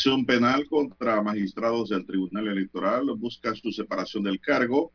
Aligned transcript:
Acción 0.00 0.24
penal 0.24 0.66
contra 0.66 1.20
magistrados 1.20 1.90
del 1.90 2.06
Tribunal 2.06 2.48
Electoral 2.48 3.04
busca 3.18 3.54
su 3.54 3.70
separación 3.70 4.24
del 4.24 4.40
cargo. 4.40 4.94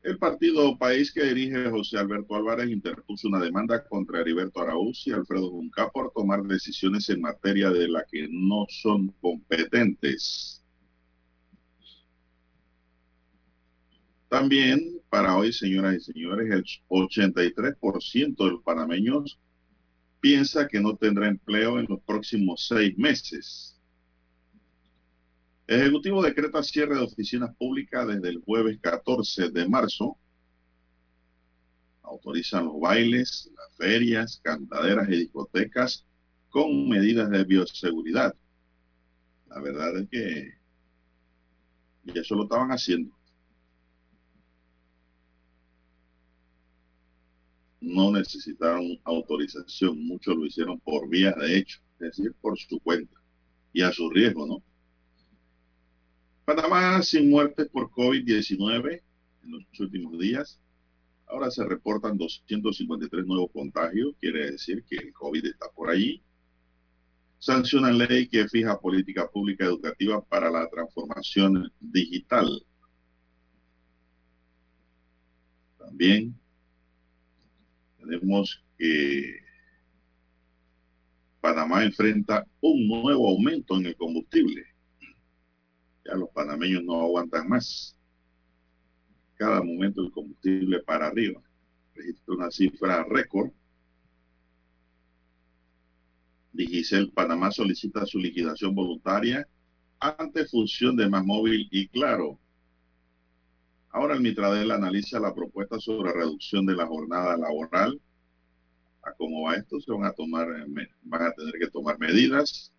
El 0.00 0.16
partido 0.16 0.78
País 0.78 1.12
que 1.12 1.24
dirige 1.24 1.68
José 1.70 1.98
Alberto 1.98 2.36
Álvarez 2.36 2.70
interpuso 2.70 3.26
una 3.26 3.40
demanda 3.40 3.84
contra 3.88 4.20
Heriberto 4.20 4.60
Araúz 4.60 5.04
y 5.08 5.10
Alfredo 5.10 5.50
Junca 5.50 5.90
por 5.90 6.12
tomar 6.12 6.44
decisiones 6.44 7.08
en 7.08 7.20
materia 7.20 7.68
de 7.70 7.88
la 7.88 8.04
que 8.08 8.28
no 8.30 8.66
son 8.68 9.08
competentes. 9.20 10.62
También 14.28 15.00
para 15.10 15.36
hoy, 15.36 15.52
señoras 15.52 15.96
y 15.96 16.12
señores, 16.12 16.48
el 16.52 16.64
83% 16.88 18.36
de 18.36 18.50
los 18.52 18.62
panameños 18.62 19.40
piensa 20.20 20.68
que 20.68 20.78
no 20.78 20.96
tendrá 20.96 21.26
empleo 21.26 21.80
en 21.80 21.86
los 21.88 22.00
próximos 22.02 22.68
seis 22.68 22.96
meses. 22.96 23.75
Ejecutivo 25.66 26.22
decreta 26.22 26.62
cierre 26.62 26.94
de 26.94 27.02
oficinas 27.02 27.54
públicas 27.56 28.06
desde 28.06 28.28
el 28.28 28.40
jueves 28.42 28.78
14 28.80 29.50
de 29.50 29.68
marzo. 29.68 30.16
Autorizan 32.02 32.66
los 32.66 32.80
bailes, 32.80 33.50
las 33.56 33.76
ferias, 33.76 34.40
cantaderas 34.44 35.08
y 35.08 35.16
discotecas 35.16 36.06
con 36.50 36.88
medidas 36.88 37.30
de 37.30 37.44
bioseguridad. 37.44 38.34
La 39.48 39.60
verdad 39.60 39.96
es 39.98 40.08
que 40.08 40.52
ya 42.04 42.20
eso 42.20 42.36
lo 42.36 42.44
estaban 42.44 42.70
haciendo. 42.70 43.16
no 47.86 48.10
necesitaron 48.10 48.98
autorización, 49.04 50.04
muchos 50.06 50.36
lo 50.36 50.44
hicieron 50.44 50.80
por 50.80 51.08
vía 51.08 51.32
de 51.32 51.58
hecho, 51.58 51.78
es 52.00 52.16
decir, 52.16 52.34
por 52.40 52.58
su 52.58 52.80
cuenta 52.80 53.14
y 53.72 53.82
a 53.82 53.92
su 53.92 54.10
riesgo, 54.10 54.46
¿no? 54.46 54.62
Panamá 56.46 57.02
sin 57.02 57.28
muertes 57.28 57.68
por 57.70 57.90
COVID-19 57.90 59.02
en 59.42 59.50
los 59.50 59.64
últimos 59.80 60.16
días. 60.16 60.60
Ahora 61.26 61.50
se 61.50 61.64
reportan 61.64 62.16
253 62.16 63.26
nuevos 63.26 63.50
contagios, 63.52 64.14
quiere 64.20 64.52
decir 64.52 64.84
que 64.88 64.94
el 64.94 65.12
COVID 65.12 65.44
está 65.44 65.66
por 65.74 65.90
allí. 65.90 66.22
Sanciona 67.40 67.90
ley 67.90 68.28
que 68.28 68.46
fija 68.46 68.78
política 68.78 69.28
pública 69.28 69.64
educativa 69.64 70.24
para 70.24 70.48
la 70.48 70.70
transformación 70.70 71.72
digital. 71.80 72.64
También 75.78 76.32
tenemos 77.98 78.62
que 78.78 79.40
Panamá 81.40 81.82
enfrenta 81.82 82.46
un 82.60 82.86
nuevo 82.86 83.30
aumento 83.30 83.76
en 83.76 83.86
el 83.86 83.96
combustible. 83.96 84.75
Ya 86.06 86.14
los 86.14 86.30
panameños 86.30 86.84
no 86.84 87.00
aguantan 87.00 87.48
más. 87.48 87.96
Cada 89.34 89.62
momento 89.62 90.02
el 90.02 90.12
combustible 90.12 90.82
para 90.82 91.08
arriba. 91.08 91.42
Registra 91.94 92.34
una 92.34 92.50
cifra 92.50 93.04
récord. 93.04 93.50
Digicel 96.52 97.10
Panamá 97.12 97.50
solicita 97.50 98.06
su 98.06 98.18
liquidación 98.18 98.74
voluntaria 98.74 99.46
ante 99.98 100.46
función 100.46 100.96
de 100.96 101.08
Más 101.08 101.24
Móvil 101.24 101.68
y 101.70 101.88
Claro. 101.88 102.38
Ahora 103.90 104.14
el 104.14 104.20
Mitradel 104.20 104.70
analiza 104.70 105.18
la 105.18 105.34
propuesta 105.34 105.80
sobre 105.80 106.12
reducción 106.12 106.66
de 106.66 106.74
la 106.74 106.86
jornada 106.86 107.36
laboral. 107.36 108.00
A 109.02 109.12
cómo 109.12 109.42
va 109.42 109.54
esto, 109.54 109.80
se 109.80 109.92
van 109.92 110.04
a 110.04 110.12
tomar, 110.12 110.46
van 111.02 111.22
a 111.22 111.32
tener 111.32 111.54
que 111.58 111.68
tomar 111.68 111.98
medidas 111.98 112.72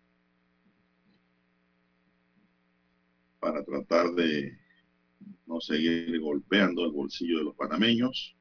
para 3.40 3.64
tratar 3.64 4.10
de 4.12 4.58
no 5.46 5.60
seguir 5.60 6.20
golpeando 6.20 6.84
el 6.84 6.92
bolsillo 6.92 7.38
de 7.38 7.44
los 7.44 7.56
panameños. 7.56 8.36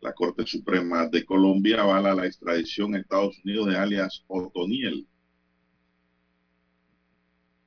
La 0.00 0.12
Corte 0.12 0.46
Suprema 0.46 1.08
de 1.08 1.24
Colombia 1.24 1.80
avala 1.80 2.14
la 2.14 2.26
extradición 2.26 2.94
a 2.94 2.98
Estados 2.98 3.38
Unidos 3.42 3.68
de 3.68 3.76
alias 3.76 4.22
Otoniel. 4.26 5.06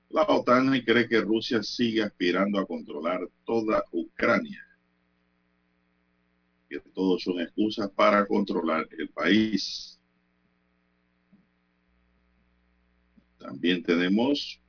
La 0.10 0.22
OTAN 0.24 0.70
cree 0.86 1.08
que 1.08 1.22
Rusia 1.22 1.62
sigue 1.64 2.04
aspirando 2.04 2.60
a 2.60 2.66
controlar 2.66 3.28
toda 3.46 3.84
Ucrania. 3.92 4.64
Que 6.70 6.80
todos 6.80 7.24
son 7.24 7.40
excusas 7.42 7.90
para 7.92 8.26
controlar 8.26 8.88
el 8.98 9.10
país. 9.10 9.97
También 13.48 13.82
tenemos 13.82 14.60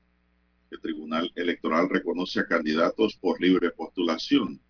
que 0.70 0.76
el 0.76 0.80
Tribunal 0.80 1.32
Electoral 1.34 1.88
reconoce 1.90 2.38
a 2.38 2.46
candidatos 2.46 3.16
por 3.16 3.40
libre 3.42 3.72
postulación. 3.72 4.60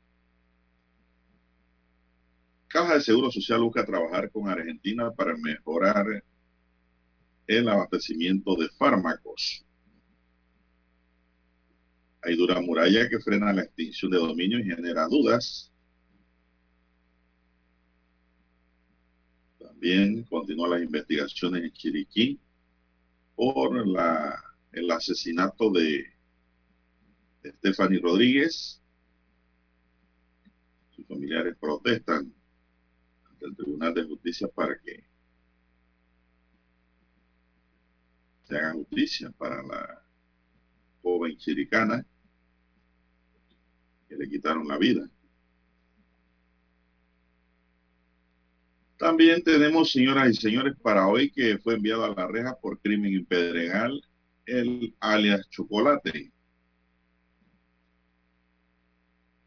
Caja 2.69 2.95
de 2.95 3.03
Seguro 3.03 3.31
Social 3.31 3.61
busca 3.61 3.85
trabajar 3.85 4.31
con 4.31 4.49
Argentina 4.49 5.13
para 5.13 5.37
mejorar 5.37 6.25
el 7.47 7.69
abastecimiento 7.69 8.57
de 8.57 8.71
fármacos. 8.79 9.67
Hay 12.23 12.35
dura 12.35 12.63
muralla 12.63 13.11
que 13.11 13.21
frena 13.21 13.53
la 13.53 13.65
extinción 13.65 14.11
de 14.11 14.17
dominio 14.17 14.59
y 14.59 14.65
genera 14.65 15.07
dudas. 15.07 15.71
También 19.59 20.23
continúan 20.23 20.71
las 20.71 20.83
investigaciones 20.83 21.63
en 21.63 21.73
Chiriquí 21.73 22.41
por 23.39 23.87
la, 23.87 24.43
el 24.73 24.91
asesinato 24.91 25.71
de 25.71 26.05
Stephanie 27.45 28.01
Rodríguez. 28.01 28.83
Sus 30.91 31.07
familiares 31.07 31.57
protestan 31.61 32.35
ante 33.31 33.47
el 33.47 33.55
Tribunal 33.55 33.95
de 33.95 34.03
Justicia 34.03 34.49
para 34.49 34.77
que 34.81 35.05
se 38.43 38.57
haga 38.57 38.73
justicia 38.73 39.31
para 39.39 39.63
la 39.63 40.05
joven 41.01 41.39
chiricana 41.39 42.05
que 44.09 44.17
le 44.17 44.29
quitaron 44.29 44.67
la 44.67 44.79
vida. 44.79 45.09
También 48.99 49.45
tenemos, 49.45 49.93
señoras 49.93 50.31
y 50.31 50.35
señores, 50.35 50.75
para 50.83 51.07
hoy 51.07 51.31
que 51.31 51.57
fue 51.59 51.75
enviado 51.75 52.05
a 52.05 52.15
la 52.15 52.27
reja 52.27 52.57
por 52.57 52.81
crimen 52.81 53.15
impedregal 53.15 54.03
el 54.45 54.93
alias 54.99 55.49
Chocolate. 55.51 56.33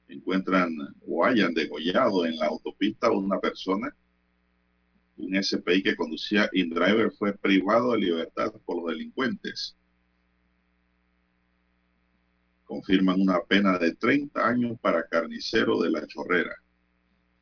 Encuentran 0.08 0.74
o 1.06 1.26
hayan 1.26 1.54
degollado 1.54 2.26
en 2.26 2.38
la 2.38 2.46
autopista 2.48 3.12
una 3.12 3.40
persona. 3.40 3.94
Un 5.18 5.44
SPI 5.44 5.84
que 5.84 5.98
conducía 5.98 6.50
InDriver 6.54 7.12
fue 7.12 7.34
privado 7.38 7.92
de 7.92 8.00
libertad 8.00 8.54
por 8.66 8.78
los 8.78 8.92
delincuentes. 8.92 9.76
Confirman 12.64 13.20
una 13.20 13.42
pena 13.42 13.78
de 13.78 13.96
30 13.96 14.48
años 14.48 14.80
para 14.80 15.06
carnicero 15.08 15.82
de 15.82 15.92
la 15.92 16.08
chorrera. 16.08 16.56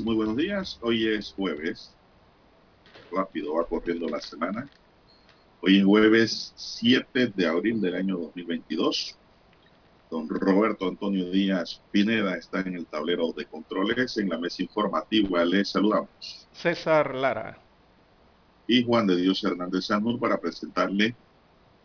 Muy 0.00 0.14
buenos 0.14 0.36
días. 0.36 0.78
Hoy 0.82 1.06
es 1.06 1.32
jueves. 1.36 1.94
Rápido 3.10 3.54
va 3.54 3.66
corriendo 3.66 4.08
la 4.08 4.20
semana. 4.20 4.68
Hoy 5.60 5.78
es 5.78 5.84
jueves 5.84 6.52
7 6.56 7.32
de 7.34 7.46
abril 7.46 7.80
del 7.80 7.94
año 7.94 8.18
2022. 8.18 9.16
Don 10.10 10.28
Roberto 10.28 10.88
Antonio 10.88 11.30
Díaz 11.30 11.80
Pineda 11.90 12.36
está 12.36 12.60
en 12.60 12.74
el 12.74 12.86
tablero 12.86 13.32
de 13.32 13.46
controles 13.46 14.16
en 14.18 14.28
la 14.28 14.38
mesa 14.38 14.62
informativa. 14.62 15.44
Le 15.44 15.64
saludamos. 15.64 16.48
César 16.52 17.14
Lara. 17.14 17.58
Y 18.66 18.84
Juan 18.84 19.06
de 19.06 19.16
Dios 19.16 19.42
Hernández 19.44 19.86
Sanur 19.86 20.18
para 20.18 20.38
presentarle 20.38 21.14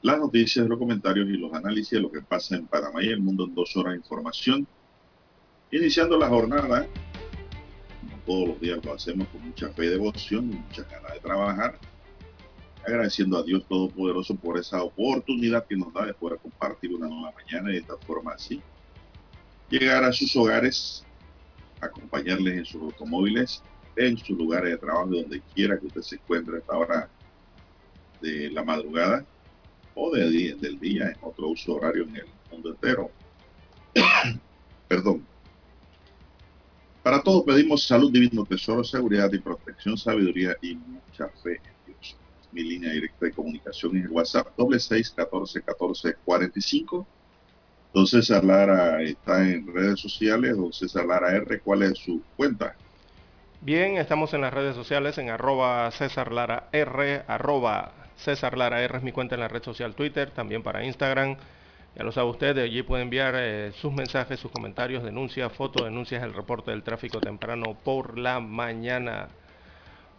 las 0.02 0.20
noticias, 0.20 0.68
los 0.68 0.80
comentarios 0.80 1.30
y 1.30 1.38
los 1.38 1.54
análisis 1.54 1.92
de 1.92 2.00
lo 2.00 2.12
que 2.12 2.22
pasa 2.22 2.56
en 2.56 2.68
Panamá 2.68 3.04
y 3.04 3.10
el 3.10 3.22
mundo 3.22 3.46
en 3.46 3.56
dos 3.56 3.76
horas 3.78 3.94
de 3.94 4.00
información. 4.00 4.68
Iniciando 5.72 6.18
la 6.18 6.28
jornada 6.28 6.88
todos 8.32 8.48
los 8.48 8.62
días 8.62 8.80
lo 8.86 8.94
hacemos 8.94 9.28
con 9.28 9.42
mucha 9.46 9.68
fe 9.74 9.88
y 9.88 9.90
devoción 9.90 10.54
y 10.54 10.56
mucha 10.56 10.84
ganas 10.84 11.14
de 11.14 11.20
trabajar, 11.20 11.78
agradeciendo 12.88 13.38
a 13.38 13.44
Dios 13.44 13.66
Todopoderoso 13.68 14.36
por 14.36 14.58
esa 14.58 14.82
oportunidad 14.82 15.68
que 15.68 15.76
nos 15.76 15.94
da 15.94 16.06
de 16.06 16.14
poder 16.14 16.40
compartir 16.40 16.96
una 16.96 17.08
nueva 17.08 17.34
mañana 17.34 17.70
y 17.70 17.74
de 17.74 17.80
esta 17.80 17.98
forma 17.98 18.32
así, 18.32 18.62
llegar 19.70 20.06
a 20.06 20.14
sus 20.14 20.34
hogares, 20.38 21.04
acompañarles 21.82 22.58
en 22.58 22.66
sus 22.66 22.82
automóviles, 22.84 23.62
en 23.98 24.18
sus 24.18 24.38
lugares 24.38 24.72
de 24.72 24.78
trabajo, 24.78 25.08
donde 25.08 25.42
quiera 25.54 25.78
que 25.78 25.88
usted 25.88 26.02
se 26.02 26.16
encuentre 26.16 26.56
a 26.56 26.60
esta 26.60 26.78
hora 26.78 27.10
de 28.22 28.50
la 28.50 28.64
madrugada 28.64 29.26
o 29.94 30.10
de 30.10 30.30
día, 30.30 30.56
del 30.56 30.80
día 30.80 31.10
en 31.10 31.18
otro 31.22 31.50
uso 31.50 31.76
horario 31.76 32.04
en 32.04 32.16
el 32.16 32.28
mundo 32.50 32.70
entero. 32.70 33.12
Perdón. 34.88 35.31
Para 37.12 37.24
todos 37.24 37.44
pedimos 37.44 37.86
salud, 37.86 38.10
divino 38.10 38.46
tesoro, 38.46 38.86
seguridad 38.86 39.30
y 39.34 39.40
protección, 39.40 39.98
sabiduría 39.98 40.56
y 40.62 40.76
mucha 40.76 41.28
fe 41.44 41.56
en 41.56 41.74
Dios. 41.86 42.16
Mi 42.54 42.64
línea 42.64 42.94
directa 42.94 43.26
de 43.26 43.34
comunicación 43.34 43.98
es 43.98 44.06
el 44.06 44.12
WhatsApp 44.12 44.48
doble 44.56 44.80
seis 44.80 45.10
catorce 45.10 45.62
catorce 45.62 46.16
cuarenta 46.24 46.58
y 46.58 46.62
cinco. 46.62 47.06
Don 47.94 48.08
César 48.08 48.46
Lara 48.46 49.02
está 49.04 49.46
en 49.46 49.68
redes 49.74 50.00
sociales. 50.00 50.56
Don 50.56 50.72
César 50.72 51.06
Lara 51.06 51.36
R, 51.36 51.60
¿cuál 51.60 51.84
es 51.84 51.98
su 51.98 52.22
cuenta? 52.38 52.78
Bien, 53.60 53.98
estamos 53.98 54.34
en 54.34 54.40
las 54.40 54.54
redes 54.54 54.78
sociales 54.78 55.18
en 55.18 55.32
arroba 55.32 55.92
César 55.92 56.32
Lara 56.32 56.70
R, 56.72 57.24
arroba 57.28 57.92
César 58.16 58.58
Lara 58.58 58.82
R 58.84 59.00
es 59.00 59.04
mi 59.04 59.12
cuenta 59.12 59.36
en 59.36 59.42
la 59.42 59.50
red 59.50 59.64
social 59.64 59.96
Twitter, 59.96 60.32
también 60.32 60.64
para 60.64 60.86
Instagram 60.86 61.36
ya 61.96 62.04
lo 62.04 62.12
sabe 62.12 62.30
usted, 62.30 62.58
allí 62.58 62.84
puede 62.84 63.04
enviar 63.04 63.36
eh, 63.38 63.72
sus 63.74 63.92
mensajes, 63.92 64.40
sus 64.40 64.52
comentarios, 64.52 65.04
denuncias, 65.04 65.52
fotos, 65.52 65.84
denuncias, 65.84 66.24
el 66.24 66.34
reporte 66.34 66.72
del 66.72 66.84
tráfico 66.84 67.20
temprano 67.20 67.76
por 67.84 68.18
la 68.18 68.40
mañana. 68.40 69.28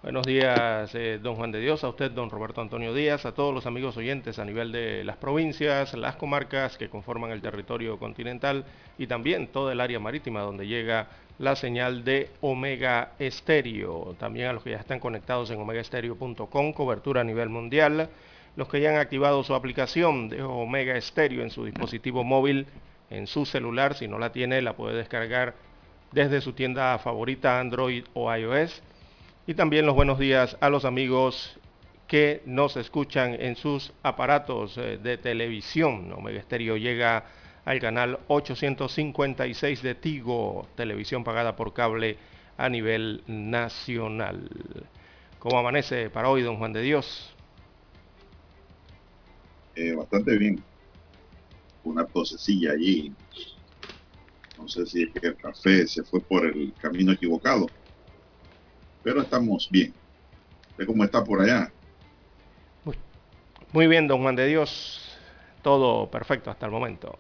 Buenos 0.03 0.27
días, 0.27 0.95
eh, 0.95 1.19
don 1.23 1.37
Juan 1.37 1.53
de 1.53 1.61
Dios, 1.61 1.83
a 1.85 1.89
usted, 1.89 2.11
don 2.11 2.29
Roberto 2.29 2.61
Antonio 2.61 2.93
Díaz, 2.93 3.25
a 3.25 3.33
todos 3.33 3.55
los 3.55 3.67
amigos 3.67 3.97
oyentes 3.97 4.39
a 4.39 4.45
nivel 4.45 4.73
de 4.73 5.05
las 5.05 5.17
provincias, 5.17 5.95
las 5.95 6.17
comarcas 6.17 6.77
que 6.77 6.91
conforman 6.91 7.31
el 7.31 7.41
territorio 7.41 7.99
continental 7.99 8.65
y 8.99 9.07
también 9.07 9.47
toda 9.47 9.73
el 9.73 9.81
área 9.81 10.01
marítima 10.01 10.41
donde 10.41 10.67
llega 10.67 11.07
la 11.39 11.57
señal 11.57 12.05
de 12.05 12.31
Omega 12.41 13.13
Estéreo. 13.19 14.15
También 14.19 14.49
a 14.49 14.53
los 14.53 14.65
que 14.65 14.71
ya 14.71 14.79
están 14.79 15.01
conectados 15.01 15.51
en 15.51 15.61
omegaestereo.com, 15.61 16.73
cobertura 16.73 17.21
a 17.23 17.25
nivel 17.25 17.49
mundial 17.49 18.11
los 18.57 18.69
que 18.69 18.81
ya 18.81 18.91
han 18.91 18.97
activado 18.97 19.43
su 19.45 19.55
aplicación 19.55 20.29
de 20.29 20.43
Omega 20.43 21.01
Stereo 21.01 21.43
en 21.43 21.51
su 21.51 21.65
dispositivo 21.65 22.25
móvil, 22.25 22.67
en 23.11 23.27
su 23.27 23.47
celular, 23.47 23.95
si 23.95 24.09
no 24.09 24.19
la 24.19 24.33
tiene, 24.33 24.63
la 24.63 24.75
puede 24.75 24.97
descargar 24.97 25.55
desde 26.13 26.41
su 26.41 26.53
tienda 26.53 26.99
favorita 26.99 27.59
Android 27.59 28.05
o 28.15 28.35
iOS. 28.35 28.83
Y 29.47 29.55
también 29.55 29.87
los 29.87 29.95
buenos 29.95 30.19
días 30.19 30.57
a 30.61 30.69
los 30.69 30.85
amigos 30.85 31.59
que 32.07 32.43
nos 32.45 32.77
escuchan 32.77 33.37
en 33.41 33.57
sus 33.57 33.93
aparatos 34.03 34.77
eh, 34.77 34.99
de 35.03 35.17
televisión. 35.17 36.13
Omega 36.13 36.43
Stereo 36.43 36.77
llega 36.77 37.25
al 37.65 37.81
canal 37.81 38.19
856 38.29 39.83
de 39.83 39.95
Tigo, 39.95 40.69
televisión 40.77 41.25
pagada 41.25 41.57
por 41.57 41.73
cable 41.73 42.19
a 42.59 42.69
nivel 42.69 43.23
nacional. 43.27 44.49
¿Cómo 45.39 45.59
amanece 45.59 46.11
para 46.11 46.29
hoy, 46.29 46.43
don 46.43 46.59
Juan 46.59 46.73
de 46.73 46.83
Dios? 46.83 47.35
Eh, 49.75 49.95
bastante 49.95 50.37
bien. 50.37 50.63
Una 51.85 52.05
tosecilla 52.05 52.73
allí. 52.73 53.13
No 54.59 54.69
sé 54.69 54.87
si 54.87 55.03
es 55.03 55.11
que 55.13 55.27
el 55.29 55.37
café 55.37 55.87
se 55.87 56.05
fue 56.05 56.21
por 56.21 56.47
el 56.47 56.73
camino 56.81 57.13
equivocado. 57.13 57.69
Pero 59.03 59.23
estamos 59.23 59.69
bien. 59.71 59.93
¿De 60.79 60.87
cómo 60.87 61.05
está 61.05 61.25
por 61.25 61.41
allá? 61.41 61.73
Muy 63.73 63.87
bien, 63.87 64.07
don 64.07 64.21
Juan 64.21 64.37
de 64.37 64.47
Dios. 64.47 65.01
Todo 65.63 66.11
perfecto 66.11 66.51
hasta 66.51 66.67
el 66.67 66.73
momento. 66.73 67.19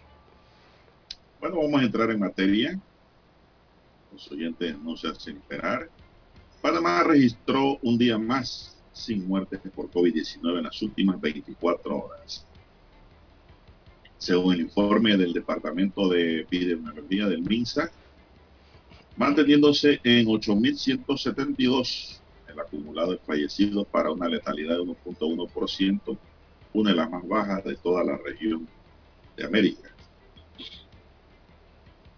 Bueno, 1.40 1.56
vamos 1.56 1.80
a 1.80 1.84
entrar 1.84 2.10
en 2.10 2.20
materia. 2.20 2.78
Los 4.12 4.30
oyentes 4.30 4.78
no 4.78 4.96
se 4.96 5.08
hacen 5.08 5.38
esperar. 5.38 5.88
Panamá 6.60 7.02
registró 7.02 7.78
un 7.82 7.96
día 7.96 8.18
más 8.18 8.81
sin 8.92 9.26
muertes 9.26 9.60
por 9.74 9.90
COVID-19 9.90 10.58
en 10.58 10.64
las 10.64 10.82
últimas 10.82 11.20
24 11.20 11.96
horas. 11.96 12.46
Según 14.18 14.54
el 14.54 14.60
informe 14.62 15.16
del 15.16 15.32
Departamento 15.32 16.08
de 16.08 16.40
Epidemiología 16.40 17.26
del 17.26 17.42
MINSA, 17.42 17.90
manteniéndose 19.16 20.00
en 20.04 20.26
8.172 20.26 22.20
el 22.46 22.60
acumulado 22.60 23.12
de 23.12 23.18
fallecidos 23.18 23.86
para 23.88 24.10
una 24.10 24.28
letalidad 24.28 24.76
de 24.76 24.82
1.1%, 24.82 26.18
una 26.74 26.90
de 26.90 26.96
las 26.96 27.10
más 27.10 27.26
bajas 27.26 27.64
de 27.64 27.76
toda 27.76 28.04
la 28.04 28.16
región 28.18 28.68
de 29.36 29.44
América. 29.44 29.90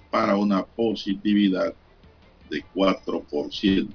para 0.09 0.35
una 0.35 0.63
positividad 0.63 1.73
de 2.49 2.63
4% 2.73 3.87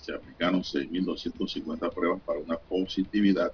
se 0.00 0.14
aplicaron 0.14 0.62
6.250 0.62 1.92
pruebas 1.92 2.20
para 2.22 2.40
una 2.40 2.56
positividad 2.56 3.52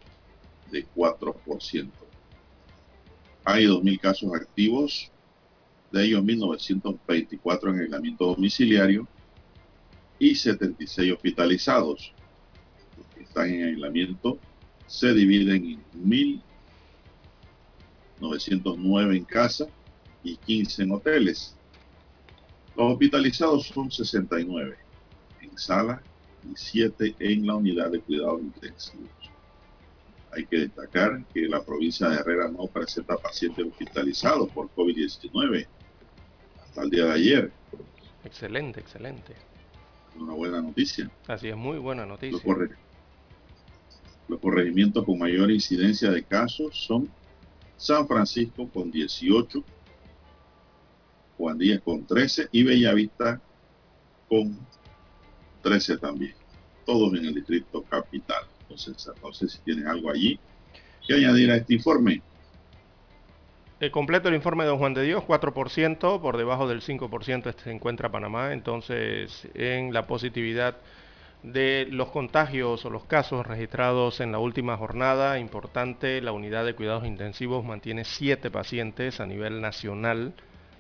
de 0.71 0.87
4%. 0.95 1.91
Hay 3.49 3.65
2.000 3.67 4.00
casos 4.00 4.35
activos, 4.35 5.12
de 5.93 6.05
ellos 6.05 6.25
1.924 6.25 7.75
en 7.75 7.81
aislamiento 7.83 8.26
domiciliario 8.26 9.07
y 10.19 10.35
76 10.35 11.12
hospitalizados. 11.12 12.12
Los 12.97 13.07
que 13.15 13.23
están 13.23 13.49
en 13.50 13.69
aislamiento 13.69 14.41
se 14.88 15.15
dividen 15.15 15.65
en 15.65 15.81
1.909 18.21 19.17
en 19.17 19.25
casa 19.25 19.69
y 20.25 20.37
15 20.38 20.83
en 20.83 20.91
hoteles. 20.91 21.57
Los 22.76 22.95
hospitalizados 22.95 23.69
son 23.69 23.93
69 23.93 24.76
en 25.43 25.57
sala 25.57 26.03
en 27.21 27.47
la 27.47 27.55
unidad 27.55 27.93
de 27.93 28.00
cuidados 28.00 28.41
intensivos. 28.41 29.36
Hay 30.33 30.47
que 30.47 30.59
destacar 30.59 31.25
que 31.33 31.42
la 31.42 31.64
provincia 31.64 32.09
de 32.09 32.16
Herrera 32.16 32.49
no 32.49 32.66
presenta 32.66 33.16
pacientes 33.16 33.64
hospitalizados 33.66 34.50
por 34.50 34.68
COVID-19 34.75 35.66
hasta 36.62 36.83
el 36.83 36.90
día 36.90 37.04
de 37.06 37.12
ayer. 37.12 37.52
Excelente, 38.25 38.80
excelente. 38.80 39.35
Una 40.18 40.35
buena 40.35 40.61
noticia. 40.61 41.11
Así 41.26 41.49
es, 41.49 41.56
muy 41.56 41.78
buena 41.78 42.04
noticia. 42.04 42.33
Los, 42.33 42.42
corre 42.42 42.71
los 44.28 44.40
corregimientos 44.40 45.04
con 45.04 45.18
mayor 45.18 45.50
incidencia 45.50 46.11
de 46.11 46.23
casos 46.25 46.76
son 46.76 47.09
San 47.76 48.06
Francisco 48.09 48.68
con 48.68 48.90
18, 48.90 49.62
Juan 51.37 51.59
Díaz 51.59 51.80
con 51.85 52.04
13 52.04 52.49
y 52.50 52.64
Bellavista 52.64 53.40
con 54.28 54.59
13 55.62 55.99
también. 55.99 56.35
Todos 56.85 57.14
en 57.14 57.26
el 57.26 57.35
distrito 57.35 57.83
capital. 57.83 58.45
Entonces, 58.69 59.11
no 59.23 59.33
sé 59.33 59.49
si 59.49 59.59
tienen 59.61 59.87
algo 59.87 60.11
allí 60.11 60.39
que 61.07 61.15
añadir 61.15 61.51
a 61.51 61.57
este 61.57 61.75
informe. 61.75 62.23
El 63.79 63.91
completo 63.91 64.29
el 64.29 64.35
informe 64.35 64.65
de 64.65 64.71
Don 64.71 64.79
Juan 64.79 64.95
de 64.95 65.03
Dios, 65.03 65.23
4%, 65.25 66.21
por 66.21 66.37
debajo 66.37 66.67
del 66.67 66.81
5% 66.81 67.55
se 67.63 67.71
encuentra 67.71 68.11
Panamá, 68.11 68.53
entonces 68.55 69.47
en 69.55 69.93
la 69.93 70.07
positividad 70.07 70.79
de 71.43 71.87
los 71.91 72.09
contagios 72.09 72.85
o 72.87 72.91
los 72.91 73.05
casos 73.05 73.47
registrados 73.47 74.21
en 74.21 74.33
la 74.33 74.39
última 74.39 74.79
jornada, 74.79 75.39
importante, 75.39 76.23
la 76.23 76.33
unidad 76.33 76.65
de 76.65 76.75
cuidados 76.75 77.07
intensivos 77.07 77.65
mantiene 77.65 78.05
7 78.05 78.51
pacientes 78.51 79.21
a 79.21 79.27
nivel 79.27 79.61
nacional, 79.61 80.33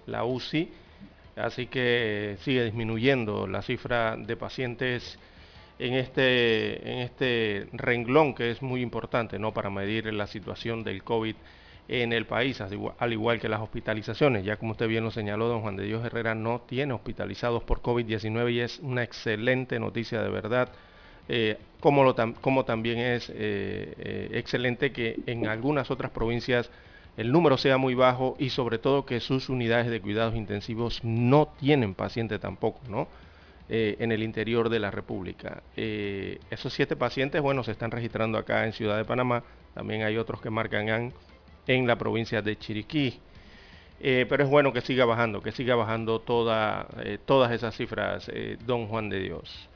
la 0.06 0.24
UCI, 0.24 0.70
Así 1.36 1.66
que 1.66 2.38
sigue 2.40 2.64
disminuyendo 2.64 3.46
la 3.46 3.60
cifra 3.60 4.16
de 4.16 4.36
pacientes 4.36 5.18
en 5.78 5.94
este, 5.94 6.90
en 6.90 6.98
este 7.00 7.68
renglón 7.72 8.34
que 8.34 8.50
es 8.50 8.62
muy 8.62 8.80
importante 8.80 9.38
¿no? 9.38 9.52
para 9.52 9.70
medir 9.70 10.12
la 10.12 10.26
situación 10.26 10.84
del 10.84 11.02
COVID 11.02 11.34
en 11.88 12.12
el 12.12 12.26
país, 12.26 12.60
al 12.60 13.12
igual 13.12 13.40
que 13.40 13.48
las 13.48 13.60
hospitalizaciones. 13.60 14.44
Ya 14.44 14.56
como 14.56 14.72
usted 14.72 14.88
bien 14.88 15.04
lo 15.04 15.10
señaló, 15.10 15.48
don 15.48 15.60
Juan 15.60 15.76
de 15.76 15.84
Dios 15.84 16.04
Herrera 16.04 16.34
no 16.34 16.60
tiene 16.66 16.92
hospitalizados 16.92 17.62
por 17.62 17.80
COVID-19 17.80 18.52
y 18.52 18.60
es 18.60 18.80
una 18.80 19.02
excelente 19.02 19.78
noticia 19.78 20.22
de 20.22 20.28
verdad. 20.28 20.68
Eh, 21.28 21.58
como, 21.80 22.04
lo 22.04 22.14
como, 22.40 22.64
también 22.64 22.98
es 22.98 23.30
eh, 23.30 23.34
eh, 23.98 24.30
excelente 24.32 24.92
que 24.92 25.18
en 25.26 25.46
algunas 25.46 25.90
otras 25.90 26.10
provincias 26.10 26.70
el 27.16 27.32
número 27.32 27.56
sea 27.56 27.78
muy 27.78 27.94
bajo 27.94 28.36
y 28.38 28.50
sobre 28.50 28.78
todo 28.78 29.06
que 29.06 29.20
sus 29.20 29.48
unidades 29.48 29.88
de 29.88 30.00
cuidados 30.00 30.34
intensivos 30.34 31.02
no 31.02 31.48
tienen 31.58 31.94
pacientes 31.94 32.40
tampoco, 32.40 32.80
¿no? 32.88 33.08
Eh, 33.68 33.96
en 33.98 34.12
el 34.12 34.22
interior 34.22 34.68
de 34.68 34.78
la 34.78 34.92
República. 34.92 35.60
Eh, 35.76 36.38
esos 36.50 36.72
siete 36.72 36.94
pacientes, 36.94 37.42
bueno, 37.42 37.64
se 37.64 37.72
están 37.72 37.90
registrando 37.90 38.38
acá 38.38 38.64
en 38.64 38.72
Ciudad 38.72 38.96
de 38.96 39.04
Panamá, 39.04 39.42
también 39.74 40.04
hay 40.04 40.16
otros 40.18 40.40
que 40.40 40.50
marcan 40.50 41.12
en 41.66 41.86
la 41.88 41.96
provincia 41.96 42.42
de 42.42 42.56
Chiriquí. 42.56 43.18
Eh, 43.98 44.24
pero 44.28 44.44
es 44.44 44.50
bueno 44.50 44.72
que 44.72 44.82
siga 44.82 45.04
bajando, 45.04 45.42
que 45.42 45.50
siga 45.50 45.74
bajando 45.74 46.20
toda, 46.20 46.86
todas 47.24 47.50
esas 47.50 47.76
cifras, 47.76 48.30
don 48.64 48.86
Juan 48.86 49.08
de 49.08 49.18
Dios. 49.18 49.68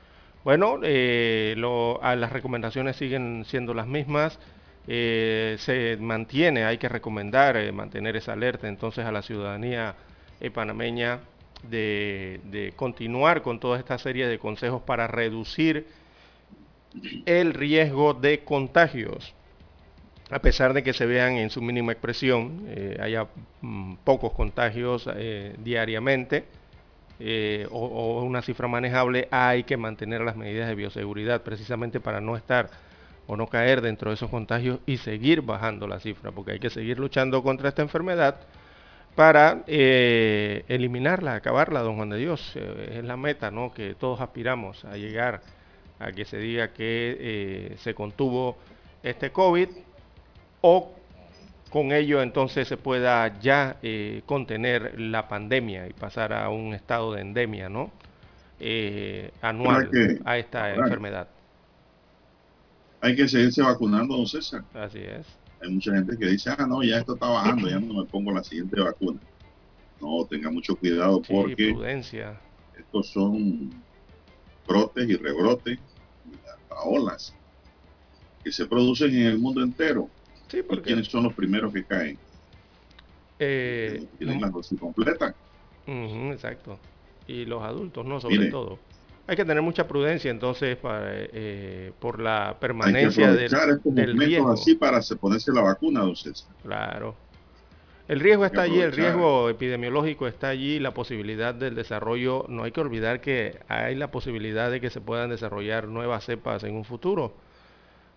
Bueno, 0.45 0.79
las 0.79 2.33
recomendaciones 2.33 2.95
siguen 2.95 3.45
siendo 3.45 3.75
las 3.75 3.89
mismas. 3.89 4.39
Se 4.87 5.97
mantiene, 5.99 6.65
hay 6.65 6.79
que 6.79 6.89
recomendar 6.89 7.73
mantener 7.73 8.15
esa 8.15 8.35
alerta 8.35 8.69
entonces 8.69 9.05
a 9.05 9.11
la 9.11 9.23
ciudadanía 9.23 9.97
panameña 10.55 11.19
de, 11.69 12.73
continuar 12.77 13.43
con 13.43 13.61
toda 13.61 13.79
esta 13.79 13.99
serie 13.99 14.27
de 14.27 14.39
consejos 14.39 14.83
para 14.83 15.07
reducir 15.07 15.87
el 17.27 17.55
riesgo 17.55 18.15
de 18.15 18.41
contagios. 18.41 19.35
A 20.31 20.39
pesar 20.39 20.75
de 20.75 20.83
que 20.83 20.93
se 20.93 21.07
vean 21.07 21.35
en 21.35 21.51
su 21.51 21.61
mínima 21.61 21.93
expresión, 21.93 22.67
haya 23.01 23.27
mm, 23.61 23.95
pocos 24.05 24.33
contagios 24.33 25.09
diariamente 25.59 26.45
o, 27.71 27.79
o 27.79 28.25
una 28.25 28.43
cifra 28.43 28.69
manejable, 28.69 29.29
hay 29.31 29.65
que 29.65 29.77
mantener 29.77 30.21
las 30.21 30.37
medidas 30.37 30.69
de 30.69 30.75
bioseguridad 30.75 31.43
precisamente 31.43 32.01
para 32.01 32.21
no 32.21 32.37
estar 32.37 32.71
o 33.31 33.37
no 33.37 33.47
caer 33.47 33.81
dentro 33.81 34.11
de 34.11 34.15
esos 34.15 34.29
contagios 34.29 34.81
y 34.87 34.97
seguir 34.97 35.41
bajando 35.43 35.87
la 35.87 36.01
cifra, 36.01 36.33
porque 36.33 36.53
hay 36.53 36.59
que 36.59 36.69
seguir 36.69 36.99
luchando 36.99 37.45
contra 37.45 37.69
esta 37.69 37.81
enfermedad 37.81 38.41
para 39.15 39.65
eh, 39.67 40.65
eliminarla, 40.69 41.35
acabarla, 41.35 41.81
don 41.81 41.97
Juan 41.97 42.11
de 42.11 42.19
Dios. 42.19 42.53
Eh, 42.55 42.99
es 42.99 43.05
la 43.05 43.17
meta 43.17 43.51
¿no? 43.51 43.73
que 43.73 43.95
todos 43.95 44.21
aspiramos 44.21 44.85
a 44.85 44.97
llegar 44.97 45.43
a 45.99 46.13
que 46.13 46.25
se 46.25 46.39
diga 46.39 46.73
que 46.73 47.17
eh, 47.21 47.77
se 47.79 47.95
contuvo 47.95 48.57
este 49.03 49.31
COVID 49.31 49.69
o 50.63 50.95
con 51.71 51.93
ello 51.93 52.21
entonces 52.23 52.67
se 52.67 52.77
pueda 52.77 53.39
ya 53.41 53.77
contener 54.27 54.99
la 54.99 55.29
pandemia 55.29 55.87
y 55.87 55.93
pasar 55.93 56.33
a 56.33 56.49
un 56.49 56.75
estado 56.75 57.13
de 57.13 57.21
endemia 57.21 57.69
¿no? 57.69 57.93
anual 59.41 59.89
a 60.25 60.37
esta 60.37 60.75
enfermedad 60.75 61.29
hay 63.01 63.17
que 63.17 63.27
seguirse 63.29 63.63
vacunando, 63.63 64.17
don 64.17 64.27
César. 64.27 64.63
Así 64.75 64.99
es. 64.99 65.27
Hay 65.61 65.71
mucha 65.71 65.95
gente 65.95 66.17
que 66.17 66.27
dice, 66.27 66.51
ah, 66.57 66.67
no, 66.67 66.83
ya 66.83 66.99
esto 66.99 67.15
está 67.15 67.29
bajando, 67.29 67.69
ya 67.69 67.79
no 67.79 68.03
me 68.03 68.05
pongo 68.07 68.33
la 68.33 68.43
siguiente 68.43 68.81
vacuna. 68.81 69.21
No, 70.01 70.25
tenga 70.25 70.51
mucho 70.51 70.75
cuidado 70.77 71.21
porque 71.21 71.77
estos 72.79 73.11
son 73.11 73.71
brotes 74.67 75.09
y 75.09 75.17
rebrotes 75.17 75.79
y 76.27 76.35
hasta 76.49 76.83
olas 76.83 77.35
que 78.43 78.51
se 78.51 78.65
producen 78.67 79.15
en 79.15 79.27
el 79.27 79.39
mundo 79.39 79.63
entero. 79.63 80.09
Sí, 80.49 80.63
porque... 80.63 80.85
¿Quiénes 80.85 81.09
son 81.09 81.25
los 81.25 81.35
primeros 81.35 81.73
que 81.73 81.85
caen? 81.85 82.19
Eh, 83.39 84.07
tienen 84.19 84.41
la 84.41 84.49
dosis 84.49 84.79
completa. 84.79 85.35
exacto. 85.87 86.79
Y 87.27 87.45
los 87.45 87.63
adultos, 87.63 88.07
¿no? 88.07 88.19
Sobre 88.19 88.47
todo 88.47 88.79
hay 89.27 89.37
que 89.37 89.45
tener 89.45 89.63
mucha 89.63 89.87
prudencia 89.87 90.31
entonces 90.31 90.77
para, 90.77 91.05
eh, 91.13 91.93
por 91.99 92.21
la 92.21 92.57
permanencia 92.61 93.33
del, 93.33 93.51
del 93.85 94.19
riesgo. 94.19 94.51
así 94.51 94.75
para 94.75 95.01
ponerse 95.21 95.53
la 95.53 95.63
vacuna, 95.63 96.01
don 96.01 96.15
Claro. 96.63 97.15
El 98.11 98.19
riesgo 98.19 98.45
está 98.45 98.63
allí, 98.63 98.81
el 98.81 98.91
riesgo 98.91 99.49
epidemiológico 99.49 100.27
está 100.27 100.49
allí, 100.49 100.81
la 100.81 100.93
posibilidad 100.93 101.55
del 101.55 101.77
desarrollo, 101.77 102.45
no 102.49 102.65
hay 102.65 102.73
que 102.73 102.81
olvidar 102.81 103.21
que 103.21 103.61
hay 103.69 103.95
la 103.95 104.11
posibilidad 104.11 104.69
de 104.69 104.81
que 104.81 104.91
se 104.91 105.01
puedan 105.01 105.31
desarrollar 105.31 105.87
nuevas 105.87 106.25
cepas 106.25 106.65
en 106.65 106.75
un 106.75 106.85
futuro. 106.85 107.37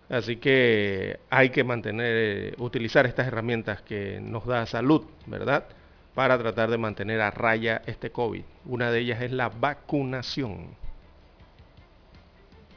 Así 0.08 0.36
que 0.36 1.20
hay 1.30 1.50
que 1.50 1.62
mantener, 1.62 2.12
eh, 2.16 2.54
utilizar 2.58 3.06
estas 3.06 3.28
herramientas 3.28 3.82
que 3.82 4.18
nos 4.20 4.44
da 4.46 4.66
salud, 4.66 5.02
¿verdad? 5.26 5.66
Para 6.14 6.38
tratar 6.38 6.70
de 6.70 6.78
mantener 6.78 7.20
a 7.20 7.30
raya 7.30 7.80
este 7.86 8.10
COVID. 8.10 8.42
Una 8.66 8.90
de 8.90 8.98
ellas 8.98 9.22
es 9.22 9.30
la 9.30 9.48
vacunación. 9.48 10.74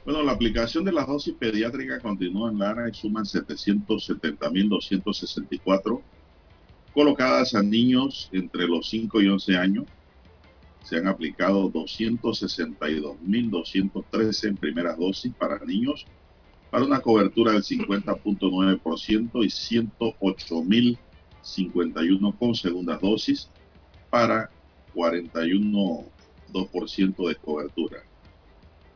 Bueno, 0.08 0.24
la 0.24 0.32
aplicación 0.32 0.84
de 0.86 0.94
las 0.94 1.06
dosis 1.06 1.34
pediátricas 1.34 2.02
continúa 2.02 2.50
en 2.50 2.60
Lara 2.60 2.88
y 2.88 2.94
suman 2.94 3.26
770.264 3.26 6.02
colocadas 6.94 7.54
a 7.54 7.62
niños 7.62 8.30
entre 8.32 8.68
los 8.68 8.88
5 8.88 9.22
y 9.22 9.28
11 9.28 9.58
años. 9.58 9.86
Se 10.82 10.96
han 10.96 11.08
aplicado 11.08 11.70
262.213 11.74 14.48
en 14.48 14.56
primeras 14.56 14.98
dosis 14.98 15.34
para 15.34 15.60
niños, 15.66 16.06
para 16.72 16.86
una 16.86 17.02
cobertura 17.02 17.52
del 17.52 17.64
50.9% 17.64 19.44
y 19.44 19.50
108.051 19.50 22.38
con 22.38 22.56
segundas 22.56 23.02
dosis 23.02 23.50
para 24.10 24.50
41.2% 24.96 27.28
de 27.28 27.36
cobertura. 27.36 28.07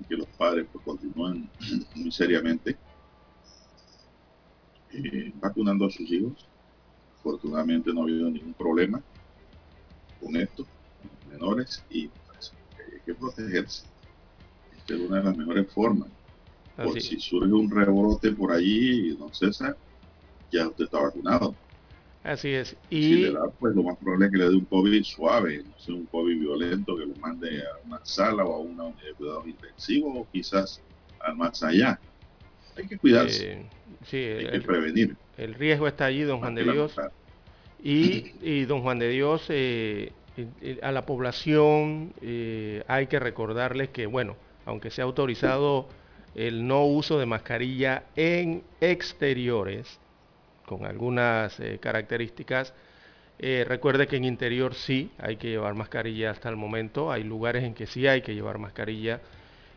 Que 0.08 0.16
los 0.16 0.28
padres 0.30 0.68
pues, 0.72 0.84
continúan 0.84 1.50
muy 1.96 2.12
seriamente 2.12 2.78
eh, 4.92 5.32
vacunando 5.36 5.86
a 5.86 5.90
sus 5.90 6.12
hijos. 6.12 6.48
Afortunadamente 7.20 7.94
no 7.94 8.02
ha 8.02 8.04
habido 8.04 8.30
ningún 8.30 8.54
problema 8.54 9.02
con 10.20 10.36
esto, 10.36 10.66
con 11.02 11.12
los 11.12 11.26
menores, 11.26 11.84
y 11.90 12.08
pues, 12.08 12.54
hay 12.78 13.00
que 13.06 13.14
protegerse. 13.16 13.86
Esta 14.76 14.94
es 14.96 15.00
una 15.00 15.18
de 15.18 15.24
las 15.24 15.38
mejores 15.38 15.72
formas. 15.74 16.10
Por 16.76 17.00
si 17.00 17.20
surge 17.20 17.52
un 17.52 17.70
rebrote 17.70 18.32
por 18.32 18.52
allí, 18.52 19.16
don 19.16 19.34
César, 19.34 19.78
ya 20.52 20.68
usted 20.68 20.86
está 20.86 21.00
vacunado. 21.00 21.56
Así 22.24 22.50
es. 22.50 22.76
Y 22.90 23.02
si 23.02 23.16
le 23.24 23.32
da, 23.32 23.50
pues 23.60 23.76
lo 23.76 23.84
más 23.84 23.98
probable 23.98 24.28
es 24.28 24.32
que 24.32 24.38
le 24.38 24.50
dé 24.50 24.56
un 24.56 24.66
COVID 24.66 25.04
suave, 25.04 25.64
no 25.64 25.80
sea 25.80 25.96
un 25.96 26.06
COVID 26.06 26.40
violento 26.40 26.96
que 26.96 27.06
lo 27.06 27.16
mande 27.16 27.62
a 27.62 27.88
una 27.88 28.00
sala 28.04 28.46
o 28.46 28.54
a 28.54 28.60
una 28.60 28.84
unidad 28.84 29.06
de 29.06 29.14
cuidados 29.14 29.48
intensivos 29.48 30.14
o 30.16 30.28
quizás 30.32 30.82
al 31.20 31.36
más 31.36 31.64
allá. 31.64 32.00
Hay 32.78 32.88
que 32.88 32.98
cuidarse. 32.98 33.54
Eh, 33.54 33.66
sí, 34.06 34.18
hay 34.18 34.52
que 34.52 34.62
prevenir. 34.62 35.16
El 35.38 35.56
riesgo 35.56 35.88
está 35.88 36.06
allí, 36.06 36.22
don 36.22 36.40
Juan 36.40 36.56
de 36.56 36.64
Dios. 36.64 36.96
Y, 37.84 38.66
don 38.66 38.82
Juan 38.84 39.00
de 39.00 39.10
Dios, 39.10 39.46
eh, 39.50 40.12
a 40.84 40.92
la 40.92 41.06
población 41.06 42.14
eh, 42.22 42.84
hay 42.88 43.08
que 43.08 43.20
recordarles 43.20 43.90
que, 43.90 44.06
bueno, 44.06 44.36
aunque 44.66 44.92
se 44.92 45.02
ha 45.02 45.06
autorizado 45.06 45.88
el 46.36 46.68
no 46.68 46.86
uso 46.86 47.18
de 47.20 47.26
mascarilla 47.26 48.04
en 48.16 48.64
exteriores, 48.80 50.00
con 50.72 50.86
algunas 50.86 51.60
eh, 51.60 51.80
características. 51.82 52.74
Eh, 53.40 53.66
recuerde 53.68 54.08
que 54.08 54.16
en 54.16 54.24
interior 54.24 54.74
sí 54.74 55.12
hay 55.18 55.36
que 55.36 55.50
llevar 55.50 55.74
mascarilla 55.74 56.32
hasta 56.32 56.48
el 56.48 56.56
momento, 56.56 57.12
hay 57.12 57.26
lugares 57.26 57.66
en 57.66 57.74
que 57.74 57.88
sí 57.88 58.08
hay 58.08 58.22
que 58.22 58.34
llevar 58.34 58.58
mascarilla 58.58 59.20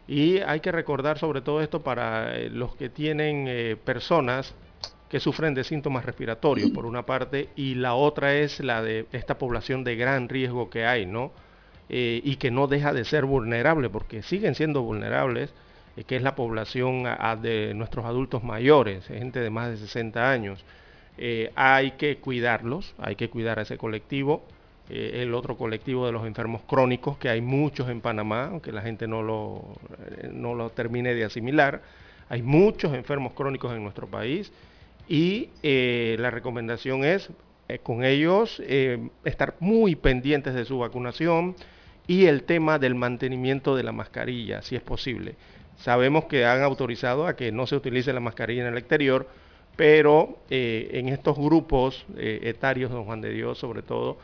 y 0.06 0.38
hay 0.38 0.60
que 0.60 0.70
recordar 0.70 1.18
sobre 1.18 1.40
todo 1.40 1.62
esto 1.62 1.82
para 1.82 2.36
eh, 2.36 2.48
los 2.48 2.76
que 2.76 2.90
tienen 2.90 3.76
personas 3.84 4.54
que 5.08 5.18
sufren 5.18 5.52
de 5.54 5.64
síntomas 5.64 6.04
respiratorios 6.04 6.70
por 6.70 6.86
una 6.86 7.04
parte 7.04 7.48
y 7.56 7.74
la 7.74 7.94
otra 7.94 8.34
es 8.34 8.60
la 8.60 8.80
de 8.80 9.06
esta 9.10 9.36
población 9.36 9.82
de 9.82 9.96
gran 9.96 10.28
riesgo 10.28 10.70
que 10.70 10.86
hay, 10.86 11.06
¿no? 11.06 11.32
y 11.86 12.36
que 12.36 12.50
no 12.50 12.66
deja 12.66 12.94
de 12.94 13.04
ser 13.04 13.26
vulnerable 13.26 13.90
porque 13.90 14.22
siguen 14.22 14.54
siendo 14.54 14.82
vulnerables 14.82 15.52
que 16.02 16.16
es 16.16 16.22
la 16.22 16.34
población 16.34 17.04
de 17.40 17.72
nuestros 17.74 18.04
adultos 18.04 18.42
mayores, 18.42 19.06
gente 19.06 19.38
de 19.38 19.50
más 19.50 19.70
de 19.70 19.76
60 19.76 20.28
años. 20.28 20.64
Eh, 21.16 21.52
hay 21.54 21.92
que 21.92 22.16
cuidarlos, 22.16 22.94
hay 22.98 23.16
que 23.16 23.28
cuidar 23.30 23.58
a 23.58 23.62
ese 23.62 23.78
colectivo. 23.78 24.44
Eh, 24.90 25.22
el 25.22 25.34
otro 25.34 25.56
colectivo 25.56 26.06
de 26.06 26.12
los 26.12 26.26
enfermos 26.26 26.62
crónicos, 26.66 27.16
que 27.16 27.28
hay 27.28 27.40
muchos 27.40 27.88
en 27.88 28.00
Panamá, 28.00 28.48
aunque 28.50 28.72
la 28.72 28.82
gente 28.82 29.06
no 29.06 29.22
lo, 29.22 29.76
eh, 30.20 30.28
no 30.32 30.54
lo 30.54 30.70
termine 30.70 31.14
de 31.14 31.24
asimilar. 31.24 31.82
Hay 32.28 32.42
muchos 32.42 32.94
enfermos 32.94 33.32
crónicos 33.32 33.72
en 33.72 33.82
nuestro 33.82 34.06
país 34.06 34.52
y 35.08 35.50
la 35.62 36.30
recomendación 36.30 37.04
es 37.04 37.28
con 37.82 38.02
ellos 38.02 38.62
estar 39.24 39.54
muy 39.60 39.94
pendientes 39.94 40.54
de 40.54 40.64
su 40.64 40.78
vacunación 40.78 41.54
y 42.06 42.24
el 42.24 42.44
tema 42.44 42.78
del 42.78 42.94
mantenimiento 42.94 43.76
de 43.76 43.82
la 43.82 43.92
mascarilla, 43.92 44.62
si 44.62 44.76
es 44.76 44.82
posible. 44.82 45.36
Sabemos 45.76 46.24
que 46.24 46.46
han 46.46 46.62
autorizado 46.62 47.26
a 47.26 47.36
que 47.36 47.52
no 47.52 47.66
se 47.66 47.76
utilice 47.76 48.12
la 48.14 48.20
mascarilla 48.20 48.62
en 48.62 48.72
el 48.72 48.78
exterior, 48.78 49.28
pero 49.76 50.38
eh, 50.50 50.90
en 50.92 51.08
estos 51.08 51.36
grupos 51.36 52.04
eh, 52.16 52.40
etarios, 52.44 52.90
don 52.90 53.04
Juan 53.04 53.20
de 53.20 53.30
Dios 53.30 53.58
sobre 53.58 53.82
todo, 53.82 54.18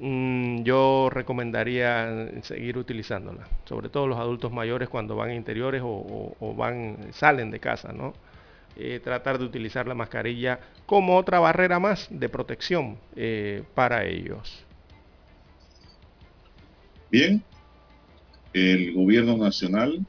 mm, 0.00 0.62
yo 0.62 1.08
recomendaría 1.10 2.42
seguir 2.42 2.76
utilizándola, 2.76 3.48
sobre 3.64 3.88
todo 3.88 4.06
los 4.06 4.18
adultos 4.18 4.52
mayores 4.52 4.88
cuando 4.88 5.16
van 5.16 5.30
a 5.30 5.34
interiores 5.34 5.82
o, 5.84 6.54
van, 6.56 7.12
salen 7.12 7.50
de 7.50 7.60
casa, 7.60 7.92
¿no? 7.92 8.12
Eh, 8.76 9.00
tratar 9.02 9.38
de 9.38 9.44
utilizar 9.44 9.86
la 9.86 9.94
mascarilla 9.94 10.58
como 10.84 11.16
otra 11.16 11.38
barrera 11.38 11.78
más 11.78 12.08
de 12.10 12.28
protección 12.28 12.98
para 13.74 14.04
ellos. 14.04 14.64
Bien, 17.08 17.40
el 18.52 18.92
gobierno 18.92 19.36
nacional 19.36 20.04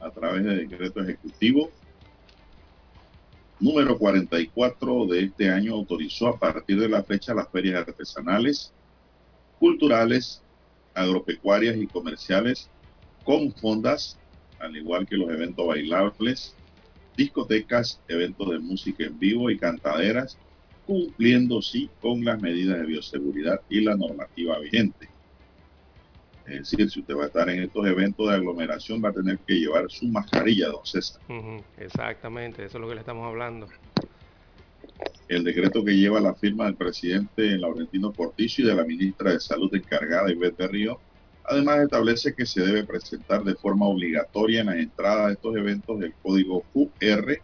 a 0.00 0.10
través 0.10 0.44
de 0.44 0.54
decreto 0.54 1.02
ejecutivo 1.02 1.72
número 3.60 3.98
44 3.98 5.06
de 5.06 5.24
este 5.24 5.50
año 5.50 5.74
autorizó 5.74 6.28
a 6.28 6.38
partir 6.38 6.78
de 6.80 6.88
la 6.88 7.02
fecha 7.02 7.34
las 7.34 7.48
ferias 7.48 7.86
artesanales, 7.86 8.72
culturales, 9.58 10.42
agropecuarias 10.94 11.76
y 11.76 11.86
comerciales 11.86 12.68
con 13.24 13.52
fondas, 13.52 14.18
al 14.58 14.76
igual 14.76 15.06
que 15.06 15.16
los 15.16 15.30
eventos 15.30 15.66
bailables, 15.66 16.54
discotecas, 17.16 18.00
eventos 18.08 18.50
de 18.50 18.58
música 18.58 19.04
en 19.04 19.18
vivo 19.18 19.50
y 19.50 19.58
cantaderas, 19.58 20.38
cumpliendo 20.86 21.60
sí 21.60 21.90
con 22.00 22.24
las 22.24 22.40
medidas 22.40 22.78
de 22.78 22.86
bioseguridad 22.86 23.60
y 23.68 23.80
la 23.80 23.96
normativa 23.96 24.58
vigente. 24.60 25.08
Es 26.50 26.70
decir, 26.70 26.90
si 26.90 27.00
usted 27.00 27.14
va 27.14 27.24
a 27.24 27.26
estar 27.26 27.48
en 27.50 27.62
estos 27.62 27.86
eventos 27.86 28.26
de 28.26 28.34
aglomeración, 28.34 29.02
va 29.04 29.10
a 29.10 29.12
tener 29.12 29.38
que 29.40 29.54
llevar 29.54 29.90
su 29.90 30.06
mascarilla, 30.06 30.68
don 30.68 30.84
César. 30.84 31.20
Exactamente, 31.78 32.64
eso 32.64 32.78
es 32.78 32.80
lo 32.80 32.88
que 32.88 32.94
le 32.94 33.00
estamos 33.00 33.26
hablando. 33.26 33.68
El 35.28 35.44
decreto 35.44 35.84
que 35.84 35.94
lleva 35.94 36.20
la 36.20 36.34
firma 36.34 36.64
del 36.64 36.74
presidente 36.74 37.58
Laurentino 37.58 38.12
Portillo 38.12 38.64
y 38.64 38.66
de 38.66 38.74
la 38.74 38.84
ministra 38.84 39.32
de 39.32 39.40
Salud 39.40 39.74
encargada, 39.74 40.32
Ivette 40.32 40.66
Río, 40.68 40.98
además 41.44 41.80
establece 41.80 42.34
que 42.34 42.46
se 42.46 42.62
debe 42.62 42.84
presentar 42.84 43.44
de 43.44 43.54
forma 43.54 43.86
obligatoria 43.86 44.60
en 44.60 44.66
la 44.66 44.78
entrada 44.78 45.26
de 45.26 45.34
estos 45.34 45.54
eventos 45.54 46.00
el 46.00 46.14
código 46.22 46.62
QR 46.72 47.40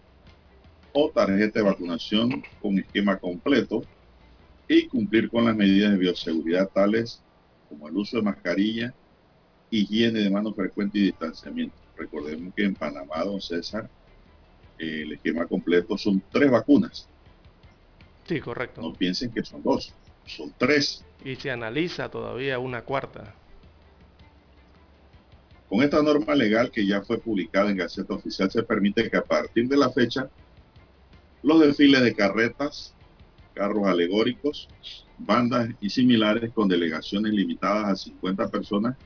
o 0.95 1.11
tarjeta 1.11 1.59
de 1.59 1.65
vacunación 1.65 2.43
con 2.63 2.79
esquema 2.79 3.19
completo 3.19 3.83
y 4.67 4.87
cumplir 4.87 5.29
con 5.29 5.45
las 5.45 5.57
medidas 5.57 5.93
de 5.93 5.99
bioseguridad 5.99 6.71
tales 6.71 7.23
como 7.69 7.89
el 7.89 7.97
uso 7.97 8.17
de 8.17 8.23
mascarilla, 8.23 8.95
higiene 9.71 10.21
de 10.21 10.31
manos 10.31 10.55
frecuente 10.55 10.99
y 10.99 11.03
distanciamiento. 11.03 11.77
Recordemos 11.97 12.53
que 12.55 12.65
en 12.65 12.75
Panamá, 12.75 13.25
don 13.25 13.41
César, 13.41 13.89
el 14.79 15.13
esquema 15.13 15.47
completo 15.47 15.97
son 15.97 16.23
tres 16.31 16.51
vacunas. 16.51 17.09
Sí, 18.27 18.41
correcto. 18.41 18.81
No 18.81 18.93
piensen 18.93 19.33
que 19.33 19.45
son 19.45 19.63
dos, 19.63 19.95
son 20.27 20.53
tres. 20.57 21.05
Y 21.25 21.37
se 21.37 21.51
analiza 21.51 22.11
todavía 22.11 22.59
una 22.59 22.83
cuarta. 22.83 23.35
Con 25.69 25.83
esta 25.83 26.03
norma 26.03 26.35
legal 26.35 26.71
que 26.71 26.87
ya 26.87 27.03
fue 27.03 27.19
publicada 27.19 27.71
en 27.71 27.77
Gaceta 27.77 28.15
Oficial, 28.15 28.51
se 28.51 28.63
permite 28.63 29.11
que 29.11 29.17
a 29.17 29.25
partir 29.25 29.69
de 29.69 29.77
la 29.77 29.91
fecha 29.91 30.29
los 31.43 31.61
desfiles 31.61 32.03
de 32.03 32.15
carretas, 32.15 32.95
carros 33.55 33.87
alegóricos, 33.87 34.69
bandas 35.19 35.71
y 35.81 35.89
similares 35.89 36.53
con 36.53 36.69
delegaciones 36.69 37.33
limitadas 37.33 37.85
a 37.89 37.97
50 37.97 38.49
personas, 38.49 38.97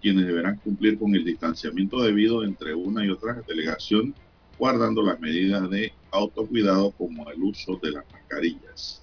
quienes 0.00 0.26
deberán 0.26 0.56
cumplir 0.56 0.98
con 0.98 1.14
el 1.14 1.24
distanciamiento 1.24 2.02
debido 2.02 2.44
entre 2.44 2.74
una 2.74 3.04
y 3.04 3.10
otra 3.10 3.42
delegación, 3.46 4.14
guardando 4.58 5.02
las 5.02 5.20
medidas 5.20 5.68
de 5.70 5.92
autocuidado 6.10 6.92
como 6.92 7.28
el 7.30 7.42
uso 7.42 7.78
de 7.82 7.92
las 7.92 8.04
mascarillas. 8.12 9.02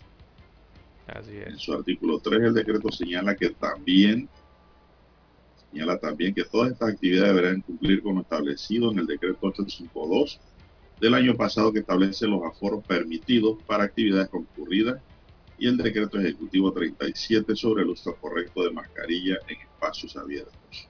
En 1.08 1.58
su 1.58 1.74
artículo 1.74 2.20
3 2.20 2.42
el 2.44 2.54
decreto 2.54 2.92
señala 2.92 3.36
que 3.36 3.50
también 3.50 4.30
señala 5.72 6.00
también 6.00 6.34
que 6.34 6.44
todas 6.44 6.72
estas 6.72 6.94
actividades 6.94 7.36
deberán 7.36 7.62
cumplir 7.62 8.02
con 8.02 8.16
lo 8.16 8.22
establecido 8.22 8.92
en 8.92 9.00
el 9.00 9.08
decreto 9.08 9.38
852 9.42 10.40
del 11.00 11.14
año 11.14 11.36
pasado 11.36 11.72
que 11.72 11.80
establece 11.80 12.28
los 12.28 12.44
aforos 12.44 12.84
permitidos 12.86 13.58
para 13.66 13.86
actividades 13.86 14.30
concurridas 14.30 15.02
y 15.58 15.68
el 15.68 15.78
decreto 15.78 16.20
ejecutivo 16.20 16.72
37 16.72 17.56
sobre 17.56 17.84
el 17.84 17.90
uso 17.90 18.16
correcto 18.16 18.64
de 18.64 18.72
mascarilla 18.72 19.38
en 19.48 19.62
espacios 19.62 20.16
abiertos. 20.16 20.88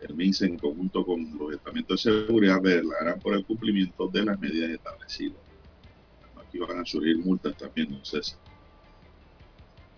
El 0.00 0.14
MINSE 0.14 0.46
en 0.46 0.58
conjunto 0.58 1.04
con 1.04 1.36
los 1.38 1.54
estamentos 1.54 2.04
de 2.04 2.12
seguridad 2.26 2.60
velarán 2.60 3.18
por 3.20 3.34
el 3.34 3.44
cumplimiento 3.44 4.08
de 4.08 4.24
las 4.24 4.38
medidas 4.38 4.70
establecidas. 4.70 5.38
Aquí 6.36 6.58
van 6.58 6.80
a 6.80 6.84
surgir 6.84 7.18
multas 7.18 7.56
también, 7.56 7.90
no 7.90 8.04
sé 8.04 8.20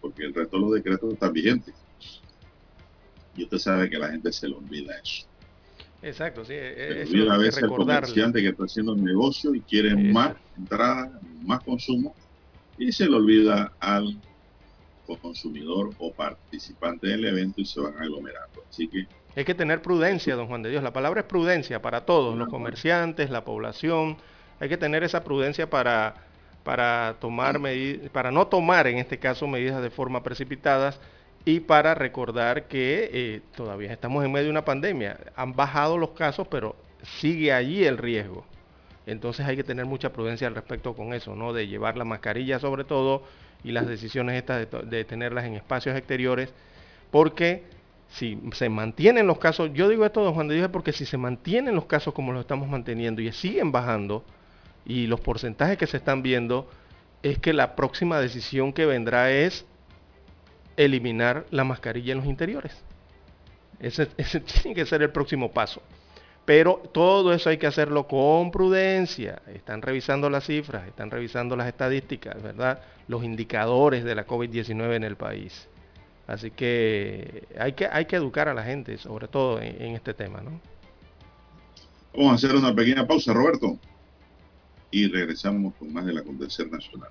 porque 0.06 0.22
el 0.22 0.34
resto 0.34 0.56
de 0.56 0.62
los 0.62 0.72
decretos 0.72 1.12
están 1.12 1.32
vigentes. 1.32 1.74
Y 3.36 3.42
usted 3.42 3.58
sabe 3.58 3.90
que 3.90 3.98
la 3.98 4.08
gente 4.08 4.32
se 4.32 4.48
le 4.48 4.54
olvida 4.54 4.96
eso. 4.98 5.26
Exacto, 6.02 6.44
sí. 6.44 6.52
Se 6.54 7.02
es 7.02 7.10
olvida 7.10 7.34
a 7.34 7.38
veces 7.38 7.62
el 7.62 7.70
comerciante 7.70 8.40
que 8.40 8.48
está 8.48 8.64
haciendo 8.64 8.94
el 8.94 9.02
negocio 9.02 9.54
y 9.54 9.60
quiere 9.60 9.94
más 9.94 10.34
entrada, 10.56 11.20
más 11.42 11.62
consumo 11.62 12.14
y 12.78 12.92
se 12.92 13.08
le 13.08 13.16
olvida 13.16 13.72
al 13.80 14.16
consumidor 15.22 15.90
o 15.98 16.12
participante 16.12 17.06
del 17.06 17.24
evento 17.24 17.60
y 17.60 17.64
se 17.64 17.80
van 17.80 17.94
aglomerando. 17.98 18.62
Así 18.68 18.88
que 18.88 19.06
hay 19.36 19.44
que 19.44 19.54
tener 19.54 19.82
prudencia, 19.82 20.34
don 20.34 20.48
Juan 20.48 20.62
de 20.62 20.70
Dios. 20.70 20.82
La 20.82 20.92
palabra 20.92 21.20
es 21.20 21.26
prudencia 21.26 21.82
para 21.82 22.06
todos, 22.06 22.36
los 22.36 22.48
comerciantes, 22.48 23.30
la 23.30 23.44
población. 23.44 24.16
Hay 24.60 24.68
que 24.70 24.78
tener 24.78 25.04
esa 25.04 25.24
prudencia 25.24 25.68
para, 25.68 26.14
para, 26.64 27.16
tomar 27.20 27.60
para 28.12 28.30
no 28.30 28.46
tomar, 28.46 28.86
en 28.86 28.96
este 28.96 29.18
caso, 29.18 29.46
medidas 29.46 29.82
de 29.82 29.90
forma 29.90 30.22
precipitadas 30.22 31.00
y 31.46 31.60
para 31.60 31.94
recordar 31.94 32.66
que 32.66 33.08
eh, 33.12 33.40
todavía 33.56 33.92
estamos 33.92 34.24
en 34.24 34.32
medio 34.32 34.46
de 34.46 34.50
una 34.50 34.64
pandemia. 34.64 35.16
Han 35.36 35.54
bajado 35.54 35.96
los 35.96 36.10
casos, 36.10 36.48
pero 36.48 36.74
sigue 37.04 37.52
allí 37.52 37.84
el 37.84 37.98
riesgo. 37.98 38.44
Entonces 39.06 39.46
hay 39.46 39.54
que 39.54 39.62
tener 39.62 39.86
mucha 39.86 40.12
prudencia 40.12 40.48
al 40.48 40.56
respecto 40.56 40.94
con 40.94 41.14
eso, 41.14 41.36
¿no? 41.36 41.52
De 41.52 41.68
llevar 41.68 41.96
la 41.96 42.04
mascarilla 42.04 42.58
sobre 42.58 42.82
todo 42.82 43.22
y 43.62 43.70
las 43.70 43.86
decisiones 43.86 44.34
estas 44.34 44.66
de, 44.90 45.04
tenerlas 45.04 45.44
en 45.44 45.54
espacios 45.54 45.96
exteriores, 45.96 46.52
porque 47.12 47.62
si 48.08 48.40
se 48.52 48.68
mantienen 48.68 49.28
los 49.28 49.38
casos, 49.38 49.70
yo 49.72 49.88
digo 49.88 50.04
esto, 50.04 50.24
don 50.24 50.34
Juan 50.34 50.48
de 50.48 50.56
Dios, 50.56 50.70
porque 50.72 50.92
si 50.92 51.06
se 51.06 51.16
mantienen 51.16 51.76
los 51.76 51.86
casos 51.86 52.12
como 52.12 52.32
los 52.32 52.40
estamos 52.40 52.68
manteniendo 52.68 53.22
y 53.22 53.30
siguen 53.30 53.70
bajando, 53.70 54.24
y 54.84 55.06
los 55.06 55.20
porcentajes 55.20 55.78
que 55.78 55.86
se 55.86 55.96
están 55.96 56.24
viendo, 56.24 56.68
es 57.22 57.38
que 57.38 57.52
la 57.52 57.76
próxima 57.76 58.18
decisión 58.18 58.72
que 58.72 58.84
vendrá 58.84 59.30
es 59.30 59.64
eliminar 60.76 61.46
la 61.50 61.64
mascarilla 61.64 62.12
en 62.12 62.18
los 62.18 62.26
interiores. 62.26 62.72
Ese, 63.80 64.06
tiene 64.06 64.74
que 64.74 64.86
ser 64.86 65.02
el 65.02 65.10
próximo 65.10 65.50
paso. 65.50 65.82
Pero 66.44 66.80
todo 66.92 67.34
eso 67.34 67.50
hay 67.50 67.58
que 67.58 67.66
hacerlo 67.66 68.06
con 68.06 68.52
prudencia. 68.52 69.42
Están 69.52 69.82
revisando 69.82 70.30
las 70.30 70.46
cifras, 70.46 70.86
están 70.86 71.10
revisando 71.10 71.56
las 71.56 71.66
estadísticas, 71.66 72.40
¿verdad? 72.40 72.80
Los 73.08 73.24
indicadores 73.24 74.04
de 74.04 74.14
la 74.14 74.26
COVID-19 74.26 74.94
en 74.94 75.02
el 75.02 75.16
país. 75.16 75.68
Así 76.28 76.52
que 76.52 77.46
hay 77.58 77.72
que, 77.72 77.86
hay 77.86 78.06
que 78.06 78.16
educar 78.16 78.48
a 78.48 78.54
la 78.54 78.62
gente, 78.62 78.96
sobre 78.98 79.26
todo 79.28 79.60
en, 79.60 79.94
este 79.94 80.14
tema, 80.14 80.40
¿no? 80.40 80.60
Vamos 82.14 82.32
a 82.32 82.34
hacer 82.34 82.56
una 82.56 82.74
pequeña 82.74 83.06
pausa, 83.06 83.32
Roberto. 83.32 83.78
Y 84.90 85.08
regresamos 85.08 85.74
con 85.74 85.92
más 85.92 86.06
del 86.06 86.18
acontecer 86.18 86.70
nacional. 86.70 87.10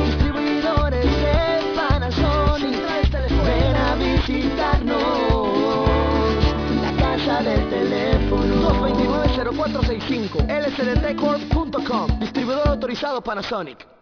229-0465 8.61 10.45
lsdtcorp.com 10.47 12.19
Distribuidor 12.19 12.67
autorizado 12.67 13.21
Panasonic. 13.21 14.00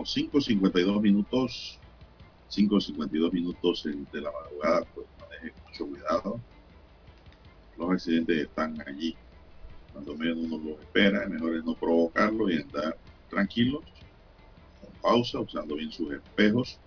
No, 0.00 0.04
5.52 0.04 1.00
minutos, 1.00 1.78
5.52 2.50 3.32
minutos 3.32 3.84
de 3.84 4.20
la 4.20 4.30
madrugada, 4.32 4.86
pues 4.94 5.06
maneje 5.20 5.52
mucho 5.66 5.86
cuidado. 5.86 6.40
Los 7.76 7.90
accidentes 7.90 8.38
están 8.38 8.80
allí. 8.86 9.16
Cuando 9.92 10.16
menos 10.16 10.38
uno 10.38 10.58
los 10.58 10.80
espera, 10.80 11.24
es 11.24 11.30
mejor 11.30 11.56
es 11.56 11.64
no 11.64 11.74
provocarlo 11.74 12.48
y 12.48 12.60
andar 12.60 12.96
tranquilos, 13.28 13.82
con 14.80 14.92
pausa, 15.02 15.40
usando 15.40 15.74
bien 15.76 15.90
sus 15.90 16.12
espejos, 16.12 16.78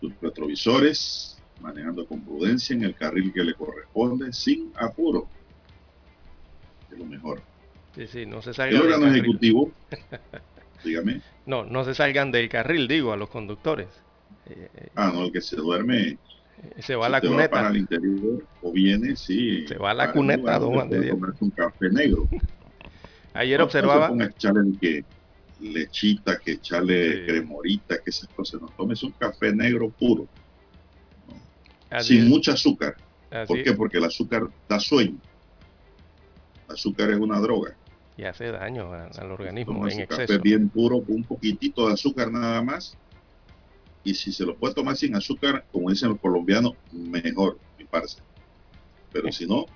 sus 0.00 0.12
retrovisores, 0.20 1.42
manejando 1.60 2.06
con 2.06 2.20
prudencia 2.20 2.74
en 2.74 2.84
el 2.84 2.94
carril 2.94 3.32
que 3.32 3.42
le 3.42 3.54
corresponde, 3.54 4.32
sin 4.32 4.72
apuro. 4.76 5.26
Es 6.92 6.98
lo 6.98 7.06
mejor. 7.06 7.42
Sí, 7.94 8.06
sí, 8.06 8.26
no 8.26 8.42
se 8.42 8.52
salga. 8.52 8.76
El 8.76 8.84
órgano 8.84 9.08
ejecutivo 9.08 9.72
Dígame. 10.84 11.20
No, 11.46 11.64
no 11.64 11.84
se 11.84 11.94
salgan 11.94 12.30
del 12.30 12.48
carril, 12.48 12.88
digo, 12.88 13.12
a 13.12 13.16
los 13.16 13.28
conductores. 13.28 13.88
ah, 14.94 15.10
no, 15.14 15.24
el 15.24 15.32
que 15.32 15.40
se 15.40 15.56
duerme. 15.56 16.18
Eh, 16.76 16.82
se 16.82 16.96
va 16.96 17.06
a 17.06 17.08
la 17.08 17.20
cuneta. 17.20 17.50
para 17.50 17.68
el 17.68 17.78
interior 17.78 18.44
o 18.62 18.72
viene, 18.72 19.16
sí. 19.16 19.66
Se 19.66 19.76
va 19.76 19.92
a 19.92 19.94
la 19.94 20.12
cuneta, 20.12 20.58
don 20.58 20.74
Juan 20.74 20.90
de 20.90 21.12
un 21.12 21.50
café 21.50 21.90
negro. 21.90 22.28
Ayer 23.34 23.60
observaba. 23.60 24.10
No 24.10 24.24
echarle 24.24 24.72
que 24.80 25.04
lechita, 25.60 26.38
que 26.38 26.52
echarle 26.52 27.26
cremorita, 27.26 27.98
que 27.98 28.10
esas 28.10 28.28
cosas. 28.28 28.60
No 28.60 28.68
tomes 28.68 29.02
un 29.02 29.12
café 29.12 29.52
negro 29.52 29.90
puro. 29.90 30.26
Sin 32.00 32.28
mucho 32.28 32.52
azúcar. 32.52 32.96
¿Por 33.46 33.62
qué? 33.62 33.72
Porque 33.72 33.98
el 33.98 34.04
azúcar 34.04 34.48
da 34.68 34.80
sueño. 34.80 35.18
El 36.68 36.74
azúcar 36.74 37.10
es 37.10 37.18
una 37.18 37.38
droga 37.40 37.76
y 38.18 38.24
hace 38.24 38.50
daño 38.50 38.92
al 38.92 39.30
organismo 39.30 39.86
en 39.86 40.00
exceso. 40.00 40.26
Café 40.26 40.38
bien 40.38 40.68
puro 40.68 41.00
con 41.00 41.14
un 41.14 41.24
poquitito 41.24 41.86
de 41.86 41.94
azúcar 41.94 42.32
nada 42.32 42.60
más. 42.62 42.98
Y 44.02 44.12
si 44.14 44.32
se 44.32 44.44
lo 44.44 44.56
puede 44.56 44.74
tomar 44.74 44.96
sin 44.96 45.14
azúcar, 45.14 45.64
como 45.70 45.88
dicen 45.88 46.08
los 46.10 46.20
colombianos, 46.20 46.72
mejor, 46.92 47.58
mi 47.78 47.84
parce. 47.84 48.18
Pero 49.12 49.30
si 49.30 49.46
no, 49.46 49.66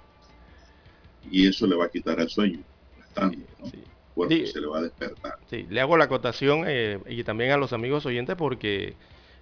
y 1.30 1.46
eso 1.46 1.68
le 1.68 1.76
va 1.76 1.84
a 1.84 1.88
quitar 1.88 2.18
el 2.18 2.28
sueño, 2.28 2.58
bastante, 2.98 3.38
¿no? 3.60 4.28
se 4.28 4.60
le 4.60 4.66
va 4.66 4.78
a 4.78 4.82
despertar. 4.82 5.38
Sí, 5.48 5.66
le 5.70 5.80
hago 5.80 5.96
la 5.96 6.04
acotación 6.04 6.64
eh, 6.66 6.98
y 7.08 7.22
también 7.22 7.52
a 7.52 7.56
los 7.56 7.72
amigos 7.72 8.04
oyentes 8.06 8.34
porque 8.36 8.94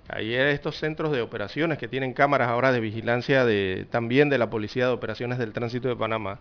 ayer 0.09 0.49
estos 0.49 0.77
centros 0.77 1.11
de 1.11 1.23
operaciones 1.23 1.79
que 1.79 1.89
tienen 1.89 2.13
cámaras 2.13 2.49
ahora 2.49 2.71
de 2.71 2.81
vigilancia 2.81 3.45
de 3.45 3.87
también 3.91 4.29
de 4.29 4.39
la 4.39 4.51
Policía 4.51 4.87
de 4.87 4.93
Operaciones 4.93 5.39
del 5.39 5.53
Tránsito 5.53 5.89
de 5.89 5.97
Panamá, 5.97 6.41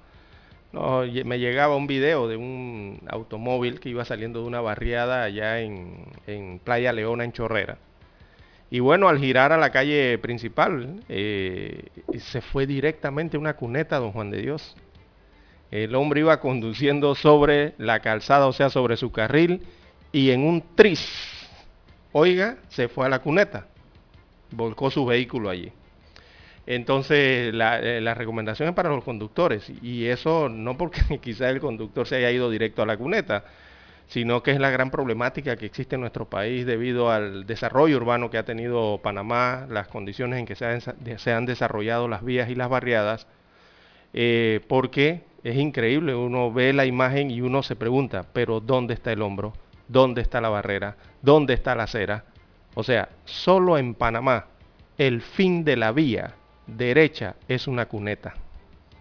no, 0.72 1.02
me 1.26 1.40
llegaba 1.40 1.76
un 1.76 1.88
video 1.88 2.28
de 2.28 2.38
un 2.38 3.02
automóvil 3.08 3.80
que 3.80 3.90
iba 3.90 4.06
saliendo 4.06 4.42
de 4.42 4.48
una 4.48 4.62
barriada 4.62 5.24
allá 5.24 5.62
en, 5.62 6.60
Playa 6.64 6.94
Leona, 6.94 7.24
en 7.24 7.32
Chorrera. 7.32 7.78
Y 8.70 8.80
bueno, 8.80 9.10
al 9.10 9.18
girar 9.18 9.52
a 9.52 9.58
la 9.58 9.72
calle 9.72 10.20
principal, 10.20 11.02
eh, 11.10 11.86
se 12.20 12.42
fue 12.42 12.68
directamente 12.68 13.36
a 13.36 13.40
una 13.40 13.56
cuneta, 13.56 13.98
don 13.98 14.12
Juan 14.12 14.30
de 14.30 14.42
Dios. 14.44 14.76
El 15.72 15.96
hombre 15.96 16.20
iba 16.20 16.40
conduciendo 16.40 17.16
sobre 17.16 17.74
la 17.80 18.00
calzada, 18.02 18.46
o 18.46 18.54
sea, 18.54 18.70
sobre 18.70 18.96
su 18.96 19.12
carril, 19.12 19.64
y 20.12 20.30
en 20.30 20.44
un 20.44 20.64
tris, 20.76 21.48
oiga, 22.12 22.58
se 22.70 22.88
fue 22.88 23.08
a 23.08 23.10
la 23.10 23.20
cuneta. 23.20 23.68
Volcó 24.52 24.92
su 24.92 25.04
vehículo 25.04 25.50
allí. 25.50 25.72
Entonces, 26.70 27.52
la, 27.52 27.80
eh, 27.80 28.00
la, 28.00 28.14
recomendación 28.14 28.70
es 28.70 28.76
para 28.76 28.90
los 28.90 29.04
conductores, 29.04 29.72
y 29.82 30.06
eso 30.06 30.50
no 30.50 30.78
porque 30.78 31.02
quizá 31.22 31.50
el 31.50 31.60
conductor 31.60 32.08
se 32.08 32.18
haya 32.18 32.30
ido 32.30 32.48
directo 32.52 32.84
a 32.84 32.86
la 32.86 32.96
cuneta, 32.96 33.44
sino 34.06 34.44
que 34.44 34.52
es 34.52 34.60
la 34.60 34.70
gran 34.70 34.92
problemática 34.92 35.56
que 35.56 35.66
existe 35.66 35.96
en 35.96 36.02
nuestro 36.02 36.30
país 36.30 36.68
debido 36.68 37.12
al 37.12 37.48
desarrollo 37.48 37.98
urbano 37.98 38.30
que 38.30 38.38
ha 38.38 38.46
tenido 38.46 39.00
Panamá, 39.02 39.66
las 39.68 39.88
condiciones 39.88 40.38
en 40.38 40.46
que 40.46 40.54
se 40.54 40.66
han, 40.68 40.82
se 41.18 41.34
han 41.34 41.48
desarrollado 41.48 42.08
las 42.08 42.24
vías 42.24 42.52
y 42.52 42.56
las 42.56 42.70
barriadas, 42.70 43.26
eh, 44.14 44.62
porque 44.68 45.24
es 45.44 45.56
increíble, 45.56 46.14
uno 46.14 46.54
ve 46.54 46.72
la 46.74 46.86
imagen 46.86 47.32
y 47.32 47.42
uno 47.42 47.64
se 47.64 47.76
pregunta, 47.76 48.26
pero 48.32 48.60
¿dónde 48.60 48.94
está 48.94 49.12
el 49.12 49.24
hombro? 49.24 49.54
¿Dónde 49.88 50.22
está 50.22 50.40
la 50.40 50.50
barrera? 50.50 50.98
¿Dónde 51.24 51.56
está 51.56 51.74
la 51.74 51.84
acera? 51.84 52.26
O 52.76 52.84
sea, 52.84 53.10
solo 53.26 53.80
en 53.80 53.96
Panamá 53.96 54.46
el 55.00 55.22
fin 55.24 55.64
de 55.64 55.76
la 55.76 55.92
vía 55.92 56.36
derecha 56.78 57.36
es 57.48 57.68
una 57.68 57.88
cuneta. 57.88 58.36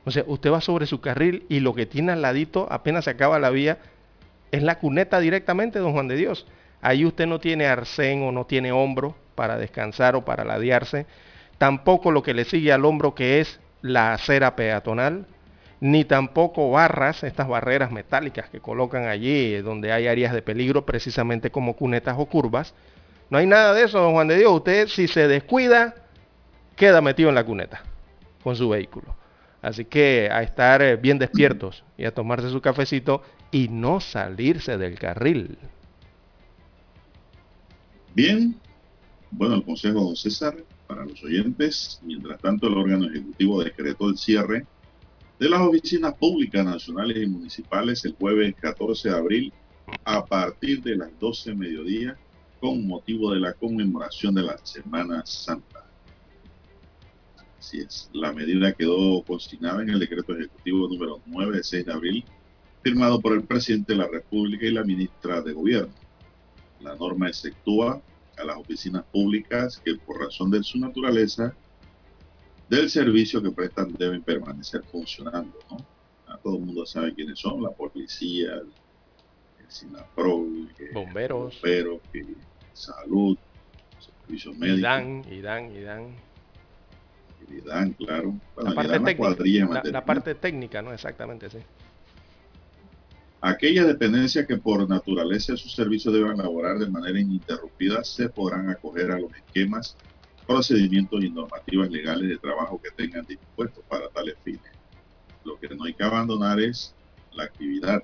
O 0.05 0.11
sea, 0.11 0.25
usted 0.27 0.51
va 0.51 0.61
sobre 0.61 0.87
su 0.87 1.01
carril 1.01 1.45
y 1.49 1.61
lo 1.61 1.75
que 1.75 1.87
tiene 1.87 2.13
al 2.13 2.23
ladito, 2.23 2.67
apenas 2.71 3.05
se 3.05 3.11
acaba 3.11 3.39
la 3.39 3.51
vía, 3.51 3.79
es 4.51 4.63
la 4.63 4.79
cuneta 4.79 5.21
directamente, 5.21 5.79
don 5.79 5.93
Juan 5.93 6.09
de 6.09 6.17
Dios. 6.17 6.47
Ahí 6.81 7.05
usted 7.05 7.27
no 7.27 7.41
tiene 7.41 7.67
arcén 7.67 8.23
o 8.23 8.33
no 8.33 8.47
tiene 8.47 8.73
hombro 8.73 9.17
para 9.35 9.59
descansar 9.59 10.17
o 10.17 10.25
para 10.25 10.45
ladearse. 10.45 11.07
Tampoco 11.59 12.11
lo 12.11 12.23
que 12.23 12.35
le 12.35 12.45
sigue 12.45 12.73
al 12.73 12.85
hombro 12.85 13.15
que 13.15 13.41
es 13.41 13.61
la 13.83 14.15
acera 14.15 14.57
peatonal, 14.57 15.27
ni 15.81 16.05
tampoco 16.05 16.71
barras, 16.71 17.23
estas 17.23 17.47
barreras 17.47 17.93
metálicas 17.93 18.49
que 18.49 18.61
colocan 18.61 19.07
allí 19.07 19.57
donde 19.61 19.93
hay 19.93 20.09
áreas 20.09 20.33
de 20.33 20.43
peligro, 20.43 20.87
precisamente 20.87 21.51
como 21.51 21.77
cunetas 21.77 22.17
o 22.19 22.27
curvas. 22.27 22.75
No 23.31 23.39
hay 23.39 23.47
nada 23.47 23.75
de 23.75 23.85
eso, 23.85 24.01
don 24.01 24.13
Juan 24.13 24.29
de 24.29 24.39
Dios. 24.39 24.53
Usted 24.53 24.89
si 24.89 25.07
se 25.07 25.29
descuida, 25.29 25.95
queda 26.79 27.01
metido 27.03 27.29
en 27.29 27.35
la 27.35 27.45
cuneta 27.45 27.83
con 28.43 28.57
su 28.57 28.69
vehículo. 28.69 29.15
Así 29.61 29.85
que 29.85 30.29
a 30.31 30.43
estar 30.43 30.81
eh, 30.81 30.97
bien 30.97 31.19
despiertos 31.19 31.85
y 31.97 32.05
a 32.05 32.15
tomarse 32.15 32.49
su 32.51 32.61
cafecito 32.61 33.23
y 33.51 33.69
no 33.69 34.01
salirse 34.01 34.79
del 34.79 34.99
carril. 34.99 35.59
Bien, 38.15 38.55
bueno, 39.31 39.57
el 39.57 39.65
consejo, 39.65 40.01
don 40.01 40.17
César, 40.17 40.57
para 40.87 41.05
los 41.05 41.23
oyentes, 41.23 42.01
mientras 42.03 42.41
tanto 42.41 42.69
el 42.69 42.75
órgano 42.75 43.07
ejecutivo 43.07 43.63
decretó 43.63 44.09
el 44.09 44.17
cierre 44.17 44.65
de 45.39 45.49
las 45.49 45.61
oficinas 45.61 46.15
públicas 46.15 46.65
nacionales 46.65 47.17
y 47.19 47.27
municipales 47.27 48.05
el 48.05 48.15
jueves 48.15 48.55
14 48.61 49.11
de 49.11 49.17
abril 49.17 49.53
a 50.05 50.25
partir 50.25 50.83
de 50.83 50.97
las 50.97 51.11
12 51.19 51.51
de 51.51 51.57
mediodía 51.57 52.19
con 52.61 52.87
motivo 52.87 53.33
de 53.33 53.41
la 53.41 53.53
conmemoración 53.53 54.35
de 54.35 54.43
la 54.43 54.59
Semana 54.59 55.25
Santa. 55.25 55.88
Así 57.59 57.81
es, 57.81 58.09
la 58.13 58.33
medida 58.33 58.73
quedó 58.73 59.23
consignada 59.25 59.83
en 59.83 59.91
el 59.91 59.99
decreto 59.99 60.33
ejecutivo 60.35 60.89
número 60.89 61.21
9 61.27 61.57
de 61.57 61.63
6 61.65 61.87
de 61.87 61.93
abril, 61.93 62.25
firmado 62.83 63.21
por 63.21 63.33
el 63.33 63.43
presidente 63.43 63.93
de 63.93 63.99
la 63.99 64.07
República 64.07 64.65
y 64.65 64.71
la 64.71 64.85
ministra 64.85 65.43
de 65.43 65.53
Gobierno. 65.53 65.93
La 66.81 66.95
norma 66.95 67.29
exceptúa 67.29 68.01
a 68.37 68.45
las 68.45 68.57
oficinas 68.57 69.05
públicas 69.13 69.83
que 69.85 69.97
por 69.97 70.21
razón 70.21 70.51
de 70.51 70.63
su 70.63 70.79
naturaleza 70.79 71.53
del 72.69 72.89
servicio 72.89 73.43
que 73.43 73.51
prestan 73.51 73.93
deben 73.95 74.23
permanecer 74.23 74.85
funcionando, 74.85 75.59
¿no? 75.71 75.85
A 76.33 76.37
todo 76.39 76.59
el 76.59 76.65
mundo 76.65 76.87
sabe 76.87 77.15
quiénes 77.15 77.41
son, 77.41 77.63
la 77.63 77.71
policía, 77.71 78.55
el, 78.55 78.69
SINAPRO, 79.69 80.47
bomberos, 80.95 81.55
bomberos 81.61 82.01
salud, 82.73 83.37
servicios 83.99 84.57
médicos. 84.57 84.79
IDAN, 84.79 85.25
IDAN, 85.31 85.73
IDAN. 85.73 86.28
Claro. 87.99 88.35
la, 88.57 88.75
parte 88.75 89.01
técnica, 89.01 89.83
la, 89.85 90.05
parte 90.05 90.35
técnica, 90.35 90.83
¿no? 90.83 90.93
Exactamente, 90.93 91.51
sí. 91.51 91.59
Aquellas 93.41 93.87
dependencias 93.87 94.47
que 94.47 94.57
por 94.57 94.89
naturaleza 94.89 95.53
de 95.53 95.59
su 95.59 95.69
servicio 95.69 96.11
deban 96.11 96.39
laborar 96.39 96.79
de 96.79 96.91
manera 96.91 97.21
ininterrumpida 97.21 98.03
se 98.03 98.29
podrán 98.29 98.69
acoger 98.69 99.13
a 99.13 99.19
los 99.21 99.33
esquemas 99.33 99.97
procedimientos 100.47 101.23
y 101.23 101.31
normativas 101.31 101.91
legales 101.91 102.29
de 102.31 102.39
trabajo 102.39 102.81
que 102.83 102.91
tengan 102.91 103.25
dispuestos 103.27 103.85
para 103.89 104.09
tales 104.09 104.35
fines. 104.43 104.73
Lo 105.45 105.59
que 105.61 105.69
no 105.69 105.85
hay 105.85 105.95
que 105.95 106.03
abandonar 106.03 106.59
es 106.59 106.95
la 107.33 107.45
actividad, 107.45 108.03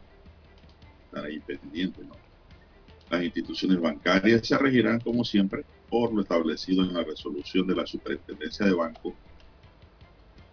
estar 1.07 1.25
ahí 1.25 1.41
pendiente. 1.41 2.03
¿no? 2.05 2.15
Las 3.11 3.25
instituciones 3.25 3.81
bancarias 3.81 4.47
se 4.47 4.57
regirán, 4.57 5.01
como 5.01 5.25
siempre, 5.25 5.65
por 5.95 6.13
lo 6.13 6.23
establecido 6.23 6.83
en 6.83 6.93
la 6.93 7.05
resolución 7.05 7.69
de 7.69 7.77
la 7.77 7.87
Superintendencia 7.87 8.67
de 8.67 8.75
Banco, 8.75 9.15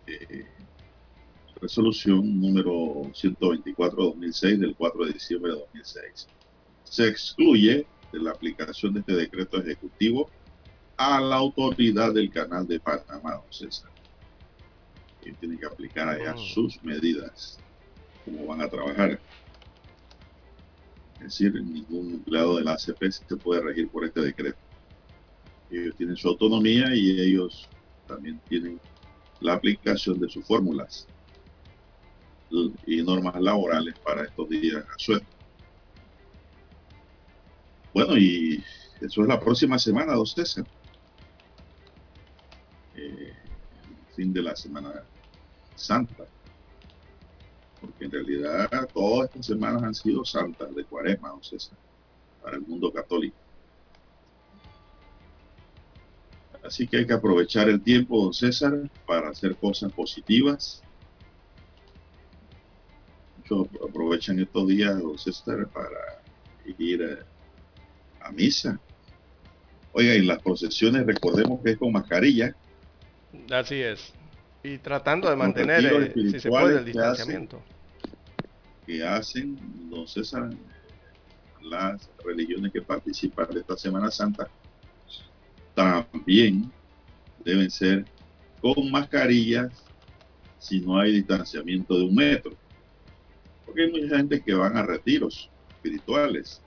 eh, 0.05 0.45
resolución 1.59 2.39
número 2.39 3.11
124-2006 3.11 4.59
del 4.59 4.75
4 4.75 5.05
de 5.05 5.13
diciembre 5.13 5.53
de 5.53 5.57
2006. 5.57 6.27
Se 6.83 7.07
excluye 7.07 7.87
de 8.13 8.19
la 8.19 8.29
aplicación 8.29 8.93
de 8.93 8.99
este 8.99 9.13
decreto 9.13 9.57
ejecutivo 9.57 10.29
a 10.95 11.19
la 11.19 11.37
autoridad 11.37 12.13
del 12.13 12.29
canal 12.29 12.67
de 12.67 12.79
Panamá, 12.79 13.37
don 13.37 13.51
César. 13.51 13.89
Tiene 15.39 15.57
que 15.57 15.65
aplicar 15.65 16.07
allá 16.07 16.35
oh. 16.35 16.37
sus 16.37 16.83
medidas, 16.83 17.57
cómo 18.25 18.45
van 18.45 18.61
a 18.61 18.69
trabajar. 18.69 19.19
Es 21.15 21.19
decir, 21.19 21.55
ningún 21.55 22.13
empleado 22.13 22.57
de 22.57 22.63
la 22.63 22.73
ACP 22.73 23.09
se 23.09 23.37
puede 23.37 23.61
regir 23.63 23.89
por 23.89 24.05
este 24.05 24.21
decreto. 24.21 24.70
Ellos 25.71 25.95
tienen 25.95 26.17
su 26.17 26.27
autonomía 26.27 26.93
y 26.93 27.19
ellos 27.19 27.67
también 28.05 28.39
tienen 28.49 28.79
la 29.39 29.53
aplicación 29.53 30.19
de 30.19 30.29
sus 30.29 30.45
fórmulas 30.45 31.07
y 32.85 33.01
normas 33.01 33.39
laborales 33.39 33.95
para 33.99 34.25
estos 34.25 34.49
días 34.49 34.83
a 34.83 34.99
sueldo. 34.99 35.25
Bueno, 37.93 38.17
y 38.17 38.63
eso 38.99 39.21
es 39.21 39.27
la 39.27 39.39
próxima 39.39 39.79
semana, 39.79 40.13
don 40.13 40.25
César. 40.25 40.65
Eh, 42.95 43.33
fin 44.15 44.33
de 44.33 44.41
la 44.41 44.55
Semana 44.55 45.03
Santa. 45.75 46.25
Porque 47.79 48.05
en 48.05 48.11
realidad 48.11 48.89
todas 48.93 49.29
estas 49.29 49.45
semanas 49.45 49.83
han 49.83 49.95
sido 49.95 50.23
santas 50.23 50.73
de 50.75 50.83
cuaresma, 50.85 51.29
don 51.29 51.43
César, 51.43 51.77
para 52.41 52.57
el 52.57 52.61
mundo 52.61 52.91
católico. 52.91 53.40
Así 56.63 56.87
que 56.87 56.97
hay 56.97 57.07
que 57.07 57.13
aprovechar 57.13 57.69
el 57.69 57.81
tiempo, 57.81 58.23
don 58.23 58.33
César, 58.33 58.89
para 59.05 59.29
hacer 59.29 59.55
cosas 59.55 59.91
positivas. 59.91 60.83
Muchos 63.37 63.67
aprovechan 63.87 64.39
estos 64.39 64.67
días, 64.67 64.99
don 64.99 65.17
César, 65.17 65.67
para 65.69 66.21
ir 66.77 67.03
a, 67.03 68.27
a 68.27 68.31
misa. 68.31 68.79
Oiga, 69.93 70.15
y 70.15 70.21
las 70.21 70.41
procesiones, 70.41 71.05
recordemos 71.05 71.61
que 71.61 71.71
es 71.71 71.77
con 71.77 71.91
mascarilla. 71.91 72.55
Así 73.49 73.81
es. 73.81 74.13
Y 74.63 74.77
tratando 74.77 75.29
de 75.29 75.35
mantener, 75.35 75.85
eh, 75.85 76.13
si 76.13 76.39
se 76.39 76.49
puede, 76.49 76.79
el 76.79 76.85
distanciamiento. 76.85 77.61
Que 78.85 79.03
hacen, 79.03 79.57
no 79.89 80.05
César, 80.05 80.51
las 81.63 82.09
religiones 82.23 82.71
que 82.71 82.81
participan 82.81 83.47
de 83.49 83.61
esta 83.61 83.75
Semana 83.75 84.11
Santa, 84.11 84.49
también 85.73 86.71
deben 87.43 87.69
ser 87.69 88.05
con 88.61 88.91
mascarillas 88.91 89.83
si 90.59 90.79
no 90.79 90.99
hay 90.99 91.13
distanciamiento 91.13 91.97
de 91.97 92.05
un 92.05 92.15
metro. 92.15 92.51
Porque 93.65 93.83
hay 93.83 93.91
mucha 93.91 94.17
gente 94.17 94.41
que 94.41 94.53
van 94.53 94.77
a 94.77 94.83
retiros 94.83 95.49
espirituales. 95.69 96.61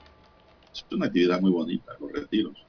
Es 0.73 0.85
una 0.91 1.05
actividad 1.05 1.39
muy 1.39 1.51
bonita, 1.51 1.93
los 1.99 2.11
retiros 2.11 2.65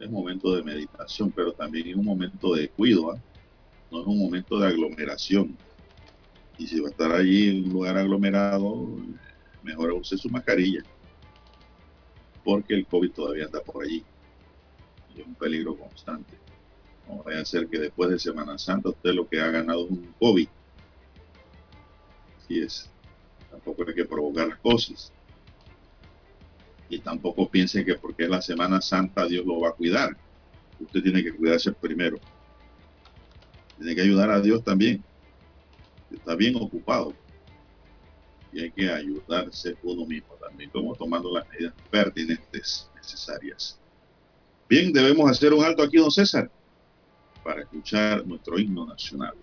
es 0.00 0.10
momento 0.10 0.54
de 0.54 0.62
meditación, 0.62 1.30
pero 1.30 1.52
también 1.52 1.88
es 1.88 1.96
un 1.96 2.04
momento 2.04 2.54
de 2.54 2.68
cuidado, 2.68 3.12
¿ah? 3.12 3.18
no 3.90 4.00
es 4.00 4.06
un 4.06 4.18
momento 4.18 4.58
de 4.58 4.68
aglomeración. 4.68 5.56
Y 6.56 6.66
si 6.66 6.80
va 6.80 6.88
a 6.88 6.90
estar 6.90 7.12
allí 7.12 7.50
en 7.50 7.64
un 7.64 7.72
lugar 7.72 7.96
aglomerado, 7.96 8.96
mejor 9.62 9.92
use 9.92 10.16
su 10.16 10.28
mascarilla, 10.28 10.82
porque 12.44 12.74
el 12.74 12.86
COVID 12.86 13.10
todavía 13.10 13.44
está 13.44 13.60
por 13.60 13.84
allí. 13.84 14.04
Es 15.18 15.26
un 15.26 15.34
peligro 15.34 15.76
constante. 15.76 16.38
No 17.08 17.22
vaya 17.22 17.40
a 17.40 17.44
ser 17.44 17.68
que 17.68 17.78
después 17.78 18.10
de 18.10 18.18
Semana 18.18 18.58
Santa 18.58 18.90
usted 18.90 19.12
lo 19.12 19.28
que 19.28 19.40
ha 19.40 19.50
ganado 19.50 19.84
es 19.84 19.90
un 19.90 20.14
COVID. 20.18 20.48
Así 22.38 22.60
es. 22.60 22.90
Tampoco 23.50 23.84
hay 23.86 23.94
que 23.94 24.04
provocar 24.04 24.48
las 24.48 24.58
cosas 24.58 25.12
y 26.88 26.98
tampoco 27.00 27.48
piensen 27.48 27.84
que 27.84 27.94
porque 27.94 28.24
es 28.24 28.30
la 28.30 28.40
Semana 28.40 28.80
Santa 28.80 29.26
Dios 29.26 29.44
lo 29.44 29.60
va 29.60 29.70
a 29.70 29.72
cuidar. 29.72 30.16
usted 30.80 31.02
tiene 31.02 31.22
que 31.22 31.34
cuidarse 31.34 31.72
primero. 31.72 32.18
Tiene 33.76 33.94
que 33.94 34.00
ayudar 34.00 34.30
a 34.30 34.40
Dios 34.40 34.62
también. 34.64 35.02
Está 36.10 36.34
bien 36.34 36.56
ocupado. 36.56 37.14
Y 38.52 38.60
hay 38.60 38.70
que 38.70 38.90
ayudarse 38.90 39.76
uno 39.82 40.06
mismo 40.06 40.34
también, 40.40 40.70
como 40.70 40.94
tomando 40.94 41.32
las 41.32 41.46
medidas 41.50 41.74
pertinentes 41.90 42.90
necesarias. 42.96 43.77
Bien, 44.68 44.92
debemos 44.92 45.30
hacer 45.30 45.54
un 45.54 45.64
alto 45.64 45.82
aquí, 45.82 45.96
don 45.96 46.10
César, 46.10 46.50
para 47.42 47.62
escuchar 47.62 48.26
nuestro 48.26 48.58
himno 48.58 48.86
nacional. 48.86 49.34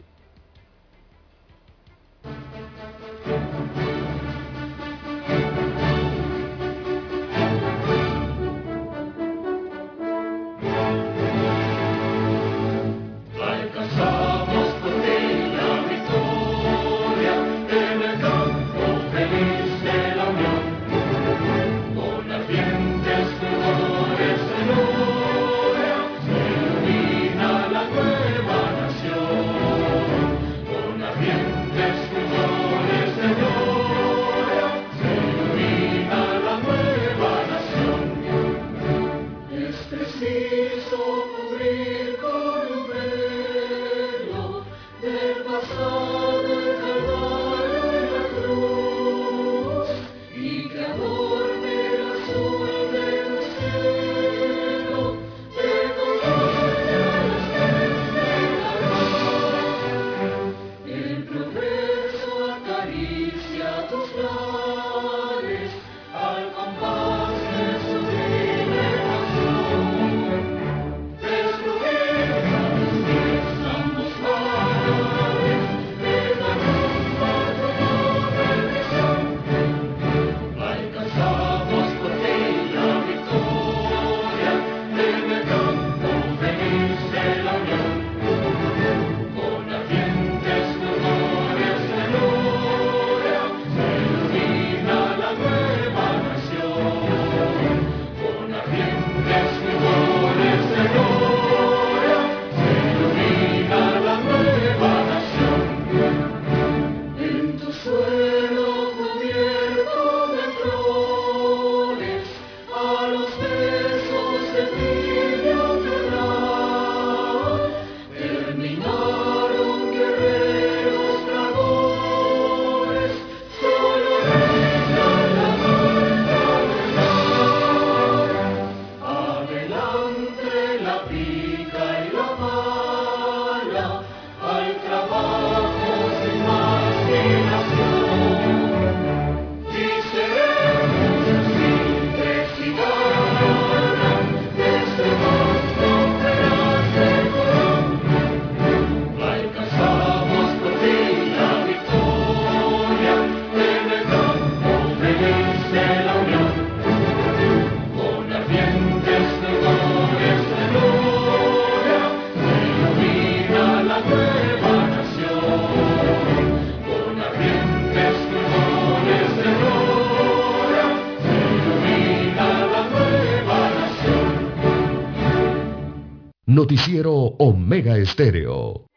Noticiero 176.66 177.14
Omega 177.14 177.96
Estéreo. 177.96 178.88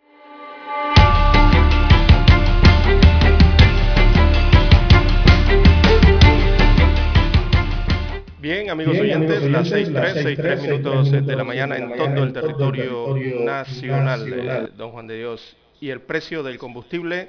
Bien, 8.40 8.70
amigos 8.70 8.98
oyentes, 8.98 9.42
las 9.50 9.70
6.3, 9.70 10.37
3 10.37 10.62
minutos 10.62 11.11
de 11.11 11.37
la 11.37 11.44
mañana 11.44 11.76
en 11.76 11.94
todo 11.94 12.24
el 12.24 12.33
territorio 12.33 13.14
nacional, 13.44 14.72
don 14.74 14.90
Juan 14.92 15.07
de 15.07 15.18
Dios. 15.18 15.54
Y 15.78 15.90
el 15.90 16.00
precio 16.00 16.42
del 16.42 16.57
combustible 16.57 17.28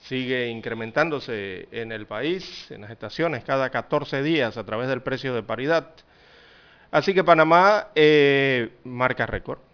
sigue 0.00 0.48
incrementándose 0.48 1.68
en 1.70 1.92
el 1.92 2.06
país, 2.06 2.68
en 2.72 2.80
las 2.80 2.90
estaciones, 2.90 3.44
cada 3.44 3.70
14 3.70 4.24
días 4.24 4.56
a 4.56 4.64
través 4.64 4.88
del 4.88 5.02
precio 5.02 5.36
de 5.36 5.44
paridad. 5.44 5.90
Así 6.90 7.14
que 7.14 7.22
Panamá 7.22 7.88
eh, 7.94 8.70
marca 8.82 9.24
récord. 9.24 9.67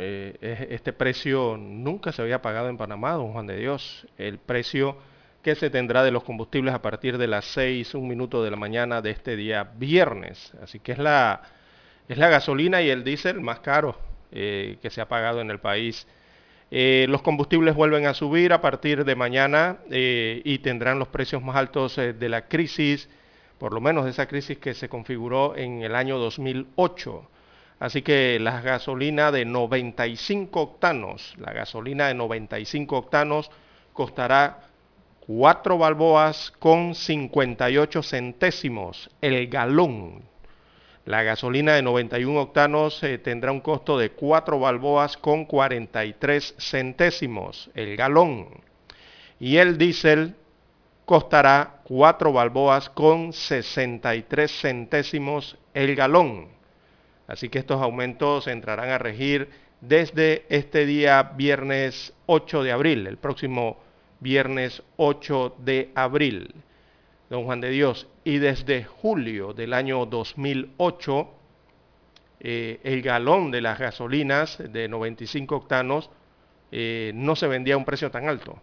Eh, 0.00 0.68
este 0.70 0.92
precio 0.92 1.56
nunca 1.56 2.12
se 2.12 2.22
había 2.22 2.42
pagado 2.42 2.68
en 2.68 2.76
Panamá, 2.76 3.12
don 3.12 3.32
Juan 3.32 3.46
de 3.46 3.56
Dios. 3.56 4.06
El 4.16 4.38
precio 4.38 4.96
que 5.42 5.54
se 5.54 5.70
tendrá 5.70 6.02
de 6.02 6.10
los 6.10 6.24
combustibles 6.24 6.74
a 6.74 6.82
partir 6.82 7.16
de 7.16 7.28
las 7.28 7.44
6, 7.46 7.94
un 7.94 8.08
minuto 8.08 8.42
de 8.42 8.50
la 8.50 8.56
mañana 8.56 9.00
de 9.00 9.10
este 9.10 9.36
día 9.36 9.64
viernes. 9.64 10.52
Así 10.62 10.80
que 10.80 10.92
es 10.92 10.98
la, 10.98 11.42
es 12.08 12.18
la 12.18 12.28
gasolina 12.28 12.82
y 12.82 12.90
el 12.90 13.04
diésel 13.04 13.40
más 13.40 13.60
caro 13.60 13.96
eh, 14.32 14.78
que 14.82 14.90
se 14.90 15.00
ha 15.00 15.08
pagado 15.08 15.40
en 15.40 15.50
el 15.50 15.60
país. 15.60 16.06
Eh, 16.70 17.06
los 17.08 17.22
combustibles 17.22 17.74
vuelven 17.74 18.06
a 18.06 18.14
subir 18.14 18.52
a 18.52 18.60
partir 18.60 19.04
de 19.04 19.16
mañana 19.16 19.78
y 19.88 20.58
tendrán 20.58 20.98
los 20.98 21.08
precios 21.08 21.42
más 21.42 21.56
altos 21.56 21.96
de 21.96 22.28
la 22.28 22.46
crisis, 22.46 23.08
por 23.56 23.72
lo 23.72 23.80
menos 23.80 24.04
de 24.04 24.10
esa 24.10 24.26
crisis 24.26 24.58
que 24.58 24.74
se 24.74 24.90
configuró 24.90 25.56
en 25.56 25.82
el 25.82 25.94
año 25.94 26.18
2008. 26.18 27.26
Así 27.80 28.02
que 28.02 28.38
la 28.40 28.60
gasolina 28.60 29.30
de 29.30 29.44
95 29.44 30.60
octanos, 30.60 31.34
la 31.38 31.52
gasolina 31.52 32.08
de 32.08 32.14
95 32.14 32.96
octanos 32.96 33.50
costará 33.92 34.68
4 35.28 35.78
balboas 35.78 36.52
con 36.58 36.94
58 36.94 38.02
centésimos 38.02 39.10
el 39.20 39.46
galón. 39.48 40.22
La 41.04 41.22
gasolina 41.22 41.74
de 41.74 41.82
91 41.82 42.40
octanos 42.40 43.02
eh, 43.02 43.18
tendrá 43.18 43.52
un 43.52 43.60
costo 43.60 43.96
de 43.96 44.10
4 44.10 44.58
balboas 44.58 45.16
con 45.16 45.44
43 45.44 46.56
centésimos 46.58 47.70
el 47.74 47.96
galón. 47.96 48.48
Y 49.38 49.58
el 49.58 49.78
diésel 49.78 50.34
costará 51.04 51.80
4 51.84 52.32
balboas 52.32 52.90
con 52.90 53.32
63 53.32 54.50
centésimos 54.50 55.56
el 55.74 55.94
galón. 55.94 56.57
Así 57.28 57.48
que 57.48 57.60
estos 57.60 57.80
aumentos 57.80 58.48
entrarán 58.48 58.88
a 58.88 58.98
regir 58.98 59.48
desde 59.80 60.44
este 60.48 60.86
día 60.86 61.22
viernes 61.22 62.12
8 62.26 62.64
de 62.64 62.72
abril, 62.72 63.06
el 63.06 63.18
próximo 63.18 63.78
viernes 64.18 64.82
8 64.96 65.56
de 65.58 65.92
abril. 65.94 66.54
Don 67.30 67.44
Juan 67.44 67.60
de 67.60 67.70
Dios, 67.70 68.08
y 68.24 68.38
desde 68.38 68.84
julio 68.84 69.52
del 69.52 69.74
año 69.74 70.06
2008, 70.06 71.28
eh, 72.40 72.80
el 72.82 73.02
galón 73.02 73.50
de 73.50 73.60
las 73.60 73.78
gasolinas 73.78 74.58
de 74.58 74.88
95 74.88 75.56
octanos 75.56 76.10
eh, 76.70 77.12
no 77.14 77.36
se 77.36 77.48
vendía 77.48 77.74
a 77.74 77.78
un 77.78 77.84
precio 77.84 78.10
tan 78.10 78.28
alto. 78.28 78.58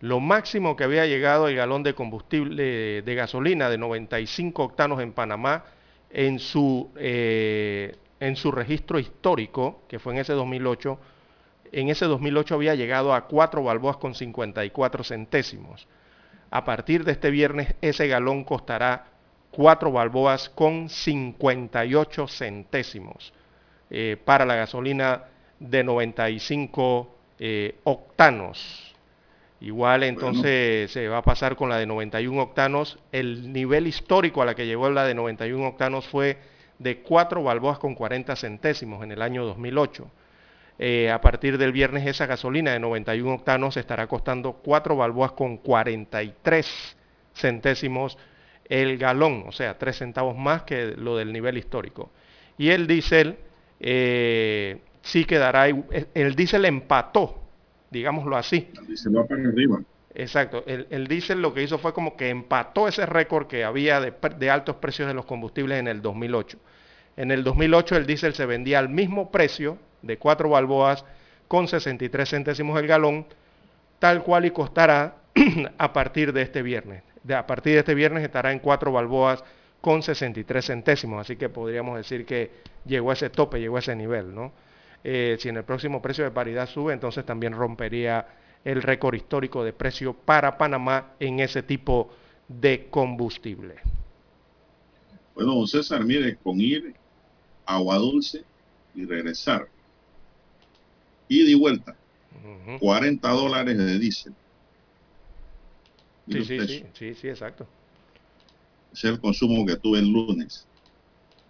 Lo 0.00 0.20
máximo 0.20 0.76
que 0.76 0.84
había 0.84 1.06
llegado 1.06 1.48
el 1.48 1.56
galón 1.56 1.82
de 1.82 1.94
combustible 1.94 3.02
de, 3.02 3.14
gasolina 3.14 3.70
de 3.70 3.78
95 3.78 4.62
octanos 4.62 5.00
en 5.00 5.12
Panamá 5.12 5.64
en 6.16 6.38
su, 6.38 6.88
eh, 6.96 7.94
en 8.20 8.36
su 8.36 8.50
registro 8.50 8.98
histórico, 8.98 9.82
que 9.86 9.98
fue 9.98 10.14
en 10.14 10.20
ese 10.20 10.32
2008, 10.32 10.98
en 11.72 11.90
ese 11.90 12.06
2008 12.06 12.54
había 12.54 12.74
llegado 12.74 13.12
a 13.12 13.26
4 13.26 13.62
balboas 13.62 13.98
con 13.98 14.14
54 14.14 15.04
centésimos. 15.04 15.86
A 16.50 16.64
partir 16.64 17.04
de 17.04 17.12
este 17.12 17.30
viernes 17.30 17.74
ese 17.82 18.08
galón 18.08 18.44
costará 18.44 19.08
4 19.50 19.92
balboas 19.92 20.48
con 20.48 20.88
58 20.88 22.28
centésimos 22.28 23.34
eh, 23.90 24.16
para 24.24 24.46
la 24.46 24.56
gasolina 24.56 25.24
de 25.60 25.84
95 25.84 27.14
eh, 27.38 27.78
octanos. 27.84 28.85
Igual 29.60 30.02
entonces 30.02 30.90
se 30.90 31.08
va 31.08 31.18
a 31.18 31.22
pasar 31.22 31.56
con 31.56 31.68
la 31.68 31.78
de 31.78 31.86
91 31.86 32.42
octanos. 32.42 32.98
El 33.12 33.52
nivel 33.52 33.86
histórico 33.86 34.42
a 34.42 34.44
la 34.44 34.54
que 34.54 34.66
llegó 34.66 34.90
la 34.90 35.04
de 35.04 35.14
91 35.14 35.66
octanos 35.66 36.06
fue 36.06 36.38
de 36.78 36.98
4 36.98 37.42
balboas 37.42 37.78
con 37.78 37.94
40 37.94 38.36
centésimos 38.36 39.02
en 39.02 39.12
el 39.12 39.22
año 39.22 39.44
2008. 39.44 40.10
Eh, 40.78 41.10
a 41.10 41.22
partir 41.22 41.56
del 41.56 41.72
viernes 41.72 42.06
esa 42.06 42.26
gasolina 42.26 42.72
de 42.72 42.80
91 42.80 43.34
octanos 43.34 43.78
estará 43.78 44.06
costando 44.06 44.52
4 44.52 44.94
balboas 44.94 45.32
con 45.32 45.56
43 45.56 46.96
centésimos 47.34 48.18
el 48.68 48.98
galón, 48.98 49.44
o 49.46 49.52
sea, 49.52 49.78
3 49.78 49.96
centavos 49.96 50.36
más 50.36 50.64
que 50.64 50.94
lo 50.96 51.16
del 51.16 51.32
nivel 51.32 51.56
histórico. 51.56 52.10
Y 52.58 52.70
el 52.70 52.86
diésel 52.86 53.38
eh, 53.80 54.78
sí 55.02 55.24
quedará, 55.24 55.66
el 55.66 56.34
diésel 56.34 56.66
empató, 56.66 57.45
digámoslo 57.90 58.36
así. 58.36 58.68
El 58.78 58.86
diésel 58.86 59.16
va 59.16 59.26
para 59.26 59.42
arriba. 59.42 59.80
Exacto, 60.14 60.64
el, 60.66 60.86
el 60.90 61.08
diésel 61.08 61.42
lo 61.42 61.52
que 61.52 61.62
hizo 61.62 61.78
fue 61.78 61.92
como 61.92 62.16
que 62.16 62.30
empató 62.30 62.88
ese 62.88 63.04
récord 63.04 63.46
que 63.46 63.64
había 63.64 64.00
de, 64.00 64.14
de 64.38 64.50
altos 64.50 64.76
precios 64.76 65.06
de 65.08 65.14
los 65.14 65.26
combustibles 65.26 65.78
en 65.78 65.88
el 65.88 66.00
2008. 66.00 66.58
En 67.18 67.30
el 67.30 67.44
2008 67.44 67.96
el 67.96 68.06
diésel 68.06 68.34
se 68.34 68.46
vendía 68.46 68.78
al 68.78 68.88
mismo 68.88 69.30
precio 69.30 69.78
de 70.02 70.18
4 70.18 70.48
balboas 70.48 71.04
con 71.48 71.68
63 71.68 72.28
centésimos 72.28 72.78
el 72.80 72.86
galón, 72.86 73.26
tal 73.98 74.22
cual 74.22 74.46
y 74.46 74.50
costará 74.50 75.16
a 75.78 75.92
partir 75.92 76.32
de 76.32 76.42
este 76.42 76.62
viernes. 76.62 77.02
De, 77.22 77.34
a 77.34 77.46
partir 77.46 77.74
de 77.74 77.80
este 77.80 77.94
viernes 77.94 78.24
estará 78.24 78.52
en 78.52 78.58
4 78.58 78.90
balboas 78.92 79.44
con 79.80 80.02
63 80.02 80.64
centésimos, 80.64 81.20
así 81.20 81.36
que 81.36 81.48
podríamos 81.48 81.96
decir 81.96 82.24
que 82.24 82.50
llegó 82.86 83.10
a 83.10 83.14
ese 83.14 83.30
tope, 83.30 83.60
llegó 83.60 83.76
a 83.76 83.80
ese 83.80 83.94
nivel, 83.94 84.34
¿no? 84.34 84.52
Eh, 85.08 85.36
si 85.38 85.48
en 85.48 85.56
el 85.56 85.62
próximo 85.62 86.02
precio 86.02 86.24
de 86.24 86.32
paridad 86.32 86.68
sube, 86.68 86.92
entonces 86.92 87.24
también 87.24 87.52
rompería 87.52 88.26
el 88.64 88.82
récord 88.82 89.14
histórico 89.14 89.62
de 89.62 89.72
precio 89.72 90.12
para 90.12 90.58
Panamá 90.58 91.12
en 91.20 91.38
ese 91.38 91.62
tipo 91.62 92.10
de 92.48 92.88
combustible. 92.90 93.76
Bueno, 95.32 95.64
César, 95.68 96.04
mire, 96.04 96.36
con 96.42 96.60
ir 96.60 96.92
agua 97.66 97.98
dulce 97.98 98.42
y 98.96 99.04
regresar, 99.04 99.68
ida 101.28 101.50
y 101.50 101.54
vuelta. 101.54 101.96
40 102.80 103.30
dólares 103.30 103.78
de 103.78 103.98
diésel. 104.00 104.34
Sí, 106.28 106.44
sí, 106.44 106.66
sí, 106.66 106.84
sí, 106.94 107.14
sí, 107.14 107.28
exacto. 107.28 107.64
Ese 108.92 109.06
es 109.06 109.14
el 109.14 109.20
consumo 109.20 109.64
que 109.64 109.76
tuve 109.76 110.00
el 110.00 110.10
lunes. 110.10 110.66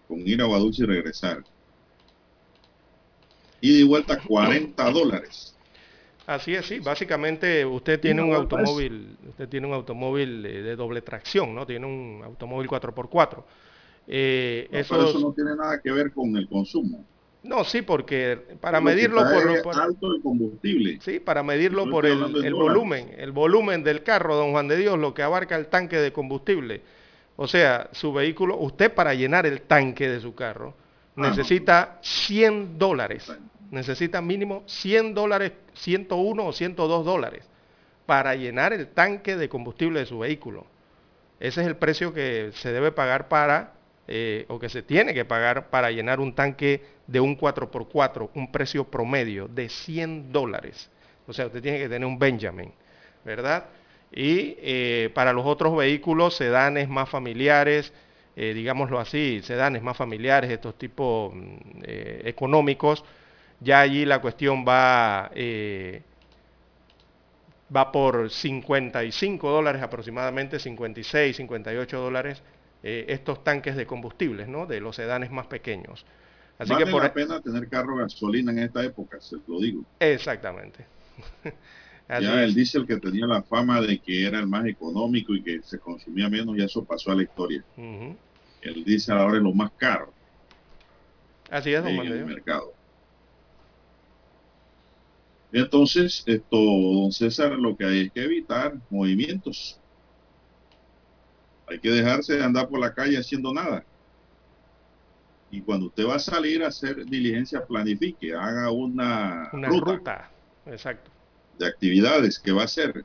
Con 0.07 0.19
ir 0.29 0.43
a 0.43 0.45
Guadulce 0.45 0.83
y 0.83 0.87
regresar. 0.87 1.43
Ida 3.61 3.79
y 3.79 3.83
vuelta 3.83 4.19
40 4.21 4.91
dólares. 4.91 5.57
Así 6.27 6.55
es, 6.55 6.67
sí. 6.67 6.81
Básicamente 6.81 7.65
usted 7.65 8.01
tiene 8.01 8.23
un 8.23 8.35
automóvil, 8.35 9.17
usted 9.29 9.49
tiene 9.49 9.67
un 9.69 9.75
automóvil 9.75 10.43
de, 10.43 10.75
doble 10.75 11.01
tracción, 11.01 11.55
¿no? 11.55 11.65
Tiene 11.65 11.87
un 11.87 12.23
automóvil 12.25 12.69
4x4. 12.69 13.45
Eh, 14.09 14.67
pero 14.71 15.09
eso 15.09 15.19
no 15.21 15.33
tiene 15.33 15.55
nada 15.55 15.81
que 15.81 15.93
ver 15.93 16.13
con 16.13 16.37
el 16.37 16.49
consumo. 16.49 17.05
No, 17.45 17.63
sí, 17.63 17.83
porque 17.83 18.41
para 18.61 18.81
medirlo 18.81 19.23
por, 19.23 19.63
por, 19.63 19.81
alto 19.81 20.13
el 20.13 20.21
combustible. 20.21 20.99
Sí, 21.01 21.21
para 21.21 21.45
medirlo 21.45 21.89
por 21.89 22.05
el, 22.05 22.19
volumen, 22.55 23.15
el 23.17 23.31
volumen 23.31 23.85
del 23.85 24.03
carro, 24.03 24.35
don 24.35 24.51
Juan 24.51 24.67
de 24.67 24.77
Dios, 24.77 24.99
lo 24.99 25.15
que 25.15 25.23
abarca 25.23 25.55
el 25.55 25.69
tanque 25.69 25.97
de 25.99 26.13
combustible. 26.13 26.83
O 27.37 27.47
sea, 27.47 27.89
su 27.93 28.13
vehículo, 28.13 28.57
usted 28.59 28.93
para 28.93 29.15
llenar 29.15 29.47
el 29.47 29.61
tanque 29.63 30.09
de 30.09 30.21
su 30.21 30.35
carro 30.35 30.75
necesita 31.17 31.99
100 32.03 32.79
dólares. 32.79 33.33
Necesita 33.71 34.21
mínimo 34.21 34.63
100 34.67 35.15
dólares, 35.15 35.53
101 35.75 36.47
o 36.47 36.53
102 36.53 37.05
dólares 37.05 37.45
para 38.07 38.37
llenar 38.37 38.73
el 38.73 38.89
tanque 38.89 39.37
de 39.37 39.49
combustible 39.49 40.01
de 40.01 40.07
su 40.07 40.21
vehículo. 40.21 40.67
Ese 41.41 41.61
es 41.61 41.67
el 41.67 41.77
precio 41.77 42.15
que 42.15 42.51
se 42.55 42.73
debe 42.73 42.93
pagar 42.93 43.29
para, 43.29 43.75
eh, 44.09 44.47
o 44.49 44.59
que 44.59 44.69
se 44.69 44.83
tiene 44.83 45.13
que 45.13 45.25
pagar 45.25 45.69
para 45.69 45.91
llenar 45.91 46.21
un 46.21 46.35
tanque 46.35 46.83
de 47.07 47.21
un 47.21 47.37
4x4, 47.37 48.31
un 48.35 48.51
precio 48.53 48.85
promedio 48.85 49.49
de 49.49 49.69
100 49.69 50.33
dólares. 50.33 50.89
O 51.27 51.33
sea, 51.33 51.47
usted 51.47 51.61
tiene 51.61 51.79
que 51.79 51.89
tener 51.89 52.07
un 52.07 52.19
Benjamin, 52.19 52.73
¿verdad? 53.25 53.67
Y 54.13 54.57
eh, 54.61 55.11
para 55.13 55.33
los 55.33 55.45
otros 55.45 55.77
vehículos, 55.77 56.37
sedanes 56.37 56.89
más 56.89 57.09
familiares, 57.09 57.93
eh, 58.37 58.53
digámoslo 58.55 58.99
así, 59.01 59.41
sedanes 59.43 59.83
más 59.83 59.97
familiares, 59.97 60.51
estos 60.51 60.77
tipos 60.79 61.35
mm, 61.35 61.57
eh, 61.85 62.23
económicos, 62.27 63.05
ya 63.61 63.81
allí 63.81 64.05
la 64.05 64.21
cuestión 64.21 64.65
va, 64.67 65.31
va 67.75 67.93
por 67.93 68.31
55 68.31 69.51
dólares 69.51 69.83
aproximadamente, 69.83 70.59
56, 70.59 71.37
58 71.37 72.01
dólares, 72.01 72.43
estos 72.83 73.43
tanques 73.43 73.75
de 73.77 73.87
combustibles, 73.87 74.47
¿no? 74.47 74.67
De 74.67 74.81
los 74.81 74.95
sedanes 74.95 75.31
más 75.33 75.47
pequeños. 75.47 76.07
Así 76.59 76.73
vale 76.73 76.85
que 76.85 76.91
por 76.91 77.03
la 77.03 77.09
e- 77.09 77.13
pena 77.13 77.41
tener 77.41 77.69
carro 77.69 77.97
gasolina 77.97 78.53
en 78.53 78.59
esta 78.61 78.85
época, 78.85 79.21
se 79.21 79.37
lo 79.47 79.61
digo. 79.61 79.85
Exactamente. 80.01 80.87
ya 82.09 82.45
el 82.45 82.55
diésel 82.55 82.87
que 82.87 82.97
tenía 82.99 83.27
la 83.27 83.43
fama 83.43 83.81
de 83.81 83.99
que 83.99 84.27
era 84.27 84.39
el 84.39 84.47
más 84.47 84.65
económico 84.67 85.35
y 85.35 85.43
que 85.43 85.61
se 85.63 85.79
consumía 85.79 86.29
menos, 86.29 86.57
ya 86.57 86.65
eso 86.65 86.85
pasó 86.85 87.11
a 87.11 87.17
la 87.17 87.23
historia. 87.23 87.65
El 88.63 88.85
diésel 88.85 89.17
ahora 89.17 89.37
es 89.39 89.43
lo 89.43 89.53
más 89.53 89.71
caro. 89.77 90.13
Así 91.51 91.73
es, 91.73 91.85
en 91.85 91.99
el 91.99 92.27
mercado. 92.27 92.73
Entonces, 95.53 96.23
esto, 96.27 96.57
don 96.57 97.13
César, 97.13 97.53
lo 97.53 97.77
que 97.77 97.85
hay 97.85 98.01
es 98.03 98.13
que 98.13 98.25
evitar 98.25 98.75
movimientos. 98.91 99.81
Hay 101.69 101.79
que 101.79 101.91
dejarse 101.91 102.37
de 102.37 102.45
andar 102.45 102.69
por 102.69 102.81
la 102.81 102.93
calle 102.93 103.17
haciendo 103.17 103.53
nada. 103.53 103.85
Y 105.51 105.61
cuando 105.61 105.87
usted 105.87 106.07
va 106.07 106.17
a 106.17 106.19
salir 106.19 106.63
a 106.63 106.69
hacer 106.69 107.07
diligencia, 107.07 107.65
planifique, 107.65 108.35
haga 108.35 108.71
una, 108.71 109.49
ruta, 109.53 110.31
Exacto. 110.67 111.11
De 111.59 111.67
actividades 111.67 112.39
que 112.39 112.53
va 112.53 112.63
a 112.63 112.67
hacer. 112.67 113.05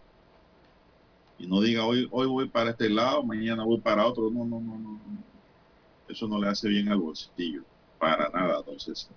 Y 1.38 1.48
no 1.48 1.62
diga 1.62 1.86
hoy, 1.86 2.08
hoy 2.12 2.28
voy 2.28 2.50
para 2.50 2.72
este 2.72 2.90
lado, 2.90 3.24
mañana 3.24 3.64
voy 3.64 3.80
para 3.80 4.06
otro. 4.06 4.30
No, 4.30 4.46
no, 4.46 4.60
no, 4.60 4.78
no. 4.78 5.00
Eso 6.08 6.28
no 6.28 6.40
le 6.40 6.48
hace 6.48 6.68
bien 6.68 6.90
al 6.90 7.00
bolsillo. 7.00 7.64
Para 7.98 8.30
nada, 8.30 8.60
entonces. 8.60 9.10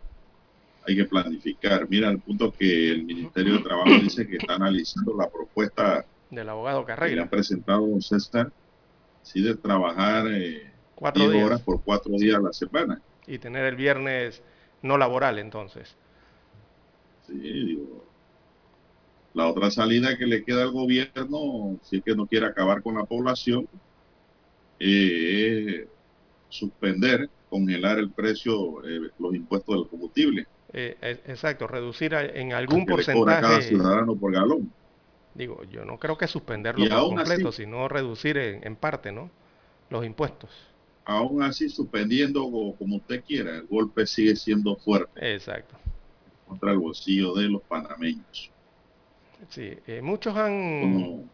Hay 0.86 0.96
que 0.96 1.04
planificar. 1.04 1.88
Mira, 1.88 2.08
al 2.08 2.18
punto 2.18 2.52
que 2.52 2.90
el 2.90 3.04
Ministerio 3.04 3.54
de 3.54 3.60
Trabajo 3.60 3.90
dice 4.02 4.26
que 4.26 4.36
está 4.36 4.54
analizando 4.54 5.16
la 5.16 5.30
propuesta 5.30 6.04
del 6.30 6.48
abogado 6.48 6.84
Carrera. 6.84 7.14
Que 7.14 7.20
ha 7.20 7.30
presentado 7.30 8.00
César, 8.00 8.52
sí, 9.22 9.42
de 9.42 9.54
trabajar 9.54 10.26
eh, 10.28 10.70
cuatro 10.94 11.26
horas 11.26 11.62
por 11.62 11.82
cuatro 11.82 12.12
días 12.12 12.36
a 12.36 12.40
la 12.40 12.52
semana 12.52 13.00
y 13.26 13.38
tener 13.38 13.64
el 13.64 13.76
viernes 13.76 14.42
no 14.82 14.98
laboral 14.98 15.38
entonces. 15.38 15.96
Sí, 17.26 17.38
digo, 17.38 18.04
la 19.34 19.48
otra 19.48 19.70
salida 19.70 20.16
que 20.16 20.26
le 20.26 20.44
queda 20.44 20.62
al 20.62 20.70
gobierno, 20.70 21.78
si 21.82 21.96
es 21.96 22.04
que 22.04 22.14
no 22.14 22.26
quiere 22.26 22.46
acabar 22.46 22.82
con 22.82 22.94
la 22.94 23.04
población, 23.04 23.68
eh, 24.78 25.82
es 25.82 25.88
suspender, 26.48 27.28
congelar 27.50 27.98
el 27.98 28.10
precio, 28.10 28.84
eh, 28.84 29.10
los 29.18 29.34
impuestos 29.34 29.74
del 29.76 29.88
combustible. 29.88 30.46
Eh, 30.72 30.96
exacto, 31.26 31.66
reducir 31.66 32.14
en 32.14 32.52
algún 32.52 32.86
porcentaje. 32.86 33.42
Cada 33.42 33.60
ciudadano 33.60 34.16
por 34.16 34.32
galón. 34.32 34.72
Digo, 35.34 35.62
yo 35.64 35.84
no 35.84 35.98
creo 35.98 36.16
que 36.16 36.28
suspenderlo 36.28 36.88
por 36.88 37.16
completo, 37.16 37.52
sino 37.52 37.88
reducir 37.88 38.38
en, 38.38 38.64
en 38.66 38.76
parte, 38.76 39.12
¿no? 39.12 39.30
Los 39.90 40.04
impuestos 40.04 40.50
aún 41.04 41.42
así 41.42 41.68
suspendiendo 41.68 42.42
como 42.78 42.96
usted 42.96 43.22
quiera, 43.24 43.56
el 43.56 43.66
golpe 43.66 44.06
sigue 44.06 44.36
siendo 44.36 44.76
fuerte. 44.76 45.34
Exacto. 45.34 45.76
Contra 46.46 46.72
el 46.72 46.78
bolsillo 46.78 47.34
de 47.34 47.48
los 47.48 47.62
panameños. 47.62 48.50
Sí, 49.48 49.76
eh, 49.86 50.00
muchos 50.02 50.36
han... 50.36 51.28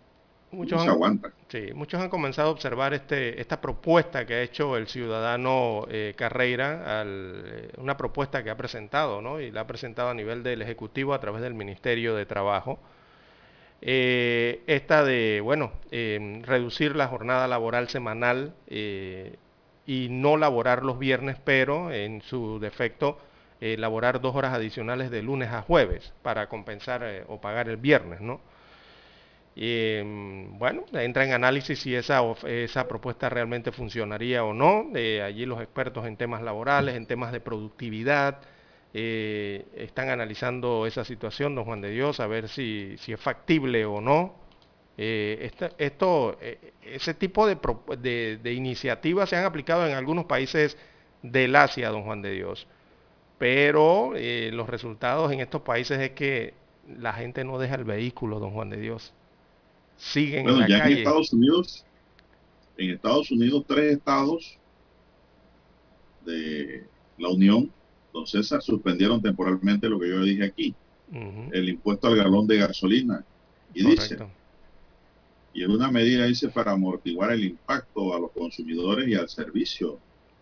muchos 0.51 0.87
han, 0.87 1.23
sí, 1.49 1.73
muchos 1.75 2.01
han 2.01 2.09
comenzado 2.09 2.49
a 2.49 2.53
observar 2.53 2.95
este, 2.95 3.41
esta 3.41 3.61
propuesta 3.61 4.27
que 4.27 4.35
ha 4.35 4.43
hecho 4.43 4.77
el 4.77 4.89
ciudadano 4.89 5.87
eh, 5.89 6.15
Carreira, 6.17 7.01
al, 7.01 7.45
eh, 7.47 7.73
una 7.79 7.97
propuesta 7.97 8.43
que 8.43 8.51
ha 8.51 8.57
presentado, 8.57 9.23
¿no? 9.23 9.41
y 9.41 9.51
la 9.51 9.63
ha 9.63 9.67
presentado 9.67 10.11
a 10.11 10.15
nivel 10.15 10.43
del 10.43 10.63
Ejecutivo 10.63 11.15
a 11.15 11.21
través 11.21 11.43
del 11.43 11.55
Ministerio 11.55 12.15
de 12.15 12.27
Trabajo. 12.27 12.79
Eh, 13.83 14.63
esta 14.67 15.05
de, 15.05 15.41
bueno, 15.43 15.73
em, 15.91 16.43
reducir 16.43 16.97
la 16.97 17.09
jornada 17.09 17.49
laboral 17.49 17.89
semanal 17.89 18.53
y 19.87 20.09
no 20.11 20.37
laborar 20.37 20.85
los 20.85 20.99
viernes, 20.99 21.37
pero 21.43 21.93
en 21.93 22.21
su 22.23 22.59
defecto 22.61 23.19
laborar 23.61 24.21
dos 24.21 24.35
horas 24.35 24.55
adicionales 24.55 25.11
de 25.11 25.23
lunes 25.23 25.51
a 25.51 25.63
jueves 25.63 26.15
para 26.23 26.49
compensar 26.49 27.25
o 27.29 27.41
pagar 27.41 27.69
el 27.69 27.77
viernes, 27.77 28.21
¿no? 28.21 28.41
Mm, 29.57 30.59
bueno, 30.59 30.85
entra 30.93 31.25
en 31.25 31.33
análisis 31.33 31.79
si 31.81 31.95
esa, 31.95 32.23
esa 32.47 32.89
propuesta 32.89 33.29
realmente 33.29 33.73
funcionaría 33.73 34.45
o 34.45 34.55
no. 34.55 34.87
allí 35.25 35.45
los 35.47 35.61
expertos 35.61 36.07
en 36.07 36.17
temas 36.17 36.43
laborales, 36.43 36.95
en 36.97 37.07
temas 37.07 37.33
de 37.33 37.41
productividad, 37.41 38.41
eh, 38.93 39.67
están 39.77 40.09
analizando 40.09 40.87
esa 40.87 41.05
situación, 41.05 41.55
don 41.55 41.65
Juan 41.65 41.81
de 41.81 41.91
Dios, 41.91 42.21
a 42.21 42.27
ver 42.27 42.49
si, 42.49 42.97
si 42.99 43.13
es 43.13 43.21
factible 43.21 43.85
o 43.85 44.01
no. 44.01 44.35
Eh, 44.99 45.51
esto, 45.79 46.37
eh, 46.41 46.73
ese 46.83 47.15
tipo 47.15 47.47
de, 47.47 47.57
de, 47.99 48.39
de, 48.43 48.53
iniciativas 48.53 49.31
se 49.31 49.37
han 49.37 49.45
aplicado 49.45 49.87
en 49.87 49.95
algunos 49.95 50.27
países 50.27 50.77
del 51.23 51.57
Asia, 51.57 51.91
don 51.91 52.03
Juan 52.05 52.23
de 52.23 52.33
Dios, 52.33 52.67
pero 53.41 54.13
los 54.53 54.69
resultados 54.69 55.33
en 55.33 55.41
estos 55.41 55.63
países 55.63 55.99
es 55.99 56.11
que 56.11 56.53
la 56.99 57.15
gente 57.15 57.43
no 57.43 57.59
deja 57.59 57.77
el 57.77 57.85
vehículo, 57.85 58.39
don 58.39 58.51
Juan 58.51 58.69
de 58.69 58.77
Dios 58.77 59.15
siguen 59.97 60.45
bueno, 60.45 60.59
en 60.59 60.63
la 60.63 60.69
ya 60.69 60.79
calle. 60.83 60.93
en 60.93 60.99
Estados 60.99 61.33
Unidos, 61.33 61.85
en 62.77 62.91
Estados 62.91 63.31
Unidos, 63.31 63.65
tres 63.67 63.93
estados 63.97 64.59
de 66.25 66.85
la 67.19 67.29
Unión, 67.29 67.71
don 68.13 68.27
César, 68.27 68.61
suspendieron 68.63 69.23
temporalmente 69.23 69.89
lo 69.89 69.99
que 69.99 70.09
yo 70.11 70.23
dije 70.23 70.45
aquí, 70.45 70.75
uh 71.13 71.17
-huh. 71.17 71.49
el 71.53 71.69
impuesto 71.71 72.09
al 72.09 72.17
galón 72.17 72.47
de 72.47 72.59
gasolina. 72.59 73.25
Y 73.73 73.85
Correcto. 73.85 74.03
dice, 74.03 74.27
y 75.55 75.63
es 75.63 75.69
una 75.69 75.91
medida, 75.91 76.27
dice, 76.27 76.49
para 76.49 76.73
amortiguar 76.73 77.33
el 77.33 77.45
impacto 77.45 78.15
a 78.15 78.21
los 78.21 78.31
consumidores 78.33 79.09
y 79.09 79.15
al 79.15 79.29
servicio 79.29 79.99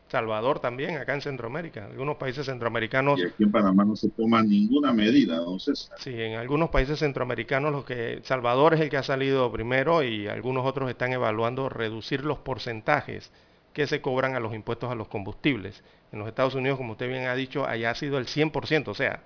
Salvador 0.09 0.59
también, 0.61 0.97
acá 0.97 1.15
en 1.15 1.21
Centroamérica. 1.21 1.85
Algunos 1.85 2.17
países 2.17 2.47
centroamericanos. 2.47 3.21
Y 3.21 3.25
aquí 3.27 3.45
en 3.45 3.53
Panamá 3.53 3.85
no 3.85 3.95
se 3.95 4.09
toma 4.09 4.43
ninguna 4.43 4.93
medida, 4.93 5.37
entonces. 5.37 5.91
Sí, 5.99 6.21
en 6.21 6.39
algunos 6.39 6.71
países 6.71 6.99
centroamericanos, 6.99 7.73
los 7.73 7.85
que 7.85 8.21
Salvador 8.25 8.75
es 8.75 8.81
el 8.81 8.89
que 8.89 8.97
ha 8.97 9.03
salido 9.03 9.53
primero 9.53 10.03
y 10.03 10.27
algunos 10.27 10.67
otros 10.67 10.89
están 10.89 11.13
evaluando 11.13 11.69
reducir 11.69 12.25
los 12.25 12.39
porcentajes 12.39 13.31
que 13.75 13.87
se 13.87 14.01
cobran 14.01 14.35
a 14.35 14.41
los 14.41 14.55
impuestos 14.55 14.91
a 14.91 14.95
los 14.95 15.09
combustibles. 15.09 15.83
En 16.11 16.19
los 16.19 16.29
Estados 16.29 16.55
Unidos, 16.55 16.79
como 16.79 16.93
usted 16.93 17.09
bien 17.09 17.27
ha 17.27 17.35
dicho, 17.35 17.67
allá 17.67 17.91
ha 17.91 17.95
sido 17.95 18.19
el 18.19 18.27
100%, 18.27 18.89
o 18.89 18.95
sea, 18.95 19.21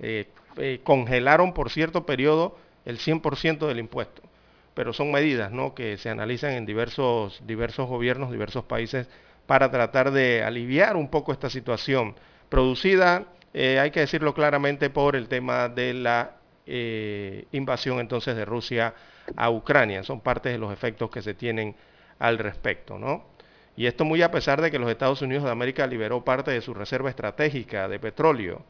eh, 0.00 0.26
eh, 0.56 0.80
congelaron 0.82 1.54
por 1.54 1.70
cierto 1.70 2.04
periodo 2.04 2.56
el 2.84 2.98
100% 2.98 3.66
del 3.68 3.78
impuesto. 3.78 4.22
Pero 4.74 4.92
son 4.92 5.12
medidas 5.12 5.52
¿no? 5.52 5.74
que 5.74 5.96
se 5.96 6.10
analizan 6.10 6.52
en 6.52 6.66
diversos, 6.66 7.40
diversos 7.46 7.88
gobiernos, 7.88 8.32
diversos 8.32 8.64
países 8.64 9.08
para 9.46 9.70
tratar 9.70 10.10
de 10.10 10.42
aliviar 10.42 10.96
un 10.96 11.08
poco 11.08 11.32
esta 11.32 11.50
situación 11.50 12.14
producida, 12.48 13.24
eh, 13.52 13.78
hay 13.78 13.90
que 13.90 14.00
decirlo 14.00 14.34
claramente, 14.34 14.90
por 14.90 15.16
el 15.16 15.28
tema 15.28 15.68
de 15.68 15.94
la 15.94 16.36
eh, 16.66 17.46
invasión 17.52 18.00
entonces 18.00 18.36
de 18.36 18.44
Rusia 18.44 18.94
a 19.36 19.50
Ucrania. 19.50 20.02
Son 20.02 20.20
parte 20.20 20.48
de 20.48 20.58
los 20.58 20.72
efectos 20.72 21.10
que 21.10 21.22
se 21.22 21.34
tienen 21.34 21.74
al 22.18 22.38
respecto, 22.38 22.98
¿no? 22.98 23.26
Y 23.76 23.86
esto 23.86 24.04
muy 24.04 24.22
a 24.22 24.30
pesar 24.30 24.60
de 24.60 24.70
que 24.70 24.78
los 24.78 24.90
Estados 24.90 25.20
Unidos 25.22 25.44
de 25.44 25.50
América 25.50 25.86
liberó 25.86 26.24
parte 26.24 26.52
de 26.52 26.60
su 26.60 26.74
reserva 26.74 27.10
estratégica 27.10 27.88
de 27.88 27.98
petróleo, 27.98 28.62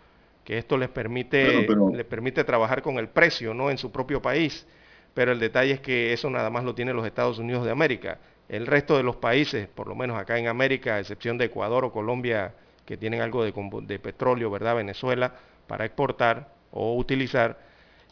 que 0.45 0.59
esto 0.59 0.77
les 0.77 0.89
permite, 0.89 1.47
pero, 1.47 1.66
pero, 1.66 1.91
les 1.91 2.07
permite 2.07 2.43
trabajar 2.45 2.83
con 2.83 2.97
el 2.99 3.09
precio, 3.09 3.55
¿no? 3.55 3.70
En 3.70 3.79
su 3.79 3.93
propio 3.93 4.20
país. 4.22 4.66
Pero 5.12 5.33
el 5.33 5.39
detalle 5.39 5.72
es 5.72 5.81
que 5.81 6.12
eso 6.12 6.29
nada 6.29 6.51
más 6.51 6.64
lo 6.64 6.75
tienen 6.75 6.97
los 6.97 7.07
Estados 7.07 7.39
Unidos 7.39 7.64
de 7.64 7.70
América. 7.70 8.18
El 8.49 8.66
resto 8.66 8.97
de 8.97 9.03
los 9.03 9.16
países, 9.16 9.68
por 9.68 9.88
lo 9.88 9.95
menos 9.95 10.18
acá 10.18 10.38
en 10.38 10.49
América, 10.49 10.97
a 10.97 11.01
excepción 11.01 11.38
de 11.38 11.47
Ecuador 11.47 11.84
o 11.84 11.92
Colombia, 11.92 12.55
que 12.84 12.97
tienen 12.97 13.20
algo 13.20 13.45
de, 13.45 13.53
de 13.82 13.99
petróleo, 13.99 14.51
¿verdad? 14.51 14.76
Venezuela, 14.76 15.34
para 15.66 15.84
exportar 15.84 16.49
o 16.70 16.97
utilizar, 16.97 17.59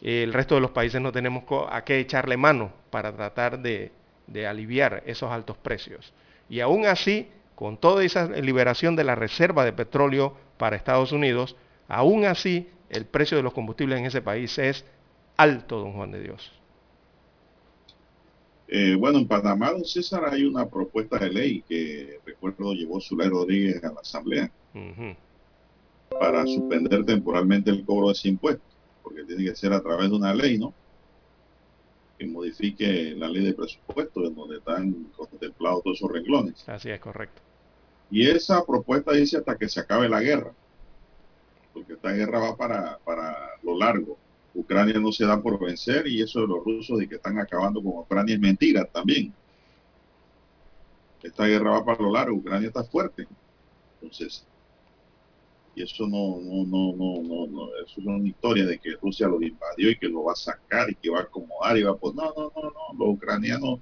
el 0.01 0.33
resto 0.33 0.55
de 0.55 0.61
los 0.61 0.71
países 0.71 0.99
no 0.99 1.11
tenemos 1.11 1.43
a 1.69 1.83
qué 1.83 1.99
echarle 1.99 2.35
mano 2.35 2.73
para 2.89 3.15
tratar 3.15 3.59
de, 3.59 3.91
de 4.27 4.47
aliviar 4.47 5.03
esos 5.05 5.31
altos 5.31 5.57
precios. 5.57 6.13
Y 6.49 6.59
aún 6.59 6.85
así, 6.85 7.29
con 7.55 7.77
toda 7.77 8.03
esa 8.03 8.27
liberación 8.27 8.95
de 8.95 9.03
la 9.03 9.15
reserva 9.15 9.63
de 9.63 9.73
petróleo 9.73 10.35
para 10.57 10.75
Estados 10.75 11.11
Unidos, 11.11 11.55
aún 11.87 12.25
así 12.25 12.69
el 12.89 13.05
precio 13.05 13.37
de 13.37 13.43
los 13.43 13.53
combustibles 13.53 13.99
en 13.99 14.05
ese 14.05 14.21
país 14.21 14.57
es 14.57 14.85
alto, 15.37 15.79
don 15.79 15.93
Juan 15.93 16.11
de 16.11 16.21
Dios. 16.21 16.51
Eh, 18.75 18.95
bueno, 18.95 19.19
en 19.19 19.27
Panamá, 19.27 19.69
don 19.69 19.85
César, 19.85 20.25
hay 20.25 20.45
una 20.45 20.67
propuesta 20.67 21.19
de 21.19 21.29
ley 21.29 21.61
que, 21.61 22.19
recuerdo, 22.25 22.73
llevó 22.73 22.99
Zulay 22.99 23.29
Rodríguez 23.29 23.83
a 23.83 23.93
la 23.93 24.01
Asamblea 24.01 24.51
uh 24.73 24.79
-huh. 24.79 25.15
para 26.19 26.43
suspender 26.47 27.05
temporalmente 27.05 27.69
el 27.69 27.85
cobro 27.85 28.07
de 28.07 28.13
ese 28.13 28.29
impuesto, 28.29 28.63
porque 29.03 29.25
tiene 29.25 29.43
que 29.43 29.55
ser 29.55 29.73
a 29.73 29.79
través 29.79 30.09
de 30.09 30.15
una 30.15 30.33
ley, 30.33 30.57
¿no? 30.57 30.73
Que 32.17 32.25
modifique 32.25 33.13
la 33.15 33.27
ley 33.27 33.45
de 33.45 33.53
presupuesto, 33.53 34.25
en 34.25 34.33
donde 34.33 34.57
están 34.57 34.91
contemplados 35.15 35.83
todos 35.83 35.97
esos 35.97 36.11
renglones. 36.11 36.67
Así 36.67 36.89
es, 36.89 36.99
correcto. 36.99 37.43
Y 38.09 38.27
esa 38.27 38.65
propuesta 38.65 39.11
dice 39.11 39.37
hasta 39.37 39.55
que 39.55 39.69
se 39.69 39.81
acabe 39.81 40.09
la 40.09 40.19
guerra, 40.19 40.51
porque 41.75 41.93
esta 41.93 42.11
guerra 42.11 42.39
va 42.39 42.57
para, 42.57 42.97
para 43.05 43.37
lo 43.61 43.77
largo. 43.77 44.17
Ucrania 44.53 44.99
no 44.99 45.11
se 45.11 45.25
da 45.25 45.41
por 45.41 45.59
vencer 45.59 46.07
y 46.07 46.21
eso 46.21 46.41
de 46.41 46.47
los 46.47 46.63
rusos 46.63 46.99
de 46.99 47.07
que 47.07 47.15
están 47.15 47.39
acabando 47.39 47.81
con 47.81 47.97
Ucrania 47.97 48.35
es 48.35 48.41
mentira 48.41 48.85
también. 48.85 49.33
Esta 51.23 51.45
guerra 51.45 51.71
va 51.71 51.85
para 51.85 52.01
lo 52.01 52.11
largo, 52.11 52.37
Ucrania 52.37 52.67
está 52.67 52.83
fuerte. 52.83 53.27
Entonces, 54.01 54.45
y 55.75 55.81
eso 55.81 56.07
no, 56.07 56.39
no, 56.39 56.65
no, 56.65 56.93
no, 56.95 57.23
no, 57.23 57.47
no, 57.47 57.69
eso 57.83 58.01
son 58.01 58.27
historias 58.27 58.67
de 58.67 58.77
que 58.77 58.91
Rusia 59.01 59.27
lo 59.27 59.41
invadió 59.41 59.89
y 59.89 59.97
que 59.97 60.07
lo 60.07 60.25
va 60.25 60.33
a 60.33 60.35
sacar 60.35 60.89
y 60.89 60.95
que 60.95 61.09
va 61.09 61.19
a 61.19 61.23
acomodar 61.23 61.77
y 61.77 61.83
va 61.83 61.91
a 61.91 61.95
pues 61.95 62.13
no, 62.13 62.25
no, 62.35 62.51
no, 62.55 62.61
no, 62.61 62.99
los 62.99 63.15
ucranianos 63.15 63.79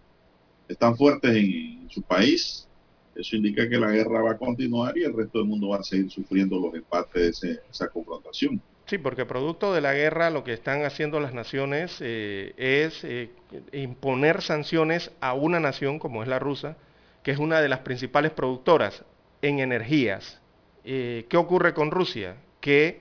están 0.69 0.95
fuertes 0.95 1.35
en, 1.35 1.89
su 1.89 2.01
país. 2.01 2.67
Eso 3.13 3.35
indica 3.35 3.67
que 3.67 3.77
la 3.77 3.91
guerra 3.91 4.21
va 4.21 4.31
a 4.31 4.37
continuar 4.37 4.97
y 4.97 5.03
el 5.03 5.13
resto 5.13 5.39
del 5.39 5.47
mundo 5.47 5.69
va 5.69 5.77
a 5.77 5.83
seguir 5.83 6.09
sufriendo 6.09 6.57
los 6.57 6.73
empates 6.73 7.41
de 7.41 7.59
esa 7.69 7.89
confrontación. 7.89 8.61
Sí, 8.91 8.97
porque 8.97 9.25
producto 9.25 9.73
de 9.73 9.79
la 9.79 9.93
guerra 9.93 10.29
lo 10.29 10.43
que 10.43 10.51
están 10.51 10.83
haciendo 10.83 11.21
las 11.21 11.33
naciones 11.33 11.99
eh, 12.01 12.53
es 12.57 13.05
eh, 13.05 13.29
imponer 13.71 14.41
sanciones 14.41 15.13
a 15.21 15.33
una 15.33 15.61
nación 15.61 15.97
como 15.97 16.23
es 16.23 16.27
la 16.27 16.39
rusa, 16.39 16.75
que 17.23 17.31
es 17.31 17.37
una 17.37 17.61
de 17.61 17.69
las 17.69 17.79
principales 17.79 18.33
productoras 18.33 19.05
en 19.41 19.59
energías. 19.59 20.41
Eh, 20.83 21.25
¿Qué 21.29 21.37
ocurre 21.37 21.73
con 21.73 21.89
Rusia? 21.89 22.35
Que 22.59 22.99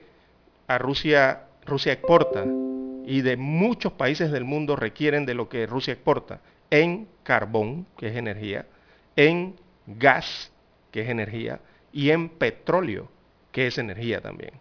a 0.65 0.77
Rusia, 0.77 1.47
Rusia 1.65 1.91
exporta 1.91 2.53
y 3.03 3.19
de 3.19 3.35
muchos 3.35 3.91
países 3.91 4.31
del 4.31 4.45
mundo 4.45 4.77
requieren 4.77 5.25
de 5.25 5.33
lo 5.33 5.49
que 5.49 5.67
Rusia 5.67 5.91
exporta 5.91 6.39
en 6.69 7.05
carbón, 7.23 7.85
que 7.97 8.07
es 8.07 8.15
energía, 8.15 8.65
en 9.17 9.55
gas, 9.87 10.53
que 10.89 11.01
es 11.01 11.09
energía, 11.09 11.59
y 11.91 12.11
en 12.11 12.29
petróleo, 12.29 13.09
que 13.51 13.67
es 13.67 13.77
energía 13.77 14.21
también. 14.21 14.51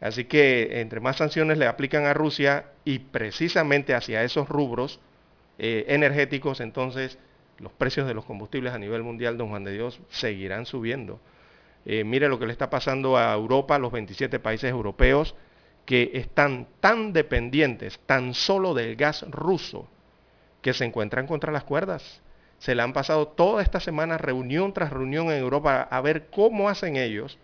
Así 0.00 0.24
que 0.24 0.80
entre 0.80 1.00
más 1.00 1.16
sanciones 1.16 1.58
le 1.58 1.66
aplican 1.66 2.04
a 2.04 2.14
Rusia 2.14 2.66
y 2.84 2.98
precisamente 2.98 3.94
hacia 3.94 4.22
esos 4.22 4.48
rubros 4.48 5.00
eh, 5.58 5.86
energéticos, 5.88 6.60
entonces 6.60 7.18
los 7.58 7.72
precios 7.72 8.06
de 8.06 8.14
los 8.14 8.24
combustibles 8.24 8.74
a 8.74 8.78
nivel 8.78 9.02
mundial, 9.02 9.38
don 9.38 9.48
Juan 9.48 9.64
de 9.64 9.72
Dios, 9.72 10.00
seguirán 10.10 10.66
subiendo. 10.66 11.18
Eh, 11.86 12.04
mire 12.04 12.28
lo 12.28 12.38
que 12.38 12.46
le 12.46 12.52
está 12.52 12.68
pasando 12.68 13.16
a 13.16 13.32
Europa, 13.32 13.76
a 13.76 13.78
los 13.78 13.92
27 13.92 14.38
países 14.38 14.70
europeos, 14.70 15.34
que 15.86 16.10
están 16.14 16.66
tan 16.80 17.12
dependientes 17.12 17.98
tan 18.06 18.34
solo 18.34 18.74
del 18.74 18.96
gas 18.96 19.24
ruso, 19.30 19.88
que 20.60 20.74
se 20.74 20.84
encuentran 20.84 21.26
contra 21.26 21.52
las 21.52 21.64
cuerdas. 21.64 22.20
Se 22.58 22.74
le 22.74 22.82
han 22.82 22.92
pasado 22.92 23.28
toda 23.28 23.62
esta 23.62 23.80
semana 23.80 24.18
reunión 24.18 24.72
tras 24.72 24.92
reunión 24.92 25.26
en 25.26 25.38
Europa 25.38 25.86
a 25.90 26.00
ver 26.00 26.26
cómo 26.26 26.68
hacen 26.68 26.96
ellos 26.96 27.38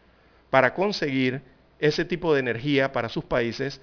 para 0.50 0.74
conseguir 0.74 1.42
ese 1.83 2.05
tipo 2.05 2.33
de 2.33 2.41
energía 2.41 2.93
para 2.93 3.09
sus 3.09 3.24
países 3.24 3.80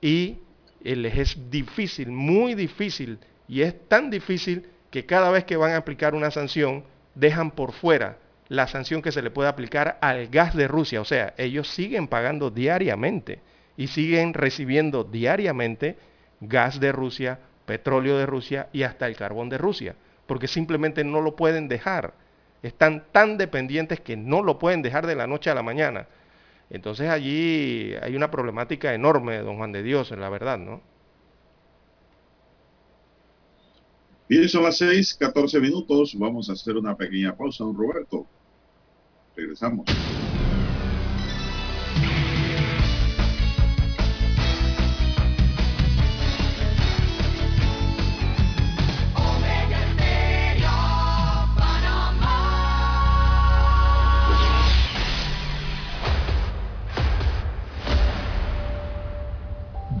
y 0.00 0.38
les 0.82 1.18
es 1.18 1.50
difícil, 1.50 2.10
muy 2.10 2.54
difícil, 2.54 3.18
y 3.46 3.60
es 3.60 3.88
tan 3.88 4.10
difícil 4.10 4.66
que 4.90 5.06
cada 5.06 5.30
vez 5.30 5.44
que 5.44 5.56
van 5.56 5.72
a 5.72 5.76
aplicar 5.76 6.14
una 6.14 6.30
sanción, 6.30 6.84
dejan 7.14 7.50
por 7.50 7.72
fuera 7.72 8.16
la 8.48 8.66
sanción 8.66 9.02
que 9.02 9.12
se 9.12 9.22
le 9.22 9.30
puede 9.30 9.50
aplicar 9.50 9.98
al 10.00 10.28
gas 10.28 10.56
de 10.56 10.66
Rusia. 10.66 11.00
O 11.02 11.04
sea, 11.04 11.34
ellos 11.36 11.68
siguen 11.68 12.08
pagando 12.08 12.50
diariamente 12.50 13.40
y 13.76 13.88
siguen 13.88 14.32
recibiendo 14.32 15.04
diariamente 15.04 15.96
gas 16.40 16.80
de 16.80 16.90
Rusia 16.90 17.38
petróleo 17.66 18.16
de 18.16 18.26
Rusia 18.26 18.68
y 18.72 18.82
hasta 18.82 19.06
el 19.06 19.16
carbón 19.16 19.50
de 19.50 19.58
Rusia, 19.58 19.94
porque 20.26 20.48
simplemente 20.48 21.04
no 21.04 21.20
lo 21.20 21.36
pueden 21.36 21.68
dejar. 21.68 22.14
Están 22.62 23.04
tan 23.12 23.36
dependientes 23.36 24.00
que 24.00 24.16
no 24.16 24.42
lo 24.42 24.58
pueden 24.58 24.80
dejar 24.82 25.06
de 25.06 25.16
la 25.16 25.26
noche 25.26 25.50
a 25.50 25.54
la 25.54 25.62
mañana. 25.62 26.06
Entonces 26.72 27.10
allí 27.10 27.92
hay 28.00 28.16
una 28.16 28.30
problemática 28.30 28.94
enorme, 28.94 29.38
don 29.40 29.58
Juan 29.58 29.72
de 29.72 29.82
Dios, 29.82 30.10
en 30.10 30.20
la 30.20 30.30
verdad, 30.30 30.58
¿no? 30.58 30.80
Bien, 34.26 34.48
son 34.48 34.62
las 34.62 34.78
6, 34.78 35.14
14 35.18 35.60
minutos. 35.60 36.14
Vamos 36.18 36.48
a 36.48 36.54
hacer 36.54 36.76
una 36.78 36.96
pequeña 36.96 37.36
pausa, 37.36 37.64
don 37.64 37.76
Roberto. 37.76 38.26
Regresamos. 39.36 39.84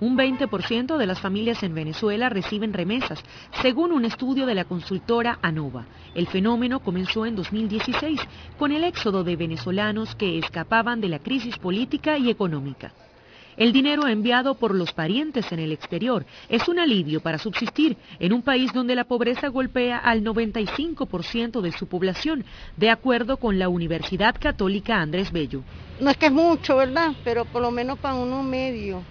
Un 0.00 0.16
20% 0.16 0.96
de 0.96 1.06
las 1.06 1.20
familias 1.20 1.64
en 1.64 1.74
Venezuela 1.74 2.28
reciben 2.28 2.72
remesas, 2.72 3.20
según 3.60 3.90
un 3.90 4.04
estudio 4.04 4.46
de 4.46 4.54
la 4.54 4.64
consultora 4.64 5.40
ANOVA. 5.42 5.86
El 6.14 6.28
fenómeno 6.28 6.78
comenzó 6.78 7.26
en 7.26 7.34
2016 7.34 8.20
con 8.56 8.70
el 8.70 8.84
éxodo 8.84 9.24
de 9.24 9.34
venezolanos 9.34 10.14
que 10.14 10.38
escapaban 10.38 11.00
de 11.00 11.08
la 11.08 11.18
crisis 11.18 11.58
política 11.58 12.16
y 12.16 12.30
económica. 12.30 12.92
El 13.56 13.72
dinero 13.72 14.06
enviado 14.06 14.54
por 14.54 14.72
los 14.72 14.92
parientes 14.92 15.50
en 15.50 15.58
el 15.58 15.72
exterior 15.72 16.24
es 16.48 16.68
un 16.68 16.78
alivio 16.78 17.20
para 17.20 17.38
subsistir 17.38 17.96
en 18.20 18.32
un 18.32 18.42
país 18.42 18.72
donde 18.72 18.94
la 18.94 19.02
pobreza 19.02 19.48
golpea 19.48 19.98
al 19.98 20.22
95% 20.22 21.60
de 21.60 21.72
su 21.72 21.88
población, 21.88 22.44
de 22.76 22.90
acuerdo 22.90 23.38
con 23.38 23.58
la 23.58 23.68
Universidad 23.68 24.36
Católica 24.38 25.00
Andrés 25.00 25.32
Bello. 25.32 25.62
No 26.00 26.08
es 26.08 26.16
que 26.16 26.26
es 26.26 26.32
mucho, 26.32 26.76
¿verdad? 26.76 27.14
Pero 27.24 27.46
por 27.46 27.62
lo 27.62 27.72
menos 27.72 27.98
para 27.98 28.14
uno 28.14 28.44
medio 28.44 29.02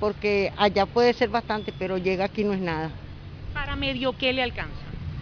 porque 0.00 0.52
allá 0.56 0.86
puede 0.86 1.12
ser 1.12 1.28
bastante, 1.28 1.72
pero 1.78 1.98
llega 1.98 2.24
aquí 2.24 2.44
no 2.44 2.52
es 2.52 2.60
nada. 2.60 2.90
¿Para 3.54 3.76
medio 3.76 4.12
qué 4.16 4.32
le 4.32 4.42
alcanza? 4.42 4.74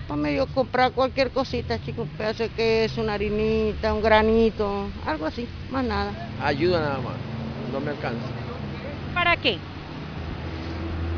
Para 0.08 0.20
medio 0.20 0.46
comprar 0.46 0.92
cualquier 0.92 1.30
cosita, 1.30 1.80
chico, 1.80 2.02
un 2.02 2.08
pedazo 2.08 2.44
de 2.44 2.48
queso, 2.50 3.00
una 3.00 3.14
harinita, 3.14 3.92
un 3.92 4.02
granito, 4.02 4.86
algo 5.04 5.26
así, 5.26 5.48
más 5.70 5.84
nada. 5.84 6.12
Ayuda 6.42 6.80
nada 6.80 6.98
más, 6.98 7.14
no 7.72 7.80
me 7.80 7.90
alcanza. 7.90 8.26
¿Para 9.14 9.36
qué? 9.36 9.58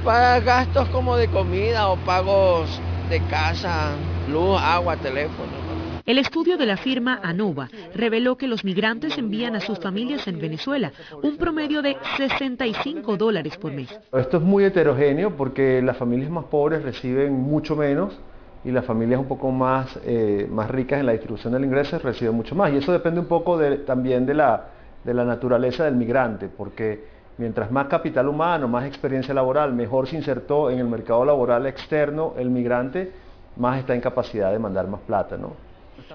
Para 0.05 0.41
gastos 0.41 0.89
como 0.89 1.17
de 1.17 1.29
comida 1.29 1.89
o 1.89 1.97
pagos 1.97 2.81
de 3.11 3.21
casa, 3.23 3.91
luz, 4.31 4.59
agua, 4.63 4.97
teléfono. 4.97 5.68
El 6.09 6.17
estudio 6.17 6.57
de 6.57 6.65
la 6.65 6.79
firma 6.79 7.21
ANOVA 7.23 7.69
reveló 7.95 8.39
que 8.39 8.49
los 8.49 8.65
migrantes 8.65 9.19
envían 9.19 9.55
a 9.57 9.61
sus 9.61 9.79
familias 9.79 10.27
en 10.27 10.41
Venezuela 10.41 10.91
un 11.23 11.37
promedio 11.37 11.83
de 11.83 11.99
65 12.17 13.19
dólares 13.19 13.59
por 13.59 13.75
mes. 13.75 13.91
Esto 14.15 14.39
es 14.39 14.43
muy 14.43 14.65
heterogéneo 14.65 15.37
porque 15.37 15.83
las 15.83 15.99
familias 15.99 16.31
más 16.31 16.47
pobres 16.47 16.83
reciben 16.83 17.35
mucho 17.35 17.77
menos 17.77 18.19
y 18.65 18.71
las 18.71 18.87
familias 18.87 19.21
un 19.21 19.29
poco 19.29 19.51
más, 19.51 20.01
eh, 20.03 20.49
más 20.51 20.71
ricas 20.71 20.99
en 20.99 21.05
la 21.05 21.13
distribución 21.13 21.53
del 21.53 21.67
ingreso 21.67 21.99
reciben 21.99 22.35
mucho 22.35 22.55
más. 22.55 22.73
Y 22.73 22.79
eso 22.79 22.91
depende 22.91 23.21
un 23.21 23.27
poco 23.27 23.61
también 23.85 24.25
de 24.25 24.33
la, 24.33 24.65
de 25.05 25.13
la 25.13 25.27
naturaleza 25.27 25.85
del 25.85 25.97
migrante, 25.97 26.49
porque 26.49 27.05
mientras 27.37 27.71
más 27.71 27.87
capital 27.89 28.29
humano, 28.29 28.67
más 28.67 28.87
experiencia 28.87 29.35
laboral, 29.35 29.75
mejor 29.75 30.09
se 30.09 30.17
insertó 30.17 30.71
en 30.71 30.79
el 30.79 30.89
mercado 30.89 31.27
laboral 31.27 31.67
externo 31.67 32.33
el 32.39 32.49
migrante, 32.49 33.13
más 33.59 33.79
está 33.81 33.95
en 33.95 34.01
capacidad 34.01 34.51
de 34.51 34.59
mandar 34.59 34.89
más 34.89 35.03
plata. 35.03 35.37
¿no? 35.37 35.68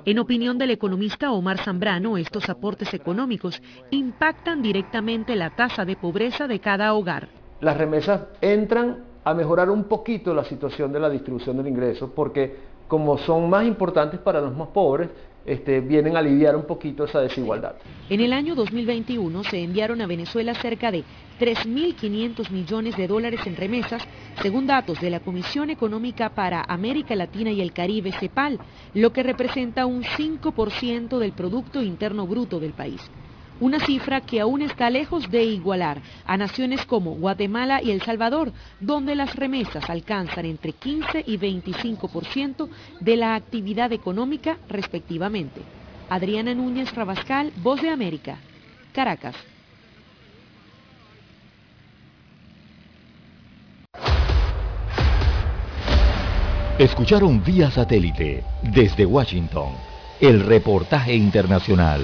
En 0.05 0.19
opinión 0.19 0.57
del 0.57 0.71
economista 0.71 1.31
Omar 1.31 1.57
Zambrano, 1.59 2.17
estos 2.17 2.49
aportes 2.49 2.93
económicos 2.93 3.61
impactan 3.91 4.61
directamente 4.61 5.36
la 5.36 5.51
tasa 5.51 5.86
de 5.86 5.95
pobreza 5.95 6.47
de 6.47 6.59
cada 6.59 6.93
hogar. 6.93 7.29
Las 7.61 7.77
remesas 7.77 8.21
entran 8.41 9.03
a 9.23 9.34
mejorar 9.34 9.69
un 9.69 9.86
poquito 9.86 10.34
la 10.34 10.43
situación 10.43 10.91
de 10.91 10.99
la 10.99 11.09
distribución 11.09 11.57
del 11.57 11.67
ingreso 11.67 12.11
porque 12.13 12.73
como 12.88 13.17
son 13.17 13.49
más 13.49 13.65
importantes 13.65 14.19
para 14.19 14.41
los 14.41 14.55
más 14.55 14.67
pobres, 14.67 15.09
este, 15.46 15.82
vienen 15.82 16.16
a 16.16 16.20
aliviar 16.20 16.56
un 16.56 16.66
poquito 16.66 17.06
esa 17.06 17.20
desigualdad. 17.22 17.76
En 18.10 18.20
el 18.22 18.34
año 18.34 18.56
2021 18.56 19.44
se 19.44 19.64
enviaron 19.64 20.02
a 20.02 20.08
Venezuela 20.08 20.54
cerca 20.56 20.91
de 20.91 21.04
3.500 21.39 22.50
millones 22.52 22.96
de 22.98 23.08
dólares 23.08 23.41
en 23.46 23.56
remesas, 23.56 24.04
según 24.41 24.68
datos 24.68 25.00
de 25.02 25.10
la 25.10 25.20
Comisión 25.20 25.70
Económica 25.70 26.30
para 26.30 26.64
América 26.68 27.16
Latina 27.16 27.52
y 27.52 27.62
el 27.62 27.74
Caribe, 27.74 28.12
CEPAL, 28.12 28.60
lo 28.94 29.12
que 29.12 29.24
representa 29.24 29.86
un 29.86 30.04
5% 30.04 31.18
del 31.18 31.34
Producto 31.34 31.82
Interno 31.82 32.28
Bruto 32.28 32.60
del 32.60 32.74
país 32.74 33.02
una 33.64 33.80
cifra 33.80 34.20
que 34.20 34.41
aún 34.41 34.61
está 34.61 34.89
lejos 34.89 35.32
de 35.32 35.45
igualar 35.45 36.01
a 36.26 36.36
naciones 36.36 36.86
como 36.86 37.16
Guatemala 37.16 37.82
y 37.82 37.91
El 37.91 38.01
Salvador, 38.01 38.51
donde 38.82 39.16
las 39.16 39.36
remesas 39.38 39.89
alcanzan 39.89 40.45
entre 40.45 40.74
15 40.74 41.24
y 41.26 41.38
25% 41.38 42.68
de 42.99 43.16
la 43.16 43.36
actividad 43.36 43.93
económica 43.93 44.57
respectivamente. 44.68 45.61
Adriana 46.09 46.53
Núñez 46.53 46.93
Rabascal, 46.93 47.53
Voz 47.57 47.82
de 47.82 47.89
América, 47.89 48.38
Caracas. 48.91 49.36
Escucharon 56.78 57.41
vía 57.41 57.72
satélite 57.72 58.43
desde 58.61 59.05
Washington 59.05 59.70
el 60.20 60.41
reportaje 60.41 61.16
internacional. 61.16 62.03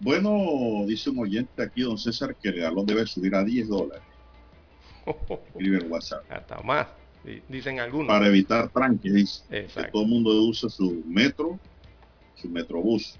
Bueno, 0.00 0.84
dice 0.86 1.10
un 1.10 1.18
oyente 1.18 1.62
aquí, 1.62 1.82
don 1.82 1.98
César, 1.98 2.34
que 2.34 2.48
el 2.48 2.60
galón 2.60 2.86
debe 2.86 3.06
subir 3.06 3.34
a 3.34 3.44
10 3.44 3.68
dólares. 3.68 4.02
Escribe 5.54 5.80
WhatsApp. 5.80 6.24
Hasta 6.30 6.60
más, 6.62 6.86
dicen 7.48 7.80
algunos. 7.80 8.08
Para 8.08 8.26
evitar 8.26 8.70
tranques, 8.70 9.12
dice. 9.12 9.42
Que 9.48 9.84
todo 9.92 10.02
el 10.02 10.08
mundo 10.08 10.30
usa 10.30 10.70
su 10.70 11.02
metro, 11.06 11.58
su 12.34 12.48
metrobús. 12.48 13.18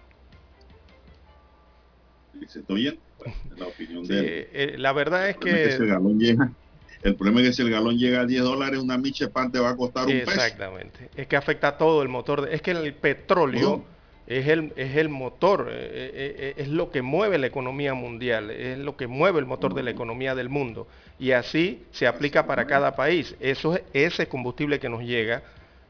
Dice, 2.32 2.60
¿estoy 2.60 2.82
bien? 2.82 2.98
Bueno, 3.18 3.34
es 3.52 3.58
la 3.58 3.66
opinión 3.66 4.06
de 4.06 4.18
él. 4.18 4.48
Eh, 4.52 4.74
la 4.78 4.92
verdad 4.94 5.28
es 5.28 5.36
que... 5.36 5.64
ese 5.64 5.84
galón 5.84 6.18
llena, 6.18 6.54
El 7.02 7.14
problema 7.14 7.42
es 7.42 7.48
que 7.48 7.52
si 7.52 7.62
el 7.62 7.70
galón 7.70 7.98
llega 7.98 8.22
a 8.22 8.26
10 8.26 8.42
dólares, 8.42 8.80
una 8.80 8.96
miche 8.96 9.28
pan 9.28 9.52
te 9.52 9.58
va 9.58 9.70
a 9.70 9.76
costar 9.76 10.06
un 10.06 10.12
peso. 10.12 10.30
Exactamente. 10.30 11.10
Es 11.14 11.26
que 11.26 11.36
afecta 11.36 11.68
a 11.68 11.76
todo 11.76 12.02
el 12.02 12.08
motor. 12.08 12.48
es 12.50 12.62
que 12.62 12.70
el 12.70 12.94
petróleo 12.94 13.84
es, 14.30 14.46
el, 14.46 14.72
es 14.76 14.96
el 14.96 15.08
motor, 15.08 15.68
eh, 15.72 15.74
eh, 15.74 16.36
eh, 16.38 16.54
es 16.56 16.68
lo 16.68 16.92
que 16.92 17.02
mueve 17.02 17.36
la 17.36 17.48
economía 17.48 17.94
mundial, 17.94 18.52
es 18.52 18.78
lo 18.78 18.96
que 18.96 19.08
mueve 19.08 19.40
el 19.40 19.46
motor 19.46 19.74
de 19.74 19.82
la 19.82 19.90
economía 19.90 20.36
del 20.36 20.48
mundo. 20.48 20.86
Y 21.18 21.32
así 21.32 21.84
se 21.90 22.06
aplica 22.06 22.46
para 22.46 22.64
cada 22.66 22.94
país. 22.94 23.34
Eso, 23.40 23.76
ese 23.92 24.28
combustible 24.28 24.78
que 24.78 24.88
nos 24.88 25.02
llega 25.02 25.42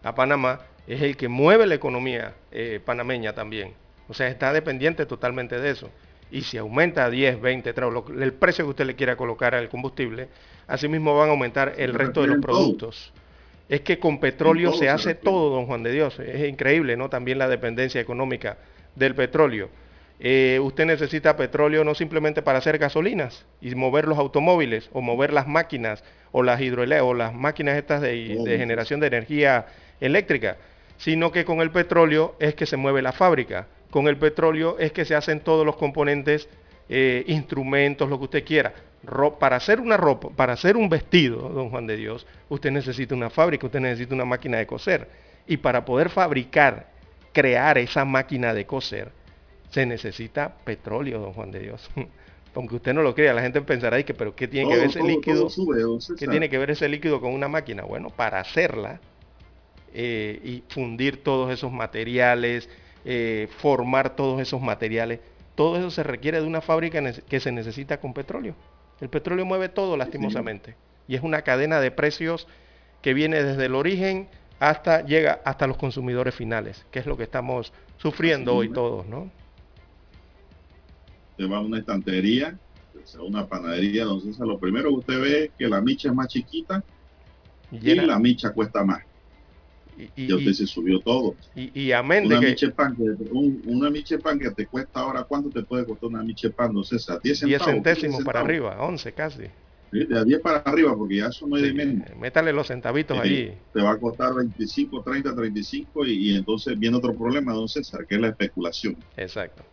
a 0.03 0.15
Panamá 0.15 0.61
es 0.87 1.03
el 1.03 1.19
que 1.19 1.29
mueve 1.29 1.67
la 1.67 1.75
economía 1.75 2.35
panameña 2.87 3.35
también. 3.35 3.75
O 4.09 4.15
sea, 4.15 4.29
está 4.29 4.55
dependiente 4.55 5.05
totalmente 5.05 5.61
de 5.61 5.71
eso. 5.71 5.91
Y 6.31 6.41
si 6.41 6.57
aumenta 6.57 7.05
a 7.05 7.11
10, 7.11 7.41
20, 7.41 7.73
30, 7.75 8.25
el 8.25 8.33
precio 8.33 8.65
que 8.65 8.71
usted 8.71 8.87
le 8.87 8.97
quiera 8.97 9.17
colocar 9.17 9.55
al 9.55 9.69
combustible, 9.69 10.29
asimismo 10.67 11.15
van 11.15 11.29
a 11.29 11.33
aumentar 11.33 11.75
el 11.77 11.93
resto 11.93 12.23
de 12.23 12.29
los 12.29 12.39
productos. 12.39 13.13
Es 13.71 13.83
que 13.83 14.01
con 14.01 14.19
petróleo 14.19 14.73
se 14.73 14.89
hace 14.89 15.15
todo, 15.15 15.55
don 15.55 15.67
Juan 15.67 15.85
de 15.85 15.93
Dios. 15.93 16.19
Es 16.19 16.49
increíble, 16.49 16.97
¿no? 16.97 17.09
También 17.09 17.39
la 17.39 17.47
dependencia 17.47 18.01
económica 18.01 18.59
del 18.97 19.15
petróleo. 19.15 19.69
Eh, 20.19 20.59
usted 20.61 20.87
necesita 20.87 21.37
petróleo 21.37 21.85
no 21.85 21.95
simplemente 21.95 22.43
para 22.43 22.59
hacer 22.59 22.79
gasolinas 22.79 23.47
y 23.61 23.73
mover 23.77 24.09
los 24.09 24.19
automóviles 24.19 24.91
o 24.93 25.01
mover 25.01 25.33
las 25.33 25.47
máquinas 25.47 26.03
o 26.33 26.43
las 26.43 26.61
hidroeléctricas 26.61 27.09
o 27.09 27.15
las 27.15 27.33
máquinas 27.33 27.79
estas 27.79 28.03
de, 28.03 28.43
de 28.45 28.59
generación 28.59 28.99
de 28.99 29.07
energía 29.07 29.67
eléctrica, 30.01 30.57
sino 30.99 31.31
que 31.31 31.45
con 31.45 31.61
el 31.61 31.71
petróleo 31.71 32.35
es 32.41 32.57
que 32.57 32.67
se 32.67 32.77
mueve 32.77 33.03
la 33.03 33.13
fábrica. 33.13 33.69
Con 33.93 34.09
el 34.09 34.17
petróleo 34.17 34.81
es 34.81 34.91
que 34.91 35.05
se 35.05 35.15
hacen 35.15 35.39
todos 35.39 35.65
los 35.65 35.77
componentes, 35.77 36.49
eh, 36.89 37.23
instrumentos, 37.29 38.11
lo 38.11 38.19
que 38.19 38.25
usted 38.25 38.45
quiera 38.45 38.73
para 39.39 39.57
hacer 39.57 39.81
una 39.81 39.97
ropa, 39.97 40.29
para 40.31 40.53
hacer 40.53 40.77
un 40.77 40.89
vestido, 40.89 41.49
don 41.49 41.71
Juan 41.71 41.87
de 41.87 41.97
Dios, 41.97 42.27
usted 42.49 42.71
necesita 42.71 43.15
una 43.15 43.31
fábrica, 43.31 43.67
usted 43.67 43.81
necesita 43.81 44.15
una 44.15 44.25
máquina 44.25 44.59
de 44.59 44.67
coser. 44.67 45.09
Y 45.47 45.57
para 45.57 45.85
poder 45.85 46.11
fabricar, 46.11 46.91
crear 47.33 47.79
esa 47.79 48.05
máquina 48.05 48.53
de 48.53 48.67
coser, 48.67 49.11
se 49.71 49.87
necesita 49.87 50.55
petróleo, 50.65 51.19
don 51.19 51.33
Juan 51.33 51.51
de 51.51 51.61
Dios. 51.61 51.91
Aunque 52.55 52.75
usted 52.77 52.93
no 52.93 53.03
lo 53.03 53.15
crea, 53.15 53.33
la 53.33 53.43
gente 53.43 53.61
pensará 53.63 54.03
que, 54.03 54.13
pero 54.13 54.35
¿qué 54.35 54.49
tiene 54.49 54.69
que 54.69 54.77
ver 54.77 54.87
ese 54.87 55.03
líquido? 55.03 55.49
¿Qué 56.19 56.27
tiene 56.27 56.49
que 56.49 56.59
ver 56.59 56.73
ese 56.73 56.89
líquido 56.89 57.21
con 57.21 57.33
una 57.33 57.47
máquina? 57.47 57.85
Bueno, 57.85 58.11
para 58.11 58.41
hacerla 58.41 59.01
eh, 59.95 60.41
y 60.43 60.65
fundir 60.69 61.23
todos 61.23 61.53
esos 61.53 61.71
materiales, 61.71 62.69
eh, 63.05 63.49
formar 63.59 64.17
todos 64.17 64.41
esos 64.43 64.61
materiales, 64.61 65.21
todo 65.55 65.79
eso 65.79 65.93
se 65.93 66.03
requiere 66.03 66.41
de 66.41 66.47
una 66.47 66.61
fábrica 66.61 67.01
que 67.13 67.39
se 67.39 67.53
necesita 67.53 68.01
con 68.01 68.13
petróleo. 68.13 68.57
El 69.01 69.09
petróleo 69.09 69.45
mueve 69.45 69.69
todo 69.69 69.97
lastimosamente. 69.97 70.77
Y 71.09 71.15
es 71.15 71.23
una 71.23 71.43
cadena 71.43 71.81
de 71.81 71.91
precios 71.91 72.47
que 73.03 73.15
viene 73.15 73.43
desde 73.43 73.67
el 73.67 73.75
origen 73.75 74.29
hasta 74.59 75.05
llega 75.05 75.41
hasta 75.45 75.67
los 75.67 75.79
consumidores 75.79 76.35
finales, 76.35 76.87
que 76.91 76.99
es 76.99 77.07
lo 77.07 77.17
que 77.17 77.23
estamos 77.23 77.73
sufriendo 77.97 78.55
hoy 78.55 78.69
todos, 78.69 79.07
¿no? 79.07 79.31
Se 81.39 81.47
va 81.47 81.57
a 81.57 81.61
una 81.61 81.79
estantería, 81.79 82.59
a 83.19 83.23
una 83.23 83.47
panadería, 83.47 84.03
entonces 84.03 84.39
lo 84.39 84.59
primero 84.59 84.91
que 84.91 84.97
usted 84.97 85.21
ve 85.21 85.45
es 85.45 85.51
que 85.59 85.67
la 85.67 85.81
micha 85.81 86.09
es 86.09 86.15
más 86.15 86.29
chiquita 86.29 86.85
y 87.73 87.95
la 87.95 88.19
micha 88.19 88.53
cuesta 88.53 88.85
más. 88.85 89.03
Y, 90.17 90.27
y 90.27 90.33
usted 90.33 90.53
se 90.53 90.67
subió 90.67 91.01
todo. 91.01 91.35
Y, 91.55 91.79
y 91.79 91.93
amén 91.93 92.27
una 92.27 92.41
de 92.41 92.55
que... 92.55 92.69
Pan 92.71 92.97
una 93.67 93.91
miche 93.91 94.19
pan 94.19 94.39
que 94.39 94.51
te 94.51 94.67
cuesta 94.67 95.01
ahora, 95.01 95.25
¿cuánto 95.25 95.51
te 95.51 95.63
puede 95.63 95.85
costar 95.85 96.09
una 96.09 96.23
miche 96.23 96.51
pan? 96.51 96.73
No 96.73 96.85
sé, 96.85 96.97
10 96.97 97.39
centavos. 97.39 97.49
10 97.49 97.63
centésimos 97.63 98.25
para 98.25 98.41
arriba, 98.41 98.77
11 98.81 99.13
casi. 99.13 99.45
de 99.93 100.19
a 100.19 100.25
10 100.25 100.41
para 100.41 100.59
arriba, 100.59 100.97
porque 100.97 101.17
ya 101.17 101.27
eso 101.27 101.47
no 101.47 101.57
hay 101.57 101.63
de 101.63 101.73
menos. 101.73 102.09
Métale 102.17 102.53
los 102.53 102.69
centavitos 102.69 103.19
ahí. 103.19 103.59
Te 103.73 103.83
va 103.83 103.93
a 103.93 103.99
costar 103.99 104.35
25, 104.35 105.03
30, 105.03 105.35
35 105.35 106.07
y, 106.07 106.31
y 106.31 106.37
entonces 106.37 106.79
viene 106.79 106.97
otro 106.97 107.15
problema, 107.17 107.53
don 107.53 107.69
César, 107.69 108.07
que 108.07 108.15
es 108.15 108.21
la 108.21 108.29
especulación. 108.29 108.97
Exacto. 109.17 109.65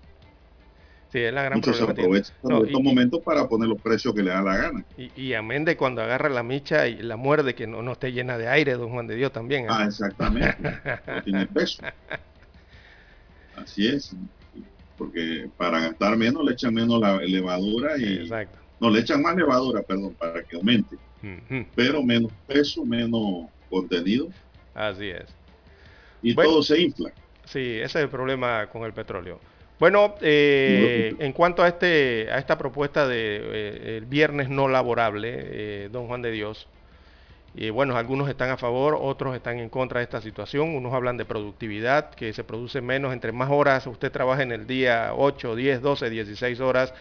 Sí, 1.11 1.19
es 1.19 1.33
la 1.33 1.43
gran 1.43 1.59
Muchos 1.59 1.77
se 1.77 1.83
aprovechan 1.83 2.35
no, 2.43 2.65
estos 2.65 2.81
momentos 2.81 3.21
para 3.21 3.47
poner 3.47 3.69
los 3.69 3.81
precios 3.81 4.13
que 4.13 4.21
le 4.23 4.31
da 4.31 4.41
la 4.41 4.57
gana. 4.57 4.85
Y, 4.97 5.11
y 5.15 5.33
amén 5.33 5.63
de 5.63 5.77
cuando 5.77 6.01
agarra 6.01 6.27
la 6.27 6.43
micha 6.43 6.87
y 6.87 6.97
la 6.97 7.15
muerde, 7.15 7.55
que 7.55 7.65
no, 7.65 7.81
no 7.81 7.93
esté 7.93 8.11
llena 8.11 8.37
de 8.37 8.49
aire, 8.49 8.73
don 8.73 8.89
Juan 8.89 9.07
de 9.07 9.15
Dios 9.15 9.31
también. 9.31 9.65
¿eh? 9.65 9.69
Ah, 9.69 9.85
exactamente. 9.85 10.57
no 10.61 11.23
tiene 11.23 11.47
peso. 11.47 11.81
Así 13.55 13.87
es. 13.87 14.15
Porque 14.97 15.49
para 15.57 15.79
gastar 15.79 16.17
menos 16.17 16.43
le 16.43 16.53
echan 16.53 16.73
menos 16.73 16.99
la 16.99 17.17
levadura 17.17 17.97
y... 17.97 18.17
Exacto. 18.17 18.57
No, 18.79 18.89
le 18.89 18.99
echan 18.99 19.21
más 19.21 19.35
levadura, 19.35 19.81
perdón, 19.81 20.13
para 20.13 20.43
que 20.43 20.55
aumente. 20.55 20.95
Uh 21.23 21.27
-huh. 21.49 21.67
Pero 21.75 22.03
menos 22.03 22.31
peso, 22.45 22.85
menos 22.85 23.47
contenido. 23.69 24.27
Así 24.75 25.09
es. 25.09 25.25
Y 26.21 26.33
bueno, 26.33 26.51
todo 26.51 26.63
se 26.63 26.81
infla. 26.81 27.11
Sí, 27.45 27.59
ese 27.59 27.85
es 27.85 27.95
el 27.95 28.09
problema 28.09 28.67
con 28.67 28.83
el 28.83 28.93
petróleo. 28.93 29.39
Bueno, 29.79 30.15
eh, 30.21 31.15
en 31.19 31.33
cuanto 31.33 31.61
a 31.61 31.67
este 31.67 32.29
a 32.31 32.39
esta 32.39 32.57
propuesta 32.57 33.07
de 33.07 33.17
eh, 33.17 33.97
el 33.97 34.05
viernes 34.05 34.49
no 34.49 34.67
laborable, 34.67 35.33
eh, 35.35 35.89
don 35.91 36.07
Juan 36.07 36.23
de 36.23 36.31
Dios, 36.31 36.67
y 37.55 37.69
bueno, 37.71 37.97
algunos 37.97 38.29
están 38.29 38.49
a 38.51 38.57
favor, 38.57 38.97
otros 38.99 39.35
están 39.35 39.59
en 39.59 39.69
contra 39.69 39.99
de 39.99 40.03
esta 40.05 40.21
situación. 40.21 40.75
Unos 40.75 40.93
hablan 40.93 41.17
de 41.17 41.25
productividad, 41.25 42.11
que 42.11 42.33
se 42.33 42.43
produce 42.43 42.81
menos 42.81 43.13
entre 43.13 43.31
más 43.31 43.49
horas 43.51 43.87
usted 43.87 44.11
trabaja 44.11 44.43
en 44.43 44.51
el 44.51 44.67
día, 44.67 45.11
8, 45.15 45.55
10, 45.55 45.81
12, 45.81 46.09
16 46.09 46.59
horas. 46.59 46.93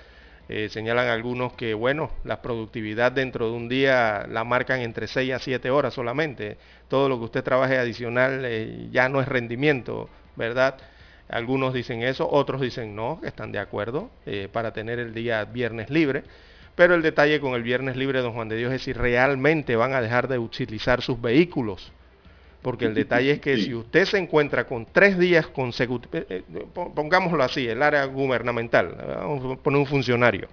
Eh, 0.49 0.68
señalan 0.70 1.09
algunos 1.09 1.53
que, 1.55 1.74
bueno, 1.74 2.11
la 2.24 2.41
productividad 2.41 3.12
dentro 3.12 3.47
de 3.51 3.53
un 3.57 3.68
día 3.68 4.27
la 4.31 4.45
marcan 4.45 4.81
entre 4.81 5.09
6 5.09 5.33
a 5.35 5.39
7 5.41 5.70
horas 5.70 5.95
solamente. 5.95 6.57
Todo 6.89 7.09
lo 7.09 7.18
que 7.18 7.24
usted 7.27 7.45
trabaje 7.45 7.77
adicional 7.79 8.43
eh, 8.45 8.89
ya 8.93 9.09
no 9.09 9.20
es 9.20 9.29
rendimiento, 9.29 10.09
¿verdad? 10.37 10.77
Algunos 11.29 11.74
dicen 11.74 12.03
eso, 12.03 12.29
otros 12.31 12.61
dicen 12.61 12.95
no, 12.95 13.20
que 13.20 13.29
están 13.29 13.53
de 13.53 13.59
acuerdo 13.59 14.11
eh, 14.27 14.49
para 14.53 14.72
tener 14.72 14.99
el 14.99 15.12
día 15.12 15.45
viernes 15.45 15.91
libre. 15.91 16.22
Pero 16.74 16.95
el 16.95 17.03
detalle 17.03 17.41
con 17.41 17.55
el 17.55 17.62
viernes 17.62 17.97
libre, 17.97 18.20
don 18.20 18.35
Juan 18.35 18.49
de 18.49 18.57
Dios, 18.57 18.72
es 18.72 18.83
si 18.83 18.93
realmente 18.93 19.77
van 19.77 19.95
a 19.95 20.01
dejar 20.01 20.29
de 20.29 20.39
utilizar 20.39 21.01
sus 21.01 21.20
vehículos. 21.20 21.91
Porque 22.62 22.87
el 22.87 22.95
detalle 22.95 23.31
es 23.31 23.41
que 23.41 23.57
si 23.57 23.72
usted 23.74 24.05
se 24.07 24.18
encuentra 24.18 24.66
con 24.66 24.87
tres 24.87 25.16
días 25.18 25.47
consecutivos, 25.47 26.27
eh, 26.29 26.43
eh, 26.53 26.64
pongámoslo 26.72 27.43
así, 27.43 27.66
el 27.66 27.83
área 27.83 28.05
gubernamental, 28.07 28.97
vamos 29.20 29.59
a 29.59 29.62
poner 29.62 29.79
un 29.79 29.87
funcionario. 29.87 30.49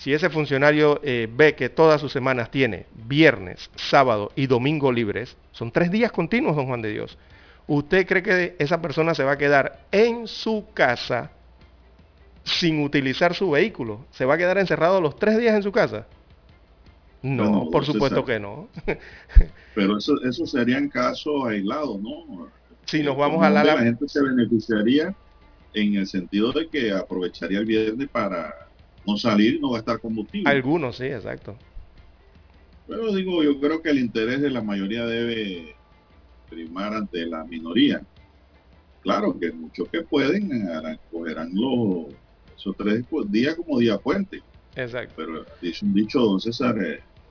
Si 0.00 0.14
ese 0.14 0.30
funcionario 0.30 1.00
eh, 1.02 1.28
ve 1.30 1.54
que 1.54 1.68
todas 1.68 2.00
sus 2.00 2.10
semanas 2.10 2.50
tiene 2.50 2.86
viernes, 2.94 3.70
sábado 3.76 4.32
y 4.34 4.46
domingo 4.46 4.90
libres, 4.90 5.36
son 5.52 5.70
tres 5.70 5.90
días 5.90 6.10
continuos, 6.10 6.56
don 6.56 6.66
Juan 6.66 6.80
de 6.80 6.90
Dios. 6.90 7.18
¿Usted 7.70 8.04
cree 8.04 8.20
que 8.20 8.56
esa 8.58 8.82
persona 8.82 9.14
se 9.14 9.22
va 9.22 9.30
a 9.30 9.38
quedar 9.38 9.86
en 9.92 10.26
su 10.26 10.66
casa 10.74 11.30
sin 12.42 12.82
utilizar 12.82 13.32
su 13.32 13.48
vehículo? 13.48 14.06
¿Se 14.10 14.24
va 14.24 14.34
a 14.34 14.38
quedar 14.38 14.58
encerrado 14.58 15.00
los 15.00 15.14
tres 15.14 15.38
días 15.38 15.54
en 15.54 15.62
su 15.62 15.70
casa? 15.70 16.08
No, 17.22 17.48
bueno, 17.48 17.70
por 17.70 17.86
supuesto 17.86 18.24
que 18.24 18.40
no. 18.40 18.68
Pero 19.76 19.98
eso, 19.98 20.20
eso 20.24 20.46
serían 20.46 20.88
casos 20.88 21.44
aislados, 21.46 22.00
¿no? 22.00 22.48
Si 22.86 23.04
nos 23.04 23.16
vamos 23.16 23.40
a 23.44 23.50
la... 23.50 23.62
La 23.62 23.78
gente 23.78 24.08
se 24.08 24.20
beneficiaría 24.20 25.14
en 25.72 25.94
el 25.94 26.08
sentido 26.08 26.50
de 26.50 26.68
que 26.68 26.90
aprovecharía 26.90 27.60
el 27.60 27.66
viernes 27.66 28.08
para 28.08 28.52
no 29.06 29.16
salir 29.16 29.54
y 29.54 29.60
no 29.60 29.70
gastar 29.70 30.00
combustible. 30.00 30.50
Algunos, 30.50 30.96
sí, 30.96 31.04
exacto. 31.04 31.54
Pero 32.88 33.14
digo, 33.14 33.44
yo 33.44 33.60
creo 33.60 33.80
que 33.80 33.90
el 33.90 34.00
interés 34.00 34.40
de 34.40 34.50
la 34.50 34.60
mayoría 34.60 35.06
debe 35.06 35.76
primar 36.50 36.92
ante 36.92 37.24
la 37.24 37.44
minoría. 37.44 38.02
Claro 39.02 39.38
que 39.38 39.50
muchos 39.52 39.88
que 39.88 40.02
pueden 40.02 40.50
cogerán 41.10 41.50
los, 41.54 42.08
esos 42.54 42.76
tres 42.76 43.04
días 43.28 43.54
como 43.54 43.78
día 43.78 43.96
puente. 43.96 44.42
Exacto. 44.76 45.14
Pero 45.16 45.46
dice 45.62 45.86
un 45.86 45.94
dicho, 45.94 46.20
don 46.20 46.40
César, 46.40 46.76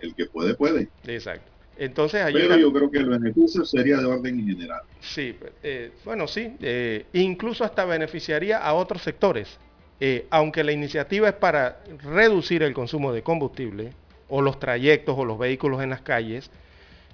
el 0.02 0.16
que 0.16 0.26
puede, 0.26 0.56
puede. 0.56 0.90
Exacto. 1.06 1.52
Entonces, 1.80 2.22
Pero 2.34 2.58
yo 2.58 2.74
creo 2.74 2.92
que 2.92 2.98
el 2.98 3.06
beneficio 3.06 3.64
sería 3.64 3.98
de 3.98 4.06
orden 4.06 4.46
general. 4.46 4.82
Sí, 5.00 5.34
eh, 5.64 5.92
bueno, 6.04 6.28
sí, 6.28 6.54
eh, 6.60 7.06
incluso 7.14 7.64
hasta 7.64 7.86
beneficiaría 7.86 8.58
a 8.58 8.74
otros 8.74 9.02
sectores. 9.02 9.58
Eh, 10.02 10.28
aunque 10.30 10.64
la 10.66 10.74
iniciativa 10.74 11.30
es 11.30 11.36
para 11.36 11.82
reducir 12.04 12.64
el 12.64 12.74
consumo 12.74 13.14
de 13.14 13.24
combustible 13.24 13.94
o 14.28 14.42
los 14.42 14.60
trayectos 14.60 15.16
o 15.18 15.24
los 15.24 15.40
vehículos 15.40 15.82
en 15.82 15.90
las 15.90 16.02
calles, 16.02 16.52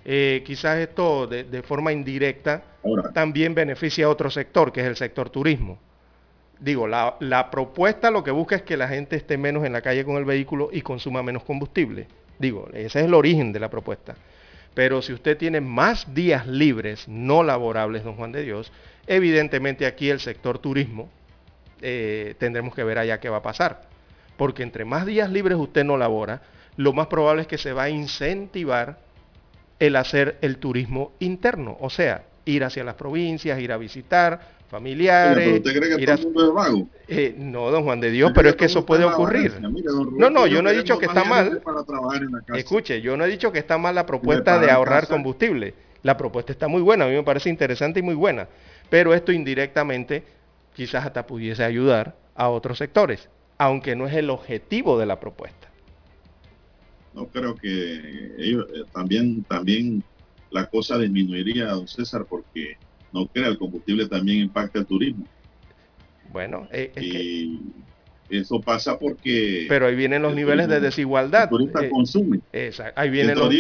quizás 0.06 0.78
esto 0.78 1.26
de, 1.26 1.45
de 1.45 1.64
forma 1.64 1.91
indirecta 1.91 2.64
Ahora, 2.84 3.12
también 3.12 3.56
beneficia 3.56 4.06
a 4.06 4.10
otro 4.10 4.30
sector, 4.30 4.72
que 4.72 4.82
es 4.82 4.88
el 4.88 4.95
sector 4.95 5.30
turismo. 5.32 5.80
Digo, 6.60 6.88
la, 6.88 7.16
la 7.20 7.49
propuesta 7.49 8.12
lo 8.12 8.24
que 8.24 8.32
busca 8.32 8.56
es 8.56 8.62
que 8.62 8.78
la 8.78 8.88
gente 8.88 9.16
esté 9.16 9.38
menos 9.38 9.66
en 9.66 9.74
la 9.74 9.82
calle 9.82 10.06
con 10.06 10.18
el 10.18 10.26
vehículo 10.26 10.70
y 10.72 10.82
consuma 10.82 11.24
menos 11.24 11.43
combustible. 11.43 12.08
Digo, 12.38 12.70
ese 12.74 12.99
es 12.99 13.06
el 13.06 13.14
origen 13.14 13.51
de 13.51 13.60
la 13.60 13.70
propuesta. 13.70 14.16
Pero 14.76 15.01
si 15.01 15.14
usted 15.14 15.38
tiene 15.38 15.62
más 15.62 16.14
días 16.14 16.45
libres, 16.45 17.08
no 17.08 17.43
laborables, 17.43 18.03
don 18.03 18.16
Juan 18.16 18.32
de 18.32 18.43
Dios, 18.43 18.72
evidentemente 19.08 19.86
aquí 19.86 20.10
el 20.10 20.20
sector 20.20 20.60
turismo 20.60 21.10
eh, 21.82 22.36
tendremos 22.38 22.76
que 22.76 22.84
ver 22.84 22.99
allá 22.99 23.20
qué 23.20 23.30
va 23.30 23.38
a 23.38 23.41
pasar. 23.41 23.84
Porque 24.38 24.64
entre 24.64 24.86
más 24.86 25.06
días 25.06 25.32
libres 25.32 25.58
usted 25.58 25.86
no 25.86 25.97
labora, 25.97 26.41
lo 26.76 26.91
más 26.91 27.08
probable 27.08 27.43
es 27.43 27.47
que 27.47 27.58
se 27.58 27.72
va 27.72 27.84
a 27.84 27.89
incentivar 27.89 28.99
el 29.80 29.95
hacer 29.95 30.38
el 30.41 30.57
turismo 30.57 31.11
interno, 31.19 31.78
o 31.80 31.89
sea, 31.89 32.23
ir 32.45 32.63
hacia 32.63 32.84
las 32.84 32.95
provincias, 32.95 33.59
ir 33.59 33.71
a 33.71 33.78
visitar 33.78 34.55
familiares. 34.69 35.57
¿Usted 35.57 35.78
cree 35.78 35.97
que 35.97 36.05
todo 36.05 36.15
el 36.15 36.23
mundo 36.23 36.47
es 36.47 36.53
vago? 36.53 36.88
Eh, 37.07 37.36
no, 37.38 37.71
don 37.71 37.84
Juan 37.84 37.99
de 37.99 38.11
Dios, 38.11 38.32
pero 38.34 38.49
es 38.49 38.55
que 38.55 38.65
eso 38.65 38.86
puede 38.86 39.03
ocurrir. 39.03 39.53
no, 39.61 40.30
no, 40.30 40.47
yo 40.47 40.61
no 40.61 40.69
he 40.69 40.78
dicho 40.78 40.97
que 40.97 41.05
está 41.05 41.23
mal. 41.23 41.61
Escuche, 42.55 43.01
yo 43.01 43.17
no 43.17 43.26
he 43.26 43.30
dicho 43.30 43.51
que 43.51 43.59
está 43.59 43.78
mal 43.78 43.95
la 43.95 44.05
propuesta 44.05 44.59
de 44.59 44.71
ahorrar 44.71 45.07
combustible. 45.07 45.73
La 46.03 46.17
propuesta 46.17 46.51
está 46.51 46.67
muy 46.67 46.84
buena, 46.84 47.05
a 47.05 47.07
mí 47.07 47.15
me 47.15 47.23
parece 47.23 47.49
interesante 47.49 47.99
y 47.99 48.03
muy 48.03 48.13
buena. 48.13 48.47
Pero 48.91 49.13
esto 49.13 49.32
indirectamente 49.32 50.23
quizás 50.76 51.05
hasta 51.05 51.26
pudiese 51.26 51.63
ayudar 51.63 52.15
a 52.36 52.49
otros 52.49 52.78
sectores, 52.78 53.28
aunque 53.57 53.95
no 53.95 54.07
es 54.07 54.13
el 54.13 54.30
objetivo 54.30 54.99
de 54.99 55.07
la 55.07 55.19
propuesta. 55.19 55.64
No 57.16 57.28
creo 57.28 57.55
que 57.55 58.34
ellos 58.38 58.66
eh, 58.76 58.84
también, 58.93 59.43
también 59.45 60.03
la 60.51 60.66
cosa 60.66 60.97
disminuiría, 60.97 61.68
don 61.68 61.88
César, 61.88 62.26
porque 62.30 62.78
no 63.13 63.26
crea, 63.28 63.47
el 63.47 63.57
combustible 63.57 64.07
también 64.07 64.39
impacta 64.39 64.80
el 64.80 64.86
turismo. 64.86 65.26
Bueno, 66.32 66.68
eh, 66.72 66.91
y 66.97 67.61
eso 68.30 68.59
pasa 68.59 68.99
porque... 68.99 69.66
Pero 69.70 69.88
ahí 69.88 69.95
vienen 69.95 70.22
los 70.22 70.36
niveles 70.36 70.68
de 70.68 70.82
desigualdad. 70.82 71.43
El 71.43 71.49
turista 71.49 71.86
eh, 71.86 71.89
consume. 71.89 72.41
Exacto, 72.51 72.99
ahí 72.99 73.09
vienen 73.09 73.38
los... 73.38 73.53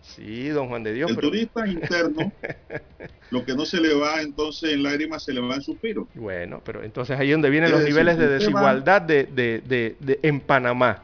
sí, 0.00 0.48
don 0.48 0.68
Juan 0.68 0.82
de 0.82 0.94
Dios. 0.94 1.10
El 1.10 1.18
turista 1.18 1.66
interno, 1.66 2.32
lo 3.30 3.44
que 3.44 3.54
no 3.54 3.66
se 3.66 3.78
le 3.78 3.92
va 3.92 4.22
entonces 4.22 4.72
en 4.72 4.82
lágrimas, 4.82 5.24
se 5.24 5.34
le 5.34 5.42
va 5.42 5.56
en 5.56 5.60
suspiro. 5.60 6.08
Bueno, 6.14 6.62
pero 6.64 6.82
entonces 6.82 7.18
ahí 7.18 7.28
es 7.28 7.34
donde 7.34 7.50
vienen 7.50 7.70
los 7.70 7.84
niveles 7.84 8.16
de 8.16 8.28
desigualdad 8.28 9.02
de, 9.02 9.24
de, 9.24 9.96
de, 10.00 10.18
en 10.22 10.40
Panamá. 10.40 11.02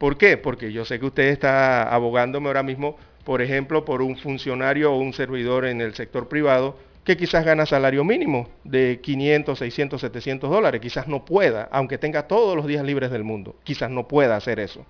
¿Por 0.00 0.16
qué? 0.16 0.38
Porque 0.38 0.72
yo 0.72 0.86
sé 0.86 0.98
que 0.98 1.04
usted 1.04 1.24
está 1.24 1.82
abogándome 1.82 2.46
ahora 2.46 2.62
mismo, 2.62 2.96
por 3.22 3.42
ejemplo, 3.42 3.84
por 3.84 4.00
un 4.00 4.16
funcionario 4.16 4.94
o 4.94 4.96
un 4.96 5.12
servidor 5.12 5.66
en 5.66 5.82
el 5.82 5.92
sector 5.92 6.26
privado 6.26 6.78
que 7.04 7.18
quizás 7.18 7.44
gana 7.44 7.66
salario 7.66 8.02
mínimo 8.02 8.48
de 8.64 9.00
500, 9.02 9.58
600, 9.58 10.00
700 10.00 10.48
dólares. 10.48 10.80
Quizás 10.80 11.06
no 11.06 11.26
pueda, 11.26 11.68
aunque 11.70 11.98
tenga 11.98 12.26
todos 12.28 12.56
los 12.56 12.66
días 12.66 12.82
libres 12.82 13.10
del 13.10 13.24
mundo, 13.24 13.56
quizás 13.62 13.90
no 13.90 14.08
pueda 14.08 14.36
hacer 14.36 14.58
eso. 14.58 14.86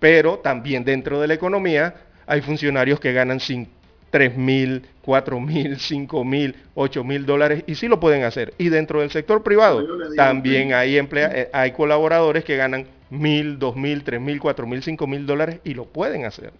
Pero 0.00 0.40
también 0.40 0.82
dentro 0.82 1.20
de 1.20 1.28
la 1.28 1.34
economía 1.34 1.94
hay 2.26 2.40
funcionarios 2.40 2.98
que 2.98 3.12
ganan 3.12 3.38
sin 3.38 3.68
3 4.10 4.36
mil, 4.36 4.86
4 5.02 5.40
mil, 5.40 5.78
5 5.78 6.24
mil, 6.24 6.54
8 6.74 7.04
mil 7.04 7.26
dólares 7.26 7.64
y 7.66 7.74
sí 7.74 7.88
lo 7.88 8.00
pueden 8.00 8.24
hacer. 8.24 8.54
Y 8.58 8.68
dentro 8.68 9.00
del 9.00 9.10
sector 9.10 9.42
privado 9.42 9.86
también 10.16 10.72
hay, 10.72 10.98
emplea 10.98 11.30
eh, 11.34 11.50
hay 11.52 11.72
colaboradores 11.72 12.44
que 12.44 12.56
ganan 12.56 12.86
mil, 13.10 13.58
dos 13.58 13.76
mil, 13.76 14.04
tres 14.04 14.20
mil, 14.20 14.40
cuatro 14.40 14.66
mil, 14.66 14.82
cinco 14.82 15.06
mil 15.06 15.26
dólares 15.26 15.60
y 15.64 15.74
lo 15.74 15.86
pueden 15.86 16.24
hacer. 16.24 16.52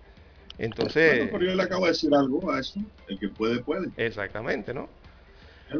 Entonces... 0.58 1.28
pero 1.30 1.44
yo 1.44 1.54
le 1.54 1.62
acabo 1.62 1.84
de 1.84 1.92
decir 1.92 2.12
algo 2.14 2.50
a 2.50 2.60
eso, 2.60 2.80
el 3.06 3.18
que 3.18 3.28
puede, 3.28 3.60
puede. 3.60 3.88
Exactamente, 3.96 4.74
¿no? 4.74 4.88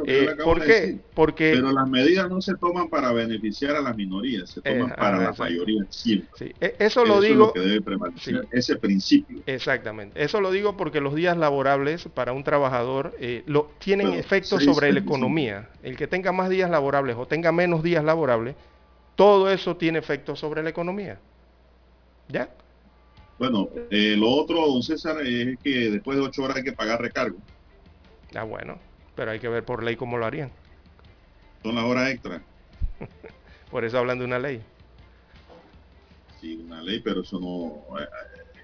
Eh, 0.07 0.37
¿Por 0.43 0.65
qué? 0.65 0.99
Porque... 1.15 1.53
Pero 1.55 1.73
las 1.73 1.89
medidas 1.89 2.29
no 2.29 2.41
se 2.41 2.55
toman 2.57 2.89
para 2.89 3.13
beneficiar 3.13 3.77
a 3.77 3.81
las 3.81 3.97
minorías, 3.97 4.51
se 4.51 4.61
toman 4.61 4.91
para 4.91 5.19
la 5.19 5.33
mayoría 5.33 5.85
siempre. 5.89 6.29
Sí. 6.37 6.53
E, 6.61 6.77
eso 6.79 7.05
lo 7.05 7.21
digo... 7.21 7.53
que 7.53 7.61
debe 7.61 7.81
prevalecer, 7.81 8.47
ese 8.53 8.77
principio. 8.77 9.41
Exactamente. 9.47 10.23
Eso 10.23 10.41
lo 10.41 10.51
digo 10.51 10.77
porque 10.77 11.01
los 11.01 11.15
días 11.15 11.37
laborables 11.37 12.09
para 12.15 12.33
un 12.33 12.45
trabajador 12.45 13.15
eh, 13.19 13.43
lo, 13.47 13.71
tienen 13.79 14.13
efectos 14.13 14.63
sobre 14.63 14.93
la 14.93 15.01
economía. 15.01 15.71
El 15.83 15.97
que 15.97 16.07
tenga 16.07 16.33
más 16.33 16.51
días 16.51 16.71
laborables 16.71 17.17
o 17.17 17.27
tenga 17.27 17.51
menos 17.53 17.83
días 17.83 18.05
laborables, 18.05 18.57
todo 19.17 19.51
eso 19.51 19.77
tiene 19.77 19.99
efectos 19.99 20.39
sobre 20.39 20.63
la 20.63 20.71
economía. 20.71 21.19
¿Ya? 22.29 22.51
Bueno, 23.39 23.69
eh, 23.91 24.15
lo 24.17 24.31
otro, 24.31 24.67
don 24.67 24.83
César, 24.83 25.21
es 25.25 25.59
que 25.61 25.91
después 25.91 26.19
de 26.19 26.25
ocho 26.25 26.43
horas 26.43 26.59
hay 26.59 26.65
que 26.65 26.73
pagar 26.73 27.01
recargo. 27.01 27.39
Ah, 28.35 28.43
bueno, 28.43 28.79
pero 29.19 29.33
hay 29.33 29.41
que 29.41 29.49
ver 29.49 29.65
por 29.65 29.83
ley 29.83 29.97
cómo 29.97 30.17
lo 30.17 30.27
harían. 30.27 30.53
Son 31.65 31.75
las 31.75 31.83
horas 31.83 32.09
extra. 32.09 32.41
por 33.73 33.85
eso 33.85 33.99
hablan 33.99 34.21
de 34.21 34.25
una 34.25 34.39
ley. 34.39 34.63
Sí, 36.41 36.63
una 36.65 36.81
ley, 36.81 37.01
pero 37.01 37.23
eso 37.23 37.41
no, 37.41 37.99
eh, 37.99 38.05
eh, 38.05 38.61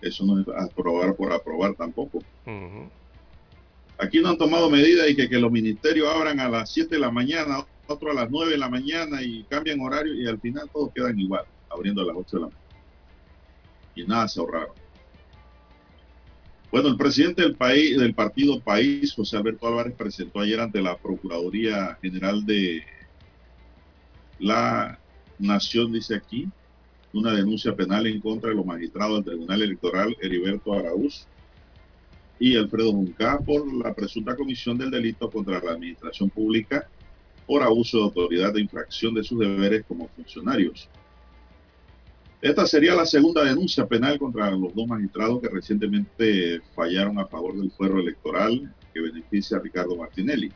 eso 0.00 0.24
no 0.24 0.40
es 0.40 0.48
aprobar 0.48 1.14
por 1.14 1.34
aprobar 1.34 1.74
tampoco. 1.74 2.20
Aquí 3.98 4.22
no 4.22 4.30
han 4.30 4.38
tomado 4.38 4.70
medidas 4.70 5.06
y 5.10 5.16
que, 5.16 5.28
que 5.28 5.38
los 5.38 5.52
ministerios 5.52 6.08
abran 6.08 6.40
a 6.40 6.48
las 6.48 6.72
7 6.72 6.94
de 6.94 7.00
la 7.02 7.10
mañana, 7.10 7.66
otro 7.86 8.10
a 8.10 8.14
las 8.14 8.30
9 8.30 8.52
de 8.52 8.58
la 8.58 8.70
mañana 8.70 9.20
y 9.20 9.44
cambian 9.44 9.80
horario 9.80 10.14
y 10.14 10.26
al 10.26 10.40
final 10.40 10.66
todos 10.72 10.94
quedan 10.94 11.18
igual, 11.18 11.44
abriendo 11.68 12.00
a 12.00 12.06
las 12.06 12.16
8 12.16 12.36
de 12.36 12.40
la 12.40 12.46
mañana 12.46 12.64
y 13.94 14.04
nada 14.04 14.28
se 14.28 14.40
ahorraron. 14.40 14.83
Bueno, 16.74 16.88
el 16.88 16.96
presidente 16.96 17.42
del 17.42 17.54
país, 17.54 17.96
del 17.96 18.16
partido 18.16 18.60
País, 18.60 19.14
José 19.14 19.36
Alberto 19.36 19.68
Álvarez, 19.68 19.94
presentó 19.96 20.40
ayer 20.40 20.58
ante 20.58 20.82
la 20.82 20.98
Procuraduría 20.98 21.96
General 22.02 22.44
de 22.44 22.82
la 24.40 24.98
Nación, 25.38 25.92
dice 25.92 26.16
aquí, 26.16 26.48
una 27.12 27.32
denuncia 27.32 27.76
penal 27.76 28.08
en 28.08 28.20
contra 28.20 28.50
de 28.50 28.56
los 28.56 28.66
magistrados 28.66 29.24
del 29.24 29.36
Tribunal 29.36 29.62
Electoral 29.62 30.16
Heriberto 30.20 30.72
Araúz 30.72 31.28
y 32.40 32.56
Alfredo 32.56 32.90
Junca 32.90 33.38
por 33.38 33.72
la 33.72 33.94
presunta 33.94 34.34
comisión 34.34 34.76
del 34.76 34.90
delito 34.90 35.30
contra 35.30 35.62
la 35.62 35.74
administración 35.74 36.28
pública 36.28 36.88
por 37.46 37.62
abuso 37.62 37.98
de 37.98 38.02
autoridad 38.02 38.52
de 38.52 38.62
infracción 38.62 39.14
de 39.14 39.22
sus 39.22 39.38
deberes 39.38 39.84
como 39.86 40.08
funcionarios. 40.08 40.90
Esta 42.44 42.66
sería 42.66 42.94
la 42.94 43.06
segunda 43.06 43.42
denuncia 43.42 43.86
penal 43.86 44.18
contra 44.18 44.50
los 44.50 44.74
dos 44.74 44.86
magistrados 44.86 45.40
que 45.40 45.48
recientemente 45.48 46.60
fallaron 46.74 47.18
a 47.18 47.26
favor 47.26 47.56
del 47.56 47.70
fuero 47.70 47.98
electoral 47.98 48.70
que 48.92 49.00
beneficia 49.00 49.56
a 49.56 49.60
Ricardo 49.60 49.96
Martinelli. 49.96 50.52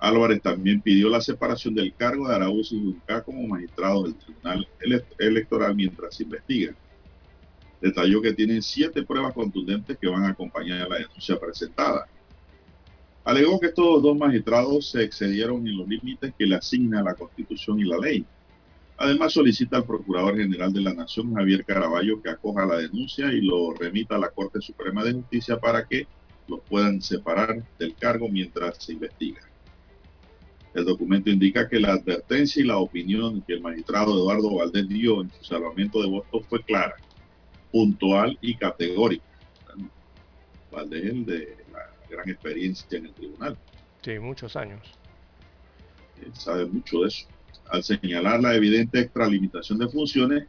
Álvarez 0.00 0.42
también 0.42 0.82
pidió 0.82 1.08
la 1.08 1.20
separación 1.20 1.76
del 1.76 1.94
cargo 1.94 2.26
de 2.26 2.34
Araúz 2.34 2.72
y 2.72 2.80
Junca 2.80 3.22
como 3.22 3.46
magistrado 3.46 4.02
del 4.02 4.16
Tribunal 4.16 4.68
Electoral 5.20 5.76
mientras 5.76 6.16
se 6.16 6.24
investiga. 6.24 6.74
Detalló 7.80 8.20
que 8.20 8.34
tienen 8.34 8.60
siete 8.60 9.04
pruebas 9.04 9.32
contundentes 9.32 9.96
que 9.96 10.08
van 10.08 10.24
a 10.24 10.30
acompañar 10.30 10.88
la 10.88 10.96
denuncia 10.96 11.38
presentada. 11.38 12.04
Alegó 13.22 13.60
que 13.60 13.68
estos 13.68 14.02
dos 14.02 14.18
magistrados 14.18 14.90
se 14.90 15.04
excedieron 15.04 15.68
en 15.68 15.76
los 15.76 15.86
límites 15.86 16.34
que 16.36 16.46
le 16.46 16.56
asigna 16.56 17.00
la 17.00 17.14
Constitución 17.14 17.78
y 17.78 17.84
la 17.84 17.98
ley 17.98 18.26
Además, 18.96 19.32
solicita 19.32 19.76
al 19.76 19.84
Procurador 19.84 20.36
General 20.36 20.72
de 20.72 20.80
la 20.80 20.94
Nación, 20.94 21.34
Javier 21.34 21.64
Caraballo, 21.64 22.22
que 22.22 22.30
acoja 22.30 22.64
la 22.64 22.76
denuncia 22.76 23.32
y 23.32 23.40
lo 23.40 23.72
remita 23.74 24.14
a 24.14 24.18
la 24.18 24.30
Corte 24.30 24.60
Suprema 24.60 25.02
de 25.02 25.14
Justicia 25.14 25.58
para 25.58 25.86
que 25.86 26.06
los 26.46 26.60
puedan 26.60 27.02
separar 27.02 27.56
del 27.78 27.94
cargo 27.96 28.28
mientras 28.28 28.78
se 28.78 28.92
investiga. 28.92 29.40
El 30.74 30.84
documento 30.84 31.30
indica 31.30 31.68
que 31.68 31.80
la 31.80 31.94
advertencia 31.94 32.62
y 32.62 32.66
la 32.66 32.78
opinión 32.78 33.42
que 33.42 33.54
el 33.54 33.60
magistrado 33.60 34.14
Eduardo 34.14 34.56
Valdés 34.56 34.88
dio 34.88 35.22
en 35.22 35.30
su 35.30 35.44
salvamento 35.44 36.00
de 36.00 36.08
votos 36.08 36.46
fue 36.48 36.62
clara, 36.62 36.94
puntual 37.72 38.38
y 38.40 38.56
categórica. 38.56 39.24
Valdés 40.70 41.04
el 41.04 41.24
de 41.24 41.56
la 41.72 41.90
gran 42.08 42.28
experiencia 42.28 42.98
en 42.98 43.06
el 43.06 43.14
tribunal. 43.14 43.56
Sí, 44.02 44.18
muchos 44.18 44.54
años. 44.56 44.82
Él 46.24 46.34
sabe 46.34 46.66
mucho 46.66 47.00
de 47.00 47.08
eso 47.08 47.26
al 47.70 47.82
señalar 47.82 48.40
la 48.40 48.54
evidente 48.54 49.00
extralimitación 49.00 49.78
de 49.78 49.88
funciones 49.88 50.44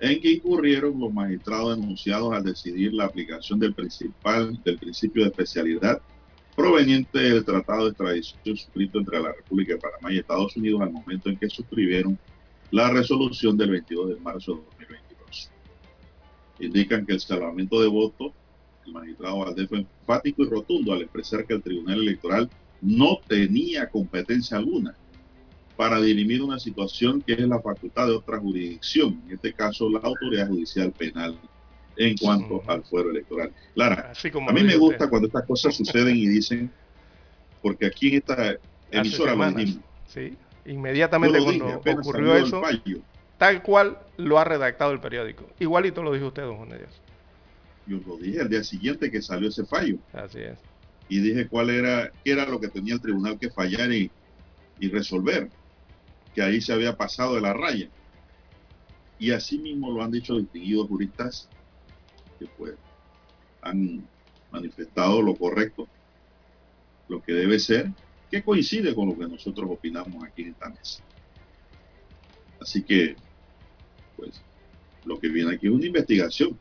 en 0.00 0.20
que 0.20 0.32
incurrieron 0.32 0.98
los 0.98 1.12
magistrados 1.12 1.76
denunciados 1.76 2.32
al 2.32 2.42
decidir 2.42 2.94
la 2.94 3.04
aplicación 3.04 3.58
del, 3.58 3.74
principal, 3.74 4.58
del 4.64 4.78
principio 4.78 5.22
de 5.22 5.28
especialidad 5.28 6.00
proveniente 6.56 7.18
del 7.18 7.44
Tratado 7.44 7.84
de 7.84 7.90
Extradición 7.90 8.56
suscrito 8.56 8.98
entre 8.98 9.20
la 9.20 9.32
República 9.32 9.74
de 9.74 9.80
Panamá 9.80 10.12
y 10.12 10.18
Estados 10.18 10.56
Unidos 10.56 10.80
al 10.80 10.90
momento 10.90 11.28
en 11.28 11.36
que 11.36 11.48
suscribieron 11.48 12.18
la 12.70 12.90
resolución 12.90 13.56
del 13.56 13.70
22 13.70 14.08
de 14.10 14.16
marzo 14.16 14.54
de 14.54 14.62
2022. 14.86 15.50
Indican 16.60 17.06
que 17.06 17.12
el 17.14 17.20
salvamento 17.20 17.80
de 17.80 17.88
votos, 17.88 18.32
el 18.86 18.92
magistrado 18.92 19.38
Valdés 19.38 19.68
fue 19.68 19.78
enfático 19.78 20.42
y 20.42 20.48
rotundo 20.48 20.92
al 20.92 21.02
expresar 21.02 21.46
que 21.46 21.54
el 21.54 21.62
Tribunal 21.62 22.00
Electoral 22.00 22.50
no 22.80 23.20
tenía 23.26 23.88
competencia 23.88 24.56
alguna 24.56 24.94
para 25.80 25.98
dirimir 25.98 26.42
una 26.42 26.58
situación 26.58 27.22
que 27.22 27.32
es 27.32 27.40
la 27.40 27.58
facultad 27.58 28.06
de 28.06 28.12
otra 28.12 28.38
jurisdicción, 28.38 29.18
en 29.26 29.36
este 29.36 29.54
caso 29.54 29.88
la 29.88 30.00
autoridad 30.00 30.46
judicial 30.46 30.92
penal 30.92 31.38
en 31.96 32.18
cuanto 32.18 32.62
al 32.66 32.84
fuero 32.84 33.08
electoral. 33.08 33.50
Clara, 33.72 34.12
a 34.46 34.52
mí 34.52 34.62
me 34.62 34.76
gusta 34.76 35.08
cuando 35.08 35.28
estas 35.28 35.46
cosas 35.46 35.74
suceden 35.74 36.18
y 36.18 36.26
dicen, 36.26 36.70
porque 37.62 37.86
aquí 37.86 38.08
en 38.08 38.14
esta 38.16 38.56
emisora 38.90 39.34
lo 39.34 39.52
dijimos. 39.52 39.82
Sí, 40.06 40.36
inmediatamente 40.66 41.38
cuando 41.42 41.80
ocurrió 41.98 42.36
eso, 42.36 42.60
tal 43.38 43.62
cual 43.62 44.00
lo 44.18 44.38
ha 44.38 44.44
redactado 44.44 44.92
el 44.92 45.00
periódico. 45.00 45.48
Igualito 45.60 46.02
lo 46.02 46.12
dijo 46.12 46.26
usted, 46.26 46.42
don 46.42 46.58
Juan 46.58 46.68
de 46.68 46.78
Dios. 46.80 47.00
Yo 47.86 48.00
lo 48.06 48.18
dije 48.18 48.42
el 48.42 48.50
día 48.50 48.64
siguiente 48.64 49.10
que 49.10 49.22
salió 49.22 49.48
ese 49.48 49.64
fallo. 49.64 49.96
Así 50.12 50.40
es. 50.40 50.58
Y 51.08 51.20
dije 51.20 51.48
cuál 51.48 51.70
era, 51.70 52.12
qué 52.22 52.32
era 52.32 52.44
lo 52.44 52.60
que 52.60 52.68
tenía 52.68 52.92
el 52.92 53.00
tribunal 53.00 53.38
que 53.38 53.48
fallar 53.48 53.90
y, 53.90 54.10
y 54.78 54.90
resolver 54.90 55.48
que 56.34 56.42
ahí 56.42 56.60
se 56.60 56.72
había 56.72 56.96
pasado 56.96 57.34
de 57.34 57.40
la 57.40 57.52
raya. 57.52 57.88
Y 59.18 59.32
así 59.32 59.58
mismo 59.58 59.90
lo 59.90 60.02
han 60.02 60.10
dicho 60.10 60.38
distinguidos 60.38 60.88
juristas 60.88 61.48
que 62.38 62.46
pues 62.46 62.74
han 63.62 64.06
manifestado 64.50 65.20
lo 65.22 65.34
correcto, 65.34 65.86
lo 67.08 67.22
que 67.22 67.32
debe 67.32 67.58
ser, 67.58 67.90
que 68.30 68.42
coincide 68.42 68.94
con 68.94 69.08
lo 69.08 69.18
que 69.18 69.26
nosotros 69.26 69.68
opinamos 69.70 70.24
aquí 70.24 70.42
en 70.42 70.48
esta 70.48 70.68
mesa. 70.70 71.02
Así 72.60 72.82
que, 72.82 73.16
pues, 74.16 74.42
lo 75.04 75.18
que 75.18 75.28
viene 75.28 75.54
aquí 75.54 75.66
es 75.66 75.72
una 75.72 75.86
investigación. 75.86 76.56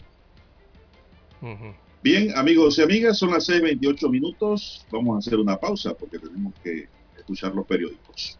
Bien, 2.01 2.35
amigos 2.35 2.77
y 2.77 2.81
amigas, 2.81 3.17
son 3.17 3.31
las 3.31 3.47
6:28 3.47 4.09
minutos. 4.09 4.85
Vamos 4.91 5.15
a 5.15 5.19
hacer 5.19 5.39
una 5.39 5.57
pausa 5.57 5.93
porque 5.93 6.19
tenemos 6.19 6.53
que 6.63 6.87
escuchar 7.17 7.53
los 7.53 7.65
periódicos. 7.65 8.39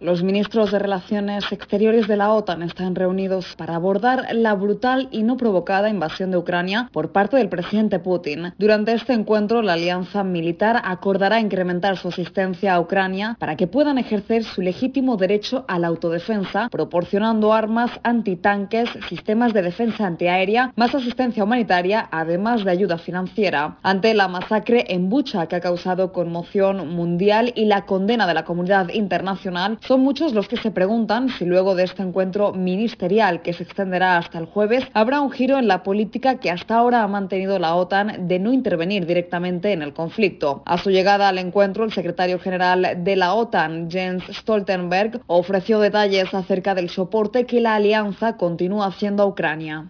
Los 0.00 0.22
ministros 0.22 0.70
de 0.70 0.78
Relaciones 0.78 1.50
Exteriores 1.50 2.06
de 2.06 2.16
la 2.16 2.32
OTAN 2.32 2.62
están 2.62 2.94
reunidos 2.94 3.56
para 3.56 3.74
abordar 3.74 4.26
la 4.32 4.54
brutal 4.54 5.08
y 5.10 5.24
no 5.24 5.36
provocada 5.36 5.88
invasión 5.88 6.30
de 6.30 6.36
Ucrania 6.36 6.88
por 6.92 7.10
parte 7.10 7.36
del 7.36 7.48
presidente 7.48 7.98
Putin. 7.98 8.52
Durante 8.58 8.92
este 8.92 9.12
encuentro, 9.12 9.60
la 9.60 9.72
alianza 9.72 10.22
militar 10.22 10.80
acordará 10.84 11.40
incrementar 11.40 11.96
su 11.96 12.08
asistencia 12.08 12.74
a 12.74 12.80
Ucrania 12.80 13.36
para 13.40 13.56
que 13.56 13.66
puedan 13.66 13.98
ejercer 13.98 14.44
su 14.44 14.62
legítimo 14.62 15.16
derecho 15.16 15.64
a 15.66 15.80
la 15.80 15.88
autodefensa, 15.88 16.68
proporcionando 16.70 17.52
armas 17.52 17.90
antitanques, 18.04 18.88
sistemas 19.08 19.52
de 19.52 19.62
defensa 19.62 20.06
antiaérea, 20.06 20.72
más 20.76 20.94
asistencia 20.94 21.42
humanitaria, 21.42 22.08
además 22.12 22.64
de 22.64 22.70
ayuda 22.70 22.98
financiera. 22.98 23.78
Ante 23.82 24.14
la 24.14 24.28
masacre 24.28 24.84
en 24.88 25.08
Bucha 25.08 25.46
que 25.48 25.56
ha 25.56 25.60
causado 25.60 26.12
conmoción 26.12 26.88
mundial 26.94 27.52
y 27.56 27.64
la 27.64 27.84
condena 27.84 28.28
de 28.28 28.34
la 28.34 28.44
comunidad 28.44 28.90
internacional, 28.90 29.78
son 29.88 30.00
muchos 30.02 30.34
los 30.34 30.48
que 30.48 30.58
se 30.58 30.70
preguntan 30.70 31.30
si 31.30 31.46
luego 31.46 31.74
de 31.74 31.84
este 31.84 32.02
encuentro 32.02 32.52
ministerial 32.52 33.40
que 33.40 33.54
se 33.54 33.62
extenderá 33.62 34.18
hasta 34.18 34.38
el 34.38 34.44
jueves 34.44 34.84
habrá 34.92 35.22
un 35.22 35.30
giro 35.30 35.58
en 35.58 35.66
la 35.66 35.82
política 35.82 36.38
que 36.40 36.50
hasta 36.50 36.76
ahora 36.76 37.02
ha 37.02 37.08
mantenido 37.08 37.58
la 37.58 37.74
OTAN 37.74 38.28
de 38.28 38.38
no 38.38 38.52
intervenir 38.52 39.06
directamente 39.06 39.72
en 39.72 39.80
el 39.80 39.94
conflicto. 39.94 40.62
A 40.66 40.76
su 40.76 40.90
llegada 40.90 41.26
al 41.30 41.38
encuentro, 41.38 41.84
el 41.84 41.92
secretario 41.92 42.38
general 42.38 43.02
de 43.02 43.16
la 43.16 43.32
OTAN, 43.32 43.90
Jens 43.90 44.24
Stoltenberg, 44.30 45.22
ofreció 45.26 45.80
detalles 45.80 46.34
acerca 46.34 46.74
del 46.74 46.90
soporte 46.90 47.46
que 47.46 47.62
la 47.62 47.76
alianza 47.76 48.36
continúa 48.36 48.88
haciendo 48.88 49.22
a 49.22 49.26
Ucrania. 49.26 49.88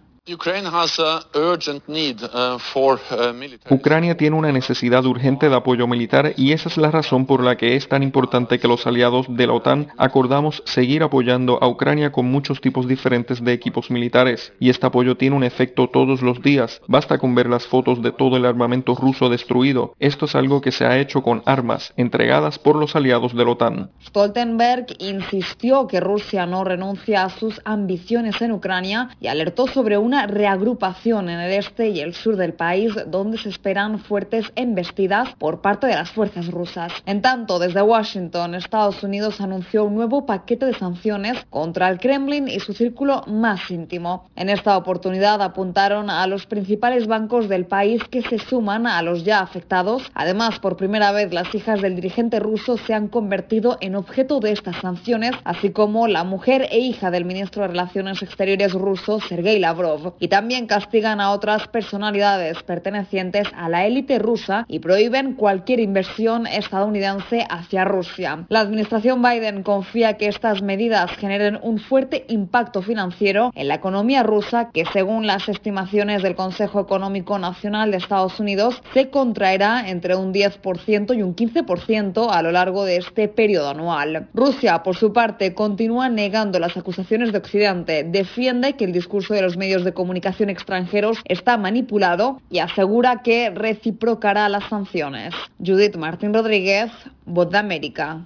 Ucrania 3.69 4.17
tiene 4.17 4.35
una 4.35 4.51
necesidad 4.51 5.05
urgente 5.05 5.49
de 5.49 5.55
apoyo 5.55 5.87
militar 5.87 6.33
y 6.37 6.51
esa 6.51 6.69
es 6.69 6.77
la 6.77 6.91
razón 6.91 7.25
por 7.25 7.43
la 7.43 7.57
que 7.57 7.75
es 7.75 7.87
tan 7.87 8.03
importante 8.03 8.59
que 8.59 8.67
los 8.67 8.85
aliados 8.85 9.25
de 9.29 9.47
la 9.47 9.53
OTAN 9.53 9.87
acordamos 9.97 10.61
seguir 10.65 11.03
apoyando 11.03 11.61
a 11.61 11.67
Ucrania 11.67 12.11
con 12.11 12.25
muchos 12.25 12.61
tipos 12.61 12.87
diferentes 12.87 13.43
de 13.43 13.53
equipos 13.53 13.91
militares. 13.91 14.53
Y 14.59 14.69
este 14.69 14.85
apoyo 14.85 15.17
tiene 15.17 15.35
un 15.35 15.43
efecto 15.43 15.89
todos 15.89 16.21
los 16.21 16.41
días. 16.41 16.81
Basta 16.87 17.17
con 17.17 17.35
ver 17.35 17.47
las 17.47 17.65
fotos 17.67 18.01
de 18.01 18.11
todo 18.11 18.37
el 18.37 18.45
armamento 18.45 18.95
ruso 18.95 19.29
destruido. 19.29 19.95
Esto 19.99 20.25
es 20.25 20.35
algo 20.35 20.61
que 20.61 20.71
se 20.71 20.85
ha 20.85 20.99
hecho 20.99 21.23
con 21.23 21.41
armas 21.45 21.93
entregadas 21.97 22.59
por 22.59 22.75
los 22.75 22.95
aliados 22.95 23.35
de 23.35 23.45
la 23.45 23.51
OTAN. 23.51 23.91
Stoltenberg 24.05 24.87
insistió 24.99 25.87
que 25.87 25.99
Rusia 25.99 26.45
no 26.45 26.63
renuncia 26.63 27.23
a 27.23 27.29
sus 27.29 27.61
ambiciones 27.65 28.41
en 28.41 28.51
Ucrania 28.51 29.09
y 29.19 29.27
alertó 29.27 29.67
sobre 29.67 29.97
una 29.97 30.18
reagrupación 30.27 31.29
en 31.29 31.39
el 31.39 31.51
este 31.51 31.89
y 31.89 31.99
el 31.99 32.13
sur 32.13 32.35
del 32.35 32.53
país 32.53 32.93
donde 33.07 33.37
se 33.37 33.49
esperan 33.49 33.99
fuertes 33.99 34.51
embestidas 34.55 35.29
por 35.37 35.61
parte 35.61 35.87
de 35.87 35.95
las 35.95 36.11
fuerzas 36.11 36.47
rusas. 36.49 36.91
En 37.05 37.21
tanto, 37.21 37.59
desde 37.59 37.81
Washington, 37.81 38.55
Estados 38.55 39.03
Unidos 39.03 39.41
anunció 39.41 39.85
un 39.85 39.95
nuevo 39.95 40.25
paquete 40.25 40.65
de 40.65 40.73
sanciones 40.73 41.45
contra 41.49 41.89
el 41.89 41.99
Kremlin 41.99 42.47
y 42.47 42.59
su 42.59 42.73
círculo 42.73 43.23
más 43.27 43.69
íntimo. 43.71 44.29
En 44.35 44.49
esta 44.49 44.77
oportunidad 44.77 45.41
apuntaron 45.41 46.09
a 46.09 46.25
los 46.27 46.45
principales 46.45 47.07
bancos 47.07 47.49
del 47.49 47.65
país 47.65 48.03
que 48.09 48.21
se 48.21 48.39
suman 48.39 48.87
a 48.87 49.01
los 49.01 49.23
ya 49.23 49.39
afectados. 49.39 50.11
Además, 50.13 50.59
por 50.59 50.77
primera 50.77 51.11
vez 51.11 51.33
las 51.33 51.53
hijas 51.53 51.81
del 51.81 51.95
dirigente 51.95 52.39
ruso 52.39 52.77
se 52.77 52.93
han 52.93 53.07
convertido 53.07 53.77
en 53.81 53.95
objeto 53.95 54.39
de 54.39 54.51
estas 54.51 54.77
sanciones, 54.77 55.31
así 55.43 55.71
como 55.71 56.07
la 56.07 56.23
mujer 56.23 56.67
e 56.71 56.79
hija 56.79 57.11
del 57.11 57.25
ministro 57.25 57.61
de 57.61 57.69
Relaciones 57.69 58.21
Exteriores 58.21 58.73
ruso, 58.73 59.19
Sergei 59.19 59.59
Lavrov 59.59 59.98
y 60.19 60.27
también 60.27 60.67
castigan 60.67 61.21
a 61.21 61.31
otras 61.31 61.67
personalidades 61.67 62.61
pertenecientes 62.63 63.47
a 63.55 63.69
la 63.69 63.85
élite 63.85 64.19
rusa 64.19 64.65
y 64.67 64.79
prohíben 64.79 65.33
cualquier 65.33 65.79
inversión 65.79 66.47
estadounidense 66.47 67.45
hacia 67.49 67.85
Rusia. 67.85 68.45
La 68.49 68.61
administración 68.61 69.21
Biden 69.21 69.63
confía 69.63 70.17
que 70.17 70.27
estas 70.27 70.61
medidas 70.61 71.11
generen 71.11 71.59
un 71.61 71.79
fuerte 71.79 72.25
impacto 72.29 72.81
financiero 72.81 73.51
en 73.55 73.67
la 73.67 73.75
economía 73.75 74.23
rusa 74.23 74.69
que 74.71 74.85
según 74.91 75.27
las 75.27 75.49
estimaciones 75.49 76.23
del 76.23 76.35
Consejo 76.35 76.79
Económico 76.79 77.39
Nacional 77.39 77.91
de 77.91 77.97
Estados 77.97 78.39
Unidos 78.39 78.81
se 78.93 79.09
contraerá 79.09 79.89
entre 79.89 80.15
un 80.15 80.33
10% 80.33 81.17
y 81.17 81.23
un 81.23 81.35
15% 81.35 82.27
a 82.31 82.41
lo 82.41 82.51
largo 82.51 82.85
de 82.85 82.97
este 82.97 83.27
periodo 83.27 83.69
anual. 83.69 84.27
Rusia, 84.33 84.83
por 84.83 84.95
su 84.95 85.13
parte, 85.13 85.53
continúa 85.53 86.09
negando 86.09 86.59
las 86.59 86.77
acusaciones 86.77 87.31
de 87.31 87.37
Occidente, 87.37 88.03
defiende 88.03 88.73
que 88.73 88.85
el 88.85 88.91
discurso 88.91 89.33
de 89.33 89.41
los 89.41 89.57
medios 89.57 89.83
de 89.89 89.93
comunicación 89.93 90.49
extranjeros 90.49 91.17
está 91.25 91.57
manipulado 91.57 92.39
y 92.49 92.59
asegura 92.59 93.21
que 93.23 93.49
reciprocará 93.49 94.47
las 94.49 94.65
sanciones. 94.69 95.33
Judith 95.57 95.95
Martín 95.95 96.33
Rodríguez, 96.33 96.91
Voz 97.25 97.49
de 97.49 97.57
América. 97.57 98.25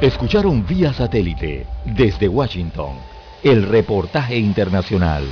Escucharon 0.00 0.64
vía 0.66 0.92
satélite 0.92 1.66
desde 1.84 2.28
Washington 2.28 2.96
el 3.42 3.66
reportaje 3.66 4.36
internacional. 4.36 5.24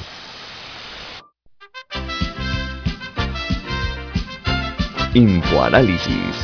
Infoanálisis, 5.15 6.44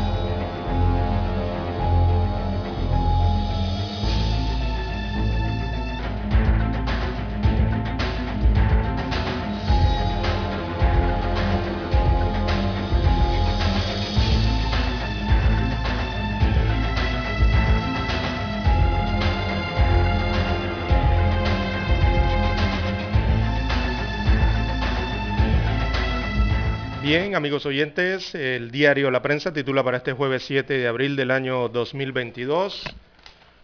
Bien, 27.11 27.35
amigos 27.35 27.65
oyentes, 27.65 28.33
el 28.35 28.71
diario 28.71 29.11
La 29.11 29.21
Prensa 29.21 29.51
titula 29.51 29.83
para 29.83 29.97
este 29.97 30.13
jueves 30.13 30.43
7 30.43 30.77
de 30.77 30.87
abril 30.87 31.17
del 31.17 31.31
año 31.31 31.67
2022 31.67 32.85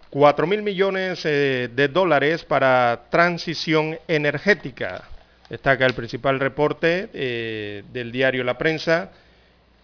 4 0.09 0.47
mil 0.47 0.63
millones 0.63 1.21
eh, 1.23 1.69
de 1.73 1.87
dólares 1.87 2.43
para 2.43 3.03
transición 3.09 3.99
energética. 4.09 5.05
Destaca 5.49 5.85
el 5.85 5.93
principal 5.93 6.41
reporte 6.41 7.09
eh, 7.13 7.83
del 7.93 8.11
diario 8.11 8.43
La 8.43 8.57
Prensa 8.57 9.11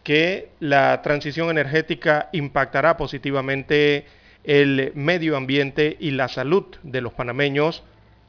que 0.04 0.50
la 0.60 1.02
transición 1.02 1.50
energética 1.50 2.28
impactará 2.34 2.98
positivamente 2.98 4.06
el 4.44 4.92
medio 4.94 5.38
ambiente 5.38 5.96
y 6.02 6.12
la 6.12 6.28
salud 6.28 6.66
de 6.84 7.00
los 7.00 7.14
panameños, 7.14 7.82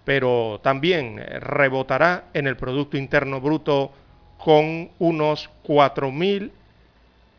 pero 0.05 0.61
también 0.63 1.17
rebotará 1.41 2.27
en 2.35 2.47
el 2.47 2.57
Producto 2.57 2.97
Interno 2.97 3.41
Bruto 3.41 3.93
con 4.45 4.91
unos 4.99 5.49
4.000 5.67 6.51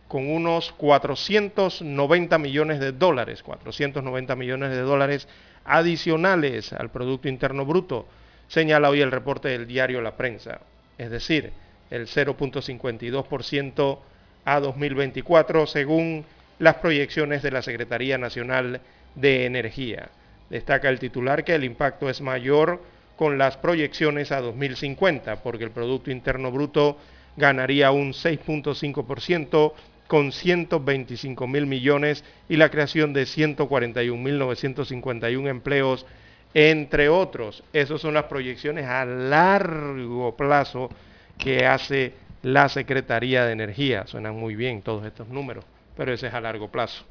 con 0.08 0.28
unos 0.28 0.72
490 0.72 2.38
millones 2.40 2.80
de 2.80 2.94
dólares, 2.94 3.44
490 3.44 4.36
millones 4.36 4.72
de 4.72 4.80
dólares 4.80 5.28
adicionales 5.66 6.74
al 6.74 6.90
Producto 6.90 7.28
Interno 7.28 7.64
Bruto, 7.64 8.08
señala 8.48 8.90
hoy 8.90 9.02
el 9.02 9.12
reporte 9.12 9.50
del 9.50 9.68
diario 9.68 10.02
La 10.02 10.18
Prensa, 10.18 10.62
es 10.98 11.12
decir, 11.12 11.52
el 11.92 12.08
0.52% 12.08 14.00
a 14.46 14.60
2024 14.60 15.68
según 15.68 16.26
las 16.58 16.76
proyecciones 16.76 17.44
de 17.44 17.52
la 17.52 17.62
Secretaría 17.62 18.18
Nacional 18.18 18.82
de 19.14 19.46
Energía. 19.46 20.10
Destaca 20.50 20.90
el 20.90 20.98
titular 20.98 21.44
que 21.44 21.54
el 21.54 21.66
impacto 21.66 22.10
es 22.10 22.20
mayor 22.22 22.82
con 23.16 23.38
las 23.38 23.58
proyecciones 23.58 24.32
a 24.32 24.42
2050, 24.42 25.44
porque 25.44 25.64
el 25.64 25.72
Producto 25.72 26.10
Interno 26.12 26.52
Bruto 26.52 26.98
ganaría 27.38 27.92
un 27.92 28.14
6.5% 28.14 29.74
con 30.08 30.32
125 30.32 31.48
mil 31.48 31.66
millones 31.66 32.24
y 32.48 32.58
la 32.58 32.70
creación 32.70 33.12
de 33.14 33.24
141.951 33.24 35.48
empleos, 35.48 36.06
entre 36.54 37.10
otros. 37.10 37.64
Esas 37.74 38.00
son 38.02 38.14
las 38.14 38.26
proyecciones 38.26 38.86
a 38.86 39.04
largo 39.06 40.38
plazo 40.38 40.92
que 41.38 41.66
hace 41.66 42.14
la 42.44 42.70
Secretaría 42.70 43.46
de 43.46 43.54
Energía. 43.54 44.06
Suenan 44.08 44.36
muy 44.36 44.56
bien 44.56 44.82
todos 44.82 45.06
estos 45.06 45.28
números, 45.28 45.66
pero 45.98 46.14
ese 46.14 46.28
es 46.28 46.34
a 46.34 46.42
largo 46.42 46.70
plazo. 46.70 47.04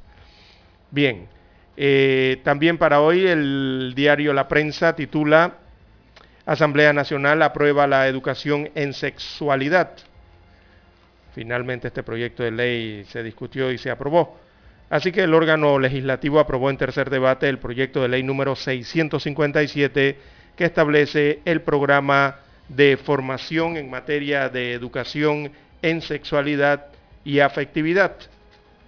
Bien, 0.90 1.26
eh, 1.76 2.40
también 2.44 2.78
para 2.78 3.00
hoy 3.00 3.26
el 3.26 3.92
diario 3.96 4.32
La 4.32 4.46
Prensa 4.46 4.94
titula 4.94 5.63
Asamblea 6.46 6.92
Nacional 6.92 7.42
aprueba 7.42 7.86
la 7.86 8.06
educación 8.06 8.70
en 8.74 8.92
sexualidad. 8.92 9.92
Finalmente 11.34 11.88
este 11.88 12.02
proyecto 12.02 12.42
de 12.42 12.50
ley 12.50 13.04
se 13.06 13.22
discutió 13.22 13.72
y 13.72 13.78
se 13.78 13.90
aprobó. 13.90 14.38
Así 14.90 15.10
que 15.10 15.22
el 15.22 15.34
órgano 15.34 15.78
legislativo 15.78 16.38
aprobó 16.38 16.68
en 16.68 16.76
tercer 16.76 17.08
debate 17.08 17.48
el 17.48 17.58
proyecto 17.58 18.02
de 18.02 18.08
ley 18.08 18.22
número 18.22 18.54
657 18.54 20.18
que 20.54 20.64
establece 20.64 21.40
el 21.46 21.62
programa 21.62 22.36
de 22.68 22.98
formación 22.98 23.76
en 23.76 23.90
materia 23.90 24.48
de 24.48 24.74
educación 24.74 25.50
en 25.80 26.02
sexualidad 26.02 26.86
y 27.24 27.40
afectividad. 27.40 28.16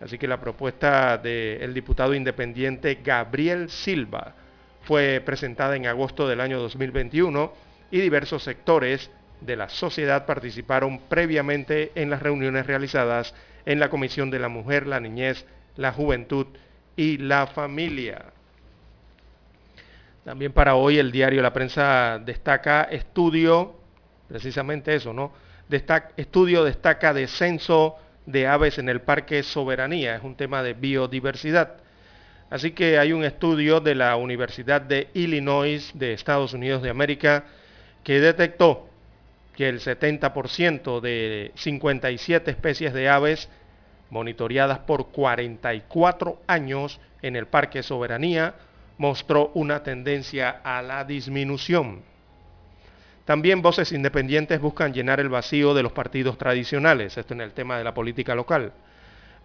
Así 0.01 0.19
que 0.19 0.29
la 0.29 0.39
propuesta 0.39 1.17
del 1.17 1.73
diputado 1.73 2.15
independiente 2.15 2.99
Gabriel 3.03 3.71
Silva 3.71 4.35
fue 4.87 5.21
presentada 5.25 5.75
en 5.75 5.87
agosto 5.87 6.29
del 6.29 6.41
año 6.41 6.61
2021 6.61 7.53
y 7.91 8.01
diversos 8.01 8.45
sectores 8.45 9.11
de 9.41 9.57
la 9.57 9.69
sociedad 9.69 10.27
participaron 10.27 11.01
previamente 11.09 11.91
en 11.97 12.09
las 12.09 12.23
reuniones 12.23 12.67
realizadas 12.67 13.35
en 13.67 13.81
la 13.81 13.91
Comisión 13.91 14.31
de 14.31 14.39
la 14.39 14.49
Mujer, 14.49 14.87
la 14.87 15.01
Niñez, 15.01 15.45
la 15.75 15.93
Juventud 15.93 16.47
y 16.95 17.19
la 17.19 17.49
Familia. 17.49 18.27
También 20.25 20.53
para 20.53 20.77
hoy 20.77 20.99
el 20.99 21.11
diario 21.11 21.43
La 21.43 21.53
Prensa 21.53 22.21
destaca 22.25 22.85
estudio, 22.85 23.75
precisamente 24.29 24.95
eso, 24.95 25.13
¿no? 25.13 25.33
estudio 26.17 26.63
destaca 26.63 27.13
descenso 27.13 27.97
de 28.25 28.47
aves 28.47 28.79
en 28.79 28.89
el 28.89 29.01
Parque 29.01 29.43
Soberanía, 29.43 30.15
es 30.15 30.23
un 30.23 30.37
tema 30.37 30.63
de 30.63 30.75
biodiversidad. 30.75 31.86
Así 32.49 32.71
que 32.71 32.99
hay 32.99 33.13
un 33.13 33.25
estudio 33.25 33.81
de 33.81 33.95
la 33.95 34.17
Universidad 34.17 34.81
de 34.81 35.09
Illinois 35.15 35.91
de 35.95 36.13
Estados 36.13 36.53
Unidos 36.55 36.83
de 36.83 36.91
América 36.91 37.45
que 38.05 38.21
detectó 38.21 38.89
que 39.57 39.69
el 39.69 39.81
70% 39.81 41.01
de 41.01 41.51
57 41.57 42.51
especies 42.51 42.93
de 42.93 43.09
aves 43.09 43.49
monitoreadas 44.11 44.79
por 44.81 45.09
44 45.09 46.41
años 46.47 47.01
en 47.23 47.35
el 47.35 47.47
Parque 47.47 47.83
Soberanía 47.83 48.55
mostró 48.99 49.51
una 49.55 49.83
tendencia 49.83 50.61
a 50.63 50.83
la 50.83 51.05
disminución. 51.05 52.03
También 53.25 53.61
voces 53.61 53.91
independientes 53.91 54.61
buscan 54.61 54.95
llenar 54.95 55.19
el 55.19 55.29
vacío 55.29 55.75
de 55.75 55.83
los 55.83 55.91
partidos 55.91 56.39
tradicionales, 56.39 57.19
esto 57.19 57.35
en 57.35 57.41
el 57.41 57.53
tema 57.53 57.77
de 57.77 57.83
la 57.83 57.93
política 57.93 58.37
local. 58.37 58.73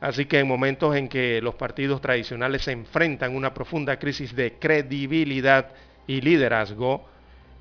Así 0.01 0.25
que 0.25 0.39
en 0.39 0.47
momentos 0.47 0.95
en 0.95 1.07
que 1.07 1.41
los 1.41 1.53
partidos 1.53 2.01
tradicionales 2.01 2.63
se 2.63 2.71
enfrentan 2.71 3.35
una 3.35 3.53
profunda 3.53 3.99
crisis 3.99 4.35
de 4.35 4.53
credibilidad 4.53 5.69
y 6.07 6.21
liderazgo, 6.21 7.07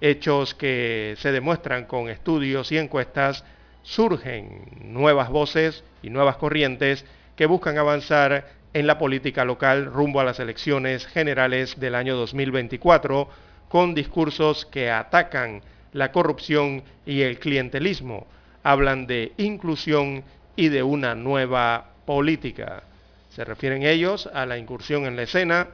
hechos 0.00 0.54
que 0.54 1.14
se 1.18 1.32
demuestran 1.32 1.84
con 1.84 2.08
estudios 2.08 2.72
y 2.72 2.78
encuestas, 2.78 3.44
surgen 3.82 4.62
nuevas 4.80 5.28
voces 5.28 5.84
y 6.02 6.08
nuevas 6.08 6.36
corrientes 6.36 7.04
que 7.36 7.44
buscan 7.44 7.76
avanzar 7.76 8.48
en 8.72 8.86
la 8.86 8.96
política 8.98 9.44
local 9.44 9.84
rumbo 9.84 10.20
a 10.20 10.24
las 10.24 10.40
elecciones 10.40 11.06
generales 11.06 11.78
del 11.78 11.94
año 11.94 12.16
2024 12.16 13.28
con 13.68 13.94
discursos 13.94 14.64
que 14.64 14.90
atacan 14.90 15.60
la 15.92 16.10
corrupción 16.10 16.84
y 17.04 17.20
el 17.20 17.38
clientelismo. 17.38 18.26
Hablan 18.62 19.06
de 19.06 19.32
inclusión 19.36 20.24
y 20.56 20.68
de 20.68 20.82
una 20.82 21.14
nueva 21.14 21.90
política. 22.10 22.82
Se 23.28 23.44
refieren 23.44 23.84
ellos 23.84 24.28
a 24.34 24.44
la 24.44 24.58
incursión 24.58 25.06
en 25.06 25.14
la 25.14 25.22
escena 25.22 25.68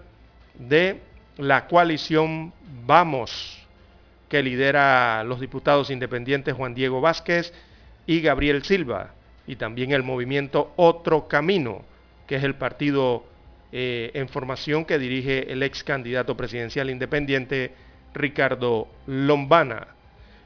de 0.58 1.00
la 1.38 1.66
coalición 1.66 2.52
Vamos, 2.84 3.66
que 4.28 4.42
lidera 4.42 5.24
los 5.24 5.40
diputados 5.40 5.88
independientes 5.88 6.52
Juan 6.52 6.74
Diego 6.74 7.00
Vázquez 7.00 7.54
y 8.06 8.20
Gabriel 8.20 8.64
Silva, 8.64 9.14
y 9.46 9.56
también 9.56 9.92
el 9.92 10.02
movimiento 10.02 10.74
Otro 10.76 11.26
Camino, 11.26 11.86
que 12.26 12.36
es 12.36 12.44
el 12.44 12.56
partido 12.56 13.24
eh, 13.72 14.10
en 14.12 14.28
formación 14.28 14.84
que 14.84 14.98
dirige 14.98 15.50
el 15.50 15.62
ex 15.62 15.84
candidato 15.84 16.36
presidencial 16.36 16.90
independiente 16.90 17.72
Ricardo 18.12 18.88
Lombana. 19.06 19.86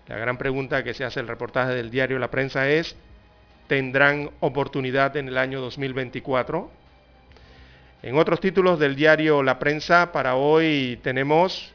La 0.06 0.18
gran 0.18 0.38
pregunta 0.38 0.84
que 0.84 0.94
se 0.94 1.02
hace 1.02 1.18
el 1.18 1.26
reportaje 1.26 1.74
del 1.74 1.90
diario 1.90 2.20
La 2.20 2.30
Prensa 2.30 2.68
es, 2.68 2.94
tendrán 3.70 4.30
oportunidad 4.40 5.16
en 5.16 5.28
el 5.28 5.38
año 5.38 5.60
2024. 5.60 6.68
En 8.02 8.18
otros 8.18 8.40
títulos 8.40 8.80
del 8.80 8.96
diario 8.96 9.44
La 9.44 9.60
Prensa 9.60 10.10
para 10.10 10.34
hoy 10.34 10.98
tenemos 11.04 11.72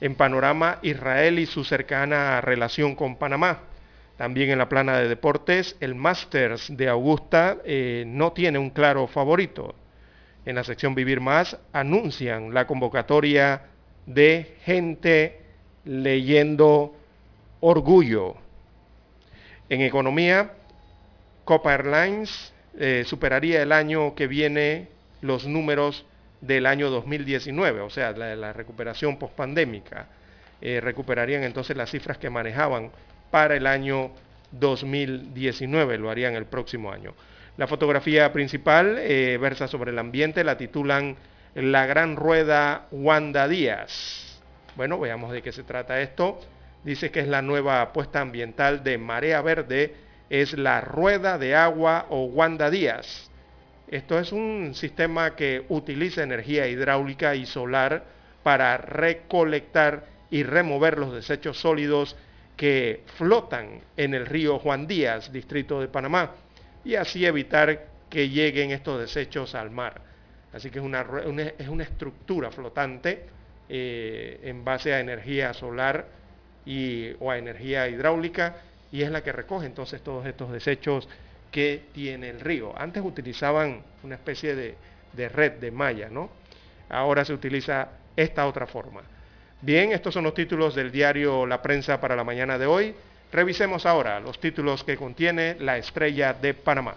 en 0.00 0.16
panorama 0.16 0.80
Israel 0.82 1.38
y 1.38 1.46
su 1.46 1.62
cercana 1.62 2.40
relación 2.40 2.96
con 2.96 3.14
Panamá. 3.14 3.60
También 4.16 4.50
en 4.50 4.58
la 4.58 4.68
plana 4.68 4.98
de 4.98 5.06
deportes, 5.06 5.76
el 5.78 5.94
Masters 5.94 6.76
de 6.76 6.88
Augusta 6.88 7.58
eh, 7.64 8.02
no 8.08 8.32
tiene 8.32 8.58
un 8.58 8.70
claro 8.70 9.06
favorito. 9.06 9.76
En 10.44 10.56
la 10.56 10.64
sección 10.64 10.96
Vivir 10.96 11.20
Más 11.20 11.56
anuncian 11.72 12.52
la 12.52 12.66
convocatoria 12.66 13.62
de 14.06 14.56
gente 14.64 15.40
leyendo 15.84 16.96
Orgullo. 17.60 18.34
En 19.68 19.80
economía, 19.80 20.50
Copa 21.44 21.74
Airlines 21.74 22.52
eh, 22.78 23.04
superaría 23.06 23.62
el 23.62 23.72
año 23.72 24.14
que 24.14 24.26
viene 24.26 24.88
los 25.20 25.46
números 25.46 26.04
del 26.40 26.66
año 26.66 26.90
2019, 26.90 27.80
o 27.80 27.90
sea, 27.90 28.12
la, 28.12 28.34
la 28.36 28.52
recuperación 28.52 29.18
pospandémica. 29.18 30.06
Eh, 30.60 30.80
recuperarían 30.80 31.42
entonces 31.42 31.76
las 31.76 31.90
cifras 31.90 32.18
que 32.18 32.30
manejaban 32.30 32.90
para 33.30 33.56
el 33.56 33.66
año 33.66 34.10
2019, 34.52 35.98
lo 35.98 36.10
harían 36.10 36.34
el 36.34 36.46
próximo 36.46 36.92
año. 36.92 37.14
La 37.56 37.66
fotografía 37.66 38.32
principal 38.32 38.96
eh, 38.98 39.38
versa 39.40 39.68
sobre 39.68 39.90
el 39.90 39.98
ambiente, 39.98 40.42
la 40.42 40.56
titulan 40.56 41.16
La 41.54 41.86
Gran 41.86 42.16
Rueda 42.16 42.86
Wanda 42.90 43.46
Díaz. 43.46 44.40
Bueno, 44.76 44.98
veamos 44.98 45.32
de 45.32 45.42
qué 45.42 45.52
se 45.52 45.62
trata 45.62 46.00
esto. 46.00 46.40
Dice 46.82 47.10
que 47.10 47.20
es 47.20 47.28
la 47.28 47.42
nueva 47.42 47.80
apuesta 47.80 48.20
ambiental 48.20 48.82
de 48.82 48.98
Marea 48.98 49.40
Verde 49.40 49.94
es 50.30 50.56
la 50.56 50.80
rueda 50.80 51.38
de 51.38 51.54
agua 51.54 52.06
o 52.10 52.24
Wanda 52.24 52.70
Díaz. 52.70 53.30
Esto 53.88 54.18
es 54.18 54.32
un 54.32 54.74
sistema 54.74 55.36
que 55.36 55.64
utiliza 55.68 56.22
energía 56.22 56.66
hidráulica 56.66 57.34
y 57.34 57.46
solar 57.46 58.04
para 58.42 58.76
recolectar 58.76 60.06
y 60.30 60.42
remover 60.42 60.98
los 60.98 61.12
desechos 61.12 61.58
sólidos 61.60 62.16
que 62.56 63.02
flotan 63.16 63.80
en 63.96 64.14
el 64.14 64.26
río 64.26 64.58
Juan 64.58 64.86
Díaz, 64.86 65.32
distrito 65.32 65.80
de 65.80 65.88
Panamá, 65.88 66.32
y 66.84 66.94
así 66.94 67.26
evitar 67.26 67.86
que 68.08 68.28
lleguen 68.28 68.70
estos 68.70 69.00
desechos 69.00 69.54
al 69.54 69.70
mar. 69.70 70.00
Así 70.52 70.70
que 70.70 70.78
es 70.78 70.84
una, 70.84 71.04
es 71.58 71.68
una 71.68 71.82
estructura 71.82 72.50
flotante 72.50 73.26
eh, 73.68 74.40
en 74.44 74.64
base 74.64 74.94
a 74.94 75.00
energía 75.00 75.52
solar 75.52 76.06
y, 76.64 77.12
o 77.18 77.30
a 77.30 77.38
energía 77.38 77.88
hidráulica 77.88 78.56
y 78.94 79.02
es 79.02 79.10
la 79.10 79.24
que 79.24 79.32
recoge 79.32 79.66
entonces 79.66 80.00
todos 80.02 80.24
estos 80.24 80.52
desechos 80.52 81.08
que 81.50 81.86
tiene 81.92 82.30
el 82.30 82.38
río. 82.38 82.72
Antes 82.78 83.02
utilizaban 83.04 83.82
una 84.04 84.14
especie 84.14 84.54
de, 84.54 84.76
de 85.12 85.28
red 85.28 85.54
de 85.54 85.72
malla, 85.72 86.08
¿no? 86.08 86.30
Ahora 86.88 87.24
se 87.24 87.34
utiliza 87.34 87.88
esta 88.14 88.46
otra 88.46 88.68
forma. 88.68 89.00
Bien, 89.62 89.90
estos 89.90 90.14
son 90.14 90.22
los 90.22 90.32
títulos 90.32 90.76
del 90.76 90.92
diario 90.92 91.44
La 91.44 91.60
Prensa 91.60 92.00
para 92.00 92.14
la 92.14 92.22
mañana 92.22 92.56
de 92.56 92.66
hoy. 92.66 92.94
Revisemos 93.32 93.84
ahora 93.84 94.20
los 94.20 94.38
títulos 94.38 94.84
que 94.84 94.96
contiene 94.96 95.56
la 95.58 95.76
estrella 95.76 96.32
de 96.32 96.54
Panamá. 96.54 96.94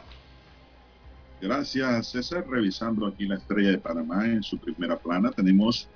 Gracias, 1.41 2.11
César. 2.11 2.45
Revisando 2.47 3.07
aquí 3.07 3.25
la 3.25 3.37
estrella 3.37 3.71
de 3.71 3.79
Panamá 3.79 4.23
en 4.27 4.43
su 4.43 4.59
primera 4.59 4.99
plana, 4.99 5.31
tenemos 5.31 5.87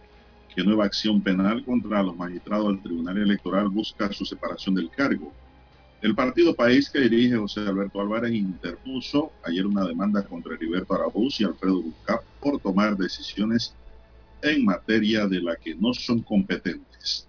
que 0.55 0.63
nueva 0.63 0.85
acción 0.85 1.21
penal 1.21 1.63
contra 1.63 2.01
los 2.01 2.15
magistrados 2.15 2.69
del 2.69 2.81
Tribunal 2.81 3.17
Electoral 3.19 3.69
busca 3.69 4.11
su 4.11 4.25
separación 4.25 4.73
del 4.73 4.89
cargo. 4.89 5.31
El 6.01 6.15
partido 6.15 6.55
País 6.55 6.89
que 6.89 7.01
dirige 7.01 7.37
José 7.37 7.59
Alberto 7.59 8.01
Álvarez 8.01 8.33
interpuso 8.33 9.31
ayer 9.43 9.67
una 9.67 9.85
demanda 9.85 10.23
contra 10.23 10.55
Heriberto 10.55 10.95
Arabuz 10.95 11.39
y 11.39 11.43
Alfredo 11.43 11.79
Bucap 11.79 12.23
por 12.39 12.59
tomar 12.59 12.97
decisiones 12.97 13.75
en 14.41 14.65
materia 14.65 15.27
de 15.27 15.39
la 15.41 15.55
que 15.55 15.75
no 15.75 15.93
son 15.93 16.23
competentes. 16.23 17.27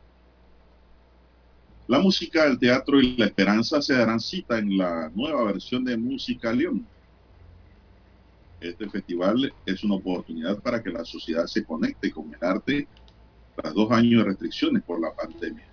La 1.87 1.99
música, 1.99 2.47
el 2.47 2.59
teatro 2.59 2.99
y 3.03 3.15
la 3.19 3.27
esperanza 3.27 3.83
se 3.83 3.93
darán 3.93 4.21
cita 4.21 4.59
en 4.59 4.79
la 4.79 5.11
nueva 5.15 5.45
versión 5.45 5.85
de 5.85 5.99
Música 5.99 6.51
León. 6.51 6.87
Este 8.59 8.89
festival 8.89 9.53
es 9.67 9.85
una 9.85 9.97
oportunidad 9.97 10.59
para 10.63 10.83
que 10.83 10.89
la 10.89 11.05
sociedad 11.05 11.45
se 11.45 11.63
conecte 11.63 12.11
con 12.11 12.33
el 12.33 12.43
arte 12.43 12.89
tras 13.55 13.75
dos 13.75 13.91
años 13.91 14.23
de 14.23 14.31
restricciones 14.31 14.83
por 14.83 14.99
la 14.99 15.13
pandemia. 15.13 15.67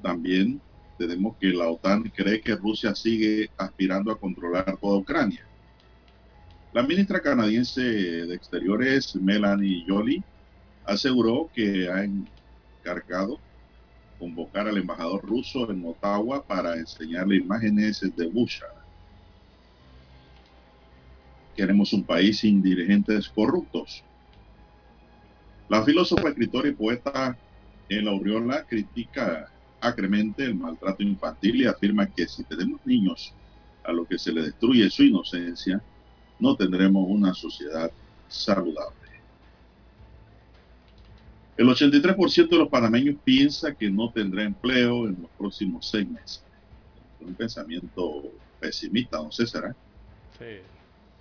También 0.00 0.62
tenemos 0.96 1.36
que 1.38 1.48
la 1.48 1.68
OTAN 1.68 2.04
cree 2.14 2.40
que 2.40 2.56
Rusia 2.56 2.94
sigue 2.94 3.50
aspirando 3.56 4.10
a 4.10 4.18
controlar 4.18 4.76
toda 4.78 4.98
Ucrania. 4.98 5.46
La 6.72 6.82
ministra 6.82 7.20
canadiense 7.20 7.80
de 7.80 8.34
Exteriores, 8.34 9.16
Melanie 9.16 9.84
Jolie, 9.86 10.22
aseguró 10.84 11.50
que 11.54 11.88
ha 11.88 12.04
encargado 12.04 13.38
convocar 14.18 14.68
al 14.68 14.78
embajador 14.78 15.24
ruso 15.24 15.70
en 15.70 15.84
Ottawa 15.84 16.42
para 16.44 16.76
enseñarle 16.76 17.36
imágenes 17.36 18.00
de 18.00 18.26
Bush. 18.26 18.60
Queremos 21.56 21.92
un 21.92 22.04
país 22.04 22.38
sin 22.38 22.62
dirigentes 22.62 23.28
corruptos. 23.28 24.02
La 25.68 25.82
filósofa, 25.82 26.28
escritora 26.28 26.68
y 26.68 26.72
poeta 26.72 27.36
El 27.88 28.08
Aureola 28.08 28.64
critica 28.64 29.50
acremente 29.80 30.44
el 30.44 30.54
maltrato 30.54 31.02
infantil 31.02 31.56
y 31.56 31.66
afirma 31.66 32.06
que 32.06 32.26
si 32.26 32.44
tenemos 32.44 32.80
niños 32.84 33.32
a 33.84 33.92
los 33.92 34.06
que 34.08 34.18
se 34.18 34.32
le 34.32 34.42
destruye 34.42 34.90
su 34.90 35.04
inocencia, 35.04 35.80
no 36.38 36.56
tendremos 36.56 37.06
una 37.08 37.32
sociedad 37.34 37.90
saludable. 38.28 39.06
El 41.56 41.66
83% 41.68 42.48
de 42.48 42.58
los 42.58 42.68
panameños 42.68 43.16
piensa 43.24 43.74
que 43.74 43.90
no 43.90 44.10
tendrá 44.10 44.42
empleo 44.42 45.06
en 45.06 45.16
los 45.22 45.30
próximos 45.38 45.88
seis 45.88 46.08
meses. 46.08 46.42
Un 47.20 47.34
pensamiento 47.34 48.24
pesimista, 48.60 49.16
no 49.18 49.32
sé, 49.32 49.46
¿será? 49.46 49.74
Sí. 50.38 50.60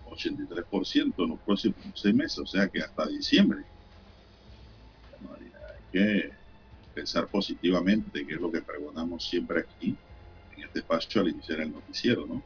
83% 0.09 1.13
en 1.17 1.29
los 1.29 1.39
próximos 1.39 1.77
seis 1.95 2.13
meses, 2.13 2.39
o 2.39 2.45
sea 2.45 2.67
que 2.67 2.81
hasta 2.81 3.07
diciembre. 3.07 3.59
hay 5.21 5.91
que 5.91 6.44
pensar 6.95 7.27
positivamente, 7.27 8.25
que 8.25 8.33
es 8.33 8.39
lo 8.39 8.49
que 8.49 8.61
pregonamos 8.61 9.27
siempre 9.27 9.59
aquí, 9.59 9.95
en 10.55 10.63
este 10.63 10.79
espacio 10.79 11.21
al 11.21 11.27
iniciar 11.27 11.59
el 11.59 11.71
noticiero, 11.71 12.25
¿no? 12.25 12.41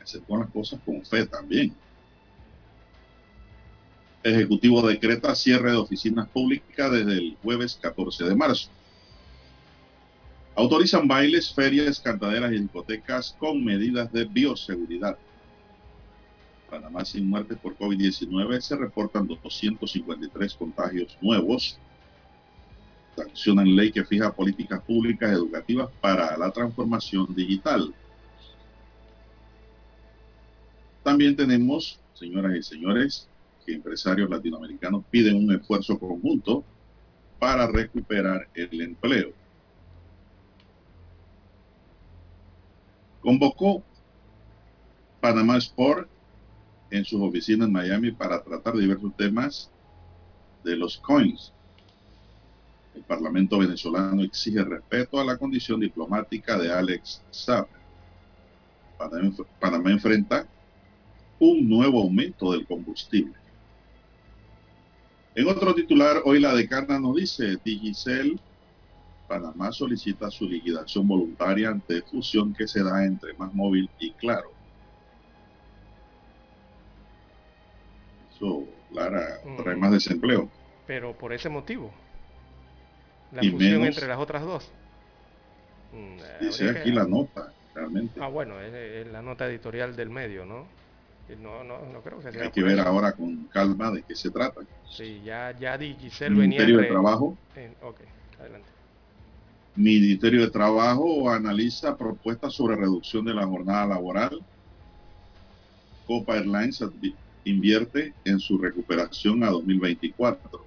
Hacer 0.00 0.20
con 0.20 0.40
las 0.40 0.50
cosas 0.50 0.78
con 0.84 1.02
fe 1.04 1.24
también. 1.26 1.74
Ejecutivo 4.22 4.86
decreta 4.86 5.34
cierre 5.34 5.70
de 5.70 5.78
oficinas 5.78 6.28
públicas 6.28 6.92
desde 6.92 7.12
el 7.12 7.36
jueves 7.42 7.78
14 7.80 8.24
de 8.24 8.34
marzo. 8.34 8.68
Autorizan 10.54 11.08
bailes, 11.08 11.52
ferias, 11.52 11.98
cantaderas 11.98 12.52
y 12.52 12.60
discotecas 12.60 13.34
con 13.38 13.64
medidas 13.64 14.12
de 14.12 14.26
bioseguridad. 14.26 15.16
Panamá 16.70 17.04
sin 17.04 17.28
muertes 17.28 17.58
por 17.58 17.76
COVID-19 17.78 18.60
se 18.60 18.76
reportan 18.76 19.26
253 19.26 20.54
contagios 20.54 21.16
nuevos 21.22 21.78
sancionan 23.16 23.74
ley 23.74 23.92
que 23.92 24.04
fija 24.04 24.32
políticas 24.32 24.82
públicas 24.82 25.32
educativas 25.32 25.88
para 26.00 26.36
la 26.36 26.50
transformación 26.50 27.34
digital. 27.34 27.94
También 31.02 31.36
tenemos, 31.36 32.00
señoras 32.14 32.56
y 32.56 32.62
señores, 32.62 33.28
que 33.64 33.74
empresarios 33.74 34.28
latinoamericanos 34.28 35.04
piden 35.10 35.36
un 35.36 35.54
esfuerzo 35.54 35.98
conjunto 35.98 36.64
para 37.38 37.66
recuperar 37.66 38.48
el 38.54 38.80
empleo. 38.80 39.32
Convocó 43.20 43.82
Panamá 45.20 45.56
Sport 45.56 46.08
en 46.90 47.04
sus 47.04 47.20
oficinas 47.22 47.68
en 47.68 47.72
Miami 47.72 48.12
para 48.12 48.42
tratar 48.42 48.74
diversos 48.76 49.16
temas 49.16 49.70
de 50.62 50.76
los 50.76 50.98
coins 50.98 51.53
el 52.94 53.02
Parlamento 53.02 53.58
venezolano 53.58 54.22
exige 54.22 54.62
respeto 54.62 55.18
a 55.18 55.24
la 55.24 55.36
condición 55.36 55.80
diplomática 55.80 56.56
de 56.58 56.72
Alex 56.72 57.22
Saab. 57.30 57.66
Panamá, 59.60 59.90
enfrenta 59.90 60.46
un 61.40 61.68
nuevo 61.68 62.00
aumento 62.00 62.52
del 62.52 62.66
combustible. 62.66 63.34
En 65.34 65.48
otro 65.48 65.74
titular, 65.74 66.22
hoy 66.24 66.38
la 66.38 66.54
decana 66.54 66.98
nos 67.00 67.16
dice, 67.16 67.58
Digicel, 67.64 68.38
Panamá 69.26 69.72
solicita 69.72 70.30
su 70.30 70.48
liquidación 70.48 71.08
voluntaria 71.08 71.70
ante 71.70 72.02
fusión 72.02 72.54
que 72.54 72.68
se 72.68 72.84
da 72.84 73.04
entre 73.04 73.34
Más 73.34 73.52
Móvil 73.52 73.90
y 73.98 74.12
Claro. 74.12 74.52
Eso, 78.32 78.64
Lara, 78.92 79.40
trae 79.62 79.74
mm. 79.74 79.80
más 79.80 79.90
desempleo. 79.90 80.48
Pero 80.86 81.18
por 81.18 81.32
ese 81.32 81.48
motivo 81.48 81.92
la 83.34 83.42
fusión 83.42 83.84
entre 83.84 84.06
las 84.06 84.18
otras 84.18 84.42
dos. 84.44 84.70
Mm, 85.92 86.44
dice 86.44 86.70
aquí 86.70 86.90
la 86.90 87.04
nota, 87.04 87.52
realmente. 87.74 88.20
Ah, 88.20 88.28
bueno, 88.28 88.60
es, 88.60 89.06
la 89.06 89.22
nota 89.22 89.46
editorial 89.46 89.96
del 89.96 90.10
medio, 90.10 90.44
¿no? 90.44 90.66
No, 91.42 91.64
no, 91.64 91.78
no 91.90 92.00
creo 92.02 92.18
que 92.18 92.30
sea 92.30 92.42
Hay 92.42 92.50
que 92.50 92.62
ver 92.62 92.78
ahora 92.80 93.12
con 93.12 93.44
calma 93.44 93.90
de 93.90 94.02
qué 94.02 94.14
se 94.14 94.30
trata. 94.30 94.60
Sí, 94.90 95.22
ya, 95.24 95.56
ya 95.58 95.76
venía. 95.76 96.30
Ministerio 96.30 96.78
de 96.78 96.86
Trabajo. 96.86 97.36
ok, 97.82 98.00
adelante. 98.38 98.68
Ministerio 99.76 100.42
de 100.42 100.50
Trabajo 100.50 101.30
analiza 101.30 101.96
propuestas 101.96 102.52
sobre 102.52 102.76
reducción 102.76 103.24
de 103.24 103.34
la 103.34 103.46
jornada 103.46 103.86
laboral. 103.86 104.40
Copa 106.06 106.36
Airlines 106.36 106.84
invierte 107.44 108.12
en 108.24 108.38
su 108.38 108.58
recuperación 108.58 109.42
a 109.42 109.50
2024. 109.50 110.63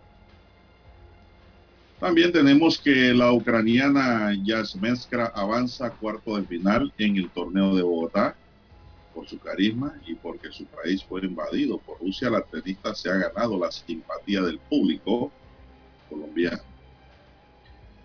También 2.00 2.32
tenemos 2.32 2.78
que 2.78 3.12
la 3.14 3.32
ucraniana 3.32 4.32
Yasmenskra 4.44 5.28
avanza 5.34 5.88
a 5.88 5.92
cuarto 5.92 6.38
de 6.38 6.44
final 6.44 6.94
en 7.00 7.18
el 7.18 7.30
torneo 7.32 7.76
de 7.76 7.82
Bogotá 7.82 8.36
por 9.16 9.28
su 9.28 9.40
carisma 9.40 10.00
y 10.06 10.14
porque 10.14 10.52
su 10.52 10.66
país 10.66 11.04
fue 11.04 11.22
invadido 11.26 11.80
por 11.80 12.00
Rusia. 12.00 12.30
La 12.30 12.42
tenista 12.42 12.94
se 12.94 13.10
ha 13.10 13.16
ganado 13.16 13.58
la 13.58 13.72
simpatía 13.72 14.42
del 14.42 14.60
público 14.60 15.32
colombiano. 16.08 16.62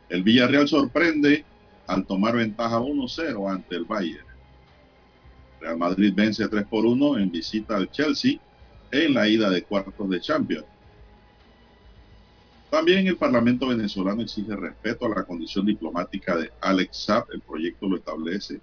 El 0.08 0.22
Villarreal 0.22 0.68
sorprende 0.68 1.44
al 1.86 2.06
tomar 2.06 2.34
ventaja 2.34 2.78
1-0 2.80 3.50
ante 3.50 3.76
el 3.76 3.84
Bayern. 3.84 4.26
Real 5.60 5.76
Madrid 5.76 6.14
vence 6.16 6.48
3 6.48 6.66
por 6.66 6.86
1 6.86 7.18
en 7.18 7.30
visita 7.30 7.76
al 7.76 7.90
Chelsea 7.90 8.40
en 8.90 9.12
la 9.12 9.28
ida 9.28 9.50
de 9.50 9.62
cuartos 9.62 10.08
de 10.08 10.20
Champions. 10.20 10.71
También 12.72 13.06
el 13.06 13.18
Parlamento 13.18 13.66
venezolano 13.68 14.22
exige 14.22 14.56
respeto 14.56 15.04
a 15.04 15.10
la 15.10 15.24
condición 15.24 15.66
diplomática 15.66 16.38
de 16.38 16.50
Alex 16.62 17.04
Saab. 17.04 17.26
El 17.30 17.42
proyecto 17.42 17.86
lo 17.86 17.96
establece. 17.96 18.62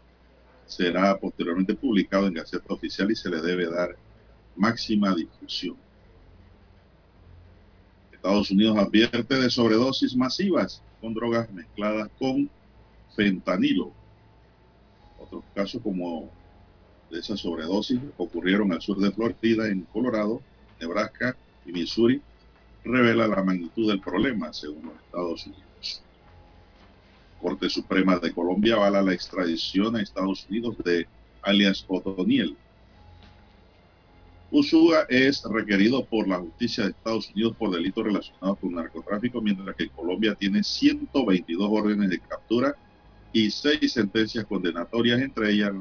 Será 0.65 1.15
posteriormente 1.15 1.75
publicado 1.75 2.25
en 2.25 2.33
Gaceta 2.33 2.73
Oficial 2.73 3.11
y 3.11 3.15
se 3.15 3.29
le 3.29 3.39
debe 3.39 3.69
dar 3.69 3.95
máxima 4.55 5.13
difusión. 5.13 5.77
Estados 8.11 8.49
Unidos 8.49 8.79
advierte 8.79 9.35
de 9.35 9.47
sobredosis 9.51 10.15
masivas 10.15 10.81
con 10.99 11.13
drogas 11.13 11.51
mezcladas 11.51 12.09
con 12.17 12.49
fentanilo. 13.15 13.91
Otros 15.19 15.43
casos 15.53 15.83
como 15.83 16.31
de 17.11 17.19
esa 17.19 17.37
sobredosis 17.37 17.99
ocurrieron 18.17 18.71
al 18.71 18.81
sur 18.81 18.97
de 18.97 19.11
Florida, 19.11 19.67
en 19.67 19.81
Colorado, 19.81 20.41
Nebraska 20.79 21.37
y 21.63 21.73
Missouri, 21.73 22.23
revela 22.83 23.27
la 23.27 23.43
magnitud 23.43 23.87
del 23.89 23.99
problema, 23.99 24.53
según 24.53 24.85
los 24.85 24.95
Estados 24.95 25.45
Unidos. 25.45 26.01
Corte 27.41 27.69
Suprema 27.69 28.17
de 28.19 28.33
Colombia 28.33 28.75
avala 28.75 29.01
la 29.01 29.13
extradición 29.13 29.95
a 29.95 30.01
Estados 30.01 30.45
Unidos 30.49 30.77
de 30.83 31.07
alias 31.41 31.85
Otoniel. 31.87 32.55
Usuga 34.51 35.05
es 35.09 35.43
requerido 35.43 36.03
por 36.03 36.27
la 36.27 36.39
justicia 36.39 36.83
de 36.83 36.89
Estados 36.89 37.29
Unidos 37.29 37.55
por 37.57 37.69
delitos 37.69 38.03
relacionados 38.03 38.57
con 38.59 38.73
narcotráfico, 38.73 39.41
mientras 39.41 39.75
que 39.75 39.89
Colombia 39.89 40.33
tiene 40.33 40.63
122 40.63 41.69
órdenes 41.71 42.09
de 42.09 42.19
captura 42.19 42.75
y 43.31 43.51
seis 43.51 43.93
sentencias 43.93 44.45
condenatorias, 44.45 45.21
entre 45.21 45.51
ellas 45.51 45.73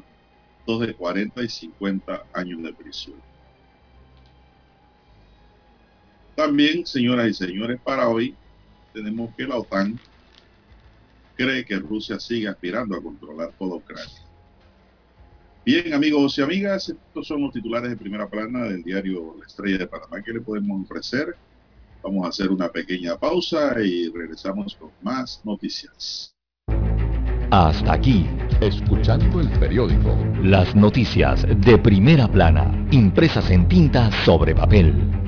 dos 0.67 0.87
de 0.87 0.93
40 0.93 1.43
y 1.43 1.49
50 1.49 2.25
años 2.35 2.63
de 2.63 2.75
prisión. 2.75 3.28
También, 6.39 6.87
señoras 6.87 7.27
y 7.31 7.35
señores, 7.35 7.81
para 7.83 8.09
hoy 8.09 8.33
tenemos 8.93 9.35
que 9.35 9.45
la 9.45 9.57
OTAN 9.57 9.99
cree 11.35 11.65
que 11.65 11.75
Rusia 11.81 12.21
sigue 12.21 12.47
aspirando 12.47 12.97
a 12.97 13.03
controlar 13.03 13.51
toda 13.59 13.75
Ucrania. 13.75 14.23
Bien, 15.67 15.93
amigos 15.93 16.39
y 16.39 16.43
amigas, 16.43 16.91
estos 16.91 17.27
son 17.27 17.43
los 17.43 17.53
titulares 17.53 17.91
de 17.91 17.97
primera 17.97 18.29
plana 18.29 18.67
del 18.67 18.85
diario 18.85 19.35
La 19.37 19.47
Estrella 19.47 19.79
de 19.79 19.89
Panamá 19.89 20.23
que 20.23 20.33
le 20.33 20.41
podemos 20.41 20.85
ofrecer. 20.85 21.35
Vamos 22.05 22.25
a 22.25 22.29
hacer 22.29 22.53
una 22.53 22.69
pequeña 22.69 23.17
pausa 23.17 23.75
y 23.83 24.09
regresamos 24.09 24.77
con 24.77 24.91
más 25.03 25.41
noticias. 25.43 26.37
Hasta 27.51 27.95
aquí, 27.95 28.27
escuchando 28.61 29.41
el 29.41 29.49
periódico. 29.59 30.17
Las 30.45 30.77
noticias 30.77 31.45
de 31.49 31.79
primera 31.79 32.31
plana, 32.31 32.87
impresas 32.93 33.51
en 33.51 33.67
tinta 33.67 34.13
sobre 34.25 34.55
papel. 34.55 35.28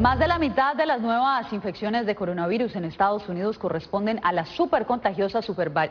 Más 0.00 0.18
de 0.18 0.26
la 0.26 0.40
mitad 0.40 0.74
de 0.74 0.86
las 0.86 1.00
nuevas 1.00 1.52
infecciones 1.52 2.04
de 2.04 2.16
coronavirus 2.16 2.74
en 2.74 2.84
Estados 2.84 3.28
Unidos 3.28 3.58
corresponden 3.58 4.18
a 4.24 4.32
la 4.32 4.44
supercontagiosa 4.44 5.38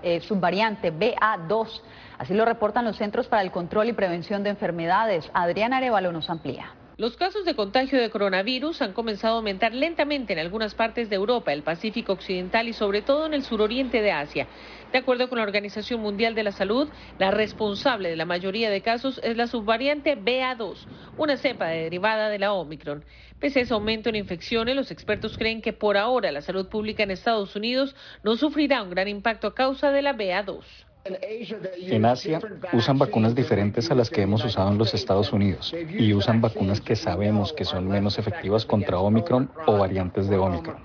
eh, 0.03 0.19
subvariante 0.19 0.93
BA2. 0.93 1.81
Así 2.17 2.34
lo 2.34 2.43
reportan 2.43 2.84
los 2.84 2.97
Centros 2.97 3.27
para 3.27 3.41
el 3.41 3.51
Control 3.51 3.88
y 3.88 3.93
Prevención 3.93 4.43
de 4.43 4.49
Enfermedades. 4.49 5.31
Adrián 5.34 5.71
Arevalo 5.71 6.11
nos 6.11 6.30
amplía. 6.30 6.73
Los 6.97 7.15
casos 7.17 7.43
de 7.43 7.55
contagio 7.55 7.99
de 7.99 8.11
coronavirus 8.11 8.84
han 8.84 8.93
comenzado 8.93 9.35
a 9.35 9.38
aumentar 9.38 9.73
lentamente 9.73 10.34
en 10.34 10.39
algunas 10.39 10.75
partes 10.75 11.09
de 11.09 11.15
Europa, 11.15 11.51
el 11.51 11.63
Pacífico 11.63 12.13
Occidental 12.13 12.67
y 12.67 12.73
sobre 12.73 13.01
todo 13.01 13.25
en 13.25 13.34
el 13.34 13.43
suroriente 13.43 14.01
de 14.01 14.11
Asia. 14.11 14.47
De 14.94 14.99
acuerdo 14.99 15.28
con 15.28 15.40
la 15.40 15.44
Organización 15.44 16.02
Mundial 16.02 16.36
de 16.36 16.44
la 16.44 16.52
Salud, 16.52 16.94
la 17.18 17.32
responsable 17.32 18.10
de 18.10 18.15
la 18.15 18.26
mayoría 18.26 18.70
de 18.70 18.84
casos 18.84 19.20
es 19.24 19.36
la 19.36 19.48
subvariante 19.48 20.15
BA2, 20.15 20.86
una 21.15 21.36
cepa 21.36 21.65
derivada 21.65 22.30
de 22.30 22.38
la 22.38 22.53
Omicron. 22.53 23.03
Pese 23.40 23.57
a 23.57 23.61
ese 23.64 23.74
aumento 23.74 24.10
en 24.10 24.18
infecciones, 24.18 24.76
los 24.76 24.91
expertos 24.91 25.36
creen 25.36 25.64
que 25.64 25.74
por 25.74 25.98
ahora 25.98 26.32
la 26.32 26.41
salud 26.41 26.70
pública 26.70 27.02
en 27.02 27.10
Estados 27.10 27.56
Unidos 27.56 27.95
no 28.22 28.36
sufrirá 28.36 28.84
un 28.84 28.91
gran 28.91 29.07
impacto 29.07 29.48
a 29.48 29.56
causa 29.56 29.91
de 29.91 30.03
la 30.03 30.14
BA2. 30.14 30.64
En 31.05 32.05
Asia 32.05 32.39
usan 32.71 32.97
vacunas 32.97 33.35
diferentes 33.35 33.91
a 33.91 33.95
las 33.95 34.09
que 34.09 34.21
hemos 34.21 34.43
usado 34.45 34.71
en 34.71 34.77
los 34.77 34.93
Estados 34.93 35.34
Unidos 35.34 35.75
y 35.89 36.13
usan 36.13 36.39
vacunas 36.39 36.80
que 36.80 36.95
sabemos 36.95 37.51
que 37.51 37.65
son 37.65 37.89
menos 37.89 38.17
efectivas 38.17 38.65
contra 38.65 38.99
Omicron 38.99 39.49
o 39.65 39.77
variantes 39.77 40.30
de 40.30 40.38
Omicron. 40.38 40.77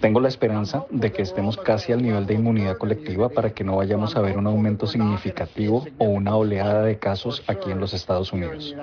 Tengo 0.00 0.20
la 0.20 0.28
esperanza 0.28 0.84
de 0.90 1.10
que 1.10 1.22
estemos 1.22 1.56
casi 1.56 1.92
al 1.92 2.02
nivel 2.02 2.26
de 2.26 2.34
inmunidad 2.34 2.76
colectiva 2.76 3.30
para 3.30 3.50
que 3.54 3.64
no 3.64 3.76
vayamos 3.76 4.14
a 4.14 4.20
ver 4.20 4.36
un 4.36 4.46
aumento 4.46 4.86
significativo 4.86 5.86
o 5.96 6.04
una 6.04 6.36
oleada 6.36 6.82
de 6.82 6.98
casos 6.98 7.42
aquí 7.46 7.70
en 7.70 7.80
los 7.80 7.94
Estados 7.94 8.30
Unidos. 8.30 8.74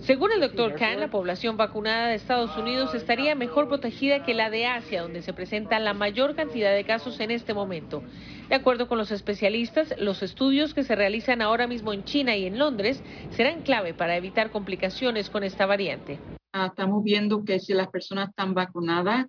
Según 0.00 0.32
el 0.32 0.40
doctor 0.40 0.74
Khan, 0.74 1.00
la 1.00 1.08
población 1.08 1.56
vacunada 1.56 2.08
de 2.08 2.16
Estados 2.16 2.56
Unidos 2.56 2.94
estaría 2.94 3.34
mejor 3.34 3.68
protegida 3.68 4.22
que 4.24 4.34
la 4.34 4.50
de 4.50 4.66
Asia, 4.66 5.02
donde 5.02 5.22
se 5.22 5.32
presenta 5.32 5.78
la 5.78 5.94
mayor 5.94 6.34
cantidad 6.34 6.74
de 6.74 6.84
casos 6.84 7.18
en 7.20 7.30
este 7.30 7.54
momento. 7.54 8.02
De 8.48 8.54
acuerdo 8.54 8.88
con 8.88 8.98
los 8.98 9.10
especialistas, 9.10 9.94
los 9.98 10.22
estudios 10.22 10.74
que 10.74 10.84
se 10.84 10.94
realizan 10.94 11.40
ahora 11.40 11.66
mismo 11.66 11.92
en 11.92 12.04
China 12.04 12.36
y 12.36 12.44
en 12.44 12.58
Londres 12.58 13.02
serán 13.30 13.62
clave 13.62 13.94
para 13.94 14.16
evitar 14.16 14.50
complicaciones 14.50 15.30
con 15.30 15.44
esta 15.44 15.66
variante. 15.66 16.18
Ah, 16.52 16.66
estamos 16.66 17.02
viendo 17.02 17.44
que 17.44 17.58
si 17.58 17.72
las 17.72 17.88
personas 17.88 18.28
están 18.28 18.54
vacunadas, 18.54 19.26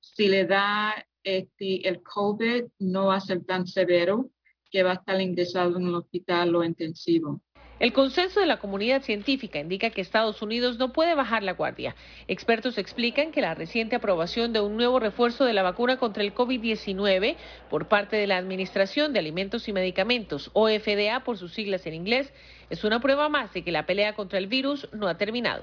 si 0.00 0.28
le 0.28 0.44
da 0.44 0.94
este, 1.24 1.88
el 1.88 2.02
COVID, 2.02 2.64
no 2.78 3.06
va 3.06 3.16
a 3.16 3.20
ser 3.20 3.44
tan 3.44 3.66
severo 3.66 4.30
que 4.70 4.82
va 4.82 4.92
a 4.92 4.94
estar 4.94 5.20
ingresado 5.20 5.78
en 5.78 5.86
el 5.86 5.94
hospital 5.94 6.54
o 6.54 6.62
intensivo. 6.62 7.40
El 7.80 7.92
consenso 7.92 8.40
de 8.40 8.46
la 8.46 8.56
comunidad 8.56 9.02
científica 9.02 9.60
indica 9.60 9.90
que 9.90 10.00
Estados 10.00 10.42
Unidos 10.42 10.78
no 10.78 10.92
puede 10.92 11.14
bajar 11.14 11.44
la 11.44 11.52
guardia. 11.52 11.94
Expertos 12.26 12.76
explican 12.76 13.30
que 13.30 13.40
la 13.40 13.54
reciente 13.54 13.94
aprobación 13.94 14.52
de 14.52 14.60
un 14.60 14.76
nuevo 14.76 14.98
refuerzo 14.98 15.44
de 15.44 15.52
la 15.52 15.62
vacuna 15.62 15.96
contra 15.96 16.24
el 16.24 16.34
COVID-19 16.34 17.36
por 17.70 17.86
parte 17.86 18.16
de 18.16 18.26
la 18.26 18.36
Administración 18.36 19.12
de 19.12 19.20
Alimentos 19.20 19.68
y 19.68 19.72
Medicamentos, 19.72 20.50
o 20.54 20.68
FDA 20.68 21.20
por 21.20 21.38
sus 21.38 21.54
siglas 21.54 21.86
en 21.86 21.94
inglés, 21.94 22.32
es 22.68 22.82
una 22.82 22.98
prueba 22.98 23.28
más 23.28 23.52
de 23.52 23.62
que 23.62 23.70
la 23.70 23.86
pelea 23.86 24.14
contra 24.14 24.38
el 24.38 24.48
virus 24.48 24.88
no 24.92 25.06
ha 25.06 25.16
terminado. 25.16 25.62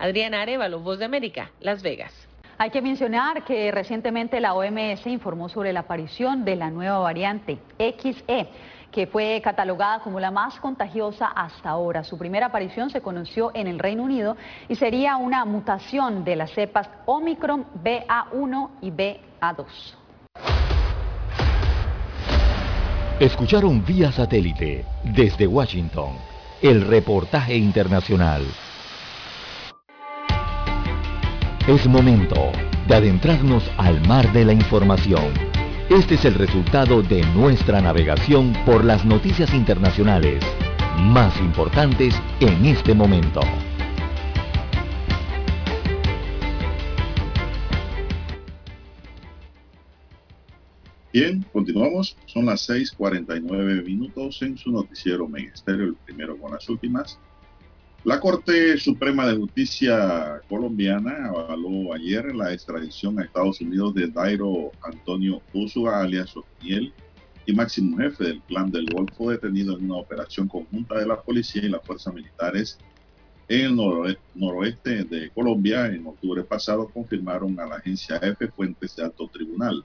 Adriana 0.00 0.42
Arevalo, 0.42 0.80
Voz 0.80 0.98
de 0.98 1.04
América, 1.04 1.52
Las 1.60 1.80
Vegas. 1.80 2.12
Hay 2.58 2.70
que 2.70 2.82
mencionar 2.82 3.44
que 3.44 3.70
recientemente 3.70 4.40
la 4.40 4.54
OMS 4.54 5.06
informó 5.06 5.48
sobre 5.48 5.72
la 5.72 5.80
aparición 5.80 6.44
de 6.44 6.56
la 6.56 6.70
nueva 6.70 6.98
variante 6.98 7.58
XE 7.78 8.48
que 8.92 9.06
fue 9.06 9.40
catalogada 9.42 10.00
como 10.00 10.20
la 10.20 10.30
más 10.30 10.60
contagiosa 10.60 11.26
hasta 11.26 11.70
ahora. 11.70 12.04
Su 12.04 12.18
primera 12.18 12.46
aparición 12.46 12.90
se 12.90 13.00
conoció 13.00 13.50
en 13.54 13.66
el 13.66 13.78
Reino 13.78 14.04
Unido 14.04 14.36
y 14.68 14.76
sería 14.76 15.16
una 15.16 15.44
mutación 15.44 16.22
de 16.24 16.36
las 16.36 16.52
cepas 16.52 16.88
Omicron 17.06 17.64
BA1 17.82 18.68
y 18.82 18.90
BA2. 18.90 19.66
Escucharon 23.18 23.84
vía 23.84 24.12
satélite 24.12 24.84
desde 25.02 25.46
Washington 25.46 26.12
el 26.60 26.86
reportaje 26.86 27.56
internacional. 27.56 28.44
Es 31.66 31.86
momento 31.86 32.50
de 32.88 32.94
adentrarnos 32.96 33.70
al 33.78 34.00
mar 34.06 34.32
de 34.32 34.44
la 34.44 34.52
información 34.52 35.51
Este 35.90 36.14
es 36.14 36.24
el 36.24 36.34
resultado 36.34 37.02
de 37.02 37.22
nuestra 37.34 37.80
navegación 37.80 38.54
por 38.64 38.84
las 38.84 39.04
noticias 39.04 39.52
internacionales 39.52 40.42
más 40.98 41.38
importantes 41.40 42.14
en 42.40 42.64
este 42.64 42.94
momento. 42.94 43.40
Bien, 51.12 51.44
continuamos. 51.52 52.16
Son 52.26 52.46
las 52.46 52.66
6:49 52.68 53.84
minutos 53.84 54.40
en 54.40 54.56
su 54.56 54.70
noticiero 54.70 55.28
Ministerio, 55.28 55.84
el 55.84 55.96
primero 55.96 56.38
con 56.38 56.52
las 56.52 56.66
últimas. 56.70 57.18
La 58.04 58.18
Corte 58.18 58.76
Suprema 58.78 59.28
de 59.28 59.36
Justicia 59.36 60.42
colombiana 60.48 61.28
avaló 61.28 61.94
ayer 61.94 62.34
la 62.34 62.52
extradición 62.52 63.16
a 63.20 63.22
Estados 63.22 63.60
Unidos 63.60 63.94
de 63.94 64.08
Dairo 64.08 64.72
Antonio 64.82 65.40
Usuga, 65.54 66.00
alias 66.00 66.36
Otniel, 66.36 66.92
y 67.46 67.52
máximo 67.52 67.98
jefe 67.98 68.24
del 68.24 68.42
Clan 68.42 68.72
del 68.72 68.86
Golfo, 68.86 69.30
detenido 69.30 69.78
en 69.78 69.84
una 69.84 69.98
operación 69.98 70.48
conjunta 70.48 70.98
de 70.98 71.06
la 71.06 71.22
policía 71.22 71.62
y 71.64 71.68
las 71.68 71.84
fuerzas 71.84 72.12
militares 72.12 72.76
en 73.48 73.78
el 73.78 74.18
noroeste 74.34 75.04
de 75.04 75.30
Colombia. 75.30 75.86
En 75.86 76.04
octubre 76.04 76.42
pasado 76.42 76.88
confirmaron 76.88 77.58
a 77.60 77.66
la 77.66 77.76
agencia 77.76 78.16
F 78.16 78.48
fuentes 78.48 78.96
de 78.96 79.04
alto 79.04 79.28
tribunal. 79.28 79.84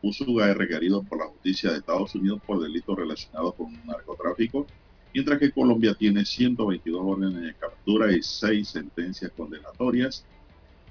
Usuga 0.00 0.48
es 0.48 0.56
requerido 0.56 1.02
por 1.02 1.18
la 1.18 1.26
justicia 1.26 1.72
de 1.72 1.78
Estados 1.78 2.14
Unidos 2.14 2.40
por 2.46 2.62
delitos 2.62 2.96
relacionados 2.96 3.54
con 3.56 3.72
narcotráfico, 3.84 4.64
mientras 5.12 5.38
que 5.38 5.52
Colombia 5.52 5.94
tiene 5.94 6.24
122 6.24 7.00
órdenes 7.02 7.42
de 7.42 7.54
captura 7.54 8.12
y 8.12 8.22
6 8.22 8.68
sentencias 8.68 9.30
condenatorias, 9.36 10.24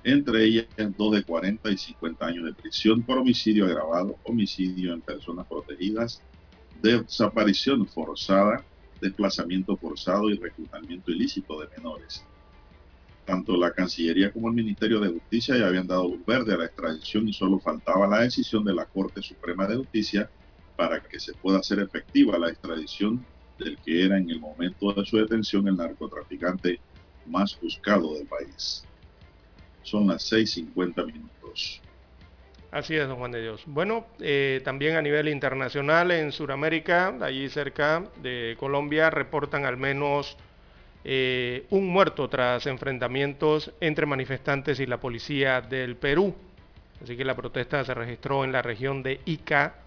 entre 0.04 0.44
ellas 0.44 0.66
dos 0.98 1.14
de 1.14 1.24
40 1.24 1.72
y 1.72 1.78
50 1.78 2.26
años 2.26 2.46
de 2.46 2.54
prisión 2.54 3.04
por 3.04 3.20
homicidio 3.20 3.66
agravado, 3.66 4.16
homicidio 4.24 4.94
en 4.94 5.02
personas 5.02 5.46
protegidas, 5.48 6.22
desaparición 6.82 7.88
forzada, 7.88 8.64
desplazamiento 9.00 9.76
forzado 9.78 10.30
y 10.30 10.38
reclutamiento 10.38 11.12
ilícito 11.12 11.60
de 11.60 11.68
menores. 11.78 12.24
Tanto 13.26 13.56
la 13.56 13.72
Cancillería 13.72 14.32
como 14.32 14.48
el 14.48 14.56
Ministerio 14.56 15.00
de 15.00 15.10
Justicia 15.10 15.58
ya 15.58 15.68
habían 15.68 15.88
dado 15.88 16.08
luz 16.08 16.26
verde 16.26 16.54
a 16.54 16.58
la 16.58 16.66
extradición 16.66 17.28
y 17.28 17.34
solo 17.34 17.60
faltaba 17.60 18.08
la 18.08 18.22
decisión 18.22 18.64
de 18.64 18.74
la 18.74 18.86
Corte 18.86 19.22
Suprema 19.22 19.68
de 19.68 19.78
Justicia 19.78 20.30
para 20.76 21.00
que 21.00 21.20
se 21.20 21.34
pueda 21.34 21.60
hacer 21.60 21.80
efectiva 21.80 22.40
la 22.40 22.50
extradición 22.50 23.24
del 23.64 23.78
que 23.78 24.06
era 24.06 24.18
en 24.18 24.30
el 24.30 24.40
momento 24.40 24.92
de 24.94 25.06
su 25.06 25.18
detención 25.18 25.68
el 25.68 25.78
narcotraficante 25.78 26.80
más 27.26 27.58
buscado 27.62 28.16
del 28.16 28.28
país. 28.28 28.86
Son 29.84 30.08
las 30.08 30.32
6.50 30.32 31.06
minutos. 31.06 31.82
Así 32.72 32.96
es, 32.96 33.08
don 33.08 33.18
Juan 33.18 33.32
de 33.32 33.42
Dios. 33.42 33.64
Bueno, 33.66 34.06
eh, 34.20 34.62
también 34.64 34.96
a 34.96 35.02
nivel 35.02 35.28
internacional, 35.28 36.12
en 36.12 36.32
Sudamérica, 36.32 37.18
allí 37.22 37.50
cerca 37.50 38.06
de 38.22 38.56
Colombia, 38.58 39.10
reportan 39.10 39.66
al 39.66 39.76
menos 39.76 40.38
eh, 41.04 41.66
un 41.70 41.88
muerto 41.88 42.30
tras 42.30 42.68
enfrentamientos 42.68 43.72
entre 43.82 44.06
manifestantes 44.06 44.80
y 44.80 44.86
la 44.86 45.02
policía 45.02 45.60
del 45.60 45.98
Perú. 45.98 46.34
Así 47.04 47.18
que 47.18 47.26
la 47.26 47.36
protesta 47.36 47.84
se 47.84 47.94
registró 47.94 48.46
en 48.46 48.54
la 48.54 48.62
región 48.62 49.04
de 49.04 49.20
Ica 49.26 49.81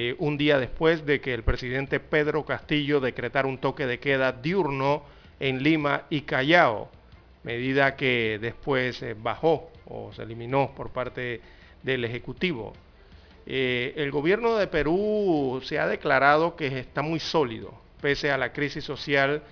eh, 0.00 0.14
un 0.18 0.38
día 0.38 0.60
después 0.60 1.04
de 1.04 1.20
que 1.20 1.34
el 1.34 1.42
presidente 1.42 1.98
Pedro 1.98 2.44
Castillo 2.44 3.00
decretara 3.00 3.48
un 3.48 3.58
toque 3.58 3.84
de 3.84 3.98
queda 3.98 4.30
diurno 4.30 5.02
en 5.40 5.60
Lima 5.60 6.04
y 6.08 6.20
Callao, 6.20 6.88
medida 7.42 7.96
que 7.96 8.38
después 8.40 9.02
eh, 9.02 9.16
bajó 9.18 9.72
o 9.86 10.12
se 10.12 10.22
eliminó 10.22 10.72
por 10.76 10.90
parte 10.90 11.40
del 11.82 12.04
Ejecutivo. 12.04 12.74
el 13.44 14.10
gobierno 14.12 14.56
de 14.56 14.68
Perú 14.68 15.60
se 15.64 15.80
ha 15.80 15.88
declarado 15.88 16.54
que 16.54 16.78
está 16.78 17.02
muy 17.02 17.18
sólido, 17.18 17.74
pese 18.00 18.30
a 18.30 18.38
la 18.38 18.52
crisis 18.52 18.84
social 18.84 19.42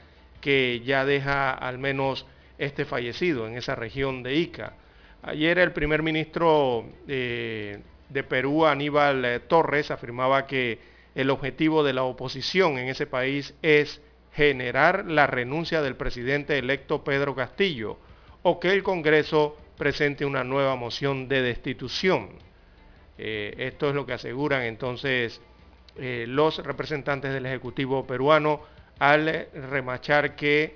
que 0.40 0.80
ya 0.84 1.04
deja 1.04 1.50
al 1.50 1.78
menos 1.78 2.24
este 2.56 2.84
fallecido 2.84 3.48
en 3.48 3.56
esa 3.56 3.74
región 3.74 4.22
de 4.22 4.36
Ica. 4.36 4.74
Ayer 5.22 5.58
el 5.58 5.72
primer 5.72 6.04
ministro 6.04 6.86
eh, 7.08 7.80
de 8.08 8.22
Perú, 8.22 8.66
Aníbal 8.66 9.24
eh, 9.24 9.40
Torres, 9.40 9.90
afirmaba 9.90 10.46
que 10.46 10.78
el 11.14 11.30
objetivo 11.30 11.82
de 11.82 11.92
la 11.92 12.04
oposición 12.04 12.78
en 12.78 12.88
ese 12.88 13.06
país 13.06 13.54
es 13.62 14.00
generar 14.32 15.06
la 15.06 15.26
renuncia 15.26 15.80
del 15.82 15.96
presidente 15.96 16.58
electo 16.58 17.02
Pedro 17.02 17.34
Castillo 17.34 17.98
o 18.42 18.60
que 18.60 18.70
el 18.72 18.82
Congreso 18.82 19.56
presente 19.78 20.26
una 20.26 20.44
nueva 20.44 20.76
moción 20.76 21.28
de 21.28 21.42
destitución. 21.42 22.30
Eh, 23.18 23.54
esto 23.58 23.88
es 23.88 23.94
lo 23.94 24.04
que 24.04 24.12
aseguran 24.12 24.62
entonces 24.62 25.40
los 25.98 26.58
representantes 26.58 27.32
del 27.32 27.46
Ejecutivo 27.46 28.06
peruano 28.06 28.60
al 28.98 29.48
remachar 29.54 30.36
que, 30.36 30.74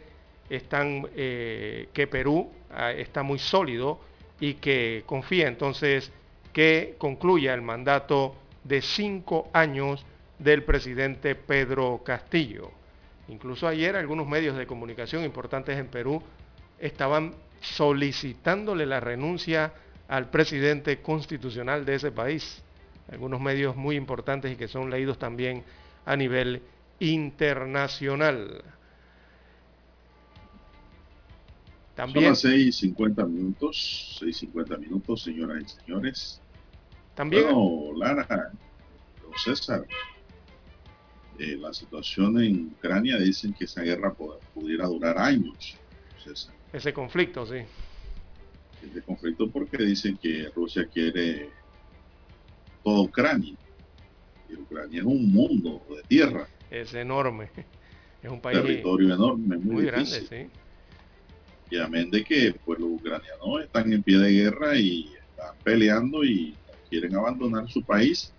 están, 0.50 1.08
eh, 1.14 1.88
que 1.92 2.06
Perú 2.06 2.50
ah, 2.70 2.92
está 2.92 3.22
muy 3.22 3.38
sólido 3.38 4.00
y 4.40 4.54
que 4.54 5.04
confía 5.06 5.48
entonces 5.48 6.12
que 6.52 6.94
concluya 6.98 7.54
el 7.54 7.62
mandato 7.62 8.34
de 8.64 8.82
cinco 8.82 9.48
años 9.52 10.04
del 10.38 10.64
presidente 10.64 11.34
Pedro 11.34 12.02
Castillo. 12.04 12.70
Incluso 13.28 13.68
ayer 13.68 13.94
algunos 13.94 14.26
medios 14.26 14.56
de 14.56 14.66
comunicación 14.66 15.24
importantes 15.24 15.78
en 15.78 15.86
Perú 15.86 16.22
estaban 16.78 17.34
solicitándole 17.60 18.86
la 18.86 19.00
renuncia 19.00 19.72
al 20.08 20.30
presidente 20.30 21.00
constitucional 21.00 21.84
de 21.84 21.94
ese 21.94 22.10
país. 22.10 22.62
Algunos 23.12 23.40
medios 23.40 23.76
muy 23.76 23.96
importantes 23.96 24.52
y 24.52 24.56
que 24.56 24.66
son 24.66 24.90
leídos 24.90 25.18
también 25.18 25.62
a 26.04 26.16
nivel 26.16 26.62
internacional. 26.98 28.64
También, 31.94 32.34
Son 32.34 32.50
las 32.50 32.82
6.50 32.82 33.28
minutos, 33.28 34.18
6.50 34.22 34.78
minutos, 34.78 35.22
señoras 35.22 35.62
y 35.62 35.84
señores. 35.84 36.39
También. 37.20 37.44
Bueno, 37.44 37.92
Lara, 37.98 38.50
César, 39.36 39.84
eh, 41.38 41.54
la 41.58 41.70
situación 41.74 42.42
en 42.42 42.72
Ucrania 42.78 43.18
dicen 43.18 43.52
que 43.52 43.66
esa 43.66 43.82
guerra 43.82 44.14
pudiera 44.54 44.86
durar 44.86 45.18
años, 45.18 45.76
César. 46.24 46.54
Ese 46.72 46.94
conflicto, 46.94 47.44
sí. 47.44 47.58
Ese 48.82 49.02
conflicto 49.02 49.50
porque 49.50 49.76
dicen 49.84 50.16
que 50.16 50.50
Rusia 50.56 50.88
quiere 50.90 51.50
toda 52.82 53.02
Ucrania. 53.02 53.54
Y 54.48 54.54
Ucrania 54.54 55.00
es 55.00 55.06
un 55.06 55.30
mundo 55.30 55.82
de 55.94 56.02
tierra 56.04 56.48
es 56.70 56.94
enorme. 56.94 57.50
Es 58.22 58.30
un 58.30 58.38
país 58.38 58.58
territorio 58.60 59.14
enorme, 59.14 59.56
muy, 59.56 59.86
grande, 59.86 60.04
sí. 60.04 60.46
Y 61.70 61.78
amén 61.78 62.10
de 62.10 62.22
que 62.22 62.54
pues, 62.66 62.78
los 62.78 62.90
ucranianos 62.90 63.62
están 63.62 63.90
en 63.90 64.02
pie 64.02 64.18
de 64.18 64.30
guerra 64.30 64.76
y 64.76 65.10
están 65.14 65.56
peleando 65.64 66.22
y 66.22 66.54
quieren 66.90 67.16
abandonar 67.16 67.70
su 67.70 67.82
país 67.82 68.32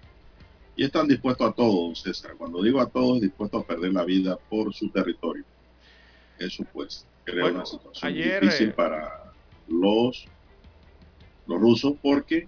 y 0.76 0.84
están 0.84 1.08
dispuestos 1.08 1.50
a 1.50 1.54
todo, 1.54 1.96
César. 1.96 2.36
Cuando 2.38 2.62
digo 2.62 2.80
a 2.80 2.90
todos, 2.90 3.22
dispuestos 3.22 3.64
a 3.64 3.68
perder 3.68 3.94
la 3.94 4.04
vida 4.04 4.38
por 4.50 4.74
su 4.74 4.90
territorio. 4.90 5.44
Eso 6.38 6.66
pues 6.72 7.06
crea 7.24 7.46
una 7.46 7.66
situación 7.66 8.14
difícil 8.14 8.70
eh, 8.70 8.74
para 8.74 9.32
los, 9.68 10.26
los 11.48 11.60
rusos 11.60 11.94
porque 12.02 12.48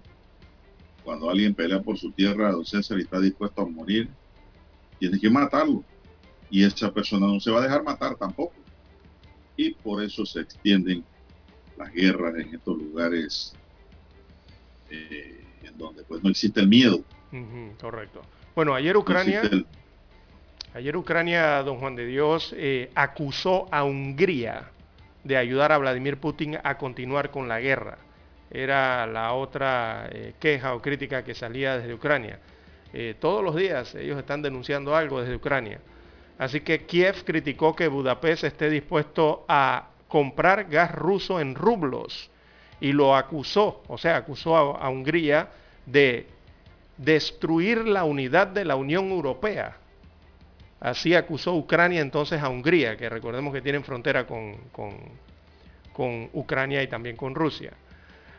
cuando 1.04 1.28
alguien 1.28 1.54
pelea 1.54 1.82
por 1.82 1.98
su 1.98 2.10
tierra, 2.12 2.50
don 2.50 2.64
César, 2.64 2.98
y 2.98 3.02
está 3.02 3.20
dispuesto 3.20 3.62
a 3.62 3.66
morir, 3.66 4.08
tiene 4.98 5.20
que 5.20 5.28
matarlo. 5.28 5.84
Y 6.50 6.64
esa 6.64 6.92
persona 6.92 7.26
no 7.26 7.38
se 7.40 7.50
va 7.50 7.60
a 7.60 7.62
dejar 7.62 7.82
matar 7.82 8.16
tampoco. 8.16 8.54
Y 9.56 9.74
por 9.74 10.02
eso 10.02 10.24
se 10.24 10.40
extienden 10.40 11.04
las 11.76 11.92
guerras 11.92 12.34
en 12.36 12.54
estos 12.54 12.78
lugares 12.78 13.52
eh, 14.90 15.43
en 15.66 15.78
donde 15.78 16.04
pues 16.04 16.22
no 16.22 16.30
existe 16.30 16.60
el 16.60 16.68
miedo. 16.68 17.00
correcto. 17.80 18.22
Bueno, 18.54 18.74
ayer 18.74 18.96
Ucrania, 18.96 19.42
ayer 20.74 20.96
Ucrania, 20.96 21.62
don 21.62 21.78
Juan 21.78 21.96
de 21.96 22.06
Dios, 22.06 22.54
eh, 22.56 22.90
acusó 22.94 23.66
a 23.72 23.84
Hungría 23.84 24.70
de 25.24 25.36
ayudar 25.36 25.72
a 25.72 25.78
Vladimir 25.78 26.18
Putin 26.18 26.58
a 26.62 26.78
continuar 26.78 27.30
con 27.30 27.48
la 27.48 27.60
guerra. 27.60 27.98
Era 28.50 29.06
la 29.06 29.32
otra 29.32 30.08
eh, 30.12 30.34
queja 30.38 30.74
o 30.74 30.82
crítica 30.82 31.24
que 31.24 31.34
salía 31.34 31.78
desde 31.78 31.94
Ucrania. 31.94 32.38
Eh, 32.92 33.16
todos 33.18 33.42
los 33.42 33.56
días 33.56 33.94
ellos 33.96 34.18
están 34.18 34.42
denunciando 34.42 34.94
algo 34.94 35.20
desde 35.20 35.34
Ucrania. 35.34 35.80
Así 36.38 36.60
que 36.60 36.84
Kiev 36.84 37.24
criticó 37.24 37.74
que 37.74 37.88
Budapest 37.88 38.44
esté 38.44 38.70
dispuesto 38.70 39.44
a 39.48 39.88
comprar 40.06 40.68
gas 40.68 40.92
ruso 40.92 41.40
en 41.40 41.54
rublos 41.54 42.30
y 42.80 42.92
lo 42.92 43.14
acusó, 43.16 43.82
o 43.88 43.98
sea, 43.98 44.16
acusó 44.16 44.56
a, 44.56 44.88
Hungría 44.88 45.48
de 45.86 46.26
destruir 46.96 47.86
la 47.86 48.04
unidad 48.04 48.46
de 48.46 48.64
la 48.64 48.76
Unión 48.76 49.10
Europea. 49.10 49.76
Así 50.80 51.14
acusó 51.14 51.54
Ucrania 51.54 52.00
entonces 52.00 52.42
a 52.42 52.48
Hungría, 52.48 52.96
que 52.96 53.08
recordemos 53.08 53.52
que 53.54 53.62
tienen 53.62 53.84
frontera 53.84 54.26
con, 54.26 54.56
con 55.92 56.28
Ucrania 56.32 56.82
y 56.82 56.88
también 56.88 57.16
con 57.16 57.34
Rusia. 57.34 57.72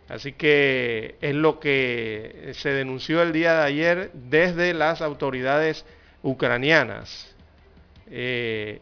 Así 0.07 0.33
que 0.33 1.15
es 1.21 1.33
lo 1.33 1.59
que 1.59 2.51
se 2.53 2.69
denunció 2.69 3.23
el 3.23 3.33
día 3.33 3.55
de 3.55 3.63
ayer 3.63 4.11
desde 4.13 4.73
las 4.73 5.01
autoridades 5.01 5.85
ucranianas 6.21 7.33
eh, 8.11 8.81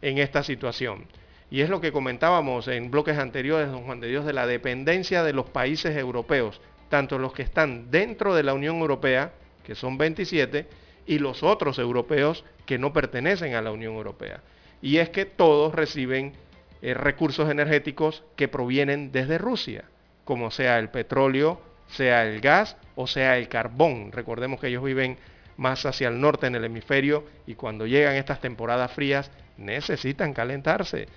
en 0.00 0.18
esta 0.18 0.42
situación. 0.44 1.06
Y 1.52 1.60
es 1.60 1.68
lo 1.68 1.82
que 1.82 1.92
comentábamos 1.92 2.66
en 2.66 2.90
bloques 2.90 3.18
anteriores, 3.18 3.70
don 3.70 3.84
Juan 3.84 4.00
de 4.00 4.08
Dios, 4.08 4.24
de 4.24 4.32
la 4.32 4.46
dependencia 4.46 5.22
de 5.22 5.34
los 5.34 5.50
países 5.50 5.94
europeos, 5.94 6.62
tanto 6.88 7.18
los 7.18 7.34
que 7.34 7.42
están 7.42 7.90
dentro 7.90 8.34
de 8.34 8.42
la 8.42 8.54
Unión 8.54 8.76
Europea, 8.78 9.32
que 9.62 9.74
son 9.74 9.98
27, 9.98 10.66
y 11.04 11.18
los 11.18 11.42
otros 11.42 11.78
europeos 11.78 12.46
que 12.64 12.78
no 12.78 12.94
pertenecen 12.94 13.54
a 13.54 13.60
la 13.60 13.70
Unión 13.70 13.96
Europea. 13.96 14.40
Y 14.80 14.96
es 14.96 15.10
que 15.10 15.26
todos 15.26 15.74
reciben 15.74 16.32
eh, 16.80 16.94
recursos 16.94 17.50
energéticos 17.50 18.22
que 18.34 18.48
provienen 18.48 19.12
desde 19.12 19.36
Rusia, 19.36 19.84
como 20.24 20.50
sea 20.50 20.78
el 20.78 20.88
petróleo, 20.88 21.60
sea 21.86 22.24
el 22.24 22.40
gas 22.40 22.78
o 22.94 23.06
sea 23.06 23.36
el 23.36 23.50
carbón. 23.50 24.10
Recordemos 24.10 24.58
que 24.58 24.68
ellos 24.68 24.82
viven 24.82 25.18
más 25.58 25.84
hacia 25.84 26.08
el 26.08 26.18
norte 26.18 26.46
en 26.46 26.54
el 26.54 26.64
hemisferio 26.64 27.26
y 27.46 27.56
cuando 27.56 27.86
llegan 27.86 28.14
estas 28.14 28.40
temporadas 28.40 28.90
frías 28.90 29.30
necesitan 29.58 30.32
calentarse. 30.32 31.08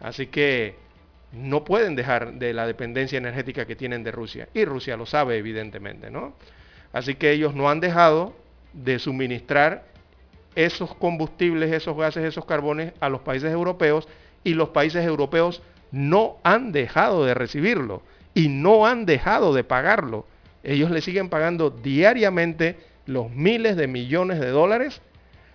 Así 0.00 0.26
que 0.26 0.76
no 1.32 1.64
pueden 1.64 1.94
dejar 1.94 2.34
de 2.34 2.52
la 2.52 2.66
dependencia 2.66 3.18
energética 3.18 3.66
que 3.66 3.76
tienen 3.76 4.02
de 4.02 4.10
Rusia. 4.10 4.48
Y 4.54 4.64
Rusia 4.64 4.96
lo 4.96 5.06
sabe, 5.06 5.36
evidentemente, 5.36 6.10
¿no? 6.10 6.34
Así 6.92 7.14
que 7.14 7.30
ellos 7.30 7.54
no 7.54 7.70
han 7.70 7.80
dejado 7.80 8.34
de 8.72 8.98
suministrar 8.98 9.84
esos 10.54 10.94
combustibles, 10.96 11.72
esos 11.72 11.96
gases, 11.96 12.24
esos 12.24 12.44
carbones 12.44 12.92
a 13.00 13.08
los 13.08 13.20
países 13.20 13.52
europeos 13.52 14.08
y 14.42 14.54
los 14.54 14.70
países 14.70 15.04
europeos 15.04 15.62
no 15.92 16.38
han 16.42 16.72
dejado 16.72 17.24
de 17.24 17.34
recibirlo 17.34 18.02
y 18.34 18.48
no 18.48 18.86
han 18.86 19.06
dejado 19.06 19.54
de 19.54 19.64
pagarlo. 19.64 20.26
Ellos 20.62 20.90
le 20.90 21.00
siguen 21.00 21.28
pagando 21.28 21.70
diariamente 21.70 22.76
los 23.06 23.30
miles 23.30 23.76
de 23.76 23.86
millones 23.86 24.40
de 24.40 24.48
dólares 24.48 25.00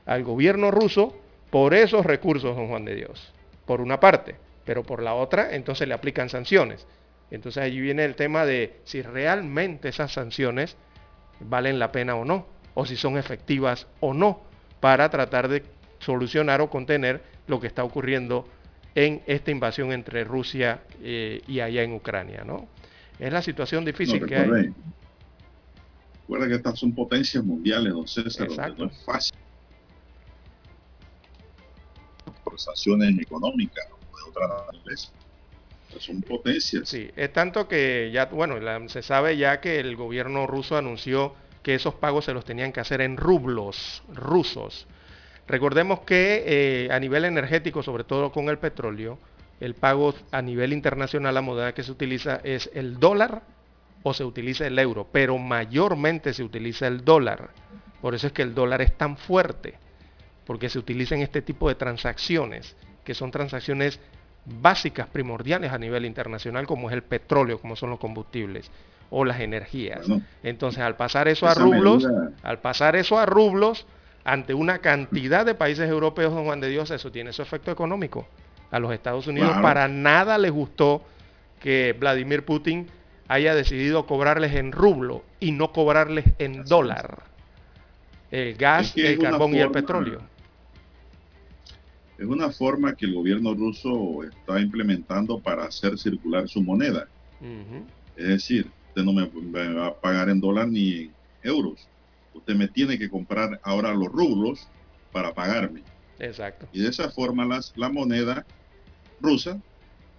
al 0.06 0.24
gobierno 0.24 0.72
ruso 0.72 1.16
por 1.50 1.74
esos 1.74 2.06
recursos, 2.06 2.56
don 2.56 2.68
Juan 2.68 2.86
de 2.86 2.96
Dios, 2.96 3.34
por 3.66 3.82
una 3.82 4.00
parte, 4.00 4.36
pero 4.66 4.84
por 4.84 5.02
la 5.02 5.14
otra, 5.14 5.56
entonces 5.56 5.88
le 5.88 5.94
aplican 5.94 6.30
sanciones. 6.30 6.88
Entonces 7.32 7.64
allí 7.64 7.80
viene 7.80 8.06
el 8.06 8.16
tema 8.16 8.46
de 8.46 8.80
si 8.84 9.02
realmente 9.02 9.90
esas 9.90 10.12
sanciones 10.12 10.78
valen 11.40 11.80
la 11.80 11.92
pena 11.92 12.16
o 12.16 12.26
no, 12.26 12.48
o 12.74 12.86
si 12.86 12.96
son 12.96 13.18
efectivas 13.18 13.88
o 14.00 14.14
no, 14.14 14.42
para 14.80 15.10
tratar 15.10 15.48
de 15.48 15.64
solucionar 16.00 16.62
o 16.62 16.70
contener 16.70 17.22
lo 17.48 17.60
que 17.60 17.68
está 17.68 17.84
ocurriendo 17.84 18.48
en 18.94 19.22
esta 19.26 19.52
invasión 19.52 19.92
entre 19.92 20.24
Rusia 20.24 20.82
eh, 21.02 21.42
y 21.48 21.60
allá 21.60 21.84
en 21.84 21.94
Ucrania, 21.94 22.44
¿no? 22.46 22.68
Es 23.20 23.32
la 23.32 23.42
situación 23.42 23.86
difícil 23.86 24.26
que 24.26 24.36
hay. 24.36 24.74
Recuerda 26.22 26.48
que 26.48 26.56
estas 26.56 26.80
son 26.80 26.94
potencias 26.94 27.44
mundiales, 27.44 27.94
don 27.94 28.08
César, 28.08 28.48
no 28.78 28.86
es 28.86 29.06
fácil. 29.06 29.38
Por 32.56 32.62
sanciones 32.62 33.20
económicas 33.20 33.86
o 33.92 34.18
de 34.18 34.30
otra 34.30 34.48
naturaleza. 34.48 35.10
Son 36.00 36.22
potencias. 36.22 36.88
Sí, 36.88 37.10
es 37.16 37.34
tanto 37.34 37.68
que 37.68 38.12
ya, 38.14 38.26
bueno, 38.28 38.56
se 38.88 39.02
sabe 39.02 39.36
ya 39.36 39.60
que 39.60 39.80
el 39.80 39.98
gobierno 39.98 40.48
ruso 40.48 40.78
anunció 40.78 41.34
que 41.64 41.76
esos 41.76 41.96
pagos 41.96 42.26
se 42.26 42.34
los 42.34 42.46
tenían 42.46 42.72
que 42.72 42.80
hacer 42.80 43.02
en 43.02 43.18
rublos 43.18 44.04
rusos 44.14 44.88
Recordemos 45.48 46.00
que 46.02 46.44
eh, 46.46 46.92
a 46.92 47.00
nivel 47.00 47.26
energético, 47.26 47.84
sobre 47.84 48.04
todo 48.04 48.32
con 48.32 48.50
el 48.50 48.58
petróleo, 48.58 49.20
el 49.60 49.76
pago 49.76 50.16
a 50.32 50.42
nivel 50.42 50.74
internacional, 50.74 51.36
la 51.36 51.42
moneda 51.42 51.74
que 51.74 51.84
se 51.84 51.92
utiliza 51.92 52.42
es 52.44 52.70
el 52.74 53.00
dólar 53.00 53.44
o 54.02 54.14
se 54.14 54.24
utiliza 54.24 54.66
el 54.66 54.80
euro, 54.80 55.08
pero 55.12 55.38
mayormente 55.38 56.34
se 56.34 56.44
utiliza 56.44 56.88
el 56.88 57.06
dólar. 57.06 57.50
Por 58.02 58.16
eso 58.16 58.28
es 58.28 58.34
que 58.34 58.42
el 58.42 58.56
dólar 58.56 58.82
es 58.82 58.98
tan 58.98 59.18
fuerte, 59.18 59.78
porque 60.46 60.70
se 60.70 60.80
utilizan 60.80 61.20
este 61.20 61.42
tipo 61.42 61.68
de 61.70 61.76
transacciones, 61.76 62.76
que 63.04 63.14
son 63.14 63.32
transacciones 63.32 64.00
básicas, 64.46 65.08
primordiales 65.08 65.72
a 65.72 65.78
nivel 65.78 66.06
internacional, 66.06 66.68
como 66.68 66.90
es 66.90 66.96
el 66.96 67.04
petróleo, 67.04 67.60
como 67.60 67.76
son 67.76 67.90
los 67.90 68.00
combustibles 68.00 68.70
o 69.10 69.26
las 69.26 69.40
energías. 69.40 70.06
Entonces, 70.44 70.82
al 70.82 70.96
pasar 70.96 71.28
eso 71.28 71.48
a 71.48 71.54
rublos, 71.54 72.08
al 72.44 72.60
pasar 72.60 72.96
eso 72.96 73.18
a 73.18 73.26
rublos, 73.26 73.86
ante 74.24 74.54
una 74.54 74.80
cantidad 74.80 75.46
de 75.46 75.56
países 75.56 75.90
europeos, 75.90 76.34
don 76.34 76.46
Juan 76.46 76.60
de 76.60 76.70
Dios, 76.70 76.90
eso 76.92 77.12
tiene 77.12 77.32
su 77.32 77.42
efecto 77.42 77.72
económico. 77.72 78.28
A 78.72 78.80
los 78.80 78.92
Estados 78.92 79.28
Unidos 79.28 79.56
para 79.62 79.88
nada 79.88 80.38
les 80.38 80.52
gustó 80.52 81.04
que 81.60 81.96
Vladimir 81.98 82.44
Putin 82.44 82.88
haya 83.28 83.56
decidido 83.56 84.06
cobrarles 84.06 84.54
en 84.56 84.72
rublo 84.72 85.24
y 85.40 85.52
no 85.52 85.72
cobrarles 85.72 86.26
en 86.40 86.66
dólar. 86.66 87.24
El 88.32 88.56
gas, 88.56 88.98
el 88.98 89.20
carbón 89.20 89.56
y 89.56 89.60
el 89.60 89.72
petróleo. 89.72 90.22
Es 92.18 92.26
una 92.26 92.50
forma 92.50 92.96
que 92.96 93.06
el 93.06 93.14
gobierno 93.14 93.54
ruso 93.54 94.24
está 94.24 94.60
implementando 94.60 95.40
para 95.40 95.66
hacer 95.66 95.98
circular 95.98 96.48
su 96.48 96.62
moneda. 96.62 97.08
Es 98.16 98.28
decir, 98.28 98.72
usted 98.90 99.04
no 99.04 99.14
me 99.14 99.26
va 99.74 99.88
a 99.88 99.94
pagar 99.94 100.30
en 100.30 100.40
dólar 100.40 100.68
ni 100.68 100.94
en 100.94 101.14
euros 101.44 101.88
usted 102.36 102.56
me 102.56 102.68
tiene 102.68 103.00
que 103.00 103.10
comprar 103.10 103.60
ahora 103.64 103.94
los 103.94 104.12
rublos 104.12 104.68
para 105.12 105.34
pagarme. 105.34 105.82
Exacto. 106.20 106.68
Y 106.72 106.82
de 106.82 106.90
esa 106.90 107.10
forma 107.10 107.46
las, 107.46 107.74
la 107.76 107.90
moneda 107.90 108.46
rusa 109.20 109.60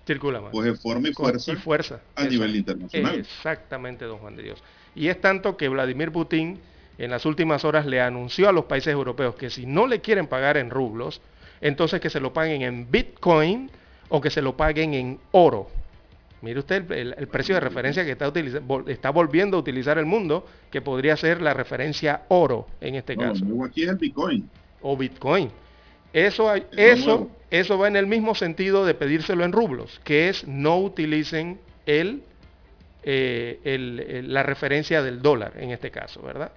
circula 0.06 0.40
más. 0.40 0.52
Coge 0.52 0.74
forma 0.74 1.08
y 1.08 1.12
fuerza, 1.12 1.52
y 1.52 1.56
fuerza. 1.56 2.00
a 2.14 2.24
nivel 2.24 2.56
internacional. 2.56 3.18
Exactamente, 3.18 4.04
don 4.04 4.18
Juan 4.18 4.36
de 4.36 4.44
Dios. 4.44 4.62
Y 4.94 5.08
es 5.08 5.20
tanto 5.20 5.56
que 5.56 5.68
Vladimir 5.68 6.12
Putin 6.12 6.60
en 6.98 7.10
las 7.10 7.26
últimas 7.26 7.64
horas 7.64 7.86
le 7.86 8.00
anunció 8.00 8.48
a 8.48 8.52
los 8.52 8.64
países 8.64 8.92
europeos 8.92 9.34
que 9.34 9.50
si 9.50 9.66
no 9.66 9.86
le 9.86 10.00
quieren 10.00 10.26
pagar 10.26 10.56
en 10.56 10.70
rublos, 10.70 11.20
entonces 11.60 12.00
que 12.00 12.10
se 12.10 12.20
lo 12.20 12.32
paguen 12.32 12.62
en 12.62 12.90
Bitcoin 12.90 13.70
o 14.08 14.20
que 14.20 14.30
se 14.30 14.42
lo 14.42 14.56
paguen 14.56 14.94
en 14.94 15.18
oro. 15.32 15.68
Mire 16.42 16.60
usted 16.60 16.90
el, 16.92 17.28
precio 17.28 17.54
de 17.54 17.60
referencia 17.60 18.04
que 18.04 18.12
está, 18.12 18.32
está 18.86 19.10
volviendo 19.10 19.56
a 19.56 19.60
utilizar 19.60 19.98
el 19.98 20.06
mundo, 20.06 20.46
que 20.70 20.80
podría 20.80 21.16
ser 21.16 21.40
la 21.40 21.54
referencia 21.54 22.22
oro 22.28 22.66
en 22.80 22.94
este 22.94 23.16
caso. 23.16 23.44
Aquí 23.64 23.82
es 23.82 23.88
el 23.88 23.96
Bitcoin. 23.96 24.48
O 24.82 24.96
Bitcoin. 24.96 25.50
Eso, 26.12 26.54
eso, 26.76 27.30
eso 27.50 27.78
va 27.78 27.88
en 27.88 27.96
el 27.96 28.06
mismo 28.06 28.34
sentido 28.34 28.86
de 28.86 28.94
pedírselo 28.94 29.44
en 29.44 29.52
rublos, 29.52 30.00
que 30.04 30.28
es 30.28 30.46
no 30.46 30.78
utilicen 30.78 31.58
el, 31.84 32.22
eh, 33.02 34.22
la 34.26 34.42
referencia 34.42 35.02
del 35.02 35.22
dólar 35.22 35.54
en 35.56 35.70
este 35.70 35.90
caso, 35.90 36.22
¿verdad? 36.22 36.52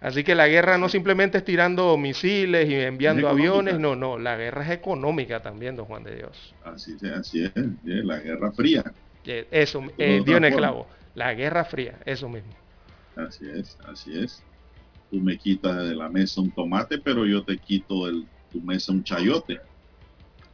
Así 0.00 0.24
que 0.24 0.34
la 0.34 0.48
guerra 0.48 0.78
no 0.78 0.88
simplemente 0.88 1.38
es 1.38 1.44
tirando 1.44 1.96
misiles 1.98 2.68
y 2.70 2.74
enviando 2.74 3.28
aviones, 3.28 3.78
no, 3.78 3.94
no, 3.96 4.18
la 4.18 4.36
guerra 4.36 4.64
es 4.64 4.70
económica 4.70 5.42
también, 5.42 5.76
don 5.76 5.84
Juan 5.84 6.04
de 6.04 6.16
Dios. 6.16 6.54
Así, 6.64 6.96
así 7.14 7.44
es, 7.44 7.52
la 7.84 8.18
guerra 8.18 8.50
fría. 8.52 8.82
Eh, 9.26 9.46
eso, 9.50 9.82
eh, 9.98 10.22
dio 10.24 10.38
en 10.38 10.44
el 10.46 10.56
clavo, 10.56 10.86
la 11.14 11.34
guerra 11.34 11.64
fría, 11.66 11.98
eso 12.06 12.30
mismo. 12.30 12.52
Así 13.14 13.46
es, 13.50 13.76
así 13.86 14.18
es. 14.18 14.42
Tú 15.10 15.20
me 15.20 15.36
quitas 15.36 15.76
de 15.88 15.94
la 15.94 16.08
mesa 16.08 16.40
un 16.40 16.50
tomate, 16.50 16.98
pero 16.98 17.26
yo 17.26 17.44
te 17.44 17.58
quito 17.58 18.06
de 18.06 18.24
tu 18.50 18.60
mesa 18.62 18.92
un 18.92 19.04
chayote. 19.04 19.60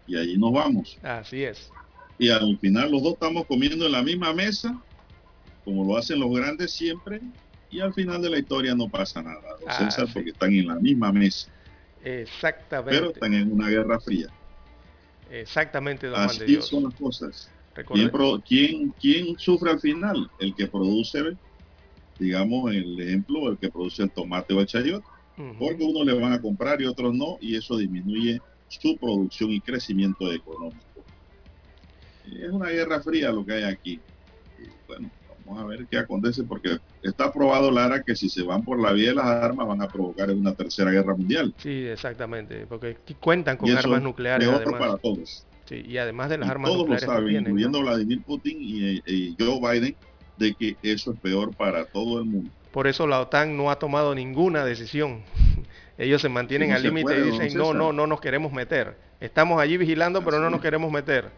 Y 0.08 0.16
allí 0.16 0.36
nos 0.38 0.52
vamos. 0.52 0.98
Así 1.02 1.44
es. 1.44 1.70
Y 2.18 2.30
al 2.30 2.58
final 2.58 2.90
los 2.90 3.02
dos 3.02 3.12
estamos 3.12 3.46
comiendo 3.46 3.86
en 3.86 3.92
la 3.92 4.02
misma 4.02 4.32
mesa, 4.32 4.76
como 5.64 5.84
lo 5.84 5.96
hacen 5.96 6.18
los 6.18 6.30
grandes 6.34 6.72
siempre, 6.72 7.20
y 7.70 7.80
al 7.80 7.92
final 7.94 8.22
de 8.22 8.30
la 8.30 8.38
historia 8.38 8.74
no 8.74 8.88
pasa 8.88 9.22
nada, 9.22 9.40
ah, 9.66 9.88
porque 10.12 10.30
están 10.30 10.52
en 10.54 10.68
la 10.68 10.76
misma 10.76 11.12
mesa. 11.12 11.50
Exactamente. 12.04 12.98
Pero 12.98 13.12
están 13.12 13.34
en 13.34 13.52
una 13.52 13.68
guerra 13.68 13.98
fría. 14.00 14.28
Exactamente, 15.30 16.06
don 16.06 16.20
Así 16.20 16.44
Dios. 16.44 16.68
son 16.68 16.84
las 16.84 16.94
cosas. 16.94 17.50
¿Quién, 18.46 18.94
¿Quién, 19.00 19.38
sufre 19.38 19.70
al 19.70 19.80
final? 19.80 20.30
El 20.38 20.54
que 20.54 20.66
produce, 20.66 21.36
digamos, 22.18 22.72
el 22.72 22.98
ejemplo, 23.00 23.50
el 23.50 23.58
que 23.58 23.68
produce 23.68 24.02
el 24.02 24.10
tomate 24.10 24.54
o 24.54 24.60
el 24.60 24.66
chayote. 24.66 25.06
Porque 25.58 25.84
uno 25.84 26.02
le 26.02 26.18
van 26.18 26.32
a 26.32 26.40
comprar 26.40 26.80
y 26.80 26.86
otros 26.86 27.14
no, 27.14 27.36
y 27.42 27.56
eso 27.56 27.76
disminuye 27.76 28.40
su 28.68 28.96
producción 28.96 29.50
y 29.50 29.60
crecimiento 29.60 30.32
económico. 30.32 30.80
Es 32.24 32.50
una 32.50 32.70
guerra 32.70 33.02
fría 33.02 33.30
lo 33.30 33.44
que 33.44 33.52
hay 33.52 33.64
aquí. 33.64 34.00
bueno, 34.88 35.10
Vamos 35.46 35.62
a 35.62 35.66
ver 35.66 35.86
qué 35.88 35.98
acontece 35.98 36.42
porque 36.42 36.78
está 37.02 37.32
probado, 37.32 37.70
Lara, 37.70 38.02
que 38.02 38.16
si 38.16 38.28
se 38.28 38.42
van 38.42 38.64
por 38.64 38.80
la 38.80 38.92
vía 38.92 39.10
de 39.10 39.14
las 39.14 39.26
armas 39.26 39.68
van 39.68 39.80
a 39.80 39.86
provocar 39.86 40.28
una 40.30 40.54
tercera 40.54 40.90
guerra 40.90 41.14
mundial. 41.14 41.54
Sí, 41.58 41.86
exactamente, 41.86 42.66
porque 42.66 42.96
cuentan 43.20 43.56
con 43.56 43.70
armas 43.70 44.02
nucleares. 44.02 44.48
Además. 44.48 44.80
para 44.80 44.96
todos. 44.96 45.46
Sí, 45.66 45.84
y 45.86 45.98
además 45.98 46.30
de 46.30 46.38
las 46.38 46.50
armas 46.50 46.70
todos 46.70 46.80
nucleares. 46.80 47.06
Todos 47.06 47.22
lo 47.22 47.28
saben, 47.28 47.42
incluyendo 47.42 47.80
Vladimir 47.80 48.22
Putin 48.22 48.58
y, 48.60 49.36
Joe 49.38 49.60
Biden, 49.60 49.94
de 50.36 50.54
que 50.54 50.76
eso 50.82 51.12
es 51.12 51.20
peor 51.20 51.54
para 51.54 51.84
todo 51.84 52.18
el 52.18 52.24
mundo. 52.24 52.50
Por 52.72 52.88
eso 52.88 53.06
la 53.06 53.20
OTAN 53.20 53.56
no 53.56 53.70
ha 53.70 53.78
tomado 53.78 54.14
ninguna 54.14 54.64
decisión. 54.64 55.22
Ellos 55.98 56.20
se 56.20 56.28
mantienen 56.28 56.72
al 56.72 56.82
límite 56.82 57.18
y 57.18 57.30
dicen, 57.30 57.56
no, 57.56 57.72
no, 57.72 57.92
no 57.92 58.06
nos 58.06 58.20
queremos 58.20 58.52
meter. 58.52 58.96
Estamos 59.20 59.60
allí 59.60 59.76
vigilando, 59.76 60.22
pero 60.22 60.40
no 60.40 60.50
nos 60.50 60.60
queremos 60.60 60.90
meter. 60.92 61.30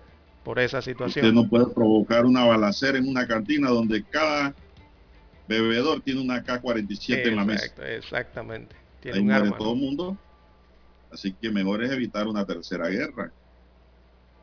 Por 0.44 0.59
esa 0.59 0.81
situación. 0.82 1.24
Usted 1.24 1.35
no 1.35 1.48
puede 1.48 1.66
provocar 1.66 2.24
una 2.24 2.44
balacera 2.44 2.98
en 2.98 3.09
una 3.09 3.27
cantina 3.27 3.69
donde 3.70 4.02
cada 4.02 4.55
bebedor 5.47 6.01
tiene 6.01 6.20
una 6.20 6.43
K-47 6.43 7.27
en 7.27 7.36
la 7.36 7.44
mesa. 7.44 7.73
Exactamente. 7.86 8.77
Tiene 9.01 9.19
Ahí 9.19 9.24
un 9.24 9.32
arma, 9.32 9.56
todo 9.56 9.74
el 9.74 9.81
mundo. 9.81 10.16
Así 11.10 11.32
que 11.32 11.51
mejor 11.51 11.82
es 11.82 11.90
evitar 11.90 12.27
una 12.27 12.44
tercera 12.44 12.89
guerra. 12.89 13.32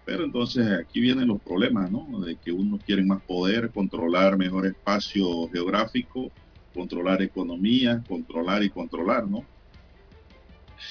Pero 0.05 0.23
entonces 0.23 0.67
aquí 0.71 0.99
vienen 0.99 1.27
los 1.27 1.41
problemas, 1.41 1.91
¿no? 1.91 2.19
De 2.19 2.35
que 2.35 2.51
uno 2.51 2.79
quiere 2.83 3.03
más 3.03 3.21
poder, 3.23 3.71
controlar 3.71 4.37
mejor 4.37 4.67
espacio 4.67 5.49
geográfico, 5.51 6.31
controlar 6.73 7.21
economía, 7.21 8.03
controlar 8.07 8.63
y 8.63 8.69
controlar, 8.69 9.27
¿no? 9.27 9.43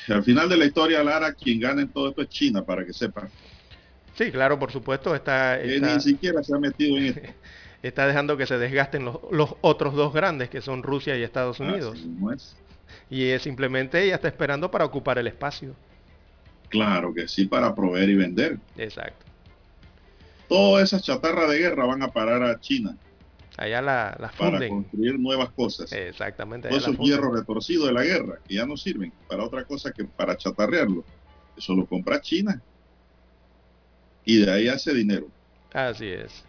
Al 0.08 0.24
final 0.24 0.48
de 0.48 0.56
la 0.56 0.64
historia, 0.64 1.04
Lara, 1.04 1.32
quien 1.32 1.60
gana 1.60 1.82
en 1.82 1.88
todo 1.88 2.08
esto 2.08 2.22
es 2.22 2.28
China, 2.28 2.64
para 2.64 2.84
que 2.84 2.92
sepan. 2.92 3.28
Sí, 4.14 4.30
claro, 4.30 4.58
por 4.58 4.70
supuesto. 4.70 5.14
Está, 5.14 5.58
ni 5.58 6.00
siquiera 6.00 6.42
se 6.42 6.54
ha 6.54 6.58
metido 6.58 6.96
en 6.98 7.04
esto. 7.06 7.20
está 7.82 8.06
dejando 8.06 8.36
que 8.36 8.46
se 8.46 8.58
desgasten 8.58 9.04
los, 9.04 9.18
los, 9.30 9.54
otros 9.60 9.94
dos 9.94 10.12
grandes, 10.12 10.48
que 10.48 10.60
son 10.60 10.82
Rusia 10.82 11.16
y 11.16 11.22
Estados 11.22 11.60
Unidos. 11.60 11.98
es. 12.34 12.56
Y 13.10 13.24
es 13.26 13.42
simplemente 13.42 14.02
ella 14.02 14.14
está 14.14 14.28
esperando 14.28 14.70
para 14.70 14.84
ocupar 14.84 15.18
el 15.18 15.26
espacio. 15.26 15.74
Claro 16.68 17.12
que 17.12 17.28
sí, 17.28 17.46
para 17.46 17.74
proveer 17.74 18.08
y 18.10 18.14
vender. 18.14 18.58
Exacto. 18.76 19.26
Todas 20.48 20.84
esas 20.84 21.02
chatarras 21.02 21.48
de 21.50 21.58
guerra 21.58 21.86
van 21.86 22.02
a 22.02 22.08
parar 22.08 22.42
a 22.42 22.58
China. 22.60 22.96
Allá 23.56 23.80
la, 23.80 24.16
la 24.18 24.30
Para 24.30 24.68
construir 24.68 25.18
nuevas 25.18 25.50
cosas. 25.50 25.92
Exactamente. 25.92 26.68
Todos 26.68 26.82
esos 26.82 26.98
hierros 26.98 27.32
retorcidos 27.32 27.86
de 27.88 27.92
la 27.92 28.02
guerra, 28.02 28.38
que 28.46 28.54
ya 28.54 28.66
no 28.66 28.76
sirven 28.76 29.12
para 29.28 29.44
otra 29.44 29.64
cosa 29.64 29.92
que 29.92 30.04
para 30.04 30.36
chatarrearlo. 30.36 31.04
Eso 31.56 31.74
lo 31.74 31.86
compra 31.86 32.20
China. 32.20 32.60
Y 34.24 34.44
de 34.44 34.52
ahí 34.52 34.68
hace 34.68 34.92
dinero. 34.94 35.28
Así 35.72 36.08
es. 36.08 36.44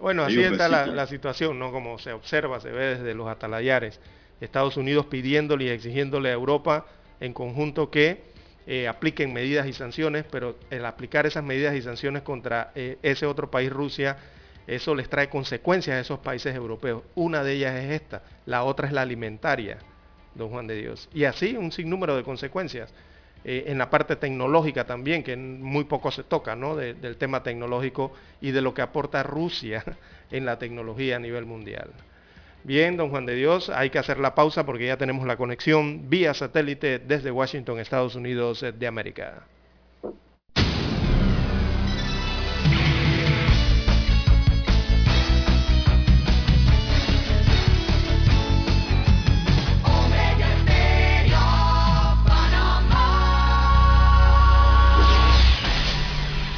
Bueno, 0.00 0.24
así 0.24 0.42
está 0.42 0.68
la, 0.68 1.06
situación, 1.06 1.58
¿no? 1.58 1.72
Como 1.72 1.98
se 1.98 2.12
observa, 2.12 2.60
se 2.60 2.70
ve 2.70 2.96
desde 2.96 3.14
los 3.14 3.28
atalayares. 3.28 4.00
Estados 4.40 4.76
Unidos 4.76 5.06
pidiéndole 5.06 5.64
y 5.64 5.68
exigiéndole 5.68 6.28
a 6.28 6.32
Europa 6.32 6.86
en 7.20 7.32
conjunto 7.32 7.90
que 7.90 8.20
eh, 8.66 8.88
apliquen 8.88 9.32
medidas 9.32 9.66
y 9.66 9.72
sanciones, 9.72 10.24
pero 10.30 10.58
el 10.70 10.84
aplicar 10.84 11.24
esas 11.24 11.42
medidas 11.42 11.74
y 11.74 11.82
sanciones 11.82 12.22
contra 12.22 12.72
eh, 12.74 12.98
ese 13.02 13.24
otro 13.24 13.50
país, 13.50 13.72
Rusia, 13.72 14.18
eso 14.66 14.94
les 14.94 15.08
trae 15.08 15.28
consecuencias 15.30 15.96
a 15.96 16.00
esos 16.00 16.18
países 16.18 16.54
europeos. 16.54 17.02
Una 17.14 17.42
de 17.42 17.52
ellas 17.52 17.76
es 17.76 17.92
esta, 17.92 18.22
la 18.44 18.64
otra 18.64 18.88
es 18.88 18.92
la 18.92 19.02
alimentaria, 19.02 19.78
don 20.34 20.50
Juan 20.50 20.66
de 20.66 20.76
Dios. 20.76 21.08
Y 21.14 21.24
así 21.24 21.56
un 21.56 21.72
sinnúmero 21.72 22.16
de 22.16 22.24
consecuencias. 22.24 22.92
Eh, 23.48 23.70
en 23.70 23.78
la 23.78 23.88
parte 23.88 24.16
tecnológica 24.16 24.86
también, 24.86 25.22
que 25.22 25.36
muy 25.36 25.84
poco 25.84 26.10
se 26.10 26.24
toca, 26.24 26.56
¿no? 26.56 26.74
del 26.74 27.16
tema 27.16 27.44
tecnológico 27.44 28.12
y 28.40 28.50
de 28.50 28.60
lo 28.60 28.74
que 28.74 28.82
aporta 28.82 29.22
Rusia 29.22 29.84
en 30.32 30.44
la 30.44 30.58
tecnología 30.58 31.14
a 31.14 31.20
nivel 31.20 31.46
mundial. 31.46 31.90
Bien, 32.64 32.96
don 32.96 33.08
Juan 33.10 33.24
de 33.24 33.36
Dios, 33.36 33.70
hay 33.70 33.90
que 33.90 34.00
hacer 34.00 34.18
la 34.18 34.34
pausa 34.34 34.66
porque 34.66 34.86
ya 34.86 34.96
tenemos 34.96 35.28
la 35.28 35.36
conexión 35.36 36.10
vía 36.10 36.34
satélite 36.34 36.98
desde 36.98 37.30
Washington, 37.30 37.78
Estados 37.78 38.16
Unidos 38.16 38.64
de 38.76 38.86
América. 38.88 39.44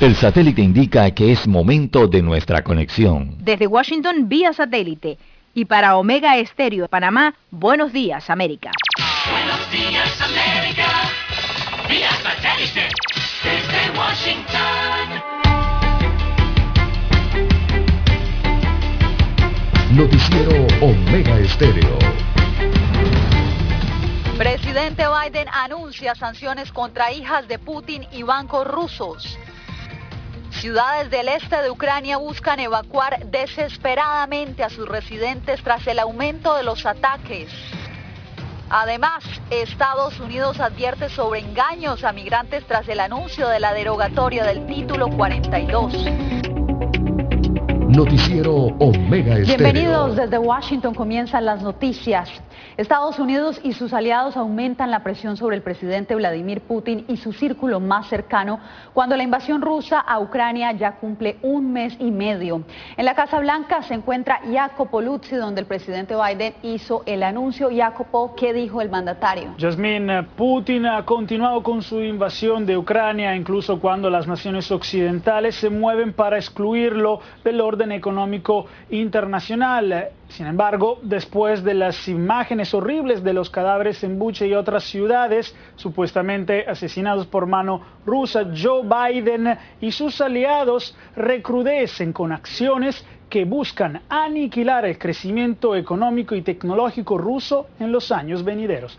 El 0.01 0.15
satélite 0.15 0.63
indica 0.63 1.11
que 1.11 1.33
es 1.33 1.49
momento 1.49 2.07
de 2.07 2.23
nuestra 2.23 2.63
conexión. 2.63 3.35
Desde 3.41 3.67
Washington 3.67 4.29
vía 4.29 4.53
satélite 4.53 5.19
y 5.55 5.65
para 5.65 5.97
Omega 5.97 6.37
Estéreo 6.37 6.83
de 6.83 6.89
Panamá, 6.89 7.35
buenos 7.51 7.93
días 7.93 8.31
América. 8.31 8.71
Buenos 9.29 9.73
días 9.73 10.21
América, 10.23 10.87
vía 11.89 12.11
satélite 12.23 12.89
desde 13.43 13.99
Washington. 13.99 15.09
Noticiero 19.97 20.67
Omega 20.81 21.41
Estéreo. 21.41 21.99
Presidente 24.39 25.03
Biden 25.09 25.49
anuncia 25.53 26.15
sanciones 26.15 26.71
contra 26.71 27.11
hijas 27.13 27.49
de 27.49 27.59
Putin 27.59 28.07
y 28.13 28.23
bancos 28.23 28.65
rusos. 28.65 29.37
Ciudades 30.51 31.11
del 31.11 31.29
este 31.29 31.63
de 31.63 31.71
Ucrania 31.71 32.17
buscan 32.17 32.59
evacuar 32.59 33.27
desesperadamente 33.27 34.65
a 34.65 34.71
sus 34.71 34.89
residentes 34.89 35.63
tras 35.63 35.87
el 35.87 35.99
aumento 35.99 36.57
de 36.57 36.65
los 36.65 36.85
ataques. 36.85 37.51
Además, 38.71 39.25
Estados 39.51 40.19
Unidos 40.21 40.61
advierte 40.61 41.09
sobre 41.09 41.41
engaños 41.41 42.05
a 42.05 42.13
migrantes 42.13 42.67
tras 42.67 42.89
el 42.89 43.01
anuncio 43.01 43.49
de 43.49 43.61
la 43.61 43.73
derogatoria 43.73 44.45
del 44.45 44.67
título 44.67 45.09
42. 45.09 46.58
Noticiero 47.89 48.53
Omega 48.53 49.39
Estéreo. 49.39 49.57
Bienvenidos 49.57 50.17
desde 50.17 50.37
Washington, 50.37 50.95
comienzan 50.95 51.47
las 51.47 51.63
noticias. 51.63 52.31
Estados 52.77 53.19
Unidos 53.19 53.59
y 53.65 53.73
sus 53.73 53.95
aliados 53.95 54.37
aumentan 54.37 54.91
la 54.91 55.03
presión 55.03 55.39
sobre 55.39 55.57
el 55.57 55.63
presidente 55.63 56.15
Vladimir 56.15 56.61
Putin 56.61 57.07
y 57.09 57.17
su 57.17 57.33
círculo 57.33 57.81
más 57.81 58.09
cercano 58.09 58.61
cuando 58.93 59.17
la 59.17 59.23
invasión 59.23 59.63
rusa 59.63 60.01
a 60.01 60.21
Ucrania 60.21 60.73
ya 60.73 60.97
cumple 60.97 61.39
un 61.41 61.73
mes 61.73 61.97
y 61.99 62.11
medio. 62.11 62.63
En 62.99 63.07
la 63.07 63.15
Casa 63.15 63.41
Blanca 63.41 63.83
se 63.83 63.95
encuentra 63.95 64.41
Jacopo 64.53 65.01
Luzzi, 65.01 65.37
donde 65.37 65.63
el 65.63 65.67
presidente 65.67 66.15
Biden 66.15 66.55
hizo 66.63 67.03
el 67.07 67.23
anuncio. 67.23 67.71
Jacopo, 67.75 68.35
¿qué 68.37 68.53
dijo 68.53 68.83
el 68.83 68.91
mandatario? 68.91 69.55
Jasmine, 69.59 70.25
Putin 70.37 70.85
ha 70.85 71.05
continuado 71.07 71.63
con 71.63 71.81
su 71.81 72.03
invasión 72.03 72.67
de 72.67 72.77
Ucrania, 72.77 73.35
incluso 73.35 73.81
cuando 73.81 74.11
las 74.11 74.27
naciones 74.27 74.71
occidentales 74.71 75.55
se 75.55 75.71
mueven 75.71 76.13
para 76.13 76.37
excluirlo 76.37 77.21
del 77.43 77.63
orden 77.63 77.78
económico 77.93 78.67
internacional. 78.91 80.09
Sin 80.29 80.47
embargo, 80.47 80.99
después 81.03 81.65
de 81.65 81.75
las 81.75 82.09
imágenes 82.09 82.75
horribles 82.75 83.23
de 83.23 83.33
los 83.33 83.51
cadáveres 83.51 84.03
en 84.05 84.19
Bucha 84.19 84.47
y 84.47 84.55
otras 84.55 84.85
ciudades 84.85 85.55
supuestamente 85.77 86.65
asesinados 86.69 87.27
por 87.27 87.47
mano 87.47 87.81
rusa, 88.05 88.47
Joe 88.55 88.83
Biden 88.83 89.57
y 89.81 89.93
sus 89.93 90.21
aliados 90.21 90.97
recrudecen 91.17 92.13
con 92.13 92.33
acciones 92.33 93.05
que 93.29 93.45
buscan 93.45 94.03
aniquilar 94.09 94.85
el 94.87 94.99
crecimiento 94.99 95.77
económico 95.77 96.35
y 96.35 96.43
tecnológico 96.43 97.19
ruso 97.19 97.69
en 97.79 97.93
los 97.93 98.11
años 98.11 98.45
venideros. 98.45 98.99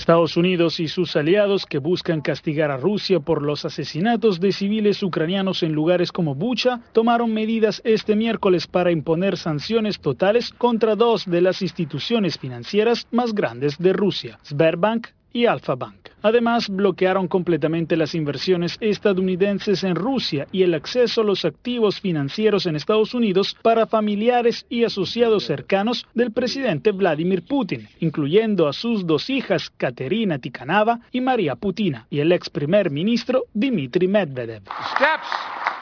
Estados 0.00 0.38
Unidos 0.38 0.80
y 0.80 0.88
sus 0.88 1.14
aliados 1.14 1.66
que 1.66 1.76
buscan 1.76 2.22
castigar 2.22 2.70
a 2.70 2.78
Rusia 2.78 3.20
por 3.20 3.42
los 3.42 3.66
asesinatos 3.66 4.40
de 4.40 4.50
civiles 4.50 5.02
ucranianos 5.02 5.62
en 5.62 5.72
lugares 5.72 6.10
como 6.10 6.34
Bucha 6.34 6.80
tomaron 6.92 7.34
medidas 7.34 7.82
este 7.84 8.16
miércoles 8.16 8.66
para 8.66 8.92
imponer 8.92 9.36
sanciones 9.36 10.00
totales 10.00 10.52
contra 10.56 10.96
dos 10.96 11.26
de 11.26 11.42
las 11.42 11.60
instituciones 11.60 12.38
financieras 12.38 13.06
más 13.10 13.34
grandes 13.34 13.76
de 13.76 13.92
Rusia, 13.92 14.38
Sberbank 14.42 15.08
y 15.32 15.46
Alfa 15.46 15.74
Bank. 15.74 16.10
Además, 16.22 16.68
bloquearon 16.68 17.28
completamente 17.28 17.96
las 17.96 18.14
inversiones 18.14 18.76
estadounidenses 18.80 19.84
en 19.84 19.94
Rusia 19.94 20.46
y 20.52 20.62
el 20.62 20.74
acceso 20.74 21.22
a 21.22 21.24
los 21.24 21.44
activos 21.44 22.00
financieros 22.00 22.66
en 22.66 22.76
Estados 22.76 23.14
Unidos 23.14 23.56
para 23.62 23.86
familiares 23.86 24.66
y 24.68 24.84
asociados 24.84 25.44
cercanos 25.44 26.06
del 26.14 26.32
presidente 26.32 26.92
Vladimir 26.92 27.42
Putin, 27.46 27.88
incluyendo 28.00 28.68
a 28.68 28.72
sus 28.72 29.06
dos 29.06 29.30
hijas, 29.30 29.70
Katerina 29.76 30.38
Tikhanova 30.38 31.00
y 31.10 31.20
María 31.20 31.56
Putina, 31.56 32.06
y 32.10 32.20
el 32.20 32.32
ex 32.32 32.50
primer 32.50 32.90
ministro 32.90 33.44
Dmitry 33.54 34.08
Medvedev. 34.08 34.62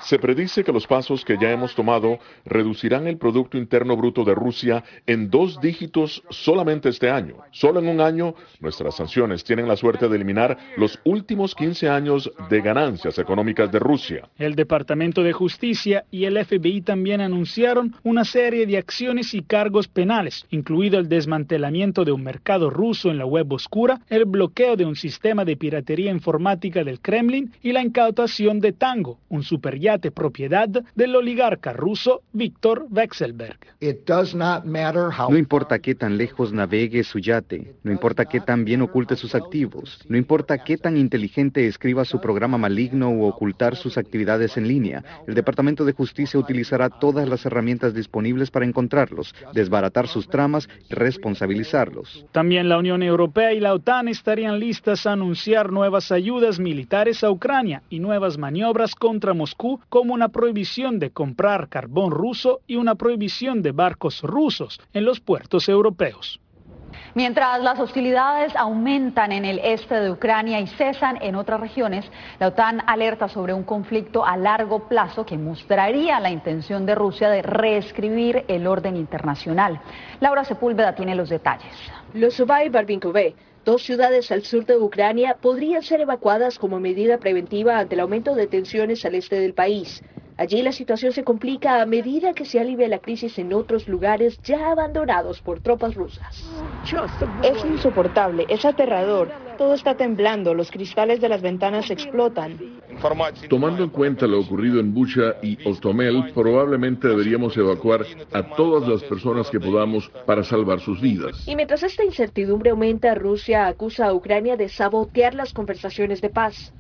Se 0.01 0.19
predice 0.19 0.65
que 0.65 0.73
los 0.73 0.87
pasos 0.87 1.25
que 1.25 1.37
ya 1.41 1.51
hemos 1.51 1.75
tomado 1.75 2.19
reducirán 2.45 3.07
el 3.07 3.19
Producto 3.19 3.59
Interno 3.59 3.97
Bruto 3.97 4.25
de 4.25 4.35
Rusia 4.35 4.85
en 5.07 5.31
dos 5.31 5.61
dígitos 5.61 6.23
solamente 6.31 6.89
este 6.89 7.11
año. 7.11 7.37
Solo 7.51 7.81
en 7.81 7.89
un 7.89 8.01
año, 8.01 8.35
nuestras 8.61 8.97
sanciones 8.97 9.45
tienen 9.45 9.69
la 9.69 9.77
suerte 9.77 10.09
de 10.09 10.17
eliminar 10.17 10.57
los 10.77 10.99
últimos 11.05 11.55
15 11.55 11.89
años 11.89 12.31
de 12.49 12.61
ganancias 12.61 13.19
económicas 13.19 13.71
de 13.71 13.79
Rusia. 13.79 14.29
El 14.39 14.55
Departamento 14.55 15.23
de 15.23 15.33
Justicia 15.33 16.05
y 16.11 16.25
el 16.25 16.43
FBI 16.45 16.83
también 16.83 17.21
anunciaron 17.21 17.95
una 18.03 18.25
serie 18.25 18.67
de 18.67 18.79
acciones 18.79 19.35
y 19.35 19.43
cargos 19.43 19.89
penales, 19.89 20.47
incluido 20.51 20.99
el 20.99 21.09
desmantelamiento 21.09 22.05
de 22.05 22.13
un 22.13 22.23
mercado 22.23 22.71
ruso 22.71 23.11
en 23.11 23.19
la 23.19 23.27
web 23.27 23.53
oscura, 23.53 24.01
el 24.09 24.25
bloqueo 24.25 24.77
de 24.77 24.87
un 24.87 24.97
sistema 24.97 25.45
de 25.45 25.57
piratería 25.57 26.11
informática 26.11 26.85
del 26.85 27.01
Kremlin 27.01 27.53
y 27.63 27.73
la 27.73 27.83
incautación 27.83 28.61
de 28.61 28.73
Tango, 28.73 29.19
un 29.29 29.43
super 29.43 29.79
yate 29.89 30.11
propiedad 30.11 30.69
del 30.95 31.17
oligarca 31.17 31.73
ruso 31.73 32.21
Víctor 32.35 32.89
Vexelberg. 32.91 33.59
No 35.31 35.39
importa 35.39 35.79
qué 35.79 35.95
tan 35.95 36.19
lejos 36.19 36.53
navegue 36.53 37.03
su 37.05 37.19
yate, 37.19 37.75
no 37.83 37.91
importa 37.91 38.27
qué 38.27 38.41
tan 38.41 38.67
bien 38.67 38.83
oculte 38.83 39.17
sus 39.17 39.35
activos, 39.35 40.05
no 40.07 40.19
importa 40.19 40.59
qué 40.59 40.77
tan 40.77 40.99
inteligente 40.99 41.67
escriba 41.67 42.05
su 42.05 42.21
programa 42.21 42.59
maligno 42.59 43.11
u 43.11 43.25
ocultar 43.25 43.77
sus 43.77 43.97
actividades 43.97 44.59
en 44.59 44.69
línea, 44.69 45.03
el 45.27 45.35
Departamento 45.35 45.87
de 45.87 45.95
Justicia 45.95 46.39
utilizará 46.39 46.91
todas 46.91 47.27
las 47.27 47.47
herramientas 47.47 47.95
disponibles 47.95 48.51
para 48.51 48.67
encontrarlos, 48.67 49.35
desbaratar 49.55 50.07
sus 50.07 50.29
tramas 50.29 50.69
y 50.91 50.95
responsabilizarlos. 50.95 52.27
También 52.33 52.69
la 52.69 52.77
Unión 52.77 53.03
Europea 53.03 53.55
y 53.55 53.61
la 53.61 53.73
OTAN 53.73 54.09
estarían 54.09 54.61
listas 54.61 55.07
a 55.07 55.13
anunciar 55.13 55.73
nuevas 55.73 56.13
ayudas 56.13 56.59
militares 56.59 57.25
a 57.25 57.31
Ucrania 57.31 57.83
y 57.89 58.01
nuevas 58.01 58.37
maniobras 58.37 58.95
contra 58.95 59.33
Moscú 59.33 59.78
como 59.89 60.15
una 60.15 60.29
prohibición 60.29 60.99
de 60.99 61.11
comprar 61.11 61.69
carbón 61.69 62.11
ruso 62.11 62.61
y 62.67 62.77
una 62.77 62.95
prohibición 62.95 63.63
de 63.63 63.73
barcos 63.73 64.23
rusos 64.23 64.81
en 64.93 65.05
los 65.05 65.21
puertos 65.21 65.69
europeos. 65.69 66.41
Mientras 67.15 67.61
las 67.63 67.79
hostilidades 67.79 68.55
aumentan 68.57 69.33
en 69.33 69.45
el 69.45 69.59
este 69.61 69.97
de 69.97 70.11
Ucrania 70.11 70.61
y 70.61 70.67
cesan 70.67 71.19
en 71.23 71.35
otras 71.35 71.61
regiones, 71.61 72.11
la 72.39 72.49
OTAN 72.49 72.83
alerta 72.87 73.29
sobre 73.29 73.55
un 73.55 73.65
conflicto 73.65 74.25
a 74.25 74.37
largo 74.37 74.89
plazo 74.89 75.25
que 75.25 75.37
mostraría 75.37 76.21
la 76.21 76.31
intención 76.31 76.87
de 76.87 76.95
Rusia 76.95 77.31
de 77.31 77.43
reescribir 77.43 78.45
el 78.49 78.67
orden 78.67 78.97
internacional. 78.97 79.81
Laura 80.21 80.45
Sepúlveda 80.45 80.95
tiene 80.95 81.15
los 81.15 81.29
detalles. 81.29 81.75
Losová 82.15 82.65
y 82.65 82.69
Barbinkové, 82.69 83.35
dos 83.69 83.83
ciudades 83.83 84.33
al 84.33 84.45
sur 84.45 84.65
de 84.65 84.79
Ucrania, 84.79 85.37
podrían 85.43 85.83
ser 85.83 86.01
evacuadas 86.01 86.59
como 86.59 86.81
medida 86.81 87.19
preventiva 87.19 87.79
ante 87.79 87.97
el 87.97 88.01
aumento 88.01 88.35
de 88.35 88.47
tensiones 88.47 89.05
al 89.05 89.15
este 89.15 89.39
del 89.39 89.53
país. 89.53 90.03
Allí 90.39 90.63
la 90.63 90.73
situación 90.73 91.13
se 91.13 91.23
complica 91.23 91.83
a 91.83 91.85
medida 91.85 92.33
que 92.33 92.47
se 92.47 92.59
alivia 92.59 92.89
la 92.89 93.01
crisis 93.01 93.39
en 93.39 93.53
otros 93.53 93.87
lugares 93.87 94.41
ya 94.43 94.71
abandonados 94.71 95.43
por 95.43 95.61
tropas 95.61 95.97
rusas. 95.97 96.49
Es 97.43 97.63
insoportable, 97.63 98.47
es 98.49 98.65
aterrador. 98.65 99.31
Todo 99.59 99.75
está 99.75 99.97
temblando, 99.97 100.55
los 100.55 100.71
cristales 100.71 101.21
de 101.21 101.29
las 101.29 101.43
ventanas 101.43 101.91
explotan. 101.91 102.81
Tomando 103.49 103.85
en 103.85 103.91
cuenta 103.91 104.27
lo 104.27 104.41
ocurrido 104.41 104.81
en 104.81 104.93
Bucha 104.93 105.37
y 105.43 105.57
Ostomel, 105.65 106.33
probablemente 106.35 107.09
deberíamos 107.09 107.57
evacuar 107.57 108.05
a 108.33 108.43
todas 108.57 108.89
las 108.89 109.03
personas 109.05 109.49
que 109.51 109.61
podamos 109.61 110.11
para 110.27 110.43
salvar 110.43 110.81
sus 110.81 111.01
vidas. 111.01 111.47
Y 111.47 111.55
mientras 111.55 111.83
esta 111.83 112.05
incertidumbre 112.05 112.71
aumenta, 112.71 113.15
Rusia 113.15 113.69
acusa 113.69 114.07
a 114.07 114.15
Ucrania 114.15 114.57
de 114.57 114.69
sabotear 114.69 115.35
las 115.35 115.53
conversaciones 115.53 116.21
de 116.21 116.31
paz. 116.31 116.73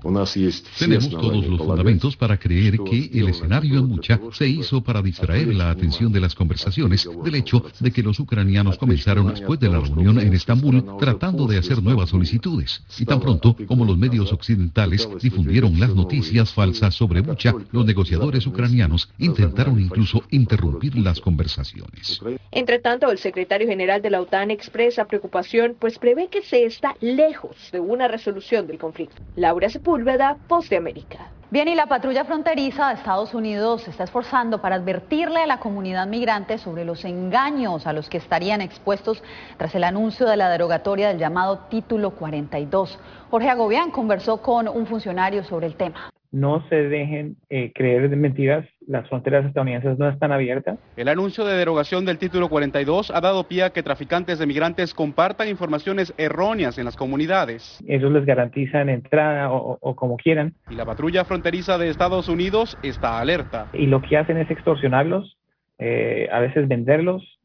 Tenemos 0.78 1.10
todos 1.10 1.46
los 1.46 1.58
fundamentos 1.58 2.16
para 2.16 2.36
creer 2.36 2.78
que 2.78 3.10
el 3.12 3.28
escenario 3.28 3.78
en 3.78 3.88
Bucha 3.88 4.20
se 4.32 4.48
hizo 4.48 4.82
para 4.82 5.02
distraer 5.02 5.54
la 5.54 5.70
atención 5.70 6.12
de 6.12 6.20
las 6.20 6.34
conversaciones 6.34 7.08
del 7.24 7.34
hecho 7.34 7.64
de 7.78 7.92
que 7.92 8.02
los 8.02 8.18
ucranianos 8.18 8.76
comenzaron 8.78 9.28
después 9.28 9.60
de 9.60 9.68
la 9.68 9.80
reunión 9.80 10.18
en 10.18 10.34
Estambul 10.34 10.84
tratando 10.98 11.46
de 11.46 11.58
hacer 11.58 11.82
nuevas 11.82 12.10
solicitudes. 12.10 12.82
Y 12.98 13.04
tan 13.04 13.20
pronto 13.20 13.56
como 13.66 13.84
los 13.84 13.96
medios 13.96 14.32
occidentales 14.32 15.08
difundieron 15.20 15.78
las 15.78 15.94
noticias 15.94 16.07
falsas 16.54 16.94
sobre 16.94 17.20
Bucha, 17.20 17.54
los 17.70 17.84
negociadores 17.84 18.46
ucranianos 18.46 19.08
intentaron 19.18 19.80
incluso 19.80 20.22
interrumpir 20.30 20.96
las 20.96 21.20
conversaciones. 21.20 22.20
Entre 22.50 22.78
tanto, 22.78 23.10
el 23.10 23.18
secretario 23.18 23.68
general 23.68 24.02
de 24.02 24.10
la 24.10 24.20
OTAN 24.20 24.50
expresa 24.50 25.06
preocupación, 25.06 25.76
pues 25.78 25.98
prevé 25.98 26.28
que 26.28 26.42
se 26.42 26.64
está 26.64 26.96
lejos 27.00 27.56
de 27.72 27.80
una 27.80 28.08
resolución 28.08 28.66
del 28.66 28.78
conflicto. 28.78 29.22
Laura 29.36 29.68
Sepúlveda, 29.68 30.36
Post 30.48 30.70
de 30.70 30.76
América. 30.76 31.30
Bien, 31.50 31.66
y 31.66 31.74
la 31.74 31.86
patrulla 31.86 32.26
fronteriza 32.26 32.88
de 32.88 32.96
Estados 32.96 33.32
Unidos 33.32 33.80
se 33.80 33.90
está 33.90 34.04
esforzando 34.04 34.60
para 34.60 34.76
advertirle 34.76 35.40
a 35.40 35.46
la 35.46 35.60
comunidad 35.60 36.06
migrante 36.06 36.58
sobre 36.58 36.84
los 36.84 37.06
engaños 37.06 37.86
a 37.86 37.94
los 37.94 38.10
que 38.10 38.18
estarían 38.18 38.60
expuestos 38.60 39.22
tras 39.56 39.74
el 39.74 39.84
anuncio 39.84 40.28
de 40.28 40.36
la 40.36 40.50
derogatoria 40.50 41.08
del 41.08 41.16
llamado 41.16 41.60
Título 41.70 42.10
42. 42.10 43.00
Jorge 43.30 43.48
Agobián 43.48 43.90
conversó 43.92 44.42
con 44.42 44.68
un 44.68 44.86
funcionario 44.86 45.42
sobre 45.42 45.68
el 45.68 45.74
tema. 45.76 46.10
No 46.32 46.68
se 46.68 46.76
dejen 46.82 47.38
eh, 47.48 47.72
creer 47.74 48.10
de 48.10 48.16
mentiras, 48.16 48.66
las 48.88 49.06
fronteras 49.08 49.44
estadounidenses 49.44 49.98
no 49.98 50.08
están 50.08 50.32
abiertas. 50.32 50.78
El 50.96 51.08
anuncio 51.08 51.44
de 51.44 51.54
derogación 51.56 52.04
del 52.06 52.18
título 52.18 52.48
42 52.48 53.10
ha 53.10 53.20
dado 53.20 53.44
pie 53.44 53.62
a 53.62 53.70
que 53.70 53.82
traficantes 53.82 54.38
de 54.38 54.46
migrantes 54.46 54.94
compartan 54.94 55.48
informaciones 55.48 56.14
erróneas 56.16 56.78
en 56.78 56.86
las 56.86 56.96
comunidades. 56.96 57.78
Ellos 57.86 58.10
les 58.10 58.24
garantizan 58.24 58.88
entrada 58.88 59.52
o, 59.52 59.78
o 59.80 59.94
como 59.94 60.16
quieran. 60.16 60.54
Y 60.70 60.74
la 60.74 60.86
patrulla 60.86 61.24
fronteriza 61.24 61.76
de 61.76 61.90
Estados 61.90 62.28
Unidos 62.28 62.78
está 62.82 63.20
alerta. 63.20 63.66
Y 63.74 63.86
lo 63.86 64.00
que 64.00 64.16
hacen 64.16 64.38
es 64.38 64.50
extorsionarlos, 64.50 65.36
eh, 65.78 66.28
a 66.32 66.40
veces 66.40 66.66
venderlos 66.66 67.38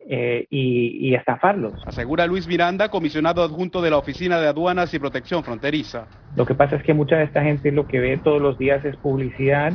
eh, 0.00 0.46
y, 0.50 1.08
y 1.08 1.14
estafarlos. 1.14 1.82
Asegura 1.86 2.26
Luis 2.26 2.46
Miranda, 2.46 2.90
comisionado 2.90 3.42
adjunto 3.42 3.80
de 3.80 3.90
la 3.90 3.96
Oficina 3.96 4.38
de 4.38 4.48
Aduanas 4.48 4.92
y 4.92 4.98
Protección 4.98 5.44
Fronteriza. 5.44 6.06
Lo 6.36 6.44
que 6.44 6.54
pasa 6.54 6.76
es 6.76 6.82
que 6.82 6.92
mucha 6.92 7.16
de 7.16 7.24
esta 7.24 7.42
gente 7.42 7.72
lo 7.72 7.86
que 7.86 8.00
ve 8.00 8.18
todos 8.18 8.40
los 8.40 8.58
días 8.58 8.84
es 8.84 8.96
publicidad 8.96 9.72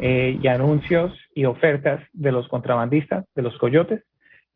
eh, 0.00 0.38
y 0.42 0.46
anuncios 0.48 1.12
y 1.34 1.44
ofertas 1.44 2.00
de 2.12 2.32
los 2.32 2.48
contrabandistas, 2.48 3.26
de 3.34 3.42
los 3.42 3.56
coyotes, 3.58 4.02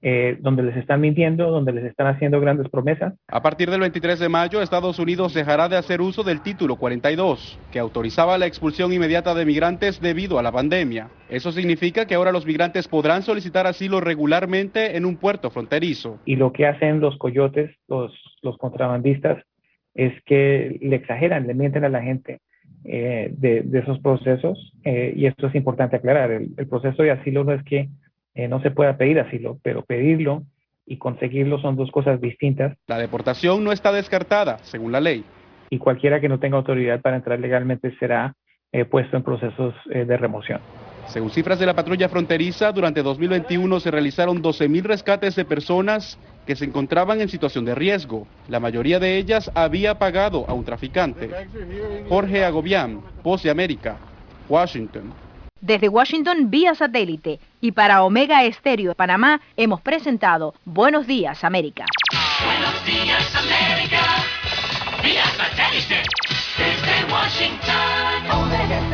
eh, 0.06 0.36
donde 0.40 0.62
les 0.62 0.76
están 0.76 1.00
mintiendo, 1.00 1.50
donde 1.50 1.72
les 1.72 1.84
están 1.84 2.06
haciendo 2.06 2.38
grandes 2.38 2.68
promesas. 2.68 3.14
A 3.26 3.40
partir 3.40 3.70
del 3.70 3.80
23 3.80 4.18
de 4.18 4.28
mayo, 4.28 4.60
Estados 4.60 4.98
Unidos 4.98 5.32
dejará 5.32 5.66
de 5.70 5.78
hacer 5.78 6.02
uso 6.02 6.22
del 6.22 6.42
título 6.42 6.76
42, 6.76 7.58
que 7.72 7.78
autorizaba 7.78 8.36
la 8.36 8.44
expulsión 8.44 8.92
inmediata 8.92 9.34
de 9.34 9.46
migrantes 9.46 10.02
debido 10.02 10.38
a 10.38 10.42
la 10.42 10.52
pandemia. 10.52 11.08
Eso 11.30 11.52
significa 11.52 12.04
que 12.04 12.14
ahora 12.16 12.32
los 12.32 12.44
migrantes 12.44 12.86
podrán 12.86 13.22
solicitar 13.22 13.66
asilo 13.66 13.98
regularmente 14.02 14.98
en 14.98 15.06
un 15.06 15.16
puerto 15.16 15.48
fronterizo. 15.48 16.18
Y 16.26 16.36
lo 16.36 16.52
que 16.52 16.66
hacen 16.66 17.00
los 17.00 17.16
coyotes, 17.16 17.74
los, 17.88 18.12
los 18.42 18.58
contrabandistas, 18.58 19.42
es 19.94 20.12
que 20.24 20.78
le 20.82 20.96
exageran, 20.96 21.46
le 21.46 21.54
mienten 21.54 21.84
a 21.84 21.88
la 21.88 22.02
gente. 22.02 22.40
Eh, 22.86 23.30
de, 23.38 23.62
de, 23.62 23.78
esos 23.78 23.98
procesos 24.00 24.74
eh, 24.84 25.14
y 25.16 25.24
esto 25.24 25.46
es 25.46 25.54
importante 25.54 25.96
aclarar. 25.96 26.30
El, 26.30 26.50
el, 26.58 26.68
proceso 26.68 27.02
de 27.02 27.12
asilo 27.12 27.42
no 27.42 27.52
es 27.52 27.62
que 27.62 27.88
eh, 28.34 28.46
no 28.46 28.60
se 28.60 28.70
pueda 28.70 28.98
pedir 28.98 29.18
asilo, 29.18 29.58
pero 29.62 29.86
pedirlo 29.86 30.42
y 30.84 30.98
conseguirlo 30.98 31.58
son 31.60 31.76
dos 31.76 31.90
cosas 31.90 32.20
distintas. 32.20 32.76
La 32.86 32.98
deportación 32.98 33.64
no 33.64 33.72
está 33.72 33.90
descartada, 33.90 34.58
según 34.58 34.92
la 34.92 35.00
ley. 35.00 35.24
Y 35.70 35.78
cualquiera 35.78 36.20
que 36.20 36.28
no 36.28 36.38
tenga 36.38 36.58
autoridad 36.58 37.00
para 37.00 37.16
entrar 37.16 37.40
legalmente 37.40 37.96
será 37.98 38.34
eh, 38.70 38.84
puesto 38.84 39.16
en 39.16 39.22
procesos 39.22 39.74
de 39.86 40.16
remoción. 40.18 40.60
Según 41.06 41.30
cifras 41.30 41.58
de 41.58 41.64
la 41.64 41.74
patrulla 41.74 42.10
fronteriza, 42.10 42.70
durante 42.70 43.02
2021 43.02 43.80
se 43.80 43.90
realizaron 43.90 44.42
12.000 44.42 44.82
rescates 44.82 45.36
de 45.36 45.46
personas 45.46 46.18
que 46.46 46.56
se 46.56 46.64
encontraban 46.64 47.20
en 47.20 47.28
situación 47.28 47.64
de 47.64 47.74
riesgo. 47.74 48.26
La 48.48 48.60
mayoría 48.60 48.98
de 48.98 49.16
ellas 49.18 49.50
había 49.54 49.98
pagado 49.98 50.44
a 50.48 50.52
un 50.52 50.64
traficante. 50.64 51.30
Jorge 52.08 52.44
Agobián, 52.44 53.00
Voz 53.22 53.42
de 53.42 53.50
América, 53.50 53.96
Washington. 54.48 55.12
Desde 55.60 55.88
Washington 55.88 56.50
vía 56.50 56.74
satélite 56.74 57.40
y 57.62 57.72
para 57.72 58.04
Omega 58.04 58.44
Estéreo 58.44 58.90
de 58.90 58.94
Panamá 58.94 59.40
hemos 59.56 59.80
presentado 59.80 60.54
Buenos 60.66 61.06
Días 61.06 61.42
América. 61.42 61.86
Buenos 62.44 62.84
Días 62.84 63.34
América, 63.34 64.02
vía 65.02 65.24
satélite 65.24 66.02
desde 66.58 67.12
Washington. 67.12 68.42
Omega 68.42 68.93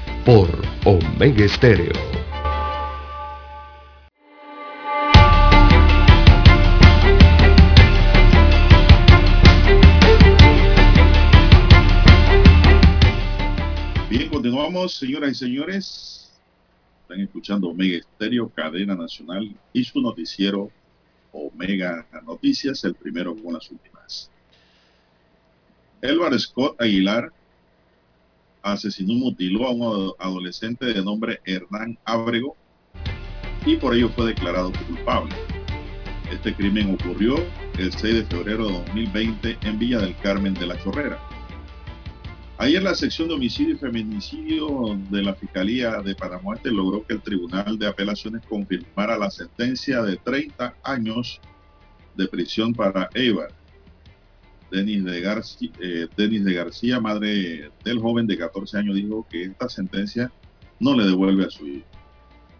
por 0.25 0.49
Omega 0.85 1.45
Estéreo. 1.45 2.11
Continuamos, 14.41 14.95
señoras 14.95 15.31
y 15.33 15.35
señores. 15.35 16.31
Están 17.03 17.21
escuchando 17.21 17.69
Omega 17.69 17.99
Estéreo, 17.99 18.49
cadena 18.49 18.95
nacional 18.95 19.55
y 19.71 19.83
su 19.83 20.01
noticiero 20.01 20.71
Omega 21.31 22.07
Noticias, 22.25 22.83
el 22.83 22.95
primero 22.95 23.35
con 23.35 23.53
las 23.53 23.69
últimas. 23.69 24.31
Elvar 26.01 26.39
Scott 26.39 26.81
Aguilar 26.81 27.31
asesinó 28.61 29.13
y 29.13 29.19
mutiló 29.19 29.67
a 29.67 29.71
un 29.71 30.13
adolescente 30.19 30.85
de 30.85 31.03
nombre 31.03 31.41
Hernán 31.45 31.97
Ábrego 32.05 32.55
y 33.65 33.75
por 33.75 33.95
ello 33.95 34.09
fue 34.09 34.27
declarado 34.27 34.71
culpable. 34.87 35.35
Este 36.31 36.53
crimen 36.55 36.97
ocurrió 36.99 37.35
el 37.77 37.91
6 37.91 38.15
de 38.15 38.25
febrero 38.25 38.67
de 38.67 38.73
2020 38.73 39.57
en 39.61 39.79
Villa 39.79 39.99
del 39.99 40.15
Carmen 40.17 40.53
de 40.53 40.65
la 40.65 40.81
Chorrera. 40.81 41.19
Ayer 42.57 42.83
la 42.83 42.93
sección 42.93 43.27
de 43.27 43.33
homicidio 43.33 43.73
y 43.73 43.77
feminicidio 43.77 44.97
de 45.09 45.23
la 45.23 45.33
Fiscalía 45.33 45.99
de 46.01 46.13
Panamá 46.13 46.55
logró 46.63 47.05
que 47.05 47.15
el 47.15 47.21
Tribunal 47.21 47.79
de 47.79 47.87
Apelaciones 47.87 48.43
confirmara 48.47 49.17
la 49.17 49.31
sentencia 49.31 50.03
de 50.03 50.17
30 50.17 50.75
años 50.83 51.41
de 52.15 52.27
prisión 52.27 52.73
para 52.73 53.09
Eibar. 53.15 53.51
Denis 54.71 55.03
de, 55.03 55.21
García, 55.21 55.69
eh, 55.81 56.07
Denis 56.15 56.45
de 56.45 56.53
García, 56.53 56.99
madre 56.99 57.71
del 57.83 57.99
joven 57.99 58.25
de 58.25 58.37
14 58.37 58.77
años, 58.77 58.95
dijo 58.95 59.27
que 59.29 59.43
esta 59.43 59.67
sentencia 59.69 60.31
no 60.79 60.95
le 60.95 61.05
devuelve 61.05 61.45
a 61.45 61.49
su 61.49 61.67
hijo. 61.67 61.85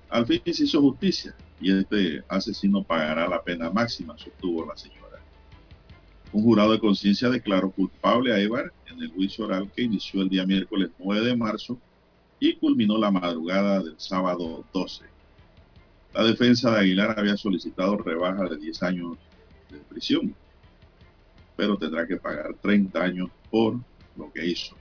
Al 0.10 0.26
fin 0.26 0.42
se 0.46 0.66
hizo 0.66 0.82
justicia 0.82 1.34
y 1.62 1.72
este 1.72 2.24
asesino 2.28 2.84
pagará 2.84 3.28
la 3.28 3.42
pena 3.42 3.70
máxima, 3.70 4.18
sostuvo 4.18 4.66
la 4.66 4.76
señora. 4.76 5.02
Un 6.34 6.44
jurado 6.44 6.74
de 6.74 6.80
conciencia 6.80 7.30
declaró 7.30 7.72
culpable 7.72 8.34
a 8.34 8.40
Evar 8.40 8.74
en 8.88 9.02
el 9.02 9.12
juicio 9.12 9.46
oral 9.46 9.72
que 9.74 9.84
inició 9.84 10.22
el 10.22 10.30
día 10.30 10.46
miércoles 10.46 10.90
9 11.00 11.26
de 11.28 11.36
marzo 11.36 11.80
y 12.40 12.56
culminó 12.56 12.98
la 12.98 13.12
madrugada 13.12 13.82
del 13.82 13.96
sábado 13.98 14.66
12. 14.74 15.06
La 16.14 16.24
defensa 16.24 16.72
de 16.72 16.80
Aguilar 16.80 17.18
había 17.18 17.38
solicitado 17.38 17.98
rebaja 17.98 18.46
de 18.46 18.58
10 18.58 18.84
años 18.84 19.18
de 19.70 19.78
prisión, 19.80 20.36
pero 21.62 21.78
tendrá 21.78 22.08
que 22.08 22.18
pagar 22.18 22.56
30 22.60 23.04
años 23.04 23.30
por 23.52 23.76
lo 24.18 24.34
que 24.34 24.44
hizo. 24.44 24.76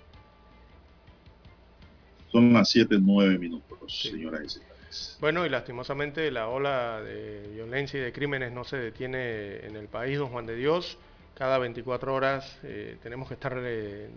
Son 2.33 2.55
las 2.55 2.71
7, 2.71 2.97
9 2.99 3.39
minutos, 3.39 4.01
señoras 4.01 4.41
y 4.47 4.49
señores. 4.49 5.19
Bueno, 5.21 5.45
y 5.45 5.51
lastimosamente 5.51 6.31
la 6.31 6.49
ola 6.49 7.03
de 7.03 7.51
violencia 7.53 8.01
y 8.01 8.03
de 8.03 8.15
crímenes 8.15 8.51
no 8.53 8.65
se 8.65 8.79
detiene 8.79 9.59
en 9.67 9.77
el 9.77 9.89
país, 9.89 10.19
don 10.19 10.31
Juan 10.31 10.47
de 10.47 10.57
Dios 10.57 10.97
cada 11.35 11.59
24 11.59 12.15
horas 12.15 12.59
eh, 12.65 12.99
tenemos 13.03 13.29
que 13.29 13.33
estar 13.35 13.57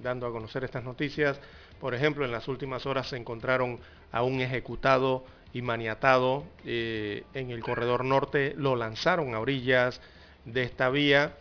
dando 0.02 0.28
a 0.28 0.32
conocer 0.32 0.66
estas 0.66 0.84
noticias. 0.84 1.40
Por 1.80 1.94
ejemplo, 1.94 2.26
en 2.26 2.32
las 2.32 2.50
últimas 2.50 2.86
horas 2.86 3.08
se 3.08 3.18
encontraron 3.18 3.80
a 4.12 4.24
un 4.24 4.42
ejecutado 4.42 5.24
y 5.54 5.62
maniatado 5.62 6.46
eh, 6.66 7.24
en 7.34 7.52
el 7.52 7.62
corredor 7.62 8.04
norte, 8.04 8.54
lo 8.58 8.76
lanzaron 8.76 9.36
a 9.36 9.40
orillas 9.40 10.02
de 10.46 10.64
esta 10.64 10.90
vía. 10.90 11.38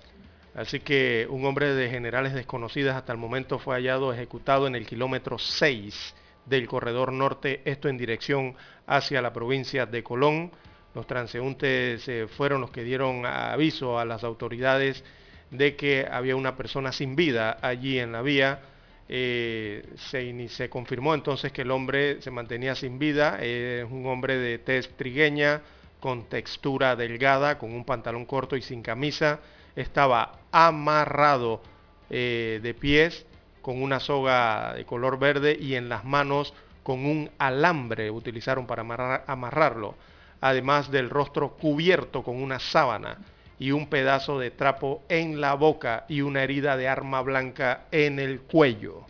Así 0.55 0.81
que 0.81 1.27
un 1.31 1.45
hombre 1.47 1.75
de 1.75 1.89
generales 1.89 2.35
desconocidas 2.35 2.97
hasta 2.97 3.13
el 3.13 3.19
momento 3.19 3.59
fue 3.59 3.77
hallado 3.77 4.13
ejecutado 4.13 4.67
en 4.67 4.75
el 4.75 4.87
kilómetro 4.87 5.39
6 5.39 6.15
del 6.45 6.67
corredor 6.67 7.13
norte, 7.13 7.63
esto 7.65 7.89
en 7.89 7.97
dirección 7.97 8.55
hacia 8.87 9.23
la 9.23 9.33
provincia 9.33 9.87
de 9.87 10.03
Colón. 10.03 10.51
Los 10.95 11.07
transeúntes 11.07 12.07
eh, 12.07 12.27
fueron 12.29 12.61
los 12.61 12.71
que 12.71 12.85
dieron 12.85 13.25
aviso 13.25 13.99
a 13.99 14.05
las 14.05 14.25
autoridades 14.25 15.03
de 15.51 15.75
que 15.75 16.07
había 16.11 16.37
una 16.37 16.57
persona 16.57 16.93
sin 16.93 17.17
vida 17.17 17.59
allí 17.63 17.99
en 17.99 18.13
la 18.13 18.21
vía. 18.21 18.61
Eh, 19.09 19.85
se, 19.97 20.49
se, 20.49 20.69
confirmó 20.69 21.15
entonces 21.15 21.53
que 21.53 21.63
el 21.63 21.71
hombre 21.71 22.21
se 22.21 22.31
mantenía 22.31 22.75
sin 22.75 22.99
vida, 22.99 23.39
es 23.41 23.85
un 23.91 24.07
hombre 24.07 24.37
de 24.37 24.59
tez 24.59 24.91
trigueña, 24.97 25.63
con 26.01 26.29
textura 26.29 26.97
delgada, 26.97 27.59
con 27.59 27.73
un 27.73 27.85
pantalón 27.85 28.27
corto 28.27 28.57
y 28.57 28.63
sin 28.63 28.83
camisa, 28.83 29.41
estaba 29.77 30.39
amarrado 30.51 31.63
eh, 32.11 32.61
de 32.63 32.75
pies 32.75 33.27
con 33.63 33.83
una 33.83 34.01
soga 34.01 34.75
de 34.75 34.85
color 34.85 35.19
verde 35.19 35.57
y 35.59 35.77
en 35.77 35.89
las 35.89 36.05
manos 36.05 36.53
con 36.83 37.07
un 37.07 37.31
alambre 37.39 38.11
utilizaron 38.11 38.67
para 38.67 38.83
amarrarlo, 39.27 39.95
además 40.41 40.91
del 40.91 41.11
rostro 41.11 41.51
cubierto 41.53 42.23
con 42.23 42.43
una 42.43 42.59
sábana 42.59 43.19
y 43.59 43.71
un 43.71 43.87
pedazo 43.87 44.41
de 44.41 44.51
trapo 44.51 45.03
en 45.09 45.41
la 45.41 45.55
boca 45.55 46.05
y 46.09 46.23
una 46.23 46.43
herida 46.43 46.77
de 46.77 46.89
arma 46.89 47.23
blanca 47.23 47.85
en 47.93 48.19
el 48.19 48.41
cuello. 48.41 49.07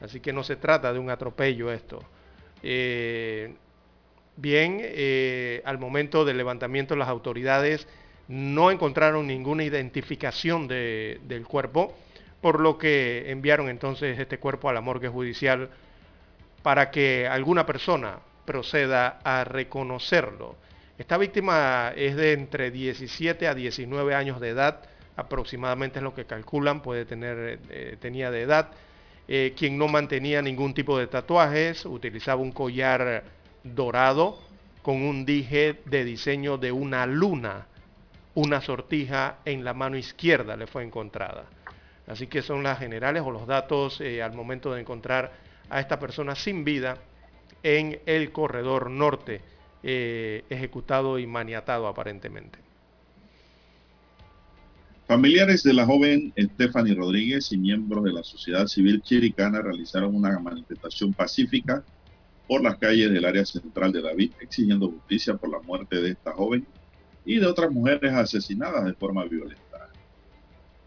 Así 0.00 0.20
que 0.20 0.32
no 0.32 0.42
se 0.42 0.56
trata 0.56 0.92
de 0.92 0.98
un 0.98 1.10
atropello 1.10 1.70
esto. 1.70 2.02
Eh, 2.62 3.54
bien, 4.36 4.78
eh, 4.80 5.62
al 5.64 5.78
momento 5.78 6.24
del 6.24 6.38
levantamiento 6.38 6.96
las 6.96 7.08
autoridades 7.08 7.86
no 8.28 8.70
encontraron 8.70 9.26
ninguna 9.26 9.64
identificación 9.64 10.68
del 10.68 11.44
cuerpo, 11.46 11.94
por 12.40 12.60
lo 12.60 12.78
que 12.78 13.30
enviaron 13.30 13.68
entonces 13.68 14.18
este 14.18 14.38
cuerpo 14.38 14.68
a 14.68 14.72
la 14.72 14.80
morgue 14.80 15.08
judicial 15.08 15.70
para 16.62 16.90
que 16.90 17.26
alguna 17.28 17.66
persona 17.66 18.18
proceda 18.44 19.20
a 19.22 19.44
reconocerlo. 19.44 20.56
Esta 20.98 21.18
víctima 21.18 21.92
es 21.96 22.16
de 22.16 22.32
entre 22.32 22.70
17 22.70 23.48
a 23.48 23.54
19 23.54 24.14
años 24.14 24.40
de 24.40 24.50
edad, 24.50 24.82
aproximadamente 25.16 25.98
es 25.98 26.02
lo 26.02 26.14
que 26.14 26.24
calculan, 26.24 26.82
puede 26.82 27.04
tener, 27.04 27.60
eh, 27.70 27.96
tenía 28.00 28.30
de 28.30 28.42
edad, 28.42 28.70
eh, 29.28 29.54
quien 29.56 29.78
no 29.78 29.88
mantenía 29.88 30.42
ningún 30.42 30.74
tipo 30.74 30.98
de 30.98 31.06
tatuajes, 31.06 31.86
utilizaba 31.86 32.40
un 32.42 32.52
collar 32.52 33.24
dorado 33.62 34.38
con 34.82 35.02
un 35.02 35.24
dije 35.24 35.80
de 35.84 36.04
diseño 36.04 36.58
de 36.58 36.72
una 36.72 37.06
luna, 37.06 37.66
una 38.34 38.60
sortija 38.60 39.38
en 39.44 39.64
la 39.64 39.74
mano 39.74 39.96
izquierda 39.96 40.56
le 40.56 40.66
fue 40.66 40.84
encontrada. 40.84 41.44
Así 42.06 42.26
que 42.26 42.42
son 42.42 42.62
las 42.62 42.78
generales 42.78 43.22
o 43.24 43.30
los 43.30 43.46
datos 43.46 44.00
eh, 44.00 44.22
al 44.22 44.32
momento 44.32 44.72
de 44.72 44.80
encontrar 44.80 45.32
a 45.70 45.80
esta 45.80 45.98
persona 45.98 46.34
sin 46.34 46.64
vida 46.64 46.98
en 47.62 48.00
el 48.06 48.32
corredor 48.32 48.90
norte 48.90 49.40
eh, 49.82 50.44
ejecutado 50.50 51.18
y 51.18 51.26
maniatado 51.26 51.86
aparentemente. 51.86 52.58
Familiares 55.06 55.62
de 55.62 55.74
la 55.74 55.84
joven 55.84 56.32
Stephanie 56.38 56.94
Rodríguez 56.94 57.52
y 57.52 57.58
miembros 57.58 58.04
de 58.04 58.12
la 58.12 58.22
sociedad 58.22 58.66
civil 58.66 59.02
chiricana 59.02 59.60
realizaron 59.60 60.14
una 60.14 60.38
manifestación 60.38 61.12
pacífica 61.12 61.84
por 62.48 62.62
las 62.62 62.76
calles 62.78 63.10
del 63.10 63.24
área 63.24 63.44
central 63.44 63.92
de 63.92 64.02
David, 64.02 64.32
exigiendo 64.40 64.88
justicia 64.90 65.34
por 65.34 65.50
la 65.50 65.60
muerte 65.60 66.00
de 66.00 66.10
esta 66.10 66.32
joven 66.32 66.66
y 67.24 67.38
de 67.38 67.46
otras 67.46 67.70
mujeres 67.70 68.12
asesinadas 68.12 68.84
de 68.84 68.94
forma 68.94 69.24
violenta. 69.24 69.88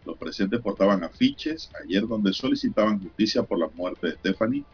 Los 0.04 0.16
presentes 0.18 0.60
portaban 0.60 1.02
afiches 1.02 1.70
ayer 1.82 2.06
donde 2.06 2.32
solicitaban 2.32 3.00
justicia 3.00 3.42
por 3.42 3.58
la 3.58 3.68
muerte 3.68 4.08
de 4.08 4.12
Stephanie 4.14 4.64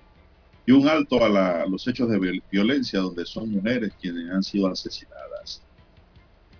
y 0.66 0.72
un 0.72 0.86
alto 0.88 1.24
a 1.24 1.66
los 1.66 1.86
hechos 1.88 2.08
de 2.10 2.42
violencia 2.50 3.00
donde 3.00 3.24
son 3.24 3.50
mujeres 3.50 3.92
quienes 4.00 4.30
han 4.30 4.42
sido 4.42 4.68
asesinadas. 4.68 5.62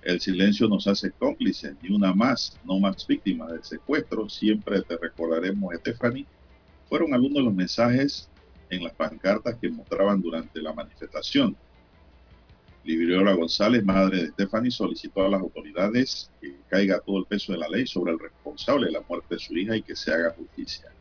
El 0.03 0.21
silencio 0.21 0.67
nos 0.67 0.89
hace 0.89 1.13
cómplices, 1.13 1.77
ni 1.81 1.95
una 1.95 2.13
más, 2.13 2.59
no 2.65 2.81
más 2.81 3.07
víctimas 3.07 3.53
del 3.53 3.63
secuestro. 3.63 4.29
Siempre 4.29 4.83
te 4.83 4.97
recordaremos, 4.97 5.73
Stephanie. 5.77 6.27
Fueron 6.89 7.15
algunos 7.15 7.37
de 7.37 7.43
los 7.45 7.55
mensajes 7.55 8.29
en 8.69 8.83
las 8.83 8.93
pancartas 8.95 9.55
que 9.61 9.71
mostraban 9.71 10.21
durante 10.21 10.61
la 10.61 10.73
manifestación. 10.73 11.57
Libriola 12.85 13.35
González, 13.35 13.85
madre 13.85 14.23
de 14.23 14.29
Stephanie, 14.31 14.71
solicitó 14.71 15.25
a 15.25 15.29
las 15.29 15.41
autoridades 15.41 16.31
que 16.41 16.57
caiga 16.69 17.01
todo 17.01 17.19
el 17.19 17.27
peso 17.27 17.53
de 17.53 17.59
la 17.59 17.69
ley 17.69 17.87
sobre 17.87 18.13
el 18.13 18.19
responsable 18.19 18.87
de 18.87 18.93
la 18.93 19.03
muerte 19.09 19.37
de 19.37 19.39
su 19.39 19.57
hija 19.57 19.77
y 19.77 19.83
que 19.83 19.95
se 19.95 20.13
haga 20.13 20.35
justicia. 20.37 20.93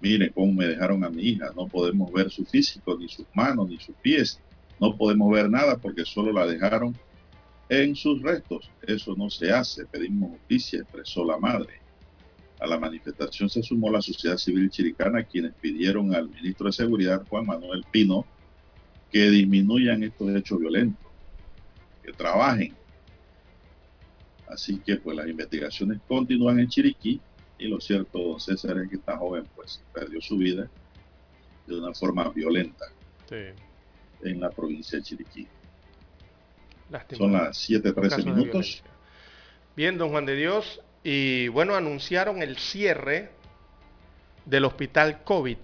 Mire 0.00 0.30
cómo 0.30 0.52
me 0.52 0.66
dejaron 0.66 1.04
a 1.04 1.10
mi 1.10 1.22
hija. 1.22 1.50
No 1.54 1.66
podemos 1.66 2.10
ver 2.12 2.30
su 2.30 2.44
físico, 2.46 2.96
ni 2.98 3.08
sus 3.08 3.26
manos, 3.34 3.68
ni 3.68 3.78
sus 3.78 3.94
pies. 3.96 4.40
No 4.80 4.96
podemos 4.96 5.30
ver 5.30 5.50
nada 5.50 5.76
porque 5.76 6.04
solo 6.04 6.32
la 6.32 6.46
dejaron 6.46 6.96
en 7.68 7.94
sus 7.94 8.22
restos. 8.22 8.70
Eso 8.82 9.14
no 9.14 9.28
se 9.28 9.50
hace. 9.52 9.84
Pedimos 9.86 10.30
justicia, 10.30 10.80
expresó 10.80 11.24
la 11.24 11.38
madre. 11.38 11.80
A 12.60 12.66
la 12.66 12.78
manifestación 12.78 13.50
se 13.50 13.62
sumó 13.62 13.90
la 13.90 14.00
sociedad 14.00 14.38
civil 14.38 14.70
chiricana, 14.70 15.24
quienes 15.24 15.52
pidieron 15.54 16.14
al 16.14 16.30
ministro 16.30 16.66
de 16.66 16.72
Seguridad, 16.72 17.26
Juan 17.28 17.46
Manuel 17.46 17.84
Pino, 17.90 18.26
que 19.14 19.30
disminuyan 19.30 20.02
estos 20.02 20.28
hechos 20.34 20.58
violentos, 20.58 21.06
que 22.02 22.12
trabajen. 22.12 22.74
Así 24.48 24.80
que 24.80 24.96
pues 24.96 25.16
las 25.16 25.28
investigaciones 25.28 26.00
continúan 26.08 26.58
en 26.58 26.66
Chiriquí 26.66 27.20
y 27.56 27.68
lo 27.68 27.80
cierto, 27.80 28.18
don 28.18 28.40
César, 28.40 28.76
es 28.78 28.90
que 28.90 28.96
esta 28.96 29.16
joven 29.16 29.46
pues 29.54 29.80
perdió 29.92 30.20
su 30.20 30.36
vida 30.36 30.68
de 31.64 31.78
una 31.78 31.94
forma 31.94 32.28
violenta 32.30 32.86
en 33.30 34.40
la 34.40 34.50
provincia 34.50 34.98
de 34.98 35.04
Chiriquí. 35.04 35.46
Son 37.16 37.34
las 37.34 37.70
7.13 37.70 38.24
minutos. 38.24 38.82
Bien, 39.76 39.96
don 39.96 40.10
Juan 40.10 40.26
de 40.26 40.34
Dios. 40.34 40.80
Y 41.04 41.46
bueno, 41.48 41.76
anunciaron 41.76 42.42
el 42.42 42.56
cierre 42.56 43.30
del 44.44 44.64
hospital 44.64 45.22
COVID 45.22 45.58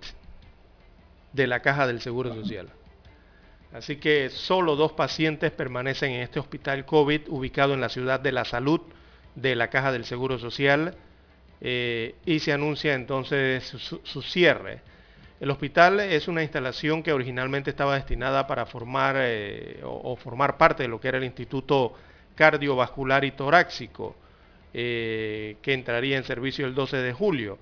de 1.32 1.47
la 1.48 1.62
Caja 1.62 1.89
del 1.89 2.01
Seguro 2.01 2.32
Social. 2.32 2.70
Así 3.72 3.97
que 3.97 4.30
solo 4.30 4.74
dos 4.74 4.92
pacientes 4.92 5.52
permanecen 5.52 6.12
en 6.12 6.22
este 6.22 6.40
hospital 6.40 6.84
COVID 6.84 7.28
ubicado 7.28 7.74
en 7.74 7.80
la 7.80 7.88
ciudad 7.88 8.18
de 8.18 8.32
la 8.32 8.44
salud 8.44 8.80
de 9.36 9.55
la 9.55 9.70
Caja 9.70 9.92
del 9.92 10.05
Seguro 10.05 10.38
Social 10.38 10.97
eh, 11.60 12.16
y 12.26 12.40
se 12.40 12.52
anuncia 12.52 12.94
entonces 12.94 13.64
su, 13.64 14.22
cierre. 14.22 14.80
El 15.38 15.51
hospital 15.51 16.01
es 16.01 16.26
una 16.26 16.42
instalación 16.42 17.02
que 17.02 17.12
originalmente 17.12 17.70
estaba 17.70 17.94
destinada 17.94 18.47
para 18.47 18.66
formar 18.66 19.16
eh, 19.18 19.80
o, 19.84 20.16
formar 20.16 20.59
parte 20.59 20.82
de 20.82 20.88
lo 20.88 21.01
que 21.01 21.09
era 21.09 21.18
el 21.18 21.24
Instituto 21.24 21.94
Cardiovascular 22.34 23.24
y 23.24 23.32
Torácico, 23.32 24.16
que 24.72 25.59
entraría 25.64 26.16
en 26.16 26.24
servicio 26.24 26.66
el 26.66 26.74
12 26.74 26.98
de 26.98 27.12
julio, 27.12 27.59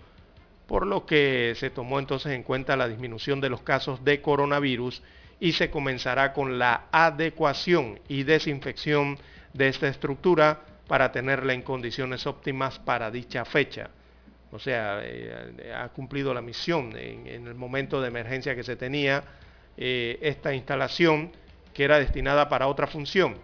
por 0.67 0.87
lo 0.87 1.07
que 1.07 1.55
se 1.57 1.71
tomó 1.71 1.99
entonces 1.99 2.33
en 2.33 2.43
cuenta 2.43 2.77
la 2.77 2.89
disminución 2.89 3.41
de 3.41 3.49
los 3.49 3.63
casos 3.63 4.05
de 4.05 4.21
coronavirus 4.21 5.03
y 5.41 5.53
se 5.53 5.71
comenzará 5.71 6.33
con 6.33 6.59
la 6.59 6.87
adecuación 6.91 8.01
y 8.09 8.25
desinfección 8.25 9.19
de 9.53 9.69
esta 9.69 9.89
estructura 9.89 10.61
para 10.87 11.13
tenerla 11.13 11.53
en 11.53 11.63
condiciones 11.63 12.27
óptimas 12.27 12.79
para 12.79 13.11
dicha 13.11 13.45
fecha. 13.45 13.91
O 14.51 14.59
sea, 14.59 15.01
eh, 15.03 15.73
ha 15.77 15.89
cumplido 15.91 16.33
la 16.33 16.41
misión 16.41 16.97
en, 16.97 17.47
el 17.47 17.55
momento 17.55 18.01
de 18.01 18.09
emergencia 18.09 18.55
que 18.55 18.65
se 18.65 18.77
tenía 18.77 19.23
eh, 19.77 20.19
esta 20.23 20.55
instalación 20.55 21.31
que 21.75 21.85
era 21.85 21.99
destinada 21.99 22.49
para 22.49 22.67
otra 22.67 22.87
función. 22.87 23.37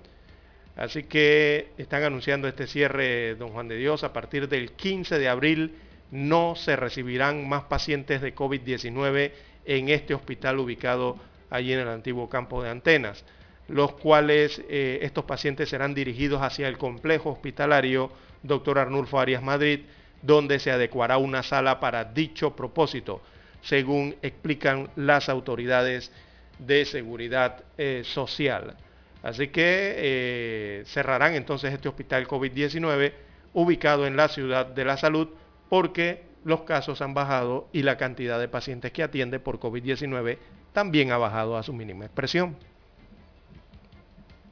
Así 0.76 1.04
que 1.04 1.68
están 1.78 2.02
anunciando 2.02 2.48
este 2.48 2.66
cierre, 2.66 3.36
don 3.36 3.50
Juan 3.50 3.68
de 3.68 3.76
Dios, 3.76 4.02
a 4.02 4.12
partir 4.12 4.48
del 4.48 4.72
15 4.72 5.18
de 5.18 5.28
abril 5.28 5.76
no 6.10 6.56
se 6.56 6.74
recibirán 6.74 7.48
más 7.48 7.64
pacientes 7.64 8.20
de 8.20 8.34
COVID-19 8.34 9.32
en 9.66 9.88
este 9.88 10.14
hospital 10.14 10.58
ubicado 10.58 11.16
allí 11.50 11.72
en 11.72 11.80
el 11.80 11.88
antiguo 11.88 12.28
campo 12.28 12.62
de 12.62 12.70
antenas, 12.70 13.24
los 13.68 13.92
cuales 13.92 14.62
eh, 14.68 14.98
estos 15.02 15.24
pacientes 15.24 15.68
serán 15.68 15.94
dirigidos 15.94 16.42
hacia 16.42 16.68
el 16.68 16.78
complejo 16.78 17.30
hospitalario 17.30 18.10
Dr. 18.42 18.78
Arnulfo 18.78 19.18
Arias 19.18 19.42
Madrid, 19.42 19.80
donde 20.22 20.58
se 20.58 20.70
adecuará 20.70 21.18
una 21.18 21.42
sala 21.42 21.80
para 21.80 22.04
dicho 22.04 22.54
propósito, 22.54 23.22
según 23.62 24.16
explican 24.22 24.90
las 24.96 25.28
autoridades 25.28 26.12
de 26.58 26.84
seguridad 26.84 27.64
eh, 27.78 28.02
social. 28.04 28.76
Así 29.22 29.48
que 29.48 29.94
eh, 29.96 30.82
cerrarán 30.86 31.34
entonces 31.34 31.72
este 31.72 31.88
hospital 31.88 32.28
COVID-19 32.28 33.12
ubicado 33.54 34.06
en 34.06 34.16
la 34.16 34.28
ciudad 34.28 34.66
de 34.66 34.84
la 34.84 34.98
salud 34.98 35.28
porque 35.70 36.22
los 36.44 36.62
casos 36.62 37.00
han 37.00 37.14
bajado 37.14 37.68
y 37.72 37.82
la 37.82 37.96
cantidad 37.96 38.38
de 38.38 38.48
pacientes 38.48 38.92
que 38.92 39.02
atiende 39.02 39.40
por 39.40 39.58
COVID-19 39.58 40.36
también 40.74 41.12
ha 41.12 41.16
bajado 41.16 41.56
a 41.56 41.62
su 41.62 41.72
mínima 41.72 42.04
expresión. 42.04 42.56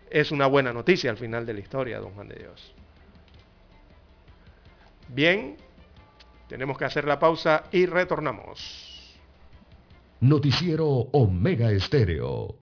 Es 0.09 0.31
una 0.31 0.47
buena 0.47 0.73
noticia 0.73 1.11
al 1.11 1.19
final 1.19 1.45
de 1.45 1.53
la 1.53 1.61
historia, 1.61 1.99
don 1.99 2.15
Juan 2.15 2.29
de 2.29 2.37
Dios. 2.37 2.75
Bien, 5.09 5.57
tenemos 6.49 6.79
que 6.79 6.85
hacer 6.85 7.07
la 7.07 7.19
pausa 7.19 7.65
y 7.73 7.87
retornamos. 7.87 9.19
Noticiero 10.21 10.87
Omega 10.87 11.73
Estéreo. 11.73 12.62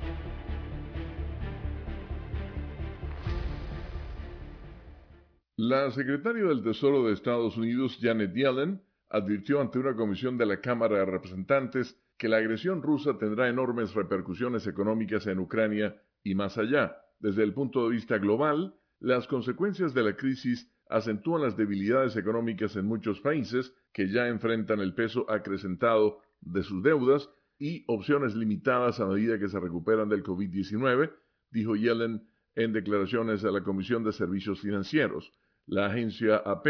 La 5.57 5.91
secretaria 5.91 6.45
del 6.45 6.63
Tesoro 6.63 7.05
de 7.05 7.13
Estados 7.13 7.57
Unidos, 7.57 7.99
Janet 8.01 8.33
Yellen, 8.33 8.81
advirtió 9.09 9.59
ante 9.59 9.79
una 9.79 9.95
comisión 9.95 10.37
de 10.37 10.45
la 10.45 10.61
Cámara 10.61 10.99
de 10.99 11.05
Representantes 11.05 11.99
que 12.17 12.29
la 12.29 12.37
agresión 12.37 12.81
rusa 12.81 13.17
tendrá 13.17 13.49
enormes 13.49 13.93
repercusiones 13.93 14.65
económicas 14.65 15.27
en 15.27 15.39
Ucrania 15.39 16.01
y 16.23 16.35
más 16.35 16.57
allá. 16.57 16.95
Desde 17.19 17.43
el 17.43 17.53
punto 17.53 17.83
de 17.83 17.95
vista 17.95 18.17
global, 18.17 18.73
las 18.99 19.27
consecuencias 19.27 19.93
de 19.93 20.03
la 20.03 20.15
crisis 20.15 20.71
acentúan 20.89 21.41
las 21.41 21.57
debilidades 21.57 22.15
económicas 22.15 22.77
en 22.77 22.85
muchos 22.85 23.19
países 23.19 23.73
que 23.91 24.09
ya 24.09 24.29
enfrentan 24.29 24.79
el 24.79 24.93
peso 24.93 25.29
acrecentado 25.29 26.19
de 26.39 26.63
sus 26.63 26.81
deudas 26.81 27.29
y 27.59 27.83
opciones 27.87 28.35
limitadas 28.35 29.01
a 29.01 29.05
medida 29.05 29.37
que 29.37 29.49
se 29.49 29.59
recuperan 29.59 30.07
del 30.07 30.23
COVID-19, 30.23 31.11
dijo 31.51 31.75
Yellen 31.75 32.25
en 32.55 32.73
declaraciones 32.73 33.43
a 33.43 33.51
la 33.51 33.63
Comisión 33.63 34.03
de 34.03 34.13
Servicios 34.13 34.61
Financieros. 34.61 35.31
La 35.71 35.85
agencia 35.85 36.35
AP 36.35 36.67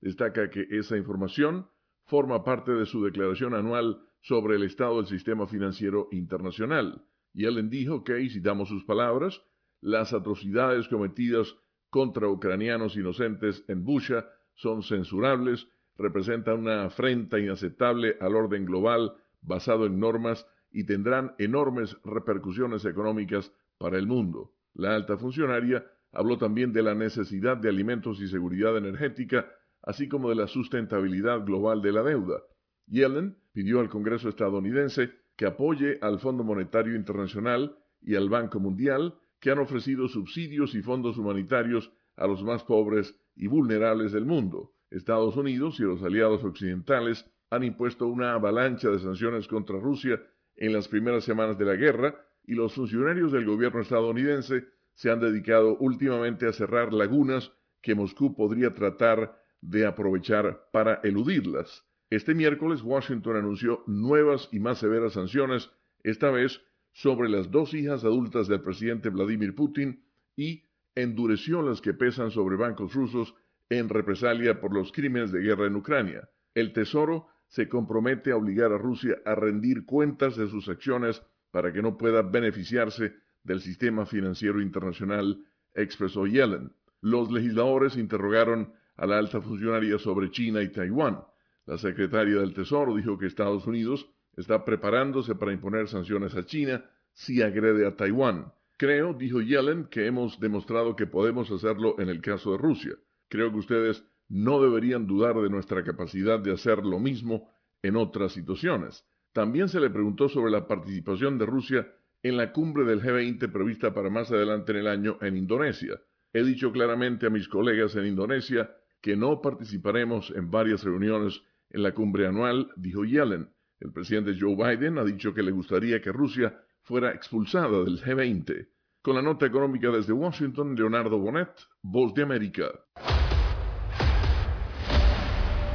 destaca 0.00 0.48
que 0.48 0.68
esa 0.70 0.96
información 0.96 1.66
forma 2.04 2.44
parte 2.44 2.70
de 2.70 2.86
su 2.86 3.02
declaración 3.02 3.52
anual 3.52 4.00
sobre 4.20 4.54
el 4.54 4.62
estado 4.62 4.98
del 4.98 5.06
sistema 5.06 5.48
financiero 5.48 6.06
internacional. 6.12 7.02
Y 7.32 7.46
Ellen 7.46 7.68
dijo 7.68 8.04
que, 8.04 8.20
y 8.20 8.30
citamos 8.30 8.68
sus 8.68 8.84
palabras, 8.84 9.42
las 9.80 10.12
atrocidades 10.12 10.86
cometidas 10.86 11.56
contra 11.90 12.28
ucranianos 12.28 12.96
inocentes 12.96 13.64
en 13.66 13.82
Busha 13.84 14.24
son 14.54 14.84
censurables, 14.84 15.66
representan 15.96 16.60
una 16.60 16.84
afrenta 16.84 17.40
inaceptable 17.40 18.16
al 18.20 18.36
orden 18.36 18.66
global 18.66 19.14
basado 19.42 19.84
en 19.84 19.98
normas 19.98 20.46
y 20.70 20.84
tendrán 20.84 21.34
enormes 21.38 21.96
repercusiones 22.04 22.84
económicas 22.84 23.52
para 23.78 23.98
el 23.98 24.06
mundo. 24.06 24.52
La 24.74 24.94
alta 24.94 25.16
funcionaria 25.18 25.84
Habló 26.14 26.38
también 26.38 26.72
de 26.72 26.82
la 26.82 26.94
necesidad 26.94 27.56
de 27.56 27.68
alimentos 27.68 28.20
y 28.20 28.28
seguridad 28.28 28.76
energética, 28.76 29.50
así 29.82 30.08
como 30.08 30.28
de 30.28 30.36
la 30.36 30.46
sustentabilidad 30.46 31.44
global 31.44 31.82
de 31.82 31.92
la 31.92 32.02
deuda. 32.02 32.40
Yellen 32.86 33.36
pidió 33.52 33.80
al 33.80 33.88
Congreso 33.88 34.28
estadounidense 34.28 35.10
que 35.36 35.46
apoye 35.46 35.98
al 36.00 36.20
Fondo 36.20 36.44
Monetario 36.44 36.94
Internacional 36.94 37.76
y 38.00 38.14
al 38.14 38.28
Banco 38.28 38.60
Mundial, 38.60 39.14
que 39.40 39.50
han 39.50 39.58
ofrecido 39.58 40.06
subsidios 40.08 40.74
y 40.74 40.82
fondos 40.82 41.18
humanitarios 41.18 41.90
a 42.16 42.26
los 42.28 42.44
más 42.44 42.62
pobres 42.62 43.14
y 43.34 43.48
vulnerables 43.48 44.12
del 44.12 44.24
mundo. 44.24 44.72
Estados 44.90 45.36
Unidos 45.36 45.80
y 45.80 45.82
los 45.82 46.02
aliados 46.02 46.44
occidentales 46.44 47.28
han 47.50 47.64
impuesto 47.64 48.06
una 48.06 48.34
avalancha 48.34 48.88
de 48.88 49.00
sanciones 49.00 49.48
contra 49.48 49.80
Rusia 49.80 50.22
en 50.56 50.72
las 50.72 50.86
primeras 50.86 51.24
semanas 51.24 51.58
de 51.58 51.64
la 51.64 51.74
guerra 51.74 52.14
y 52.46 52.54
los 52.54 52.74
funcionarios 52.74 53.32
del 53.32 53.44
gobierno 53.44 53.80
estadounidense 53.80 54.64
se 54.94 55.10
han 55.10 55.20
dedicado 55.20 55.76
últimamente 55.78 56.46
a 56.46 56.52
cerrar 56.52 56.92
lagunas 56.92 57.52
que 57.82 57.94
Moscú 57.94 58.34
podría 58.34 58.74
tratar 58.74 59.38
de 59.60 59.86
aprovechar 59.86 60.68
para 60.72 61.00
eludirlas. 61.02 61.84
Este 62.10 62.34
miércoles 62.34 62.82
Washington 62.82 63.36
anunció 63.36 63.82
nuevas 63.86 64.48
y 64.52 64.60
más 64.60 64.78
severas 64.78 65.14
sanciones, 65.14 65.70
esta 66.02 66.30
vez 66.30 66.60
sobre 66.92 67.28
las 67.28 67.50
dos 67.50 67.74
hijas 67.74 68.04
adultas 68.04 68.46
del 68.46 68.60
presidente 68.60 69.08
Vladimir 69.08 69.54
Putin 69.54 70.04
y 70.36 70.64
endureció 70.94 71.62
las 71.62 71.80
que 71.80 71.94
pesan 71.94 72.30
sobre 72.30 72.56
bancos 72.56 72.94
rusos 72.94 73.34
en 73.68 73.88
represalia 73.88 74.60
por 74.60 74.72
los 74.72 74.92
crímenes 74.92 75.32
de 75.32 75.40
guerra 75.40 75.66
en 75.66 75.76
Ucrania. 75.76 76.28
El 76.54 76.72
Tesoro 76.72 77.26
se 77.48 77.68
compromete 77.68 78.30
a 78.30 78.36
obligar 78.36 78.72
a 78.72 78.78
Rusia 78.78 79.16
a 79.24 79.34
rendir 79.34 79.84
cuentas 79.84 80.36
de 80.36 80.48
sus 80.48 80.68
acciones 80.68 81.22
para 81.50 81.72
que 81.72 81.82
no 81.82 81.96
pueda 81.96 82.22
beneficiarse 82.22 83.14
del 83.44 83.60
sistema 83.60 84.06
financiero 84.06 84.60
internacional, 84.60 85.38
expresó 85.74 86.26
Yellen. 86.26 86.72
Los 87.00 87.30
legisladores 87.30 87.96
interrogaron 87.96 88.72
a 88.96 89.06
la 89.06 89.18
alta 89.18 89.40
funcionaria 89.40 89.98
sobre 89.98 90.30
China 90.30 90.62
y 90.62 90.70
Taiwán. 90.70 91.22
La 91.66 91.78
secretaria 91.78 92.40
del 92.40 92.54
Tesoro 92.54 92.94
dijo 92.96 93.18
que 93.18 93.26
Estados 93.26 93.66
Unidos 93.66 94.08
está 94.36 94.64
preparándose 94.64 95.34
para 95.34 95.52
imponer 95.52 95.88
sanciones 95.88 96.34
a 96.34 96.44
China 96.44 96.84
si 97.12 97.42
agrede 97.42 97.86
a 97.86 97.96
Taiwán. 97.96 98.52
Creo, 98.76 99.14
dijo 99.14 99.40
Yellen, 99.40 99.84
que 99.84 100.06
hemos 100.06 100.40
demostrado 100.40 100.96
que 100.96 101.06
podemos 101.06 101.50
hacerlo 101.50 101.96
en 102.00 102.08
el 102.08 102.20
caso 102.20 102.52
de 102.52 102.58
Rusia. 102.58 102.94
Creo 103.28 103.50
que 103.52 103.58
ustedes 103.58 104.04
no 104.28 104.60
deberían 104.60 105.06
dudar 105.06 105.36
de 105.36 105.50
nuestra 105.50 105.84
capacidad 105.84 106.40
de 106.40 106.52
hacer 106.52 106.84
lo 106.84 106.98
mismo 106.98 107.50
en 107.82 107.96
otras 107.96 108.32
situaciones. 108.32 109.04
También 109.32 109.68
se 109.68 109.80
le 109.80 109.90
preguntó 109.90 110.28
sobre 110.28 110.50
la 110.50 110.66
participación 110.66 111.38
de 111.38 111.46
Rusia 111.46 111.86
en 112.24 112.38
la 112.38 112.52
cumbre 112.52 112.84
del 112.84 113.02
G20 113.02 113.52
prevista 113.52 113.92
para 113.92 114.08
más 114.08 114.32
adelante 114.32 114.72
en 114.72 114.78
el 114.78 114.88
año 114.88 115.18
en 115.20 115.36
Indonesia. 115.36 116.00
He 116.32 116.42
dicho 116.42 116.72
claramente 116.72 117.26
a 117.26 117.30
mis 117.30 117.46
colegas 117.48 117.94
en 117.96 118.06
Indonesia 118.06 118.70
que 119.02 119.14
no 119.14 119.42
participaremos 119.42 120.32
en 120.34 120.50
varias 120.50 120.82
reuniones 120.82 121.42
en 121.70 121.82
la 121.82 121.92
cumbre 121.92 122.26
anual, 122.26 122.70
dijo 122.76 123.04
Yellen. 123.04 123.50
El 123.78 123.92
presidente 123.92 124.34
Joe 124.40 124.56
Biden 124.56 124.98
ha 124.98 125.04
dicho 125.04 125.34
que 125.34 125.42
le 125.42 125.52
gustaría 125.52 126.00
que 126.00 126.12
Rusia 126.12 126.58
fuera 126.80 127.12
expulsada 127.12 127.84
del 127.84 128.00
G20. 128.00 128.68
Con 129.02 129.16
la 129.16 129.22
nota 129.22 129.44
económica 129.44 129.90
desde 129.90 130.14
Washington, 130.14 130.74
Leonardo 130.74 131.18
Bonet, 131.18 131.50
Voz 131.82 132.14
de 132.14 132.22
América. 132.22 132.70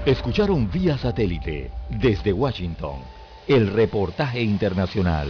Escucharon 0.04 0.72
vía 0.72 0.98
satélite 0.98 1.70
desde 2.02 2.34
Washington 2.34 3.02
el 3.48 3.68
reportaje 3.68 4.42
internacional. 4.42 5.30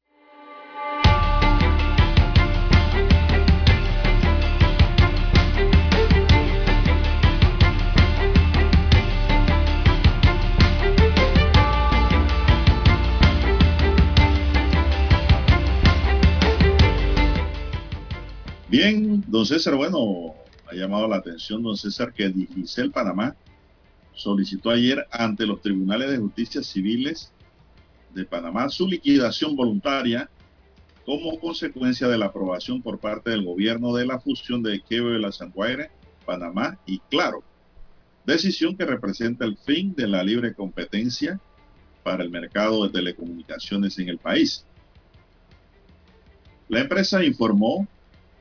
Bien, 18.71 19.21
don 19.27 19.45
César, 19.45 19.75
bueno, 19.75 20.33
ha 20.65 20.73
llamado 20.73 21.05
la 21.05 21.17
atención, 21.17 21.61
don 21.61 21.75
César, 21.75 22.13
que 22.13 22.29
Digicel 22.29 22.89
Panamá 22.89 23.35
solicitó 24.13 24.69
ayer 24.69 25.05
ante 25.11 25.45
los 25.45 25.61
tribunales 25.61 26.09
de 26.09 26.17
justicia 26.17 26.63
civiles 26.63 27.33
de 28.13 28.23
Panamá 28.23 28.69
su 28.69 28.87
liquidación 28.87 29.57
voluntaria 29.57 30.29
como 31.05 31.37
consecuencia 31.37 32.07
de 32.07 32.17
la 32.17 32.27
aprobación 32.27 32.81
por 32.81 32.97
parte 32.97 33.31
del 33.31 33.43
gobierno 33.43 33.93
de 33.93 34.05
la 34.05 34.21
fusión 34.21 34.63
de 34.63 34.79
Quevedo 34.79 35.09
de 35.09 35.19
la 35.19 35.33
Sanguaire, 35.33 35.91
Panamá 36.25 36.79
y 36.85 36.99
Claro. 37.09 37.43
Decisión 38.25 38.77
que 38.77 38.85
representa 38.85 39.43
el 39.43 39.57
fin 39.57 39.93
de 39.95 40.07
la 40.07 40.23
libre 40.23 40.53
competencia 40.53 41.41
para 42.03 42.23
el 42.23 42.29
mercado 42.29 42.85
de 42.85 42.93
telecomunicaciones 42.93 43.99
en 43.99 44.07
el 44.07 44.17
país. 44.17 44.65
La 46.69 46.79
empresa 46.79 47.21
informó 47.21 47.85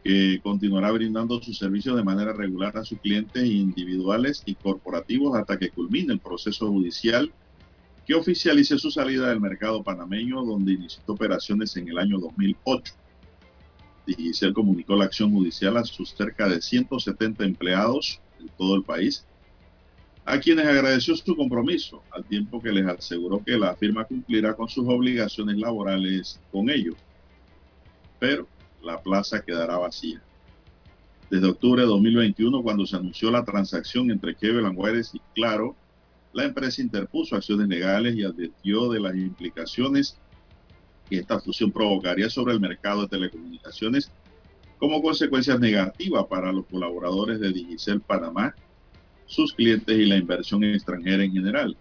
que 0.02 0.40
continuará 0.42 0.90
brindando 0.90 1.42
sus 1.42 1.58
servicios 1.58 1.96
de 1.96 2.04
manera 2.04 2.32
regular 2.32 2.76
a 2.76 2.84
sus 2.84 2.98
clientes 3.00 3.44
individuales 3.44 4.42
y 4.46 4.54
corporativos 4.54 5.36
hasta 5.36 5.58
que 5.58 5.70
culmine 5.70 6.12
el 6.12 6.20
proceso 6.20 6.68
judicial 6.68 7.32
que 8.06 8.14
oficialice 8.14 8.78
su 8.78 8.90
salida 8.90 9.28
del 9.28 9.40
mercado 9.40 9.82
panameño, 9.82 10.42
donde 10.44 10.72
inició 10.72 11.02
operaciones 11.06 11.76
en 11.76 11.88
el 11.88 11.98
año 11.98 12.18
2008. 12.18 12.94
Digicel 14.06 14.54
comunicó 14.54 14.96
la 14.96 15.04
acción 15.04 15.30
judicial 15.30 15.76
a 15.76 15.84
sus 15.84 16.10
cerca 16.10 16.48
de 16.48 16.60
170 16.60 17.44
empleados 17.44 18.20
en 18.40 18.48
todo 18.58 18.74
el 18.74 18.82
país, 18.82 19.26
a 20.24 20.40
quienes 20.40 20.66
agradeció 20.66 21.14
su 21.14 21.36
compromiso, 21.36 22.02
al 22.10 22.24
tiempo 22.24 22.60
que 22.60 22.72
les 22.72 22.86
aseguró 22.86 23.42
que 23.44 23.58
la 23.58 23.76
firma 23.76 24.04
cumplirá 24.04 24.54
con 24.54 24.68
sus 24.68 24.88
obligaciones 24.88 25.56
laborales 25.58 26.40
con 26.50 26.70
ello. 26.70 26.94
Pero 28.18 28.48
la 28.82 29.00
plaza 29.00 29.42
quedará 29.42 29.78
vacía. 29.78 30.22
Desde 31.30 31.46
octubre 31.46 31.82
de 31.82 31.88
2021, 31.88 32.62
cuando 32.62 32.86
se 32.86 32.96
anunció 32.96 33.30
la 33.30 33.44
transacción 33.44 34.10
entre 34.10 34.34
Kevin 34.34 34.64
Langüeres 34.64 35.14
y 35.14 35.20
Claro, 35.34 35.76
la 36.32 36.44
empresa 36.44 36.82
interpuso 36.82 37.36
acciones 37.36 37.68
legales 37.68 38.14
y 38.16 38.24
advirtió 38.24 38.88
de 38.90 39.00
las 39.00 39.14
implicaciones 39.14 40.16
que 41.08 41.16
esta 41.16 41.40
fusión 41.40 41.72
provocaría 41.72 42.30
sobre 42.30 42.54
el 42.54 42.60
mercado 42.60 43.02
de 43.02 43.08
telecomunicaciones 43.08 44.10
como 44.78 45.02
consecuencias 45.02 45.60
negativas 45.60 46.24
para 46.26 46.52
los 46.52 46.66
colaboradores 46.66 47.40
de 47.40 47.52
Digicel 47.52 48.00
Panamá, 48.00 48.54
sus 49.26 49.52
clientes 49.52 49.96
y 49.96 50.06
la 50.06 50.16
inversión 50.16 50.64
extranjera 50.64 51.22
en 51.22 51.32
general 51.32 51.76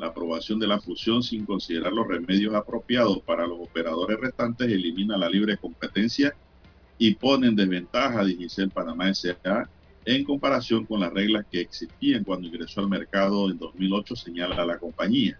la 0.00 0.06
aprobación 0.06 0.58
de 0.58 0.66
la 0.66 0.80
fusión 0.80 1.22
sin 1.22 1.44
considerar 1.44 1.92
los 1.92 2.08
remedios 2.08 2.54
apropiados 2.54 3.20
para 3.20 3.46
los 3.46 3.60
operadores 3.60 4.18
restantes 4.18 4.72
elimina 4.72 5.18
la 5.18 5.28
libre 5.28 5.58
competencia 5.58 6.34
y 6.96 7.14
pone 7.16 7.48
en 7.48 7.56
desventaja 7.56 8.20
a 8.20 8.24
Digicel 8.24 8.70
Panamá 8.70 9.10
S.A. 9.10 9.68
en 10.06 10.24
comparación 10.24 10.86
con 10.86 11.00
las 11.00 11.12
reglas 11.12 11.44
que 11.50 11.60
existían 11.60 12.24
cuando 12.24 12.48
ingresó 12.48 12.80
al 12.80 12.88
mercado 12.88 13.50
en 13.50 13.58
2008, 13.58 14.16
señala 14.16 14.64
la 14.64 14.78
compañía. 14.78 15.38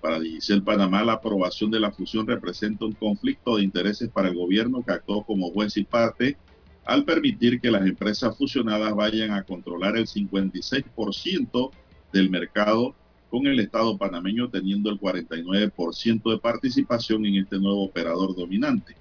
Para 0.00 0.18
Digicel 0.18 0.62
Panamá, 0.62 1.04
la 1.04 1.12
aprobación 1.12 1.70
de 1.70 1.80
la 1.80 1.92
fusión 1.92 2.26
representa 2.26 2.86
un 2.86 2.92
conflicto 2.92 3.56
de 3.56 3.64
intereses 3.64 4.08
para 4.08 4.28
el 4.28 4.34
gobierno 4.34 4.82
que 4.82 4.92
actuó 4.92 5.24
como 5.24 5.50
juez 5.50 5.76
y 5.76 5.84
parte 5.84 6.38
al 6.86 7.04
permitir 7.04 7.60
que 7.60 7.70
las 7.70 7.86
empresas 7.86 8.36
fusionadas 8.36 8.94
vayan 8.94 9.32
a 9.32 9.42
controlar 9.42 9.98
el 9.98 10.06
56% 10.06 11.70
del 12.14 12.30
mercado 12.30 12.94
con 13.32 13.46
el 13.46 13.58
Estado 13.60 13.96
panameño 13.96 14.50
teniendo 14.50 14.90
el 14.90 15.00
49% 15.00 16.30
de 16.30 16.38
participación 16.38 17.24
en 17.24 17.36
este 17.36 17.58
nuevo 17.58 17.82
operador 17.82 18.36
dominante. 18.36 18.94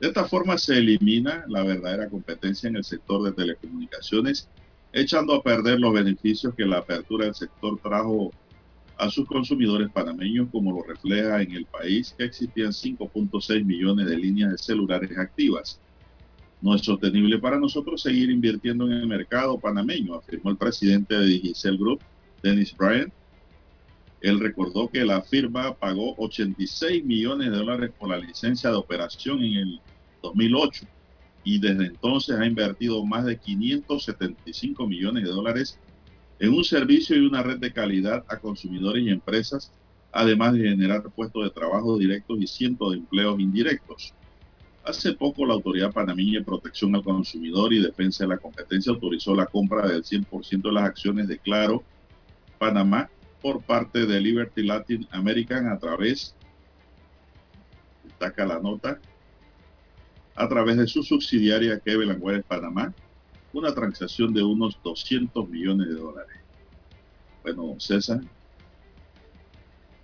De 0.00 0.08
esta 0.08 0.24
forma 0.24 0.58
se 0.58 0.78
elimina 0.78 1.44
la 1.46 1.62
verdadera 1.62 2.08
competencia 2.08 2.68
en 2.68 2.74
el 2.74 2.82
sector 2.82 3.22
de 3.22 3.30
telecomunicaciones, 3.30 4.48
echando 4.92 5.32
a 5.32 5.44
perder 5.44 5.78
los 5.78 5.92
beneficios 5.92 6.56
que 6.56 6.64
la 6.64 6.78
apertura 6.78 7.26
del 7.26 7.36
sector 7.36 7.78
trajo 7.80 8.32
a 8.98 9.08
sus 9.08 9.28
consumidores 9.28 9.88
panameños, 9.90 10.48
como 10.50 10.72
lo 10.72 10.82
refleja 10.82 11.40
en 11.40 11.52
el 11.52 11.66
país 11.66 12.12
que 12.18 12.24
existían 12.24 12.72
5.6 12.72 13.64
millones 13.64 14.08
de 14.08 14.16
líneas 14.16 14.50
de 14.50 14.58
celulares 14.58 15.16
activas. 15.16 15.78
No 16.60 16.74
es 16.74 16.82
sostenible 16.82 17.38
para 17.38 17.60
nosotros 17.60 18.02
seguir 18.02 18.28
invirtiendo 18.28 18.86
en 18.86 18.92
el 18.92 19.06
mercado 19.06 19.56
panameño, 19.56 20.16
afirmó 20.16 20.50
el 20.50 20.56
presidente 20.56 21.14
de 21.14 21.26
Digicel 21.26 21.78
Group, 21.78 22.00
Dennis 22.42 22.76
Bryant, 22.76 23.12
él 24.20 24.38
recordó 24.38 24.88
que 24.88 25.04
la 25.04 25.22
firma 25.22 25.74
pagó 25.74 26.14
86 26.18 27.04
millones 27.04 27.50
de 27.50 27.56
dólares 27.56 27.90
por 27.98 28.10
la 28.10 28.18
licencia 28.18 28.70
de 28.70 28.76
operación 28.76 29.42
en 29.42 29.54
el 29.54 29.80
2008 30.22 30.86
y 31.42 31.58
desde 31.58 31.86
entonces 31.86 32.36
ha 32.38 32.44
invertido 32.44 33.04
más 33.04 33.24
de 33.24 33.38
575 33.38 34.86
millones 34.86 35.24
de 35.24 35.30
dólares 35.30 35.78
en 36.38 36.52
un 36.52 36.64
servicio 36.64 37.16
y 37.16 37.26
una 37.26 37.42
red 37.42 37.58
de 37.58 37.72
calidad 37.72 38.24
a 38.28 38.38
consumidores 38.38 39.02
y 39.04 39.10
empresas, 39.10 39.72
además 40.12 40.52
de 40.52 40.68
generar 40.68 41.02
puestos 41.14 41.44
de 41.44 41.50
trabajo 41.50 41.98
directos 41.98 42.38
y 42.40 42.46
cientos 42.46 42.92
de 42.92 42.98
empleos 42.98 43.40
indirectos. 43.40 44.12
Hace 44.84 45.12
poco 45.14 45.46
la 45.46 45.54
Autoridad 45.54 45.92
Panameña 45.92 46.40
de 46.40 46.44
Protección 46.44 46.94
al 46.94 47.04
Consumidor 47.04 47.72
y 47.72 47.82
Defensa 47.82 48.24
de 48.24 48.28
la 48.28 48.38
Competencia 48.38 48.92
autorizó 48.92 49.34
la 49.34 49.46
compra 49.46 49.86
del 49.86 50.02
100% 50.02 50.62
de 50.62 50.72
las 50.72 50.84
acciones 50.84 51.28
de 51.28 51.38
Claro 51.38 51.82
Panamá 52.58 53.08
por 53.42 53.62
parte 53.62 54.06
de 54.06 54.20
Liberty 54.20 54.62
Latin 54.62 55.06
American 55.10 55.68
a 55.68 55.78
través, 55.78 56.34
destaca 58.04 58.44
la 58.44 58.58
nota, 58.60 59.00
a 60.34 60.48
través 60.48 60.76
de 60.76 60.86
su 60.86 61.02
subsidiaria 61.02 61.80
Kevin 61.80 62.08
Langüez 62.08 62.44
Panamá, 62.44 62.94
una 63.52 63.74
transacción 63.74 64.32
de 64.32 64.42
unos 64.42 64.80
200 64.82 65.48
millones 65.48 65.88
de 65.88 65.94
dólares. 65.94 66.36
Bueno, 67.42 67.76
César, 67.78 68.20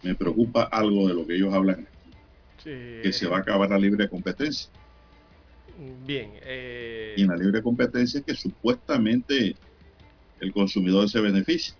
me 0.02 0.14
preocupa 0.14 0.64
algo 0.64 1.08
de 1.08 1.14
lo 1.14 1.26
que 1.26 1.36
ellos 1.36 1.52
hablan 1.52 1.86
aquí, 1.86 2.70
que 3.02 3.12
se 3.12 3.26
va 3.26 3.38
a 3.38 3.40
acabar 3.40 3.70
la 3.70 3.78
libre 3.78 4.08
competencia. 4.08 4.70
Bien. 6.06 6.32
Eh... 6.42 7.14
Y 7.16 7.22
en 7.22 7.28
la 7.28 7.36
libre 7.36 7.62
competencia 7.62 8.20
que 8.22 8.34
supuestamente 8.34 9.56
el 10.40 10.52
consumidor 10.52 11.08
se 11.08 11.20
beneficia. 11.20 11.74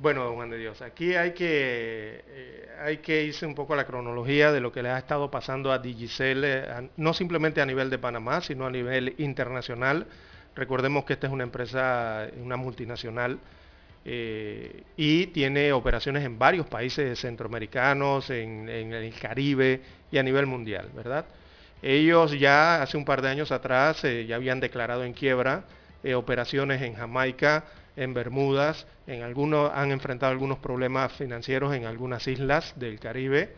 Bueno, 0.00 0.22
don 0.22 0.36
Juan 0.36 0.48
de 0.48 0.58
Dios, 0.58 0.80
aquí 0.80 1.16
hay 1.16 1.32
que, 1.32 2.22
eh, 2.28 2.68
hay 2.80 2.98
que 2.98 3.24
irse 3.24 3.44
un 3.46 3.56
poco 3.56 3.72
a 3.72 3.76
la 3.76 3.84
cronología 3.84 4.52
de 4.52 4.60
lo 4.60 4.70
que 4.70 4.80
le 4.80 4.90
ha 4.90 4.98
estado 4.98 5.28
pasando 5.28 5.72
a 5.72 5.80
Digicel, 5.80 6.44
eh, 6.44 6.90
no 6.96 7.12
simplemente 7.12 7.60
a 7.60 7.66
nivel 7.66 7.90
de 7.90 7.98
Panamá, 7.98 8.40
sino 8.40 8.66
a 8.66 8.70
nivel 8.70 9.14
internacional. 9.18 10.06
Recordemos 10.54 11.04
que 11.04 11.14
esta 11.14 11.26
es 11.26 11.32
una 11.32 11.42
empresa, 11.42 12.28
una 12.40 12.56
multinacional, 12.56 13.40
eh, 14.04 14.84
y 14.96 15.26
tiene 15.28 15.72
operaciones 15.72 16.24
en 16.24 16.38
varios 16.38 16.66
países 16.68 17.18
centroamericanos, 17.18 18.30
en, 18.30 18.68
el 18.68 19.12
Caribe 19.14 19.80
y 20.12 20.18
a 20.18 20.22
nivel 20.22 20.46
mundial, 20.46 20.90
¿verdad? 20.94 21.24
Ellos 21.82 22.38
ya 22.38 22.82
hace 22.82 22.96
un 22.96 23.04
par 23.04 23.20
de 23.20 23.30
años 23.30 23.50
atrás 23.50 24.02
ya 24.02 24.36
habían 24.36 24.60
declarado 24.60 25.04
en 25.04 25.12
quiebra 25.12 25.64
operaciones 26.14 26.82
en 26.82 26.94
Jamaica, 26.94 27.64
en 27.98 28.14
Bermudas, 28.14 28.86
en 29.06 29.22
algunos 29.22 29.70
han 29.74 29.90
enfrentado 29.90 30.32
algunos 30.32 30.58
problemas 30.58 31.12
financieros 31.12 31.74
en 31.74 31.84
algunas 31.84 32.26
islas 32.28 32.72
del 32.76 33.00
Caribe. 33.00 33.50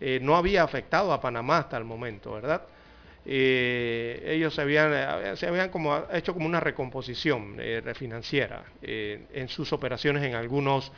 Eh, 0.00 0.20
no 0.22 0.36
había 0.36 0.62
afectado 0.62 1.12
a 1.12 1.20
Panamá 1.20 1.58
hasta 1.58 1.76
el 1.76 1.84
momento, 1.84 2.32
¿verdad? 2.32 2.62
Eh, 3.24 4.22
ellos 4.26 4.54
se 4.54 4.62
habían, 4.62 4.92
eh, 4.94 5.36
se 5.36 5.46
habían 5.46 5.70
hecho 6.12 6.32
como 6.34 6.46
una 6.46 6.60
recomposición 6.60 7.56
eh, 7.58 7.82
refinanciera 7.84 8.62
eh, 8.80 9.26
en 9.32 9.48
sus 9.48 9.72
operaciones 9.72 10.22
en 10.22 10.34
algunos 10.34 10.92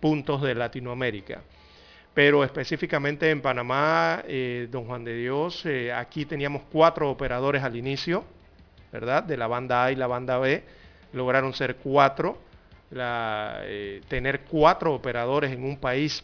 puntos 0.00 0.42
de 0.42 0.54
Latinoamérica. 0.54 1.42
Pero 2.14 2.42
específicamente 2.44 3.30
en 3.30 3.42
Panamá, 3.42 4.22
eh, 4.26 4.68
don 4.70 4.86
Juan 4.86 5.04
de 5.04 5.16
Dios, 5.16 5.64
aquí 5.94 6.24
teníamos 6.24 6.62
cuatro 6.72 7.10
operadores 7.10 7.62
al 7.62 7.76
inicio, 7.76 8.24
¿verdad? 8.90 9.22
De 9.22 9.36
la 9.36 9.46
banda 9.46 9.84
A 9.84 9.92
y 9.92 9.96
la 9.96 10.06
banda 10.06 10.38
B, 10.38 10.64
lograron 11.12 11.52
ser 11.52 11.76
cuatro. 11.76 12.38
Eh, 12.92 14.00
tener 14.08 14.42
cuatro 14.42 14.94
operadores 14.94 15.52
en 15.52 15.64
un 15.64 15.76
país 15.76 16.22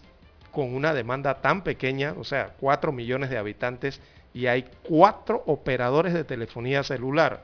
con 0.52 0.74
una 0.74 0.94
demanda 0.94 1.40
tan 1.40 1.64
pequeña, 1.64 2.14
o 2.16 2.24
sea, 2.24 2.52
cuatro 2.59 2.92
millones 2.92 3.30
de 3.30 3.38
habitantes, 3.38 4.00
y 4.32 4.46
hay 4.46 4.66
cuatro 4.82 5.42
operadores 5.46 6.14
de 6.14 6.24
telefonía 6.24 6.82
celular. 6.82 7.42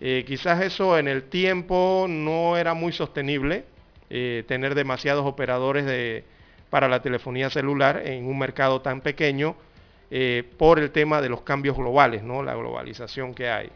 Eh, 0.00 0.24
quizás 0.26 0.62
eso 0.62 0.98
en 0.98 1.08
el 1.08 1.24
tiempo 1.24 2.06
no 2.08 2.56
era 2.56 2.74
muy 2.74 2.92
sostenible, 2.92 3.64
eh, 4.10 4.44
tener 4.46 4.74
demasiados 4.74 5.26
operadores 5.26 5.84
de, 5.84 6.24
para 6.70 6.88
la 6.88 7.02
telefonía 7.02 7.50
celular 7.50 8.02
en 8.04 8.26
un 8.26 8.38
mercado 8.38 8.80
tan 8.80 9.00
pequeño 9.00 9.56
por 10.58 10.78
el 10.78 10.92
tema 10.92 11.20
de 11.20 11.28
los 11.28 11.40
cambios 11.40 11.76
globales, 11.76 12.22
¿no? 12.22 12.44
la 12.44 12.54
globalización 12.54 13.34
que 13.34 13.48
hay. 13.48 13.68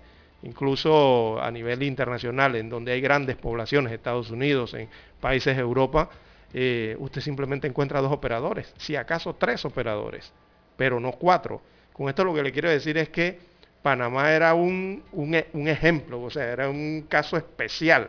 Incluso 0.43 1.41
a 1.43 1.51
nivel 1.51 1.83
internacional, 1.83 2.55
en 2.57 2.69
donde 2.69 2.93
hay 2.93 3.01
grandes 3.01 3.37
poblaciones, 3.37 3.93
Estados 3.93 4.31
Unidos, 4.31 4.75
en 4.75 4.89
países 5.21 5.57
de 5.57 5.63
Europa, 5.63 6.11
eh, 6.55 6.97
usted 7.01 7.21
simplemente 7.21 7.67
encuentra 7.67 8.01
dos 8.01 8.13
operadores, 8.13 8.73
si 8.79 8.95
acaso 8.97 9.35
tres 9.35 9.65
operadores, 9.65 10.33
pero 10.77 11.01
no 11.01 11.13
cuatro. 11.13 11.61
Con 11.93 12.09
esto 12.09 12.25
lo 12.25 12.33
que 12.35 12.43
le 12.43 12.53
quiero 12.53 12.71
decir 12.71 12.97
es 12.99 13.09
que 13.09 13.39
Panamá 13.83 14.33
era 14.33 14.55
un, 14.55 15.03
e- 15.35 15.49
un 15.53 15.69
ejemplo, 15.69 16.23
o 16.23 16.31
sea, 16.31 16.45
era 16.53 16.69
un 16.71 17.07
caso 17.09 17.37
especial 17.37 18.09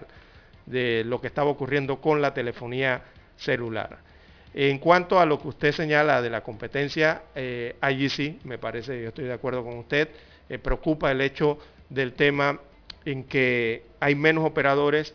de 0.65 1.03
lo 1.05 1.19
que 1.19 1.27
estaba 1.27 1.49
ocurriendo 1.49 1.99
con 1.99 2.21
la 2.21 2.33
telefonía 2.33 3.01
celular. 3.37 3.97
En 4.53 4.79
cuanto 4.79 5.19
a 5.19 5.25
lo 5.25 5.39
que 5.39 5.47
usted 5.47 5.71
señala 5.71 6.21
de 6.21 6.29
la 6.29 6.41
competencia, 6.41 7.23
eh, 7.35 7.75
allí 7.81 8.09
sí, 8.09 8.39
me 8.43 8.57
parece, 8.57 9.01
yo 9.01 9.09
estoy 9.09 9.25
de 9.25 9.33
acuerdo 9.33 9.63
con 9.63 9.77
usted, 9.77 10.09
eh, 10.49 10.57
preocupa 10.57 11.11
el 11.11 11.21
hecho 11.21 11.59
del 11.89 12.13
tema 12.13 12.59
en 13.05 13.23
que 13.23 13.83
hay 13.99 14.15
menos 14.15 14.45
operadores 14.45 15.13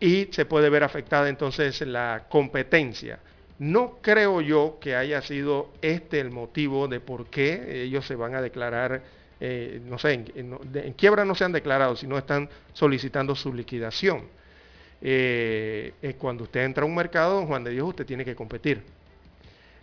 y 0.00 0.28
se 0.30 0.44
puede 0.44 0.70
ver 0.70 0.84
afectada 0.84 1.28
entonces 1.28 1.80
la 1.82 2.26
competencia. 2.28 3.20
No 3.58 3.98
creo 4.02 4.40
yo 4.42 4.78
que 4.80 4.96
haya 4.96 5.22
sido 5.22 5.72
este 5.80 6.20
el 6.20 6.30
motivo 6.30 6.88
de 6.88 7.00
por 7.00 7.26
qué 7.26 7.84
ellos 7.84 8.06
se 8.06 8.14
van 8.14 8.34
a 8.34 8.42
declarar, 8.42 9.02
eh, 9.40 9.80
no 9.84 9.98
sé, 9.98 10.12
en, 10.12 10.92
quiebra 10.94 11.24
no 11.24 11.34
se 11.34 11.44
han 11.44 11.52
declarado, 11.52 11.96
sino 11.96 12.18
están 12.18 12.50
solicitando 12.74 13.34
su 13.34 13.54
liquidación. 13.54 14.24
Eh, 15.00 15.92
eh, 16.02 16.14
cuando 16.14 16.44
usted 16.44 16.64
entra 16.64 16.82
a 16.82 16.86
un 16.86 16.94
mercado, 16.94 17.46
Juan 17.46 17.64
de 17.64 17.70
Dios, 17.70 17.88
usted 17.88 18.04
tiene 18.04 18.24
que 18.24 18.34
competir. 18.34 18.82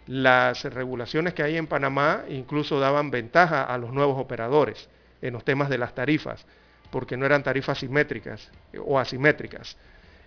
Las 0.05 0.63
regulaciones 0.65 1.33
que 1.33 1.41
hay 1.43 1.57
en 1.57 1.65
Panamá 1.65 2.25
incluso 2.29 2.79
daban 2.79 3.09
ventaja 3.09 3.63
a 3.63 3.77
los 3.77 3.91
nuevos 3.91 4.19
operadores 4.19 4.89
en 5.23 5.33
los 5.33 5.43
temas 5.43 5.69
de 5.69 5.77
las 5.77 5.95
tarifas, 5.95 6.45
porque 6.91 7.15
no 7.17 7.25
eran 7.25 7.41
tarifas 7.41 7.79
simétricas 7.79 8.51
eh, 8.71 8.79
o 8.79 8.99
asimétricas. 8.99 9.75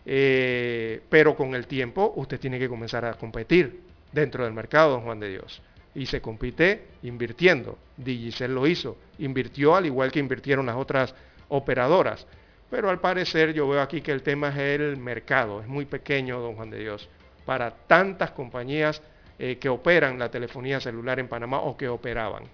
Eh, 0.05 1.02
pero 1.09 1.36
con 1.36 1.55
el 1.55 1.66
tiempo 1.66 2.14
usted 2.16 2.40
tiene 2.40 2.59
que 2.59 2.68
comenzar 2.68 3.05
a 3.05 3.14
competir 3.14 3.81
dentro 4.10 4.44
del 4.44 4.55
mercado, 4.55 4.93
don 4.93 5.02
Juan 5.02 5.20
de 5.20 5.28
Dios. 5.28 5.60
Y 5.94 6.06
se 6.06 6.20
compite 6.20 6.86
invirtiendo. 7.02 7.78
Digicel 7.97 8.55
lo 8.55 8.66
hizo, 8.66 8.97
invirtió 9.18 9.77
al 9.77 9.86
igual 9.86 10.10
que 10.10 10.18
invirtieron 10.18 10.66
las 10.66 10.77
otras 10.77 11.14
operadoras. 11.48 12.27
Pero 12.70 12.90
al 12.90 13.01
parecer 13.01 13.52
yo 13.52 13.68
veo 13.68 13.81
aquí 13.81 14.01
que 14.01 14.12
el 14.12 14.23
tema 14.23 14.48
es 14.48 14.56
el 14.56 14.97
mercado, 14.97 15.60
es 15.60 15.68
muy 15.68 15.85
pequeño, 15.85 16.40
don 16.40 16.56
Juan 16.56 16.70
de 16.70 16.81
Dios, 16.81 17.09
para 17.44 17.70
tantas 17.70 18.32
compañías 18.32 19.01
eh, 19.39 19.59
que 19.59 19.68
operan 19.68 20.18
la 20.18 20.31
telefonía 20.31 20.81
celular 20.81 21.20
en 21.20 21.28
Panamá 21.28 21.60
o 21.60 21.77
que 21.77 21.89
operaban. 21.89 22.44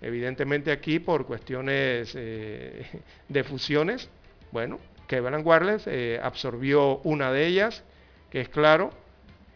Evidentemente 0.00 0.72
aquí 0.72 0.98
por 0.98 1.26
cuestiones 1.26 2.12
eh, 2.14 2.86
de 3.28 3.44
fusiones, 3.44 4.08
bueno, 4.52 4.78
Cleveland 5.06 5.46
Wireless 5.46 5.86
eh, 5.86 6.20
absorbió 6.22 6.98
una 6.98 7.32
de 7.32 7.46
ellas, 7.46 7.82
que 8.30 8.40
es 8.40 8.48
claro, 8.48 8.90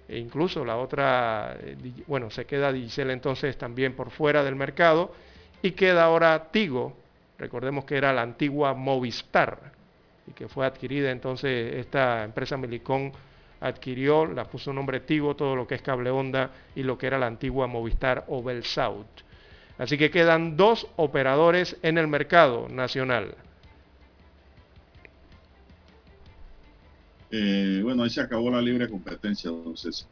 e 0.08 0.18
incluso 0.18 0.64
la 0.64 0.76
otra, 0.76 1.56
eh, 1.60 1.76
bueno, 2.06 2.30
se 2.30 2.44
queda 2.46 2.72
Digicel 2.72 3.10
entonces 3.10 3.56
también 3.58 3.94
por 3.94 4.10
fuera 4.10 4.42
del 4.42 4.56
mercado 4.56 5.12
y 5.62 5.72
queda 5.72 6.04
ahora 6.04 6.48
Tigo, 6.50 6.96
recordemos 7.38 7.84
que 7.84 7.96
era 7.96 8.12
la 8.12 8.22
antigua 8.22 8.74
Movistar 8.74 9.72
y 10.26 10.32
que 10.32 10.48
fue 10.48 10.66
adquirida 10.66 11.10
entonces 11.10 11.74
esta 11.76 12.24
empresa 12.24 12.56
Milicón 12.56 13.12
adquirió, 13.60 14.26
la 14.26 14.44
puso 14.44 14.72
nombre 14.72 15.00
Tigo, 15.00 15.36
todo 15.36 15.54
lo 15.54 15.66
que 15.66 15.74
es 15.74 15.82
cable 15.82 16.10
onda 16.10 16.50
y 16.74 16.82
lo 16.82 16.96
que 16.96 17.06
era 17.06 17.18
la 17.18 17.26
antigua 17.26 17.66
Movistar 17.66 18.24
o 18.28 18.42
South. 18.62 19.06
Así 19.80 19.96
que 19.96 20.10
quedan 20.10 20.58
dos 20.58 20.86
operadores 20.96 21.78
en 21.80 21.96
el 21.96 22.06
mercado 22.06 22.68
nacional. 22.68 23.34
Eh, 27.30 27.80
bueno, 27.82 28.02
ahí 28.02 28.10
se 28.10 28.20
acabó 28.20 28.50
la 28.50 28.60
libre 28.60 28.90
competencia, 28.90 29.48
entonces. 29.48 30.06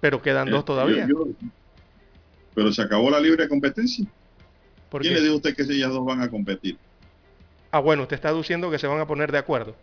Pero 0.00 0.22
quedan 0.22 0.48
dos 0.50 0.64
todavía. 0.64 1.08
pero 2.54 2.72
se 2.72 2.80
acabó 2.80 3.10
la 3.10 3.18
libre 3.18 3.48
competencia. 3.48 4.06
¿Por 4.88 5.02
¿Quién 5.02 5.14
qué? 5.14 5.18
le 5.20 5.24
dijo 5.26 5.36
usted 5.38 5.56
que 5.56 5.62
ellas 5.62 5.90
dos 5.90 6.04
van 6.06 6.22
a 6.22 6.30
competir? 6.30 6.78
Ah, 7.72 7.80
bueno, 7.80 8.02
usted 8.02 8.14
está 8.14 8.28
aduciendo 8.28 8.70
que 8.70 8.78
se 8.78 8.86
van 8.86 9.00
a 9.00 9.06
poner 9.08 9.32
de 9.32 9.38
acuerdo. 9.38 9.74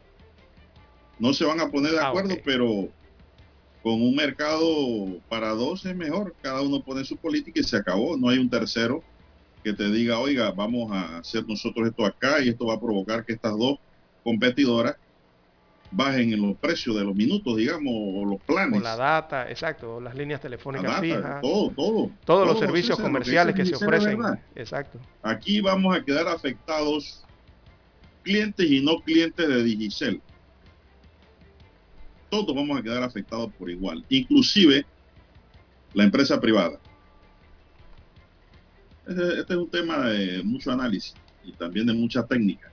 No 1.19 1.33
se 1.33 1.43
van 1.43 1.59
a 1.59 1.69
poner 1.69 1.91
de 1.91 1.99
Ah, 1.99 2.07
acuerdo, 2.07 2.35
pero 2.45 2.87
con 3.85 4.01
un 4.01 4.15
mercado 4.15 5.19
para 5.29 5.49
dos 5.49 5.85
es 5.85 5.95
mejor. 5.95 6.33
Cada 6.41 6.59
uno 6.63 6.81
pone 6.81 7.05
su 7.05 7.15
política 7.17 7.59
y 7.59 7.63
se 7.63 7.77
acabó. 7.77 8.17
No 8.17 8.29
hay 8.29 8.39
un 8.39 8.49
tercero 8.49 9.03
que 9.63 9.73
te 9.73 9.91
diga, 9.91 10.17
oiga, 10.17 10.49
vamos 10.49 10.91
a 10.91 11.19
hacer 11.19 11.47
nosotros 11.47 11.89
esto 11.89 12.03
acá 12.03 12.41
y 12.41 12.49
esto 12.49 12.65
va 12.65 12.73
a 12.73 12.79
provocar 12.79 13.23
que 13.23 13.33
estas 13.33 13.55
dos 13.55 13.77
competidoras 14.23 14.95
bajen 15.91 16.33
en 16.33 16.41
los 16.41 16.57
precios 16.57 16.95
de 16.95 17.03
los 17.03 17.13
minutos, 17.13 17.57
digamos, 17.57 17.93
o 17.95 18.25
los 18.25 18.41
planes. 18.41 18.79
O 18.79 18.83
la 18.83 18.95
data, 18.95 19.51
exacto, 19.51 20.01
las 20.01 20.15
líneas 20.15 20.41
telefónicas 20.41 20.89
data, 20.89 21.01
fijas. 21.01 21.41
todo, 21.43 21.69
todo. 21.69 22.11
Todos 22.25 22.47
los 22.47 22.57
servicios 22.57 22.97
César, 22.97 23.05
que 23.05 23.11
comerciales 23.11 23.55
que, 23.55 23.63
dice 23.65 23.75
se 23.75 23.85
ofrecen. 23.85 24.19
Exacto. 24.55 24.97
Aquí 25.21 25.61
vamos 25.61 25.95
a 25.95 26.03
quedar 26.03 26.27
afectados 26.27 27.23
clientes 28.23 28.67
y 28.67 28.81
no 28.81 28.99
clientes 29.01 29.47
de 29.47 29.63
Digicel. 29.63 30.21
Todos 32.29 32.55
vamos 32.55 32.79
a 32.79 32.83
quedar 32.83 33.03
afectados 33.03 33.51
por 33.53 33.69
igual, 33.69 34.05
inclusive 34.09 34.85
la 35.93 36.03
empresa 36.03 36.39
privada. 36.39 36.79
Este, 39.07 39.39
este 39.39 39.53
es 39.53 39.59
un 39.59 39.69
tema 39.69 40.09
de 40.09 40.43
mucho 40.43 40.71
análisis 40.71 41.13
y 41.43 41.51
también 41.53 41.85
de 41.85 41.93
mucha 41.93 42.25
técnica. 42.25 42.71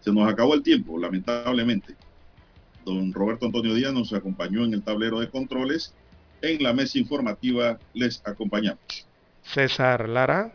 Se 0.00 0.12
nos 0.12 0.30
acabó 0.30 0.54
el 0.54 0.62
tiempo, 0.62 0.98
lamentablemente. 0.98 1.94
Don 2.84 3.12
Roberto 3.12 3.46
Antonio 3.46 3.74
Díaz 3.74 3.92
nos 3.92 4.12
acompañó 4.12 4.64
en 4.64 4.72
el 4.72 4.82
tablero 4.82 5.20
de 5.20 5.28
controles. 5.28 5.94
En 6.42 6.62
la 6.62 6.72
mesa 6.72 6.98
informativa 6.98 7.78
les 7.94 8.22
acompañamos. 8.24 9.06
César 9.42 10.08
Lara. 10.08 10.52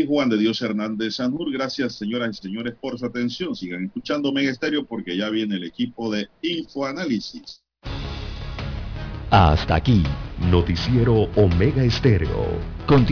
Y 0.00 0.06
Juan 0.06 0.28
de 0.28 0.38
Dios 0.38 0.60
Hernández 0.62 1.16
Sanjur. 1.16 1.52
Gracias, 1.52 1.94
señoras 1.94 2.38
y 2.38 2.42
señores, 2.42 2.74
por 2.80 2.98
su 2.98 3.06
atención. 3.06 3.54
Sigan 3.54 3.84
escuchando 3.84 4.32
Mega 4.32 4.50
Estéreo 4.50 4.84
porque 4.84 5.16
ya 5.16 5.30
viene 5.30 5.56
el 5.56 5.64
equipo 5.64 6.10
de 6.10 6.28
Infoanálisis. 6.42 7.62
Hasta 9.30 9.76
aquí, 9.76 10.02
Noticiero 10.50 11.28
Omega 11.36 11.82
Estéreo. 11.82 12.46
Continúa 12.86 13.04